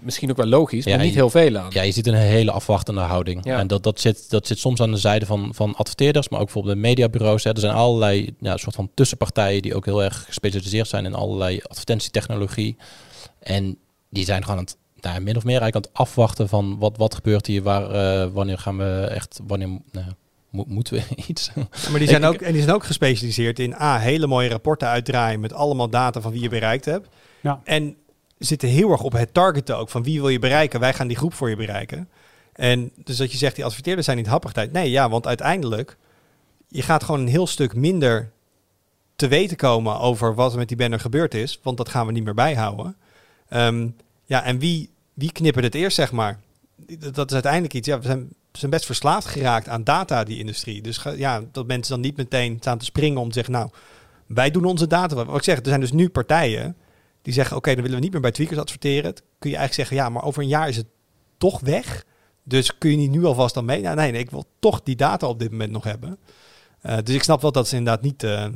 misschien 0.00 0.30
ook 0.30 0.36
wel 0.36 0.46
logisch, 0.46 0.84
Ja, 0.84 0.94
maar 0.94 1.04
niet 1.04 1.14
je- 1.14 1.18
heel 1.18 1.30
veel 1.30 1.56
aan. 1.56 1.70
ja, 1.70 1.82
je 1.82 1.92
ziet 1.92 2.06
een 2.06 2.14
hele 2.14 2.50
afwachtende 2.50 3.00
houding. 3.00 3.44
Ja. 3.44 3.58
En 3.58 3.66
dat, 3.66 3.82
dat, 3.82 4.00
zit, 4.00 4.30
dat 4.30 4.46
zit 4.46 4.58
soms 4.58 4.80
aan 4.80 4.90
de 4.90 4.96
zijde 4.96 5.26
van, 5.26 5.48
van 5.54 5.74
adverteerders, 5.74 6.28
maar 6.28 6.38
ook 6.40 6.44
bijvoorbeeld 6.44 6.74
de 6.74 6.80
mediabureaus. 6.80 7.44
Hè. 7.44 7.50
Er 7.50 7.60
zijn 7.60 7.74
allerlei 7.74 8.34
ja, 8.40 8.56
soort 8.56 8.74
van 8.74 8.90
tussenpartijen 8.94 9.62
die 9.62 9.74
ook 9.74 9.84
heel 9.84 10.02
erg 10.02 10.24
gespecialiseerd 10.24 10.88
zijn 10.88 11.04
in 11.04 11.14
allerlei 11.14 11.60
advertentietechnologie. 11.68 12.76
En 13.40 13.78
die 14.10 14.24
zijn 14.24 14.42
gewoon 14.44 14.58
aan 14.58 14.64
het, 14.64 14.76
nou, 15.00 15.20
min 15.20 15.36
of 15.36 15.44
meer 15.44 15.60
eigenlijk 15.60 15.74
aan 15.86 15.92
het 15.92 16.00
afwachten 16.00 16.48
van 16.48 16.78
wat, 16.78 16.96
wat 16.96 17.14
gebeurt 17.14 17.46
hier, 17.46 17.62
waar, 17.62 17.90
eh, 17.90 18.28
wanneer 18.32 18.58
gaan 18.58 18.76
we 18.76 19.06
echt, 19.10 19.40
wanneer 19.46 19.68
nou, 19.92 20.06
mo- 20.50 20.64
moeten 20.68 20.94
we 20.94 21.02
iets. 21.28 21.50
Maar 21.90 21.98
die 21.98 22.08
zijn, 22.08 22.24
ook, 22.24 22.34
en 22.40 22.52
die 22.52 22.62
zijn 22.62 22.74
ook 22.74 22.84
gespecialiseerd 22.84 23.58
in 23.58 23.74
A, 23.74 23.98
hele 23.98 24.26
mooie 24.26 24.48
rapporten 24.48 24.88
uitdraaien 24.88 25.40
met 25.40 25.52
allemaal 25.52 25.88
data 25.90 26.20
van 26.20 26.32
wie 26.32 26.42
je 26.42 26.48
bereikt 26.48 26.84
hebt. 26.84 27.08
Ja. 27.42 27.60
En 27.64 27.96
zitten 28.38 28.68
heel 28.68 28.90
erg 28.90 29.02
op 29.02 29.12
het 29.12 29.34
targeten 29.34 29.76
ook 29.76 29.88
van 29.88 30.02
wie 30.02 30.20
wil 30.20 30.28
je 30.28 30.38
bereiken. 30.38 30.80
Wij 30.80 30.94
gaan 30.94 31.06
die 31.06 31.16
groep 31.16 31.34
voor 31.34 31.48
je 31.50 31.56
bereiken. 31.56 32.08
En 32.52 32.90
dus 33.04 33.16
dat 33.16 33.32
je 33.32 33.38
zegt, 33.38 33.54
die 33.54 33.64
adverteerders 33.64 34.06
zijn 34.06 34.18
niet 34.18 34.26
happig 34.26 34.52
tijd. 34.52 34.72
Nee, 34.72 34.90
ja, 34.90 35.08
want 35.08 35.26
uiteindelijk, 35.26 35.96
je 36.68 36.82
gaat 36.82 37.04
gewoon 37.04 37.20
een 37.20 37.28
heel 37.28 37.46
stuk 37.46 37.74
minder 37.74 38.30
te 39.16 39.28
weten 39.28 39.56
komen 39.56 39.98
over 39.98 40.34
wat 40.34 40.52
er 40.52 40.58
met 40.58 40.68
die 40.68 40.76
banner 40.76 41.00
gebeurd 41.00 41.34
is. 41.34 41.60
Want 41.62 41.76
dat 41.76 41.88
gaan 41.88 42.06
we 42.06 42.12
niet 42.12 42.24
meer 42.24 42.34
bijhouden. 42.34 42.96
Ehm, 43.48 43.88
ja, 44.24 44.42
en 44.42 44.58
wie, 44.58 44.90
wie 45.14 45.32
knippert 45.32 45.64
het 45.64 45.74
eerst, 45.74 45.96
zeg 45.96 46.12
maar? 46.12 46.38
Dat- 47.12 47.28
is 47.28 47.34
uiteindelijk 47.34 47.74
iets, 47.74 47.86
ja, 47.88 47.98
we 47.98 48.06
zijn, 48.06 48.28
zijn 48.52 48.70
best 48.70 48.86
verslaafd 48.86 49.26
geraakt 49.26 49.68
aan 49.68 49.84
data, 49.84 50.24
die 50.24 50.38
industrie. 50.38 50.82
Dus 50.82 51.02
ja, 51.16 51.42
dat 51.52 51.66
mensen 51.66 51.92
dan 51.92 52.02
niet 52.02 52.16
meteen 52.16 52.56
staan 52.60 52.78
te 52.78 52.84
springen 52.84 53.20
om 53.20 53.28
te 53.28 53.34
zeggen, 53.34 53.52
nou, 53.52 53.70
wij 54.26 54.50
doen 54.50 54.64
onze 54.64 54.86
data. 54.86 55.24
Wat 55.24 55.36
ik 55.36 55.42
zeg, 55.42 55.58
er 55.58 55.66
zijn 55.66 55.80
dus 55.80 55.92
nu 55.92 56.08
partijen 56.08 56.76
die 57.26 57.34
zeggen, 57.34 57.56
oké, 57.56 57.72
dan 57.72 57.82
willen 57.82 57.96
we 57.96 58.02
niet 58.02 58.12
meer 58.12 58.20
bij 58.20 58.30
tweakers 58.30 58.58
adverteren. 58.58 59.14
Kun 59.14 59.50
je 59.50 59.56
eigenlijk 59.56 59.74
zeggen, 59.74 59.96
ja, 59.96 60.08
maar 60.08 60.24
over 60.24 60.42
een 60.42 60.48
jaar 60.48 60.68
is 60.68 60.76
het 60.76 60.86
toch 61.38 61.60
weg. 61.60 62.04
Dus 62.42 62.78
kun 62.78 62.90
je 62.90 62.96
niet 62.96 63.10
nu 63.10 63.24
alvast 63.24 63.54
dan 63.54 63.64
mee? 63.64 63.80
Nou, 63.80 63.96
nee, 63.96 64.12
nee, 64.12 64.20
ik 64.20 64.30
wil 64.30 64.44
toch 64.58 64.82
die 64.82 64.96
data 64.96 65.26
op 65.26 65.38
dit 65.38 65.50
moment 65.50 65.70
nog 65.70 65.84
hebben. 65.84 66.18
Eh, 66.80 66.98
dus 67.04 67.14
ik 67.14 67.22
snap 67.22 67.42
wel 67.42 67.52
dat 67.52 67.68
ze 67.68 67.76
inderdaad 67.76 68.02
niet, 68.02 68.22
eh, 68.22 68.46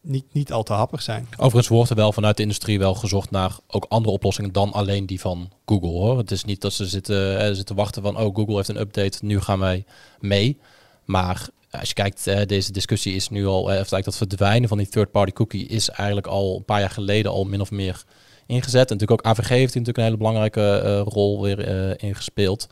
niet, 0.00 0.24
niet 0.32 0.52
al 0.52 0.62
te 0.62 0.72
happig 0.72 1.02
zijn. 1.02 1.28
Overigens 1.36 1.68
wordt 1.68 1.90
er 1.90 1.96
wel 1.96 2.12
vanuit 2.12 2.36
de 2.36 2.42
industrie 2.42 2.78
wel 2.78 2.94
gezocht 2.94 3.30
naar 3.30 3.58
ook 3.66 3.86
andere 3.88 4.14
oplossingen 4.14 4.52
dan 4.52 4.72
alleen 4.72 5.06
die 5.06 5.20
van 5.20 5.50
Google 5.66 5.88
hoor. 5.88 6.18
Het 6.18 6.30
is 6.30 6.44
niet 6.44 6.60
dat 6.60 6.72
ze 6.72 6.86
zitten, 6.86 7.38
eh, 7.38 7.52
zitten 7.52 7.76
wachten 7.76 8.02
van 8.02 8.16
oh 8.16 8.34
Google 8.34 8.56
heeft 8.56 8.68
een 8.68 8.80
update, 8.80 9.18
nu 9.24 9.40
gaan 9.40 9.58
wij 9.58 9.84
mee. 10.20 10.58
Maar 11.04 11.48
als 11.78 11.88
je 11.88 11.94
kijkt, 11.94 12.26
eh, 12.26 12.46
deze 12.46 12.72
discussie 12.72 13.14
is 13.14 13.28
nu 13.28 13.46
al, 13.46 13.58
eh, 13.58 13.64
of 13.64 13.72
eigenlijk 13.72 14.04
dat 14.04 14.16
verdwijnen 14.16 14.68
van 14.68 14.78
die 14.78 14.88
third-party 14.88 15.32
cookie 15.32 15.66
is 15.66 15.88
eigenlijk 15.88 16.26
al 16.26 16.56
een 16.56 16.64
paar 16.64 16.80
jaar 16.80 16.90
geleden 16.90 17.30
al 17.30 17.44
min 17.44 17.60
of 17.60 17.70
meer 17.70 18.04
ingezet. 18.46 18.90
En 18.90 18.96
natuurlijk 18.96 19.26
ook 19.26 19.32
AVG 19.32 19.48
heeft 19.48 19.74
natuurlijk 19.74 19.98
een 19.98 20.04
hele 20.04 20.16
belangrijke 20.16 20.78
eh, 20.78 21.00
rol 21.04 21.42
weer 21.42 21.88
uh, 21.88 21.94
ingespeeld. 21.96 22.68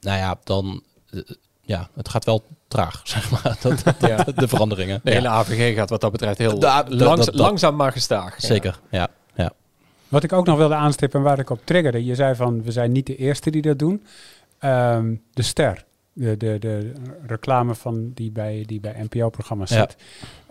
Nou 0.00 0.18
ja, 0.18 0.38
dan... 0.44 0.82
ja, 1.60 1.88
het 1.94 2.08
gaat 2.08 2.24
wel 2.24 2.44
traag, 2.68 3.00
zeg 3.14 3.30
maar, 3.30 3.56
dat, 3.60 3.84
ja. 4.10 4.24
de 4.24 4.48
veranderingen. 4.48 5.00
De 5.02 5.10
hele 5.10 5.28
AVG 5.28 5.74
gaat 5.74 5.90
wat 5.90 6.00
dat 6.00 6.12
betreft 6.12 6.38
heel 6.38 6.58
langzaam 7.30 7.76
maar 7.76 7.92
gestaag. 7.92 8.34
Zeker, 8.38 8.80
ja. 8.90 9.08
ja. 9.34 9.52
Wat 10.08 10.22
ik 10.22 10.32
ook 10.32 10.46
nog 10.46 10.56
wilde 10.56 10.74
aanstippen 10.74 11.18
en 11.18 11.24
waar 11.24 11.38
ik 11.38 11.50
op 11.50 11.60
triggerde. 11.64 12.04
Je 12.04 12.14
zei 12.14 12.34
van, 12.34 12.62
we 12.62 12.72
zijn 12.72 12.92
niet 12.92 13.06
de 13.06 13.16
eerste 13.16 13.50
die 13.50 13.62
dat 13.62 13.78
doen. 13.78 14.04
Ehm, 14.58 15.14
de 15.32 15.42
ster 15.42 15.84
de, 16.20 16.36
de, 16.36 16.58
de 16.58 16.92
reclame 17.26 17.74
van 17.74 18.10
die 18.14 18.30
bij, 18.30 18.62
die 18.66 18.80
bij 18.80 19.06
NPO-programma's 19.10 19.70
zit. 19.70 19.96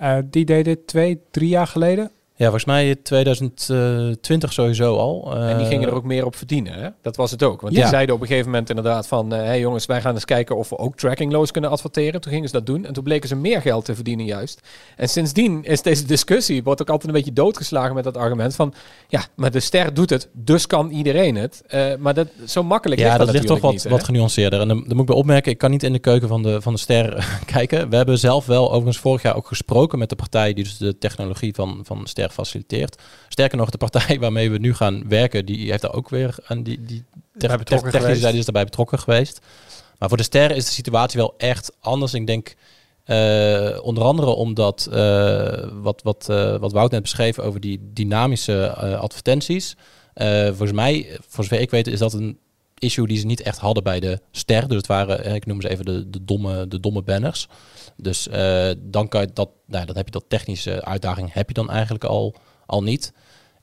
Uh, 0.02 0.18
die 0.26 0.46
deed 0.46 0.66
dit 0.66 0.88
twee, 0.88 1.22
drie 1.32 1.50
jaar 1.50 1.68
geleden. 1.68 2.12
Ja, 2.40 2.46
volgens 2.46 2.66
mij 2.66 2.96
2020 2.96 4.54
sowieso 4.54 4.98
al. 4.98 5.36
en 5.36 5.58
die 5.58 5.68
gingen 5.68 5.88
er 5.88 5.94
ook 5.94 6.04
meer 6.04 6.26
op 6.26 6.36
verdienen, 6.36 6.74
hè? 6.74 6.90
Dat 7.02 7.16
was 7.16 7.32
het 7.32 7.44
ook. 7.44 7.62
Want 7.62 7.74
die 7.74 7.88
zeiden 7.88 8.16
op 8.16 8.22
een 8.22 8.28
gegeven 8.28 8.50
moment 8.50 8.70
inderdaad 8.70 9.08
van... 9.08 9.32
hé 9.32 9.38
hey 9.38 9.60
jongens, 9.60 9.86
wij 9.86 10.02
gaan 10.02 10.14
eens 10.14 10.26
kijken 10.26 10.58
of 10.58 10.70
we 10.70 10.78
ook 10.78 10.96
trackingloos 10.96 11.52
kunnen 11.52 11.70
adverteren. 11.70 12.22
Toen 12.22 12.32
gingen 12.32 12.48
ze 12.48 12.54
dat 12.54 12.66
doen 12.66 12.86
en 12.86 12.94
toen 12.94 13.04
bleken 13.04 13.30
ze 13.30 13.36
meer 13.36 13.62
geld 13.62 13.86
te 13.86 13.96
verdienen 13.96 14.26
juist. 14.26 14.62
En 14.96 15.10
sindsdien 15.10 15.64
is 15.64 15.82
deze 15.82 16.06
discussie... 16.06 16.64
wordt 16.64 16.82
ook 16.82 16.90
altijd 16.90 17.08
een 17.08 17.16
beetje 17.16 17.34
doodgeslagen 17.34 17.96
met 17.96 18.04
dat 18.04 18.18
argument 18.18 18.56
van... 18.56 18.74
ja, 19.08 19.26
maar 19.36 19.52
de 19.52 19.60
ster 19.60 19.94
doet 19.94 20.10
het, 20.10 20.30
dus 20.32 20.68
kan 20.68 20.90
iedereen 20.90 21.36
het. 21.36 21.64
Uh, 21.70 21.96
maar 22.00 22.14
dat, 22.14 22.28
zo 22.46 22.64
makkelijk 22.64 23.02
ja, 23.02 23.18
dat, 23.18 23.32
ligt 23.32 23.48
toch 23.48 23.62
wat, 23.62 23.84
wat 23.84 24.04
genuanceerder. 24.04 24.60
En 24.60 24.68
dan, 24.68 24.78
dan, 24.78 24.92
moet 24.92 25.00
ik 25.00 25.06
bij 25.06 25.16
opmerken, 25.16 25.52
ik 25.52 25.58
kan 25.58 25.72
niet 25.72 25.84
in 25.84 25.94
de 25.94 26.00
keuken 26.00 26.28
van 26.28 26.44
de, 26.44 26.62
van 26.62 26.74
de 26.74 26.80
ster 26.80 27.28
kijken. 27.56 27.90
We 27.90 27.96
hebben 27.96 28.20
zelf 28.20 28.46
wel 28.46 28.68
overigens 28.68 29.00
vorig 29.00 29.22
jaar 29.22 29.36
ook 29.36 29.48
gesproken 29.48 30.00
met 30.00 30.10
de 30.10 30.16
partij... 30.16 30.54
die 30.54 30.64
dus 30.64 30.78
de 30.78 30.98
technologie 30.98 31.54
van, 31.54 31.80
van 31.84 32.08
ster 32.08 32.28
faciliteert. 32.32 33.02
Sterker 33.28 33.58
nog, 33.58 33.70
de 33.70 33.78
partij 33.78 34.20
waarmee 34.20 34.52
we 34.52 34.58
nu 34.58 34.74
gaan 34.74 35.08
werken, 35.08 35.46
die 35.46 35.70
heeft 35.70 35.82
daar 35.82 35.94
ook 35.94 36.10
weer 36.10 36.36
aan 36.46 36.64
die, 36.64 36.82
die 36.82 37.04
technische 37.38 38.16
zijde 38.16 38.38
is 38.38 38.46
daarbij 38.46 38.64
betrokken 38.64 39.00
geweest. 39.00 39.40
Maar 39.98 40.10
voor 40.10 40.18
de 40.18 40.24
sterren 40.24 40.56
is 40.56 40.66
de 40.66 40.72
situatie 40.72 41.20
wel 41.20 41.34
echt 41.38 41.72
anders. 41.80 42.14
Ik 42.14 42.28
denk 42.28 42.56
uh, 43.06 43.78
onder 43.82 44.04
andere 44.04 44.30
omdat 44.30 44.90
uh, 44.92 45.68
wat, 45.82 46.02
wat, 46.04 46.28
uh, 46.32 46.58
wat 46.58 46.72
Wout 46.72 46.92
net 46.92 47.02
beschreef 47.02 47.40
over 47.40 47.60
die 47.60 47.90
dynamische 47.94 48.74
advertenties. 48.76 49.76
volgens 50.48 50.72
mij, 50.72 51.18
voor 51.28 51.44
zover 51.44 51.62
ik 51.62 51.70
weet, 51.70 51.88
is 51.88 52.00
dat 52.00 52.14
een 52.14 52.40
issue 52.80 53.08
die 53.08 53.18
ze 53.18 53.26
niet 53.26 53.42
echt 53.42 53.58
hadden 53.58 53.84
bij 53.84 54.00
de 54.00 54.22
ster. 54.32 54.68
Dus 54.68 54.78
het 54.78 54.88
waren, 54.88 55.36
ik 55.36 55.46
noem 55.46 55.62
ze 55.62 55.70
even 55.70 55.86
de, 55.86 56.10
de, 56.10 56.24
domme, 56.24 56.68
de 56.68 56.80
domme 56.80 57.02
banners. 57.02 57.48
Dus 57.96 58.28
dan 58.78 59.08
kan 59.08 59.22
je 59.22 59.30
dat, 59.34 59.50
nou, 59.66 59.86
dan 59.86 59.96
heb 59.96 60.06
je 60.06 60.12
dat 60.12 60.26
technische 60.28 60.86
uitdaging 60.86 61.34
heb 61.34 61.48
je 61.48 61.54
dan 61.54 61.70
eigenlijk 61.70 62.04
al 62.04 62.36
al 62.70 62.84
niet. 62.84 63.14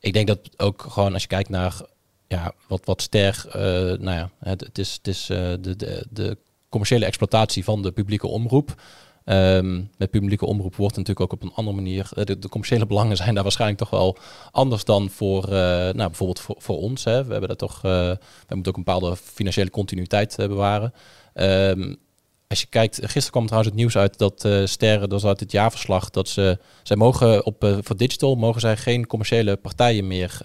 Ik 0.00 0.12
denk 0.12 0.26
dat 0.26 0.38
ook 0.56 0.82
gewoon 0.88 1.12
als 1.12 1.22
je 1.22 1.28
kijkt 1.28 1.48
naar 1.48 1.80
ja, 2.28 2.52
wat, 2.68 2.84
wat 2.84 3.02
ster, 3.02 3.44
uh, 3.46 3.52
nou 3.98 4.16
ja, 4.16 4.30
het, 4.38 4.60
het 4.60 4.78
is, 4.78 4.92
het 4.92 5.06
is 5.08 5.26
de, 5.26 5.74
de, 5.76 6.06
de 6.10 6.38
commerciële 6.68 7.04
exploitatie 7.04 7.64
van 7.64 7.82
de 7.82 7.92
publieke 7.92 8.26
omroep. 8.26 8.82
Um, 9.28 9.90
met 9.96 10.10
publieke 10.10 10.46
omroep 10.46 10.76
wordt 10.76 10.96
natuurlijk 10.96 11.32
ook 11.32 11.40
op 11.40 11.48
een 11.48 11.54
andere 11.54 11.76
manier. 11.76 12.08
Eh, 12.14 12.24
de, 12.24 12.38
de, 12.38 12.48
commerciële 12.48 12.86
belangen 12.86 13.16
zijn 13.16 13.34
daar 13.34 13.42
waarschijnlijk 13.42 13.80
toch 13.80 13.90
wel 13.90 14.16
anders 14.50 14.84
dan 14.84 15.10
voor, 15.10 15.44
uh, 15.44 15.50
nou, 15.50 15.94
bijvoorbeeld 15.94 16.40
voor, 16.40 16.54
voor 16.58 16.76
ons. 16.76 17.04
Hè. 17.04 17.24
We 17.24 17.30
hebben 17.30 17.48
dat 17.48 17.58
toch, 17.58 17.76
uh, 17.76 17.90
we 18.46 18.54
moeten 18.54 18.72
ook 18.72 18.78
een 18.78 18.84
bepaalde 18.84 19.16
financiële 19.16 19.70
continuïteit 19.70 20.36
bewaren. 20.36 20.92
Um, 21.34 21.96
als 22.48 22.60
je 22.60 22.66
kijkt, 22.66 22.94
gisteren 22.96 23.30
kwam 23.30 23.44
trouwens 23.44 23.70
het 23.70 23.80
nieuws 23.80 23.96
uit 23.96 24.18
dat 24.18 24.48
Sterren, 24.64 25.08
dat 25.08 25.20
was 25.20 25.24
uit 25.24 25.40
het 25.40 25.52
jaarverslag, 25.52 26.10
dat 26.10 26.28
ze, 26.28 26.58
zij 26.82 26.96
mogen 26.96 27.46
op, 27.46 27.78
voor 27.80 27.96
digital 27.96 28.34
mogen 28.34 28.60
zij 28.60 28.76
geen 28.76 29.06
commerciële 29.06 29.56
partijen 29.56 30.06
meer 30.06 30.40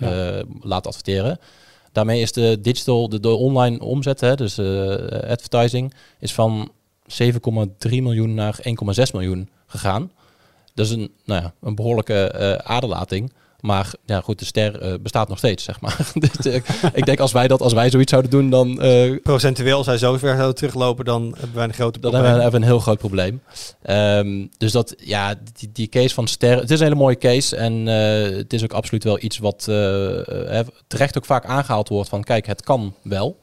laten 0.62 0.90
adverteren. 0.90 1.40
Daarmee 1.92 2.22
is 2.22 2.32
de 2.32 2.62
digital, 2.62 3.10
de, 3.10 3.20
de 3.20 3.30
online 3.30 3.80
omzet, 3.80 4.20
hè, 4.20 4.36
dus 4.36 4.60
advertising, 5.10 5.94
is 6.20 6.34
van 6.34 6.72
7,3 7.12 7.90
miljoen 7.90 8.34
naar 8.34 8.60
1,6 8.64 9.04
miljoen 9.14 9.50
gegaan. 9.68 10.12
Dat 10.74 10.86
is 10.86 10.92
een, 10.92 11.12
nou 11.26 11.42
ja, 11.42 11.54
een 11.62 11.76
behoorlijke 11.76 12.62
aderlating. 12.64 13.32
Maar 13.62 13.94
ja, 14.06 14.22
goed, 14.22 14.40
de 14.40 14.46
ster 14.46 14.84
uh, 14.84 14.94
bestaat 15.02 15.28
nog 15.28 15.38
steeds, 15.38 15.64
zeg 15.64 15.82
maar. 15.82 15.98
dus, 16.14 16.46
uh, 16.46 16.56
ik 16.94 17.06
denk 17.06 17.20
als 17.20 17.32
wij 17.32 17.48
dat, 17.48 17.62
als 17.62 17.74
wij 17.74 17.90
zoiets 17.90 18.12
zouden 18.12 18.32
doen, 18.32 18.50
dan... 18.50 18.86
Uh, 18.86 19.22
Procentueel 19.24 19.84
zij 19.84 19.98
zo 19.98 20.18
ver 20.18 20.36
zouden 20.36 20.56
teruglopen, 20.56 21.06
dan 21.06 21.24
hebben 21.38 21.56
wij 21.56 21.64
een 21.64 21.74
groot 21.74 22.00
probleem. 22.00 22.22
Dan 22.22 22.32
hebben 22.32 22.52
we, 22.52 22.58
een 22.58 22.64
heel 22.64 22.80
groot 22.80 22.98
probleem. 22.98 23.42
Um, 23.90 24.50
dus 24.58 24.72
dat, 24.72 24.96
ja, 24.98 25.36
die, 25.54 25.70
die 25.74 25.88
case 25.88 26.14
van 26.14 26.28
ster, 26.28 26.60
het 26.60 26.72
is 26.72 26.80
een 26.80 26.86
hele 26.86 27.00
mooie 27.00 27.18
case. 27.18 27.56
En 27.56 27.86
het 27.86 28.54
is 28.54 28.64
ook 28.64 28.74
absoluut 28.74 29.04
wel 29.04 29.24
iets 29.24 29.38
wat 29.38 29.64
terecht 30.88 31.18
ook 31.18 31.26
vaak 31.26 31.46
aangehaald 31.46 31.90
wordt 31.90 32.10
van, 32.10 32.24
kijk, 32.24 32.46
het 32.46 32.64
kan 32.64 32.96
wel. 33.02 33.40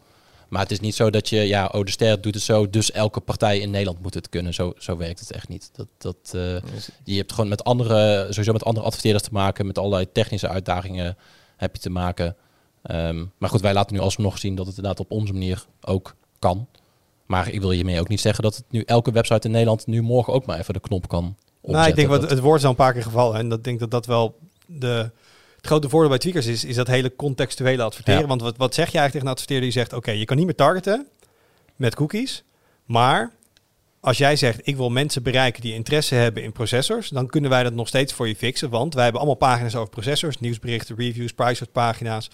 Maar 0.49 0.63
het 0.63 0.71
is 0.71 0.81
niet 0.81 0.95
zo 0.95 1.11
dat 1.11 1.29
je, 1.29 1.37
ja, 1.37 1.67
oh, 1.73 1.85
de 1.85 1.91
ster 1.91 2.21
doet 2.21 2.35
het 2.35 2.43
zo, 2.43 2.71
dus 2.71 2.93
elke 2.93 3.21
partij 3.21 3.59
in 3.59 3.71
Nederland 3.71 4.03
moet 4.03 4.15
het 4.15 4.29
kunnen. 4.29 4.55
Zo, 4.55 4.73
zo 4.79 4.97
werkt 4.97 5.21
het 5.21 5.33
echt 5.33 5.49
niet. 5.49 5.71
Dat, 5.73 5.89
dat, 5.99 6.33
uh, 6.35 6.57
je 7.05 7.17
hebt 7.17 7.33
gewoon 7.33 7.49
met 7.49 7.65
andere, 7.65 8.27
sowieso 8.29 8.53
met 8.53 8.65
andere 8.65 8.87
adverteerders 8.87 9.25
te 9.25 9.33
maken, 9.33 9.67
met 9.67 9.79
allerlei 9.79 10.13
technische 10.13 10.49
uitdagingen 10.49 11.17
heb 11.57 11.75
je 11.75 11.83
te 11.83 11.91
maken. 11.91 12.37
Um, 12.91 13.33
maar 13.39 13.51
goed, 13.51 13.61
wij 13.61 13.73
laten 13.73 13.97
nu 13.97 14.01
alsnog 14.03 14.39
zien 14.39 14.55
dat 14.55 14.67
het 14.67 14.77
inderdaad 14.77 15.01
op 15.01 15.11
onze 15.11 15.33
manier 15.33 15.65
ook 15.81 16.15
kan. 16.39 16.67
Maar 17.27 17.49
ik 17.49 17.61
wil 17.61 17.71
hiermee 17.71 18.01
ook 18.01 18.09
niet 18.09 18.21
zeggen 18.21 18.45
dat 18.45 18.57
het 18.57 18.65
nu 18.69 18.83
elke 18.83 19.11
website 19.11 19.47
in 19.47 19.53
Nederland 19.53 19.87
nu 19.87 20.03
morgen 20.03 20.33
ook 20.33 20.47
maar 20.47 20.59
even 20.59 20.75
de 20.75 20.81
knop 20.81 21.09
kan 21.09 21.25
opzetten. 21.61 21.73
Nou, 21.73 21.89
ik 21.89 21.97
denk 21.97 22.09
wat 22.09 22.31
het 22.31 22.41
woord 22.41 22.59
is 22.59 22.65
al 22.65 22.71
een 22.71 22.77
paar 22.77 22.93
keer 22.93 23.03
gevallen 23.03 23.39
en 23.39 23.49
dat 23.49 23.65
denk 23.65 23.79
dat 23.79 23.91
dat 23.91 24.07
wel 24.07 24.39
de 24.67 25.11
het 25.59 25.67
grote 25.67 25.89
voordeel 25.89 26.09
bij 26.09 26.19
tweakers 26.19 26.47
is, 26.47 26.65
is 26.65 26.77
dat 26.77 26.87
hele 26.87 27.17
contextuele 27.17 27.83
adverteren. 27.83 28.29
Want 28.29 28.41
wat, 28.41 28.57
wat 28.57 28.75
zeg 28.75 28.91
je 28.91 28.99
eigenlijk 28.99 29.13
tegen 29.13 29.27
een 29.27 29.33
adverteerder 29.33 29.65
die 29.65 29.79
zegt, 29.79 29.93
oké, 29.93 30.11
je 30.11 30.25
kan 30.25 30.37
niet 30.37 30.47
meer 30.47 30.55
targeten 30.55 31.07
met 31.77 31.95
cookies, 31.95 32.45
maar 32.85 33.33
als 34.01 34.19
jij 34.19 34.37
zegt, 34.37 34.61
ik 34.63 34.77
wil 34.77 34.91
mensen 34.91 35.23
bereiken 35.23 35.63
die 35.63 35.75
interesse 35.75 36.15
hebben 36.15 36.43
in 36.43 36.53
processors, 36.53 37.09
dan 37.09 37.27
kunnen 37.27 37.51
wij 37.51 37.63
dat 37.63 37.73
nog 37.73 37.89
steeds 37.89 38.13
voor 38.13 38.29
je 38.29 38.37
fixen. 38.37 38.71
Want 38.71 38.95
wij 38.95 39.03
hebben 39.03 39.21
allemaal 39.21 39.39
pagina's 39.39 39.75
over 39.75 39.91
processors, 39.91 40.39
nieuwsberichten, 40.39 40.97
reviews, 40.97 41.33
pagina's. 41.73 42.31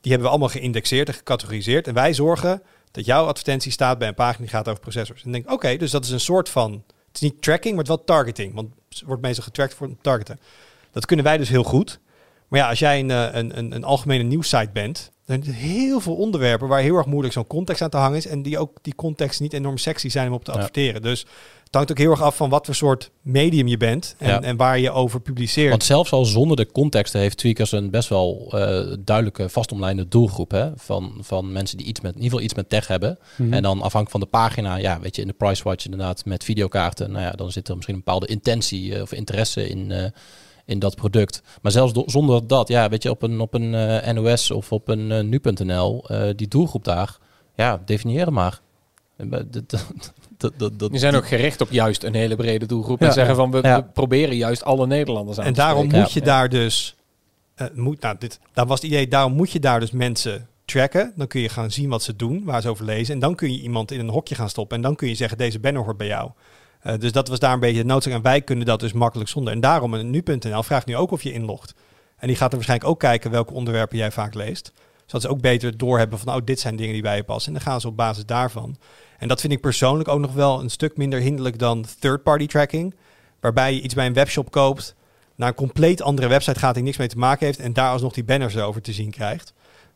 Die 0.00 0.10
hebben 0.10 0.22
we 0.22 0.28
allemaal 0.28 0.48
geïndexeerd 0.48 1.08
en 1.08 1.14
gecategoriseerd. 1.14 1.86
En 1.86 1.94
wij 1.94 2.14
zorgen 2.14 2.62
dat 2.90 3.04
jouw 3.04 3.26
advertentie 3.26 3.72
staat 3.72 3.98
bij 3.98 4.08
een 4.08 4.14
pagina 4.14 4.38
die 4.38 4.48
gaat 4.48 4.68
over 4.68 4.80
processors. 4.80 5.24
En 5.24 5.32
denk, 5.32 5.52
oké, 5.52 5.76
dus 5.76 5.90
dat 5.90 6.04
is 6.04 6.10
een 6.10 6.20
soort 6.20 6.48
van, 6.48 6.72
het 7.06 7.14
is 7.14 7.20
niet 7.20 7.42
tracking, 7.42 7.74
maar 7.74 7.84
het 7.84 7.94
wel 7.94 8.04
targeting. 8.04 8.54
Want 8.54 8.68
het 8.88 9.02
wordt 9.06 9.22
meestal 9.22 9.44
getracked 9.44 9.76
voor 9.76 9.90
targeten. 10.00 10.40
Dat 10.90 11.06
kunnen 11.06 11.24
wij 11.24 11.36
dus 11.36 11.48
heel 11.48 11.64
goed. 11.64 11.98
Maar 12.48 12.60
ja, 12.60 12.68
als 12.68 12.78
jij 12.78 13.00
een, 13.00 13.10
eh, 13.10 13.28
een, 13.32 13.58
een, 13.58 13.74
een 13.74 13.84
algemene 13.84 14.22
nieuwssite 14.22 14.70
bent, 14.72 15.10
dan 15.26 15.42
zijn 15.42 15.56
er 15.56 15.60
heel 15.60 16.00
veel 16.00 16.14
onderwerpen 16.14 16.68
waar 16.68 16.80
heel 16.80 16.96
erg 16.96 17.06
moeilijk 17.06 17.34
zo'n 17.34 17.46
context 17.46 17.82
aan 17.82 17.90
te 17.90 17.96
hangen 17.96 18.16
is. 18.16 18.26
En 18.26 18.42
die 18.42 18.58
ook 18.58 18.78
die 18.82 18.94
context 18.94 19.40
niet 19.40 19.52
enorm 19.52 19.78
sexy 19.78 20.08
zijn 20.08 20.28
om 20.28 20.34
op 20.34 20.44
te 20.44 20.52
adverteren. 20.52 21.02
Dus 21.02 21.26
het 21.64 21.74
hangt 21.74 21.90
ook 21.90 21.98
heel 21.98 22.10
erg 22.10 22.22
af 22.22 22.36
van 22.36 22.50
wat 22.50 22.64
voor 22.66 22.74
soort 22.74 23.10
medium 23.22 23.66
je 23.66 23.76
bent 23.76 24.14
en, 24.18 24.42
en 24.42 24.56
waar 24.56 24.78
je 24.78 24.90
over 24.90 25.20
publiceert. 25.20 25.70
Want 25.70 25.84
zelfs 25.84 26.12
al 26.12 26.24
zonder 26.24 26.56
de 26.56 26.72
context 26.72 27.12
heeft 27.12 27.36
Tweakers 27.36 27.72
een 27.72 27.90
best 27.90 28.08
wel 28.08 28.52
uh, 28.54 28.94
duidelijke 28.98 29.48
vastomlijnde 29.48 30.08
doelgroep. 30.08 30.50
Hè? 30.50 30.70
Van, 30.76 31.14
van 31.20 31.52
mensen 31.52 31.76
die 31.76 31.86
iets 31.86 32.00
met, 32.00 32.14
in 32.14 32.22
ieder 32.22 32.30
geval 32.30 32.44
iets 32.44 32.54
met 32.54 32.68
tech 32.68 32.86
hebben. 32.86 33.18
Mhm. 33.36 33.52
En 33.52 33.62
dan 33.62 33.76
afhankelijk 33.76 34.10
van 34.10 34.20
de 34.20 34.26
pagina, 34.26 34.76
ja, 34.76 35.00
weet 35.00 35.16
je, 35.16 35.22
in 35.22 35.28
de 35.28 35.34
price 35.34 35.62
watch 35.62 35.84
inderdaad 35.84 36.24
met 36.24 36.44
videokaarten. 36.44 37.10
Nou 37.10 37.24
ja, 37.24 37.30
dan 37.30 37.52
zit 37.52 37.68
er 37.68 37.74
misschien 37.74 37.94
een 37.94 38.02
bepaalde 38.04 38.26
intentie 38.26 38.94
uh, 38.94 39.02
of 39.02 39.12
interesse 39.12 39.68
in. 39.68 39.90
Uh, 39.90 40.04
in 40.66 40.78
dat 40.78 40.96
product. 40.96 41.42
Maar 41.62 41.72
zelfs 41.72 41.92
zonder 42.06 42.46
dat, 42.46 42.68
ja, 42.68 42.88
weet 42.88 43.02
je, 43.02 43.10
op 43.10 43.22
een, 43.22 43.40
op 43.40 43.54
een 43.54 43.72
uh, 43.72 44.08
eh, 44.08 44.16
NOS 44.16 44.50
of 44.50 44.72
op 44.72 44.88
een 44.88 45.10
uh, 45.10 45.20
nu.nl, 45.20 46.04
uh, 46.10 46.28
die 46.36 46.48
doelgroep 46.48 46.84
daar, 46.84 47.18
ja, 47.54 47.82
definiëren 47.84 48.32
maar. 48.32 48.60
Die 50.90 50.98
zijn 50.98 51.14
ook 51.14 51.26
gericht 51.26 51.60
op 51.60 51.70
juist 51.70 52.02
een 52.02 52.14
hele 52.14 52.36
brede 52.36 52.66
doelgroep. 52.66 53.02
En 53.02 53.12
zeggen 53.12 53.36
van 53.36 53.50
we, 53.50 53.60
we, 53.60 53.84
proberen 53.92 54.36
juist 54.36 54.64
alle 54.64 54.86
Nederlanders 54.86 55.38
aan 55.38 55.44
en 55.44 55.52
te 55.52 55.60
En 55.60 55.66
daarom 55.66 55.88
moet 55.88 56.12
je 56.12 56.20
daar 56.20 56.48
dus. 56.48 56.96
moet, 57.74 58.00
nou, 58.00 58.16
dit, 58.18 58.40
daar 58.52 58.66
was 58.66 58.80
het 58.80 58.90
idee, 58.90 59.08
daarom 59.08 59.32
moet 59.32 59.50
je 59.50 59.60
daar 59.60 59.80
dus 59.80 59.90
mensen 59.90 60.48
tracken. 60.64 61.12
Dan 61.16 61.26
kun 61.26 61.40
je 61.40 61.48
gaan 61.48 61.70
zien 61.70 61.88
wat 61.88 62.02
ze 62.02 62.16
doen, 62.16 62.44
waar 62.44 62.62
ze 62.62 62.68
over 62.68 62.84
lezen. 62.84 63.14
En 63.14 63.20
dan 63.20 63.34
kun 63.34 63.52
je 63.52 63.60
iemand 63.60 63.90
in 63.90 64.00
een 64.00 64.08
hokje 64.08 64.34
gaan 64.34 64.48
stoppen. 64.48 64.76
En 64.76 64.82
dan 64.82 64.96
kun 64.96 65.08
je 65.08 65.14
zeggen, 65.14 65.38
deze 65.38 65.58
banner 65.58 65.82
hoort 65.82 65.96
bij 65.96 66.06
jou. 66.06 66.30
Uh, 66.86 66.92
dus 66.98 67.12
dat 67.12 67.28
was 67.28 67.38
daar 67.38 67.52
een 67.52 67.60
beetje 67.60 67.80
de 67.80 67.86
noodzaak. 67.86 68.12
En 68.12 68.22
wij 68.22 68.40
kunnen 68.40 68.66
dat 68.66 68.80
dus 68.80 68.92
makkelijk 68.92 69.28
zonder. 69.28 69.52
En 69.52 69.60
daarom, 69.60 70.10
nu.nl 70.10 70.62
vraagt 70.62 70.86
nu 70.86 70.96
ook 70.96 71.10
of 71.10 71.22
je 71.22 71.32
inlogt. 71.32 71.74
En 72.16 72.26
die 72.26 72.36
gaat 72.36 72.50
er 72.50 72.56
waarschijnlijk 72.56 72.90
ook 72.90 73.00
kijken 73.00 73.30
welke 73.30 73.52
onderwerpen 73.52 73.98
jij 73.98 74.10
vaak 74.10 74.34
leest. 74.34 74.72
Zodat 75.06 75.22
ze 75.22 75.28
ook 75.28 75.40
beter 75.40 75.76
doorhebben 75.76 76.18
van, 76.18 76.34
oh, 76.34 76.40
dit 76.44 76.60
zijn 76.60 76.76
dingen 76.76 76.92
die 76.92 77.02
bij 77.02 77.16
je 77.16 77.24
passen. 77.24 77.52
En 77.52 77.58
dan 77.58 77.68
gaan 77.68 77.80
ze 77.80 77.88
op 77.88 77.96
basis 77.96 78.26
daarvan. 78.26 78.76
En 79.18 79.28
dat 79.28 79.40
vind 79.40 79.52
ik 79.52 79.60
persoonlijk 79.60 80.08
ook 80.08 80.20
nog 80.20 80.32
wel 80.32 80.60
een 80.60 80.70
stuk 80.70 80.96
minder 80.96 81.20
hinderlijk 81.20 81.58
dan 81.58 81.84
third-party 81.98 82.46
tracking. 82.46 82.94
Waarbij 83.40 83.74
je 83.74 83.80
iets 83.80 83.94
bij 83.94 84.06
een 84.06 84.12
webshop 84.12 84.50
koopt, 84.50 84.94
naar 85.36 85.48
een 85.48 85.54
compleet 85.54 86.02
andere 86.02 86.28
website 86.28 86.58
gaat 86.58 86.74
die 86.74 86.82
niks 86.82 86.96
mee 86.96 87.08
te 87.08 87.18
maken 87.18 87.46
heeft. 87.46 87.58
En 87.58 87.72
daar 87.72 87.90
alsnog 87.90 88.12
die 88.12 88.24
banners 88.24 88.56
over 88.56 88.82
te 88.82 88.92
zien 88.92 89.10
krijgt. 89.10 89.52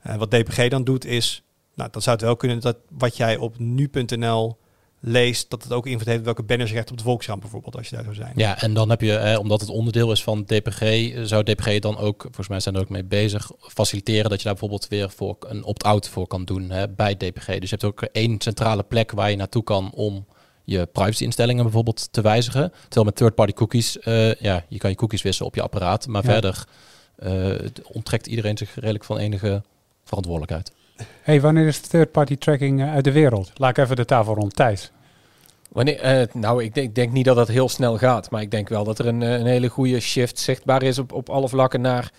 Uh, 0.07 0.15
wat 0.15 0.31
DPG 0.31 0.69
dan 0.69 0.85
doet 0.85 1.05
is, 1.05 1.43
nou, 1.75 1.91
dan 1.91 2.03
zou 2.03 2.17
het 2.17 2.25
wel 2.25 2.37
kunnen 2.37 2.61
dat 2.61 2.77
wat 2.89 3.17
jij 3.17 3.37
op 3.37 3.59
nu.nl 3.59 4.59
leest, 5.01 5.51
dat 5.51 5.63
het 5.63 5.73
ook 5.73 5.87
invloed 5.87 6.07
heeft 6.07 6.25
welke 6.25 6.43
banners 6.43 6.69
je 6.69 6.75
krijgt 6.75 6.91
op 6.91 6.99
de 6.99 7.05
Volkskrant 7.05 7.41
bijvoorbeeld, 7.41 7.77
als 7.77 7.89
je 7.89 7.95
daar 7.95 8.05
zou 8.05 8.17
zijn. 8.17 8.33
Ja, 8.37 8.61
en 8.63 8.75
dan 8.75 8.91
heb 8.91 9.01
je, 9.01 9.17
eh, 9.17 9.39
omdat 9.39 9.61
het 9.61 9.71
onderdeel 9.71 10.13
is 10.13 10.23
van 10.23 10.45
DPG, 10.45 11.13
zou 11.27 11.45
DPG 11.45 11.79
dan 11.79 11.99
ook, 11.99 12.23
volgens 12.23 12.49
mij 12.49 12.61
zijn 12.61 12.75
er 12.75 12.81
ook 12.81 12.89
mee 12.89 13.05
bezig, 13.05 13.51
faciliteren 13.61 14.31
dat 14.31 14.39
je 14.39 14.45
daar 14.45 14.53
bijvoorbeeld 14.53 14.89
weer 14.89 15.11
voor 15.11 15.37
een 15.41 15.65
opt-out 15.65 16.09
voor 16.09 16.27
kan 16.27 16.45
doen 16.45 16.71
hè, 16.71 16.89
bij 16.89 17.17
DPG. 17.17 17.47
Dus 17.47 17.71
je 17.71 17.77
hebt 17.81 17.85
ook 17.85 18.03
één 18.03 18.41
centrale 18.41 18.83
plek 18.83 19.11
waar 19.11 19.31
je 19.31 19.37
naartoe 19.37 19.63
kan 19.65 19.91
om 19.95 20.27
je 20.65 20.87
privacy-instellingen 20.93 21.63
bijvoorbeeld 21.63 22.13
te 22.13 22.21
wijzigen. 22.21 22.73
Terwijl 22.83 23.05
met 23.05 23.17
third-party 23.17 23.53
cookies, 23.53 23.99
eh, 23.99 24.35
ja, 24.35 24.65
je 24.69 24.79
kan 24.79 24.91
je 24.91 24.97
cookies 24.97 25.23
wisselen 25.23 25.49
op 25.49 25.55
je 25.55 25.63
apparaat, 25.63 26.07
maar 26.07 26.25
Ja. 26.25 26.31
verder 26.33 26.65
eh, 27.17 27.51
onttrekt 27.93 28.27
iedereen 28.27 28.57
zich 28.59 28.75
redelijk 28.75 29.05
van 29.05 29.19
enige 29.19 29.63
verantwoordelijkheid. 30.05 30.73
Hey, 31.23 31.41
wanneer 31.41 31.67
is 31.67 31.81
third-party 31.81 32.37
tracking 32.37 32.81
eh, 32.81 32.93
uit 32.93 33.05
de 33.05 33.13
wereld? 33.13 33.51
Laat 33.55 33.79
even 33.79 33.97
de 33.97 34.05
tafel 34.05 34.35
rond. 34.35 34.57
Thijs. 34.57 34.91
Wanneer, 35.69 36.01
eh, 36.01 36.27
nou, 36.33 36.65
ik 36.65 36.75
denk, 36.75 36.89
ik 36.89 36.95
denk 36.95 37.13
niet 37.13 37.25
dat 37.25 37.37
dat 37.37 37.49
heel 37.49 37.69
snel 37.69 37.99
gaat. 37.99 38.31
Maar 38.31 38.43
ik 38.43 38.51
denk 38.51 38.69
wel 38.69 38.85
dat 38.85 38.99
er 38.99 39.07
een, 39.07 39.23
eh, 39.23 39.33
een 39.33 39.47
hele 39.47 39.69
goede 39.69 40.01
shift 40.01 40.39
zichtbaar 40.39 40.83
is 40.83 40.99
op, 40.99 41.13
op 41.13 41.29
alle 41.29 41.49
vlakken 41.49 41.81
naar, 41.81 42.13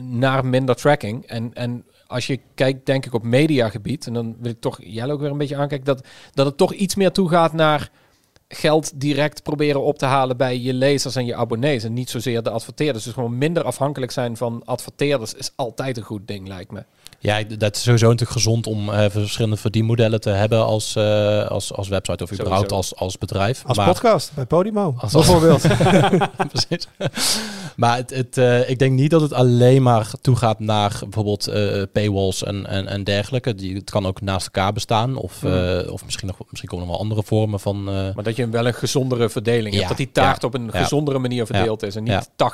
naar 0.00 0.46
minder 0.46 0.74
tracking. 0.74 1.26
En, 1.26 1.54
en 1.54 1.84
als 2.06 2.26
je 2.26 2.40
kijkt, 2.54 2.86
denk 2.86 3.06
ik, 3.06 3.14
op 3.14 3.22
mediagebied, 3.22 4.06
en 4.06 4.12
dan 4.12 4.36
wil 4.40 4.50
ik 4.50 4.60
toch 4.60 4.78
Jelle 4.82 5.12
ook 5.12 5.20
weer 5.20 5.30
een 5.30 5.38
beetje 5.38 5.56
aankijken, 5.56 5.86
dat, 5.86 6.06
dat 6.32 6.46
het 6.46 6.56
toch 6.56 6.72
iets 6.72 6.94
meer 6.94 7.12
toegaat 7.12 7.52
naar 7.52 7.90
geld 8.54 9.00
direct 9.00 9.42
proberen 9.42 9.82
op 9.82 9.98
te 9.98 10.06
halen 10.06 10.36
bij 10.36 10.58
je 10.58 10.74
lezers 10.74 11.16
en 11.16 11.26
je 11.26 11.34
abonnees. 11.34 11.84
En 11.84 11.92
niet 11.92 12.10
zozeer 12.10 12.42
de 12.42 12.50
adverteerders. 12.50 13.04
Dus 13.04 13.12
gewoon 13.12 13.38
minder 13.38 13.62
afhankelijk 13.62 14.12
zijn 14.12 14.36
van 14.36 14.62
adverteerders 14.64 15.34
is 15.34 15.52
altijd 15.56 15.96
een 15.96 16.02
goed 16.02 16.28
ding, 16.28 16.48
lijkt 16.48 16.70
me. 16.70 16.84
Ja, 17.24 17.42
dat 17.58 17.76
is 17.76 17.82
sowieso 17.82 18.04
natuurlijk 18.06 18.30
gezond 18.30 18.66
om 18.66 18.88
eh, 18.90 19.04
verschillende 19.10 19.56
verdienmodellen 19.56 20.20
te 20.20 20.30
hebben 20.30 20.64
als, 20.64 20.96
eh, 20.96 21.46
als, 21.46 21.72
als 21.72 21.88
website 21.88 22.22
of 22.22 22.28
Sowieso. 22.28 22.42
überhaupt 22.42 22.72
als, 22.72 22.96
als 22.96 23.18
bedrijf. 23.18 23.62
Als 23.66 23.76
Maar- 23.76 23.86
podcast 23.86 24.32
bij 24.34 24.46
Podimo, 24.46 24.94
Als- 24.98 25.12
bijvoorbeeld. 25.12 25.62
Precies. 26.52 26.88
maar 27.76 27.96
het, 27.96 28.10
het, 28.10 28.38
eh, 28.38 28.70
ik 28.70 28.78
denk 28.78 28.92
niet 28.92 29.10
dat 29.10 29.20
het 29.20 29.32
alleen 29.32 29.82
maar 29.82 30.10
toegaat 30.20 30.58
naar 30.60 30.96
bijvoorbeeld 31.00 31.46
eh, 31.46 31.82
paywalls 31.92 32.42
en, 32.44 32.66
en, 32.66 32.86
en 32.86 33.04
dergelijke. 33.04 33.54
Die, 33.54 33.74
het 33.74 33.90
kan 33.90 34.06
ook 34.06 34.20
naast 34.20 34.46
elkaar 34.46 34.72
bestaan. 34.72 35.16
Of, 35.16 35.42
eh, 35.44 35.78
of 35.92 36.04
misschien, 36.04 36.26
nog, 36.26 36.36
misschien 36.48 36.68
komen 36.68 36.84
er 36.84 36.90
nog 36.90 36.98
wel 36.98 36.98
andere 36.98 37.22
vormen 37.22 37.60
van... 37.60 37.88
eh, 37.88 37.94
Maar 38.14 38.24
dat 38.24 38.36
je 38.36 38.48
wel 38.48 38.66
een 38.66 38.74
gezondere 38.74 39.28
verdeling 39.28 39.72
Ja, 39.74 39.76
hebt. 39.76 39.88
Dat 39.88 39.96
die 39.98 40.12
taart 40.12 40.42
ja, 40.42 40.48
op 40.48 40.54
een 40.54 40.70
ja. 40.72 40.82
gezondere 40.82 41.18
manier 41.18 41.46
verdeeld 41.46 41.82
is. 41.82 41.96
En 41.96 42.02
niet 42.02 42.12
Ja. 42.36 42.50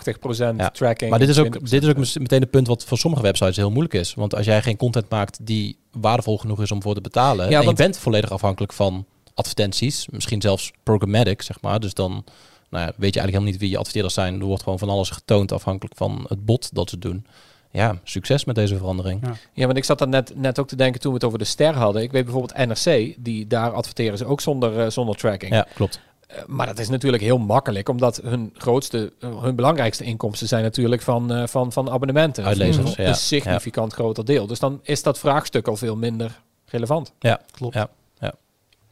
80% 0.53 0.57
Ja. 0.57 0.71
tracking. 0.71 1.11
maar 1.11 1.19
dit 1.19 1.29
is 1.29 1.39
ook, 1.39 1.47
20% 1.59 1.71
dit 1.71 1.83
is 1.83 1.89
ook 1.89 1.97
meteen 2.21 2.41
het 2.41 2.51
punt 2.51 2.67
wat 2.67 2.85
voor 2.85 2.99
sommige 2.99 3.23
websites 3.23 3.57
heel 3.57 3.71
moeilijk 3.71 3.95
is. 3.95 4.15
Want 4.15 4.35
als 4.35 4.47
jij 4.47 4.58
geen 4.63 4.77
content 4.77 5.09
maakt 5.09 5.39
die 5.43 5.77
waardevol 5.93 6.39
genoeg 6.39 6.63
is 6.63 6.71
om 6.71 6.83
voor 6.83 6.95
te 6.95 7.01
betalen... 7.01 7.51
Ja, 7.51 7.59
en 7.59 7.65
want- 7.65 7.79
je 7.79 7.85
bent 7.85 7.99
volledig 7.99 8.31
afhankelijk 8.31 8.73
van 8.73 9.05
advertenties, 9.35 10.09
misschien 10.11 10.41
zelfs 10.41 10.73
programmatic, 10.83 11.43
zeg 11.43 11.61
maar. 11.61 11.81
Dus 11.81 11.95
dan 11.95 12.25
nou 12.71 12.85
ja, 12.87 12.93
weet 12.97 13.15
je 13.15 13.21
eigenlijk 13.21 13.27
helemaal 13.27 13.51
niet 13.51 13.61
wie 13.61 13.71
je 13.71 13.77
adverteerders 13.77 14.15
zijn. 14.15 14.41
Er 14.41 14.47
wordt 14.47 14.63
gewoon 14.63 14.79
van 14.79 14.89
alles 14.89 15.11
getoond 15.11 15.53
afhankelijk 15.53 15.97
van 15.97 16.25
het 16.29 16.45
bot 16.45 16.75
dat 16.75 16.91
ze 16.91 16.99
doen. 16.99 17.27
Ja, 17.71 17.99
succes 18.05 18.45
met 18.45 18.55
deze 18.55 18.77
verandering. 18.77 19.21
Ja, 19.53 19.67
want 19.67 19.79
ik 19.79 19.85
zat 19.85 20.01
er 20.01 20.09
net, 20.09 20.33
net 20.37 20.59
ook 20.59 20.69
te 20.69 20.77
denken 20.77 21.01
toen 21.01 21.11
we 21.11 21.17
het 21.17 21.27
over 21.27 21.39
de 21.39 21.45
ster 21.45 21.75
hadden. 21.75 22.03
Ik 22.03 22.13
weet 22.13 22.25
bijvoorbeeld 22.25 22.67
NRC, 22.67 23.15
die 23.19 23.47
daar 23.47 23.73
adverteren 23.73 24.19
ze 24.19 24.25
ook 24.25 24.41
zonder, 24.41 24.81
eh, 24.81 24.91
zonder 24.91 25.17
tracking. 25.17 25.53
Ja, 25.53 25.67
klopt. 25.75 26.01
Eh, 26.29 26.43
maar 26.47 26.67
dat 26.67 26.79
is 26.79 26.89
natuurlijk 26.89 27.23
heel 27.23 27.39
makkelijk, 27.39 27.89
omdat 27.89 28.21
hun 28.25 28.55
grootste, 28.57 29.13
eh, 29.21 29.43
hun 29.43 29.55
belangrijkste 29.55 30.05
inkomsten 30.05 30.49
zijn 30.49 30.63
natuurlijk 30.63 31.03
van, 31.03 31.33
eh, 31.33 31.47
van, 31.47 31.73
van 31.73 31.91
abonnementen. 31.91 32.45
Uit 32.45 32.57
lezers, 32.57 32.99
Een 32.99 33.05
ja. 33.05 33.13
significant 33.13 33.93
groter 33.93 34.25
deel. 34.25 34.47
Dus 34.47 34.59
dan 34.59 34.81
is 34.83 35.03
dat 35.03 35.19
vraagstuk 35.19 35.69
al 35.69 35.77
veel 35.77 35.97
minder 35.97 36.41
relevant. 36.65 37.13
Ja, 37.19 37.41
klopt. 37.51 37.75
Ja. 37.75 37.89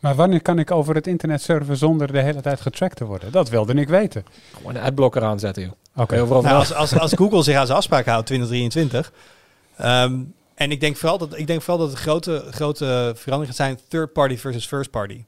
Maar 0.00 0.14
wanneer 0.14 0.42
kan 0.42 0.58
ik 0.58 0.70
over 0.70 0.94
het 0.94 1.06
internet 1.06 1.42
surfen 1.42 1.76
zonder 1.76 2.12
de 2.12 2.20
hele 2.20 2.40
tijd 2.40 2.60
getrackt 2.60 2.96
te 2.96 3.04
worden? 3.04 3.32
Dat 3.32 3.48
wilde 3.48 3.74
ik 3.74 3.88
weten. 3.88 4.24
Gewoon 4.56 4.74
een 4.74 4.82
adblocker 4.82 5.22
aanzetten, 5.22 5.62
joh. 5.62 5.72
Oké. 5.96 6.16
Nou, 6.16 6.46
als, 6.46 6.72
als, 6.72 6.98
als 6.98 7.12
Google 7.12 7.42
zich 7.42 7.56
aan 7.56 7.66
zijn 7.66 7.78
afspraak 7.78 8.06
houdt, 8.06 8.26
2023. 8.26 9.12
ehm, 9.76 10.18
en 10.54 10.70
ik 10.70 10.80
denk 10.80 10.96
vooral 10.96 11.18
dat, 11.18 11.38
ik 11.38 11.46
denk 11.46 11.62
vooral 11.62 11.78
dat 11.78 11.90
het 11.90 11.98
grote, 11.98 12.44
grote 12.50 13.12
verandering 13.16 13.56
gaat 13.56 13.66
zijn 13.66 13.78
third 13.88 14.12
party 14.12 14.36
versus 14.36 14.66
first 14.66 14.90
party. 14.90 15.24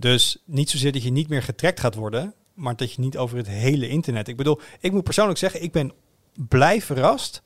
Dus 0.00 0.42
niet 0.44 0.70
zozeer 0.70 0.92
dat 0.92 1.02
je 1.02 1.10
niet 1.10 1.28
meer 1.28 1.42
getrackt 1.42 1.80
gaat 1.80 1.94
worden, 1.94 2.34
maar 2.54 2.76
dat 2.76 2.92
je 2.92 3.00
niet 3.00 3.16
over 3.16 3.36
het 3.36 3.46
hele 3.46 3.88
internet. 3.88 4.28
Ik 4.28 4.36
bedoel, 4.36 4.60
ik 4.80 4.92
moet 4.92 5.04
persoonlijk 5.04 5.38
zeggen, 5.38 5.62
ik 5.62 5.72
ben 5.72 5.92
blij 6.48 6.82
verrast 6.82 7.42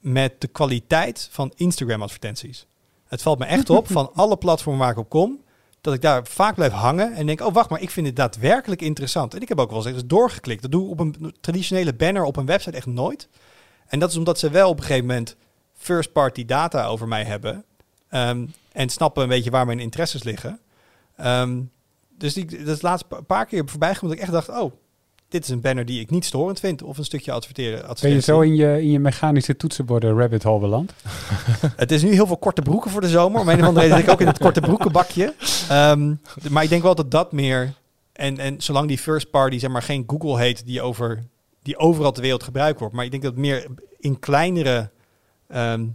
met 0.00 0.40
de 0.40 0.46
kwaliteit 0.46 1.28
van 1.30 1.52
Instagram 1.54 2.02
advertenties. 2.02 2.66
Het 3.04 3.22
valt 3.22 3.38
me 3.38 3.44
echt 3.44 3.70
op 3.70 3.90
van 3.92 4.10
alle 4.14 4.36
platformen 4.36 4.80
waar 4.80 4.90
ik 4.90 4.98
op 4.98 5.08
kom, 5.08 5.42
dat 5.80 5.94
ik 5.94 6.00
daar 6.00 6.26
vaak 6.26 6.54
blijf 6.54 6.72
hangen 6.72 7.14
en 7.14 7.26
denk, 7.26 7.40
oh 7.40 7.52
wacht 7.52 7.70
maar, 7.70 7.80
ik 7.80 7.90
vind 7.90 8.06
het 8.06 8.16
daadwerkelijk 8.16 8.82
interessant. 8.82 9.34
En 9.34 9.40
ik 9.40 9.48
heb 9.48 9.58
ook 9.58 9.70
wel 9.70 9.86
eens 9.86 10.06
doorgeklikt. 10.06 10.62
Dat 10.62 10.70
doe 10.70 10.84
ik 10.84 10.90
op 10.90 11.00
een 11.00 11.34
traditionele 11.40 11.94
banner 11.94 12.24
op 12.24 12.36
een 12.36 12.46
website 12.46 12.76
echt 12.76 12.86
nooit. 12.86 13.28
En 13.86 13.98
dat 13.98 14.10
is 14.10 14.16
omdat 14.16 14.38
ze 14.38 14.50
wel 14.50 14.68
op 14.68 14.76
een 14.76 14.84
gegeven 14.84 15.06
moment 15.06 15.36
first 15.72 16.12
party 16.12 16.44
data 16.44 16.86
over 16.86 17.08
mij 17.08 17.24
hebben. 17.24 17.64
ehm, 18.08 18.46
en 18.72 18.88
snappen 18.88 19.22
een 19.22 19.28
beetje 19.28 19.50
waar 19.50 19.66
mijn 19.66 19.80
interesses 19.80 20.22
liggen. 20.22 20.60
Ehm, 21.16 21.60
dus 22.18 22.34
die, 22.34 22.64
dat 22.64 22.76
is 22.76 22.82
laatste 22.82 23.08
pa- 23.08 23.20
paar 23.20 23.46
keer 23.46 23.62
voorbij 23.66 23.94
gekomen 23.94 24.16
dat 24.16 24.26
ik 24.26 24.34
echt 24.34 24.46
dacht, 24.46 24.60
oh, 24.62 24.72
dit 25.28 25.44
is 25.44 25.48
een 25.50 25.60
banner 25.60 25.84
die 25.84 26.00
ik 26.00 26.10
niet 26.10 26.24
storend 26.24 26.60
vind. 26.60 26.82
Of 26.82 26.98
een 26.98 27.04
stukje 27.04 27.32
adverteren. 27.32 27.86
Ben 28.00 28.10
je 28.10 28.20
zo 28.20 28.40
in 28.40 28.54
je, 28.54 28.82
in 28.82 28.90
je 28.90 28.98
mechanische 28.98 29.56
toetsenborden 29.56 30.18
rabbit 30.18 30.42
hole 30.42 30.60
beland? 30.60 30.92
Het 31.76 31.90
is 31.92 32.02
nu 32.02 32.12
heel 32.12 32.26
veel 32.26 32.36
korte 32.36 32.62
broeken 32.62 32.90
voor 32.90 33.00
de 33.00 33.08
zomer. 33.08 33.40
Om 33.40 33.48
een 33.48 33.60
of 33.60 33.66
andere 33.66 33.80
reden 33.80 33.96
zit 33.98 34.06
ik 34.06 34.12
ook 34.12 34.20
in 34.20 34.26
het 34.26 34.38
korte 34.38 34.60
broekenbakje. 34.60 35.34
Ehm, 35.68 36.14
maar 36.50 36.62
ik 36.62 36.68
denk 36.68 36.82
wel 36.82 36.94
dat 36.94 37.10
dat 37.10 37.32
meer... 37.32 37.72
En, 38.12 38.38
en 38.38 38.60
zolang 38.60 38.88
die 38.88 38.98
first 38.98 39.30
party 39.30 39.58
zeg 39.58 39.70
maar 39.70 39.82
geen 39.82 40.04
Google 40.06 40.38
heet 40.38 40.66
die, 40.66 40.82
over, 40.82 41.22
die 41.62 41.76
overal 41.78 42.12
ter 42.12 42.22
wereld 42.22 42.42
gebruikt 42.42 42.78
wordt. 42.78 42.94
Maar 42.94 43.04
ik 43.04 43.10
denk 43.10 43.22
dat 43.22 43.36
meer 43.36 43.66
in 43.98 44.18
kleinere... 44.18 44.90
ehm, 45.48 45.86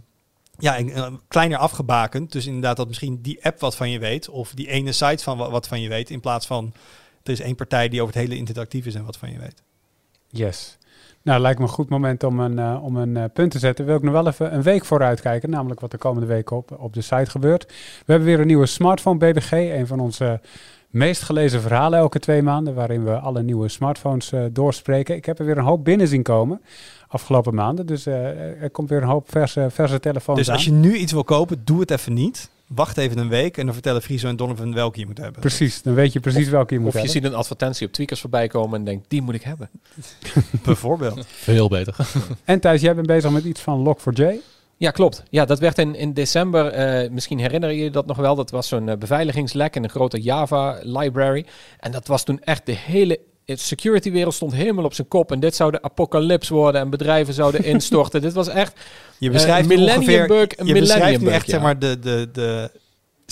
ja, 0.60 0.76
in, 0.76 0.92
eh, 0.92 1.12
kleiner 1.28 1.58
afgebakend. 1.58 2.32
Dus 2.32 2.46
inderdaad 2.46 2.76
dat 2.76 2.86
misschien 2.86 3.18
die 3.22 3.44
app 3.44 3.60
wat 3.60 3.76
van 3.76 3.90
je 3.90 3.98
weet. 3.98 4.28
Of 4.28 4.52
die 4.54 4.68
ene 4.68 4.92
site 4.92 5.22
van 5.22 5.38
wa- 5.38 5.50
wat 5.50 5.68
van 5.68 5.80
je 5.80 5.88
weet. 5.88 6.10
In 6.10 6.20
plaats 6.20 6.46
van... 6.46 6.72
Er 7.22 7.32
is 7.32 7.40
één 7.40 7.54
partij 7.54 7.88
die 7.88 8.02
over 8.02 8.14
het 8.14 8.22
hele 8.24 8.36
internet 8.36 8.62
actief 8.64 8.86
is 8.86 8.94
en 8.94 9.04
wat 9.04 9.16
van 9.16 9.32
je 9.32 9.38
weet. 9.38 9.62
Yes. 10.28 10.78
Nou, 11.22 11.40
lijkt 11.40 11.58
me 11.58 11.64
een 11.64 11.70
goed 11.70 11.88
moment 11.88 12.24
om 12.24 12.40
een, 12.40 12.58
eh, 12.58 12.84
om 12.84 12.96
een 12.96 13.16
eh, 13.16 13.24
punt 13.32 13.50
te 13.50 13.58
zetten. 13.58 13.84
Wil 13.86 13.96
ik 13.96 14.02
nog 14.02 14.12
wel 14.12 14.26
even 14.26 14.54
een 14.54 14.62
week 14.62 14.84
vooruit 14.84 15.20
kijken, 15.20 15.50
namelijk 15.50 15.80
wat 15.80 15.90
de 15.90 15.98
komende 15.98 16.26
week 16.26 16.50
op, 16.50 16.76
op 16.78 16.94
de 16.94 17.00
site 17.00 17.30
gebeurt. 17.30 17.66
We 17.66 18.12
hebben 18.12 18.28
weer 18.28 18.40
een 18.40 18.46
nieuwe 18.46 18.66
smartphone 18.66 19.18
BBG, 19.18 19.52
een 19.52 19.86
van 19.86 20.00
onze 20.00 20.40
meest 20.90 21.22
gelezen 21.22 21.60
verhalen 21.60 21.98
elke 21.98 22.18
twee 22.18 22.42
maanden, 22.42 22.74
waarin 22.74 23.04
we 23.04 23.18
alle 23.18 23.42
nieuwe 23.42 23.68
smartphones 23.68 24.32
eh, 24.32 24.44
doorspreken. 24.52 25.16
Ik 25.16 25.24
heb 25.24 25.38
er 25.38 25.44
weer 25.44 25.58
een 25.58 25.64
hoop 25.64 25.84
binnen 25.84 26.08
zien 26.08 26.22
komen 26.22 26.60
afgelopen 27.08 27.54
maanden, 27.54 27.86
dus 27.86 28.06
eh, 28.06 28.62
er 28.62 28.70
komt 28.70 28.88
weer 28.88 29.02
een 29.02 29.08
hoop 29.08 29.30
verse, 29.30 29.66
verse 29.70 30.00
telefoons 30.00 30.38
Dus 30.38 30.48
aan. 30.48 30.54
als 30.54 30.64
je 30.64 30.72
nu 30.72 30.96
iets 30.96 31.12
wil 31.12 31.24
kopen, 31.24 31.62
doe 31.64 31.80
het 31.80 31.90
even 31.90 32.12
niet. 32.12 32.50
Wacht 32.66 32.96
even 32.96 33.18
een 33.18 33.28
week 33.28 33.56
en 33.56 33.64
dan 33.64 33.74
vertellen 33.74 34.02
Friso 34.02 34.28
en 34.28 34.36
Donovan 34.36 34.74
welke 34.74 34.98
je 35.00 35.06
moet 35.06 35.18
hebben. 35.18 35.40
Precies, 35.40 35.82
dan 35.82 35.94
weet 35.94 36.12
je 36.12 36.20
precies 36.20 36.48
welke 36.48 36.74
je 36.74 36.80
moet 36.80 36.88
Of 36.88 36.94
je 36.94 37.00
hebben. 37.00 37.22
ziet 37.22 37.30
een 37.32 37.38
advertentie 37.38 37.86
op 37.86 37.92
tweakers 37.92 38.20
voorbij 38.20 38.46
komen 38.46 38.78
en 38.78 38.84
denkt, 38.84 39.04
die 39.08 39.22
moet 39.22 39.34
ik 39.34 39.42
hebben. 39.42 39.68
Bijvoorbeeld. 40.64 41.26
Veel 41.26 41.68
beter. 41.68 41.96
En 42.44 42.60
Thijs, 42.60 42.80
jij 42.80 42.94
bent 42.94 43.06
bezig 43.06 43.30
met 43.30 43.44
iets 43.44 43.60
van 43.60 43.96
Log4j. 43.96 44.24
Ja, 44.80 44.90
klopt. 44.90 45.22
Ja, 45.30 45.44
dat 45.44 45.58
werd 45.58 45.78
in, 45.78 45.94
in 45.94 46.12
december, 46.12 46.66
eh, 46.66 47.10
misschien 47.10 47.38
herinner 47.38 47.70
je 47.70 47.82
je 47.82 47.90
dat 47.90 48.06
nog 48.06 48.16
wel, 48.16 48.34
dat 48.34 48.50
was 48.50 48.68
zo'n 48.68 48.88
eh, 48.88 48.96
beveiligingslek 48.96 49.76
in 49.76 49.84
een 49.84 49.90
grote 49.90 50.20
Java 50.20 50.78
library. 50.82 51.46
En 51.80 51.92
dat 51.92 52.06
was 52.06 52.24
toen 52.24 52.40
echt 52.40 52.66
de 52.66 52.72
hele 52.72 53.20
security 53.44 54.10
wereld 54.10 54.34
stond 54.34 54.54
helemaal 54.54 54.84
op 54.84 54.94
zijn 54.94 55.08
kop. 55.08 55.32
En 55.32 55.40
dit 55.40 55.54
zou 55.54 55.70
de 55.70 55.82
apocalypse 55.82 56.54
worden 56.54 56.80
en 56.80 56.90
bedrijven 56.90 57.34
zouden 57.34 57.64
instorten. 57.74 58.20
dit 58.20 58.32
was 58.32 58.48
echt 58.48 58.80
Je 59.18 59.30
beschrijft 59.30 59.70
Eh, 59.70 59.76
nu 59.76 59.82
Millennium 59.82 60.08
ongeveer, 60.08 60.26
Bug, 60.26 60.58
een 60.58 60.66
je 60.66 60.72
Millennium 60.72 60.80
beschrijft 60.80 61.24
Bug, 61.24 61.32
echt 61.32 61.46
ja. 61.46 61.52
zeg 61.52 61.62
maar 61.62 61.78
de, 61.78 61.98
de, 61.98 62.28
de 62.32 62.70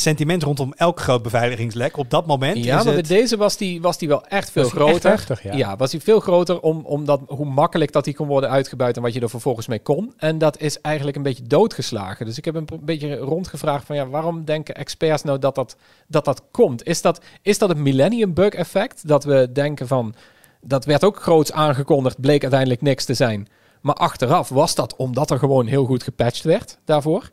sentiment 0.01 0.43
rondom 0.43 0.73
elk 0.77 1.01
groot 1.01 1.23
beveiligingslek. 1.23 1.97
Op 1.97 2.11
dat 2.11 2.27
moment 2.27 2.57
Ja, 2.57 2.79
is 2.79 2.85
maar 2.85 2.95
het... 2.95 3.09
bij 3.09 3.17
deze 3.19 3.37
was 3.37 3.57
die, 3.57 3.81
was 3.81 3.99
die 3.99 4.09
wel 4.09 4.27
echt 4.27 4.51
veel 4.51 4.63
Was 4.63 4.73
die 4.73 4.81
echt 4.81 4.91
groter. 4.91 5.11
heftig, 5.11 5.57
ja. 5.57 5.77
was 5.77 5.91
die 5.91 6.01
veel 6.01 6.21
groter 6.21 6.61
om, 6.61 6.85
omdat 6.85 7.21
hoe 7.27 7.47
makkelijk 7.47 7.93
dat 7.93 8.05
die 8.05 8.15
kon 8.15 8.27
worden 8.27 8.51
uitgebuit 8.51 8.97
en 8.97 9.03
wat 9.03 9.15
je 9.15 9.21
er 9.21 9.31
vervolgens 9.31 9.67
mee 9.67 9.79
kon. 9.79 10.13
En 10.17 10.39
dat 10.39 10.61
is 10.61 10.81
eigenlijk 10.81 11.17
een 11.17 11.23
beetje 11.23 11.43
doodgeslagen. 11.43 12.27
Dus 12.27 12.39
ik 12.39 12.45
heb 12.45 12.55
een 12.55 12.69
beetje 12.81 13.17
rondgevraagd 13.17 13.87
van 13.87 13.97
ja, 13.97 14.09
waarom 14.09 14.45
denken 14.45 14.75
experts 14.75 15.23
nou 15.23 15.39
dat 15.39 15.55
dat, 15.55 15.77
dat, 16.07 16.25
dat 16.25 16.43
komt? 16.51 16.87
Is 16.87 17.03
dat, 17.03 17.21
is 17.43 17.59
dat 17.59 17.69
het 17.69 17.79
millennium 17.79 18.35
bug 18.35 18.53
effect? 18.53 19.09
Dat 19.09 19.25
we 19.25 19.49
denken 19.53 19.87
van, 19.87 20.15
dat 20.61 20.85
werd 20.85 21.05
ook 21.05 21.23
groots 21.23 21.53
aangekondigd, 21.53 22.21
bleek 22.21 22.43
uiteindelijk 22.43 22.83
niks 22.83 23.05
te 23.05 23.15
zijn. 23.15 23.49
Maar 23.81 23.95
achteraf 23.95 24.49
was 24.49 24.75
dat 24.75 24.97
omdat 24.97 25.31
er 25.31 25.39
gewoon 25.39 25.67
heel 25.67 25.85
goed 25.85 26.03
gepatcht 26.03 26.45
werd 26.45 26.79
daarvoor. 26.85 27.31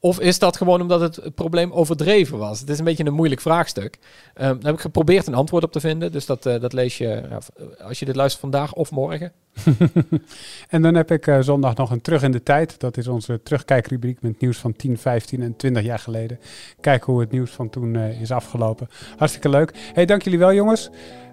Of 0.00 0.20
is 0.20 0.38
dat 0.38 0.56
gewoon 0.56 0.80
omdat 0.80 1.00
het, 1.00 1.16
het 1.16 1.34
probleem 1.34 1.72
overdreven 1.72 2.38
was? 2.38 2.60
Het 2.60 2.68
is 2.68 2.78
een 2.78 2.84
beetje 2.84 3.04
een 3.06 3.12
moeilijk 3.14 3.40
vraagstuk. 3.40 3.98
Ehm, 4.34 4.54
daar 4.54 4.64
heb 4.64 4.74
ik 4.74 4.80
geprobeerd 4.80 5.26
een 5.26 5.34
antwoord 5.34 5.64
op 5.64 5.72
te 5.72 5.80
vinden. 5.80 6.12
Dus 6.12 6.26
dat, 6.26 6.46
eh, 6.46 6.60
dat 6.60 6.72
lees 6.72 6.98
je 6.98 7.22
ja, 7.30 7.40
v- 7.40 7.48
eh, 7.78 7.86
als 7.86 7.98
je 7.98 8.04
dit 8.04 8.16
luistert 8.16 8.40
vandaag 8.40 8.72
of 8.74 8.90
morgen. 8.90 9.32
En 10.68 10.82
dan 10.82 10.94
heb 10.94 11.10
ik 11.10 11.26
eh, 11.26 11.38
zondag 11.40 11.74
nog 11.74 11.90
een 11.90 12.00
Terug 12.00 12.22
in 12.22 12.32
de 12.32 12.42
Tijd. 12.42 12.80
Dat 12.80 12.96
is 12.96 13.08
onze 13.08 13.40
terugkijkrubriek 13.42 14.22
met 14.22 14.40
nieuws 14.40 14.58
van 14.58 14.72
10, 14.76 14.98
15 14.98 15.42
en 15.42 15.56
20 15.56 15.82
jaar 15.82 15.98
geleden. 15.98 16.38
Kijken 16.80 17.12
hoe 17.12 17.20
het 17.20 17.30
nieuws 17.30 17.50
van 17.50 17.70
toen 17.70 17.96
eh, 17.96 18.20
is 18.20 18.30
afgelopen. 18.30 18.88
Hartstikke 19.16 19.48
leuk. 19.48 19.72
hey, 19.92 20.04
dank 20.06 20.22
jullie 20.22 20.38
wel 20.38 20.52
jongens. 20.52 20.90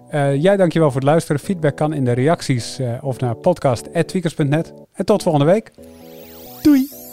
Eh, 0.08 0.42
jij 0.42 0.56
dankjewel 0.56 0.88
voor 0.90 1.00
het 1.00 1.08
luisteren. 1.10 1.40
Feedback 1.40 1.76
kan 1.76 1.92
in 1.92 2.04
de 2.04 2.12
reacties 2.12 2.78
eh, 2.78 2.92
of 3.04 3.18
naar 3.20 3.34
podcast.tweakers.net. 3.34 4.72
En 4.92 5.04
tot 5.04 5.22
volgende 5.22 5.46
week. 5.52 5.70
Doei! 6.62 7.03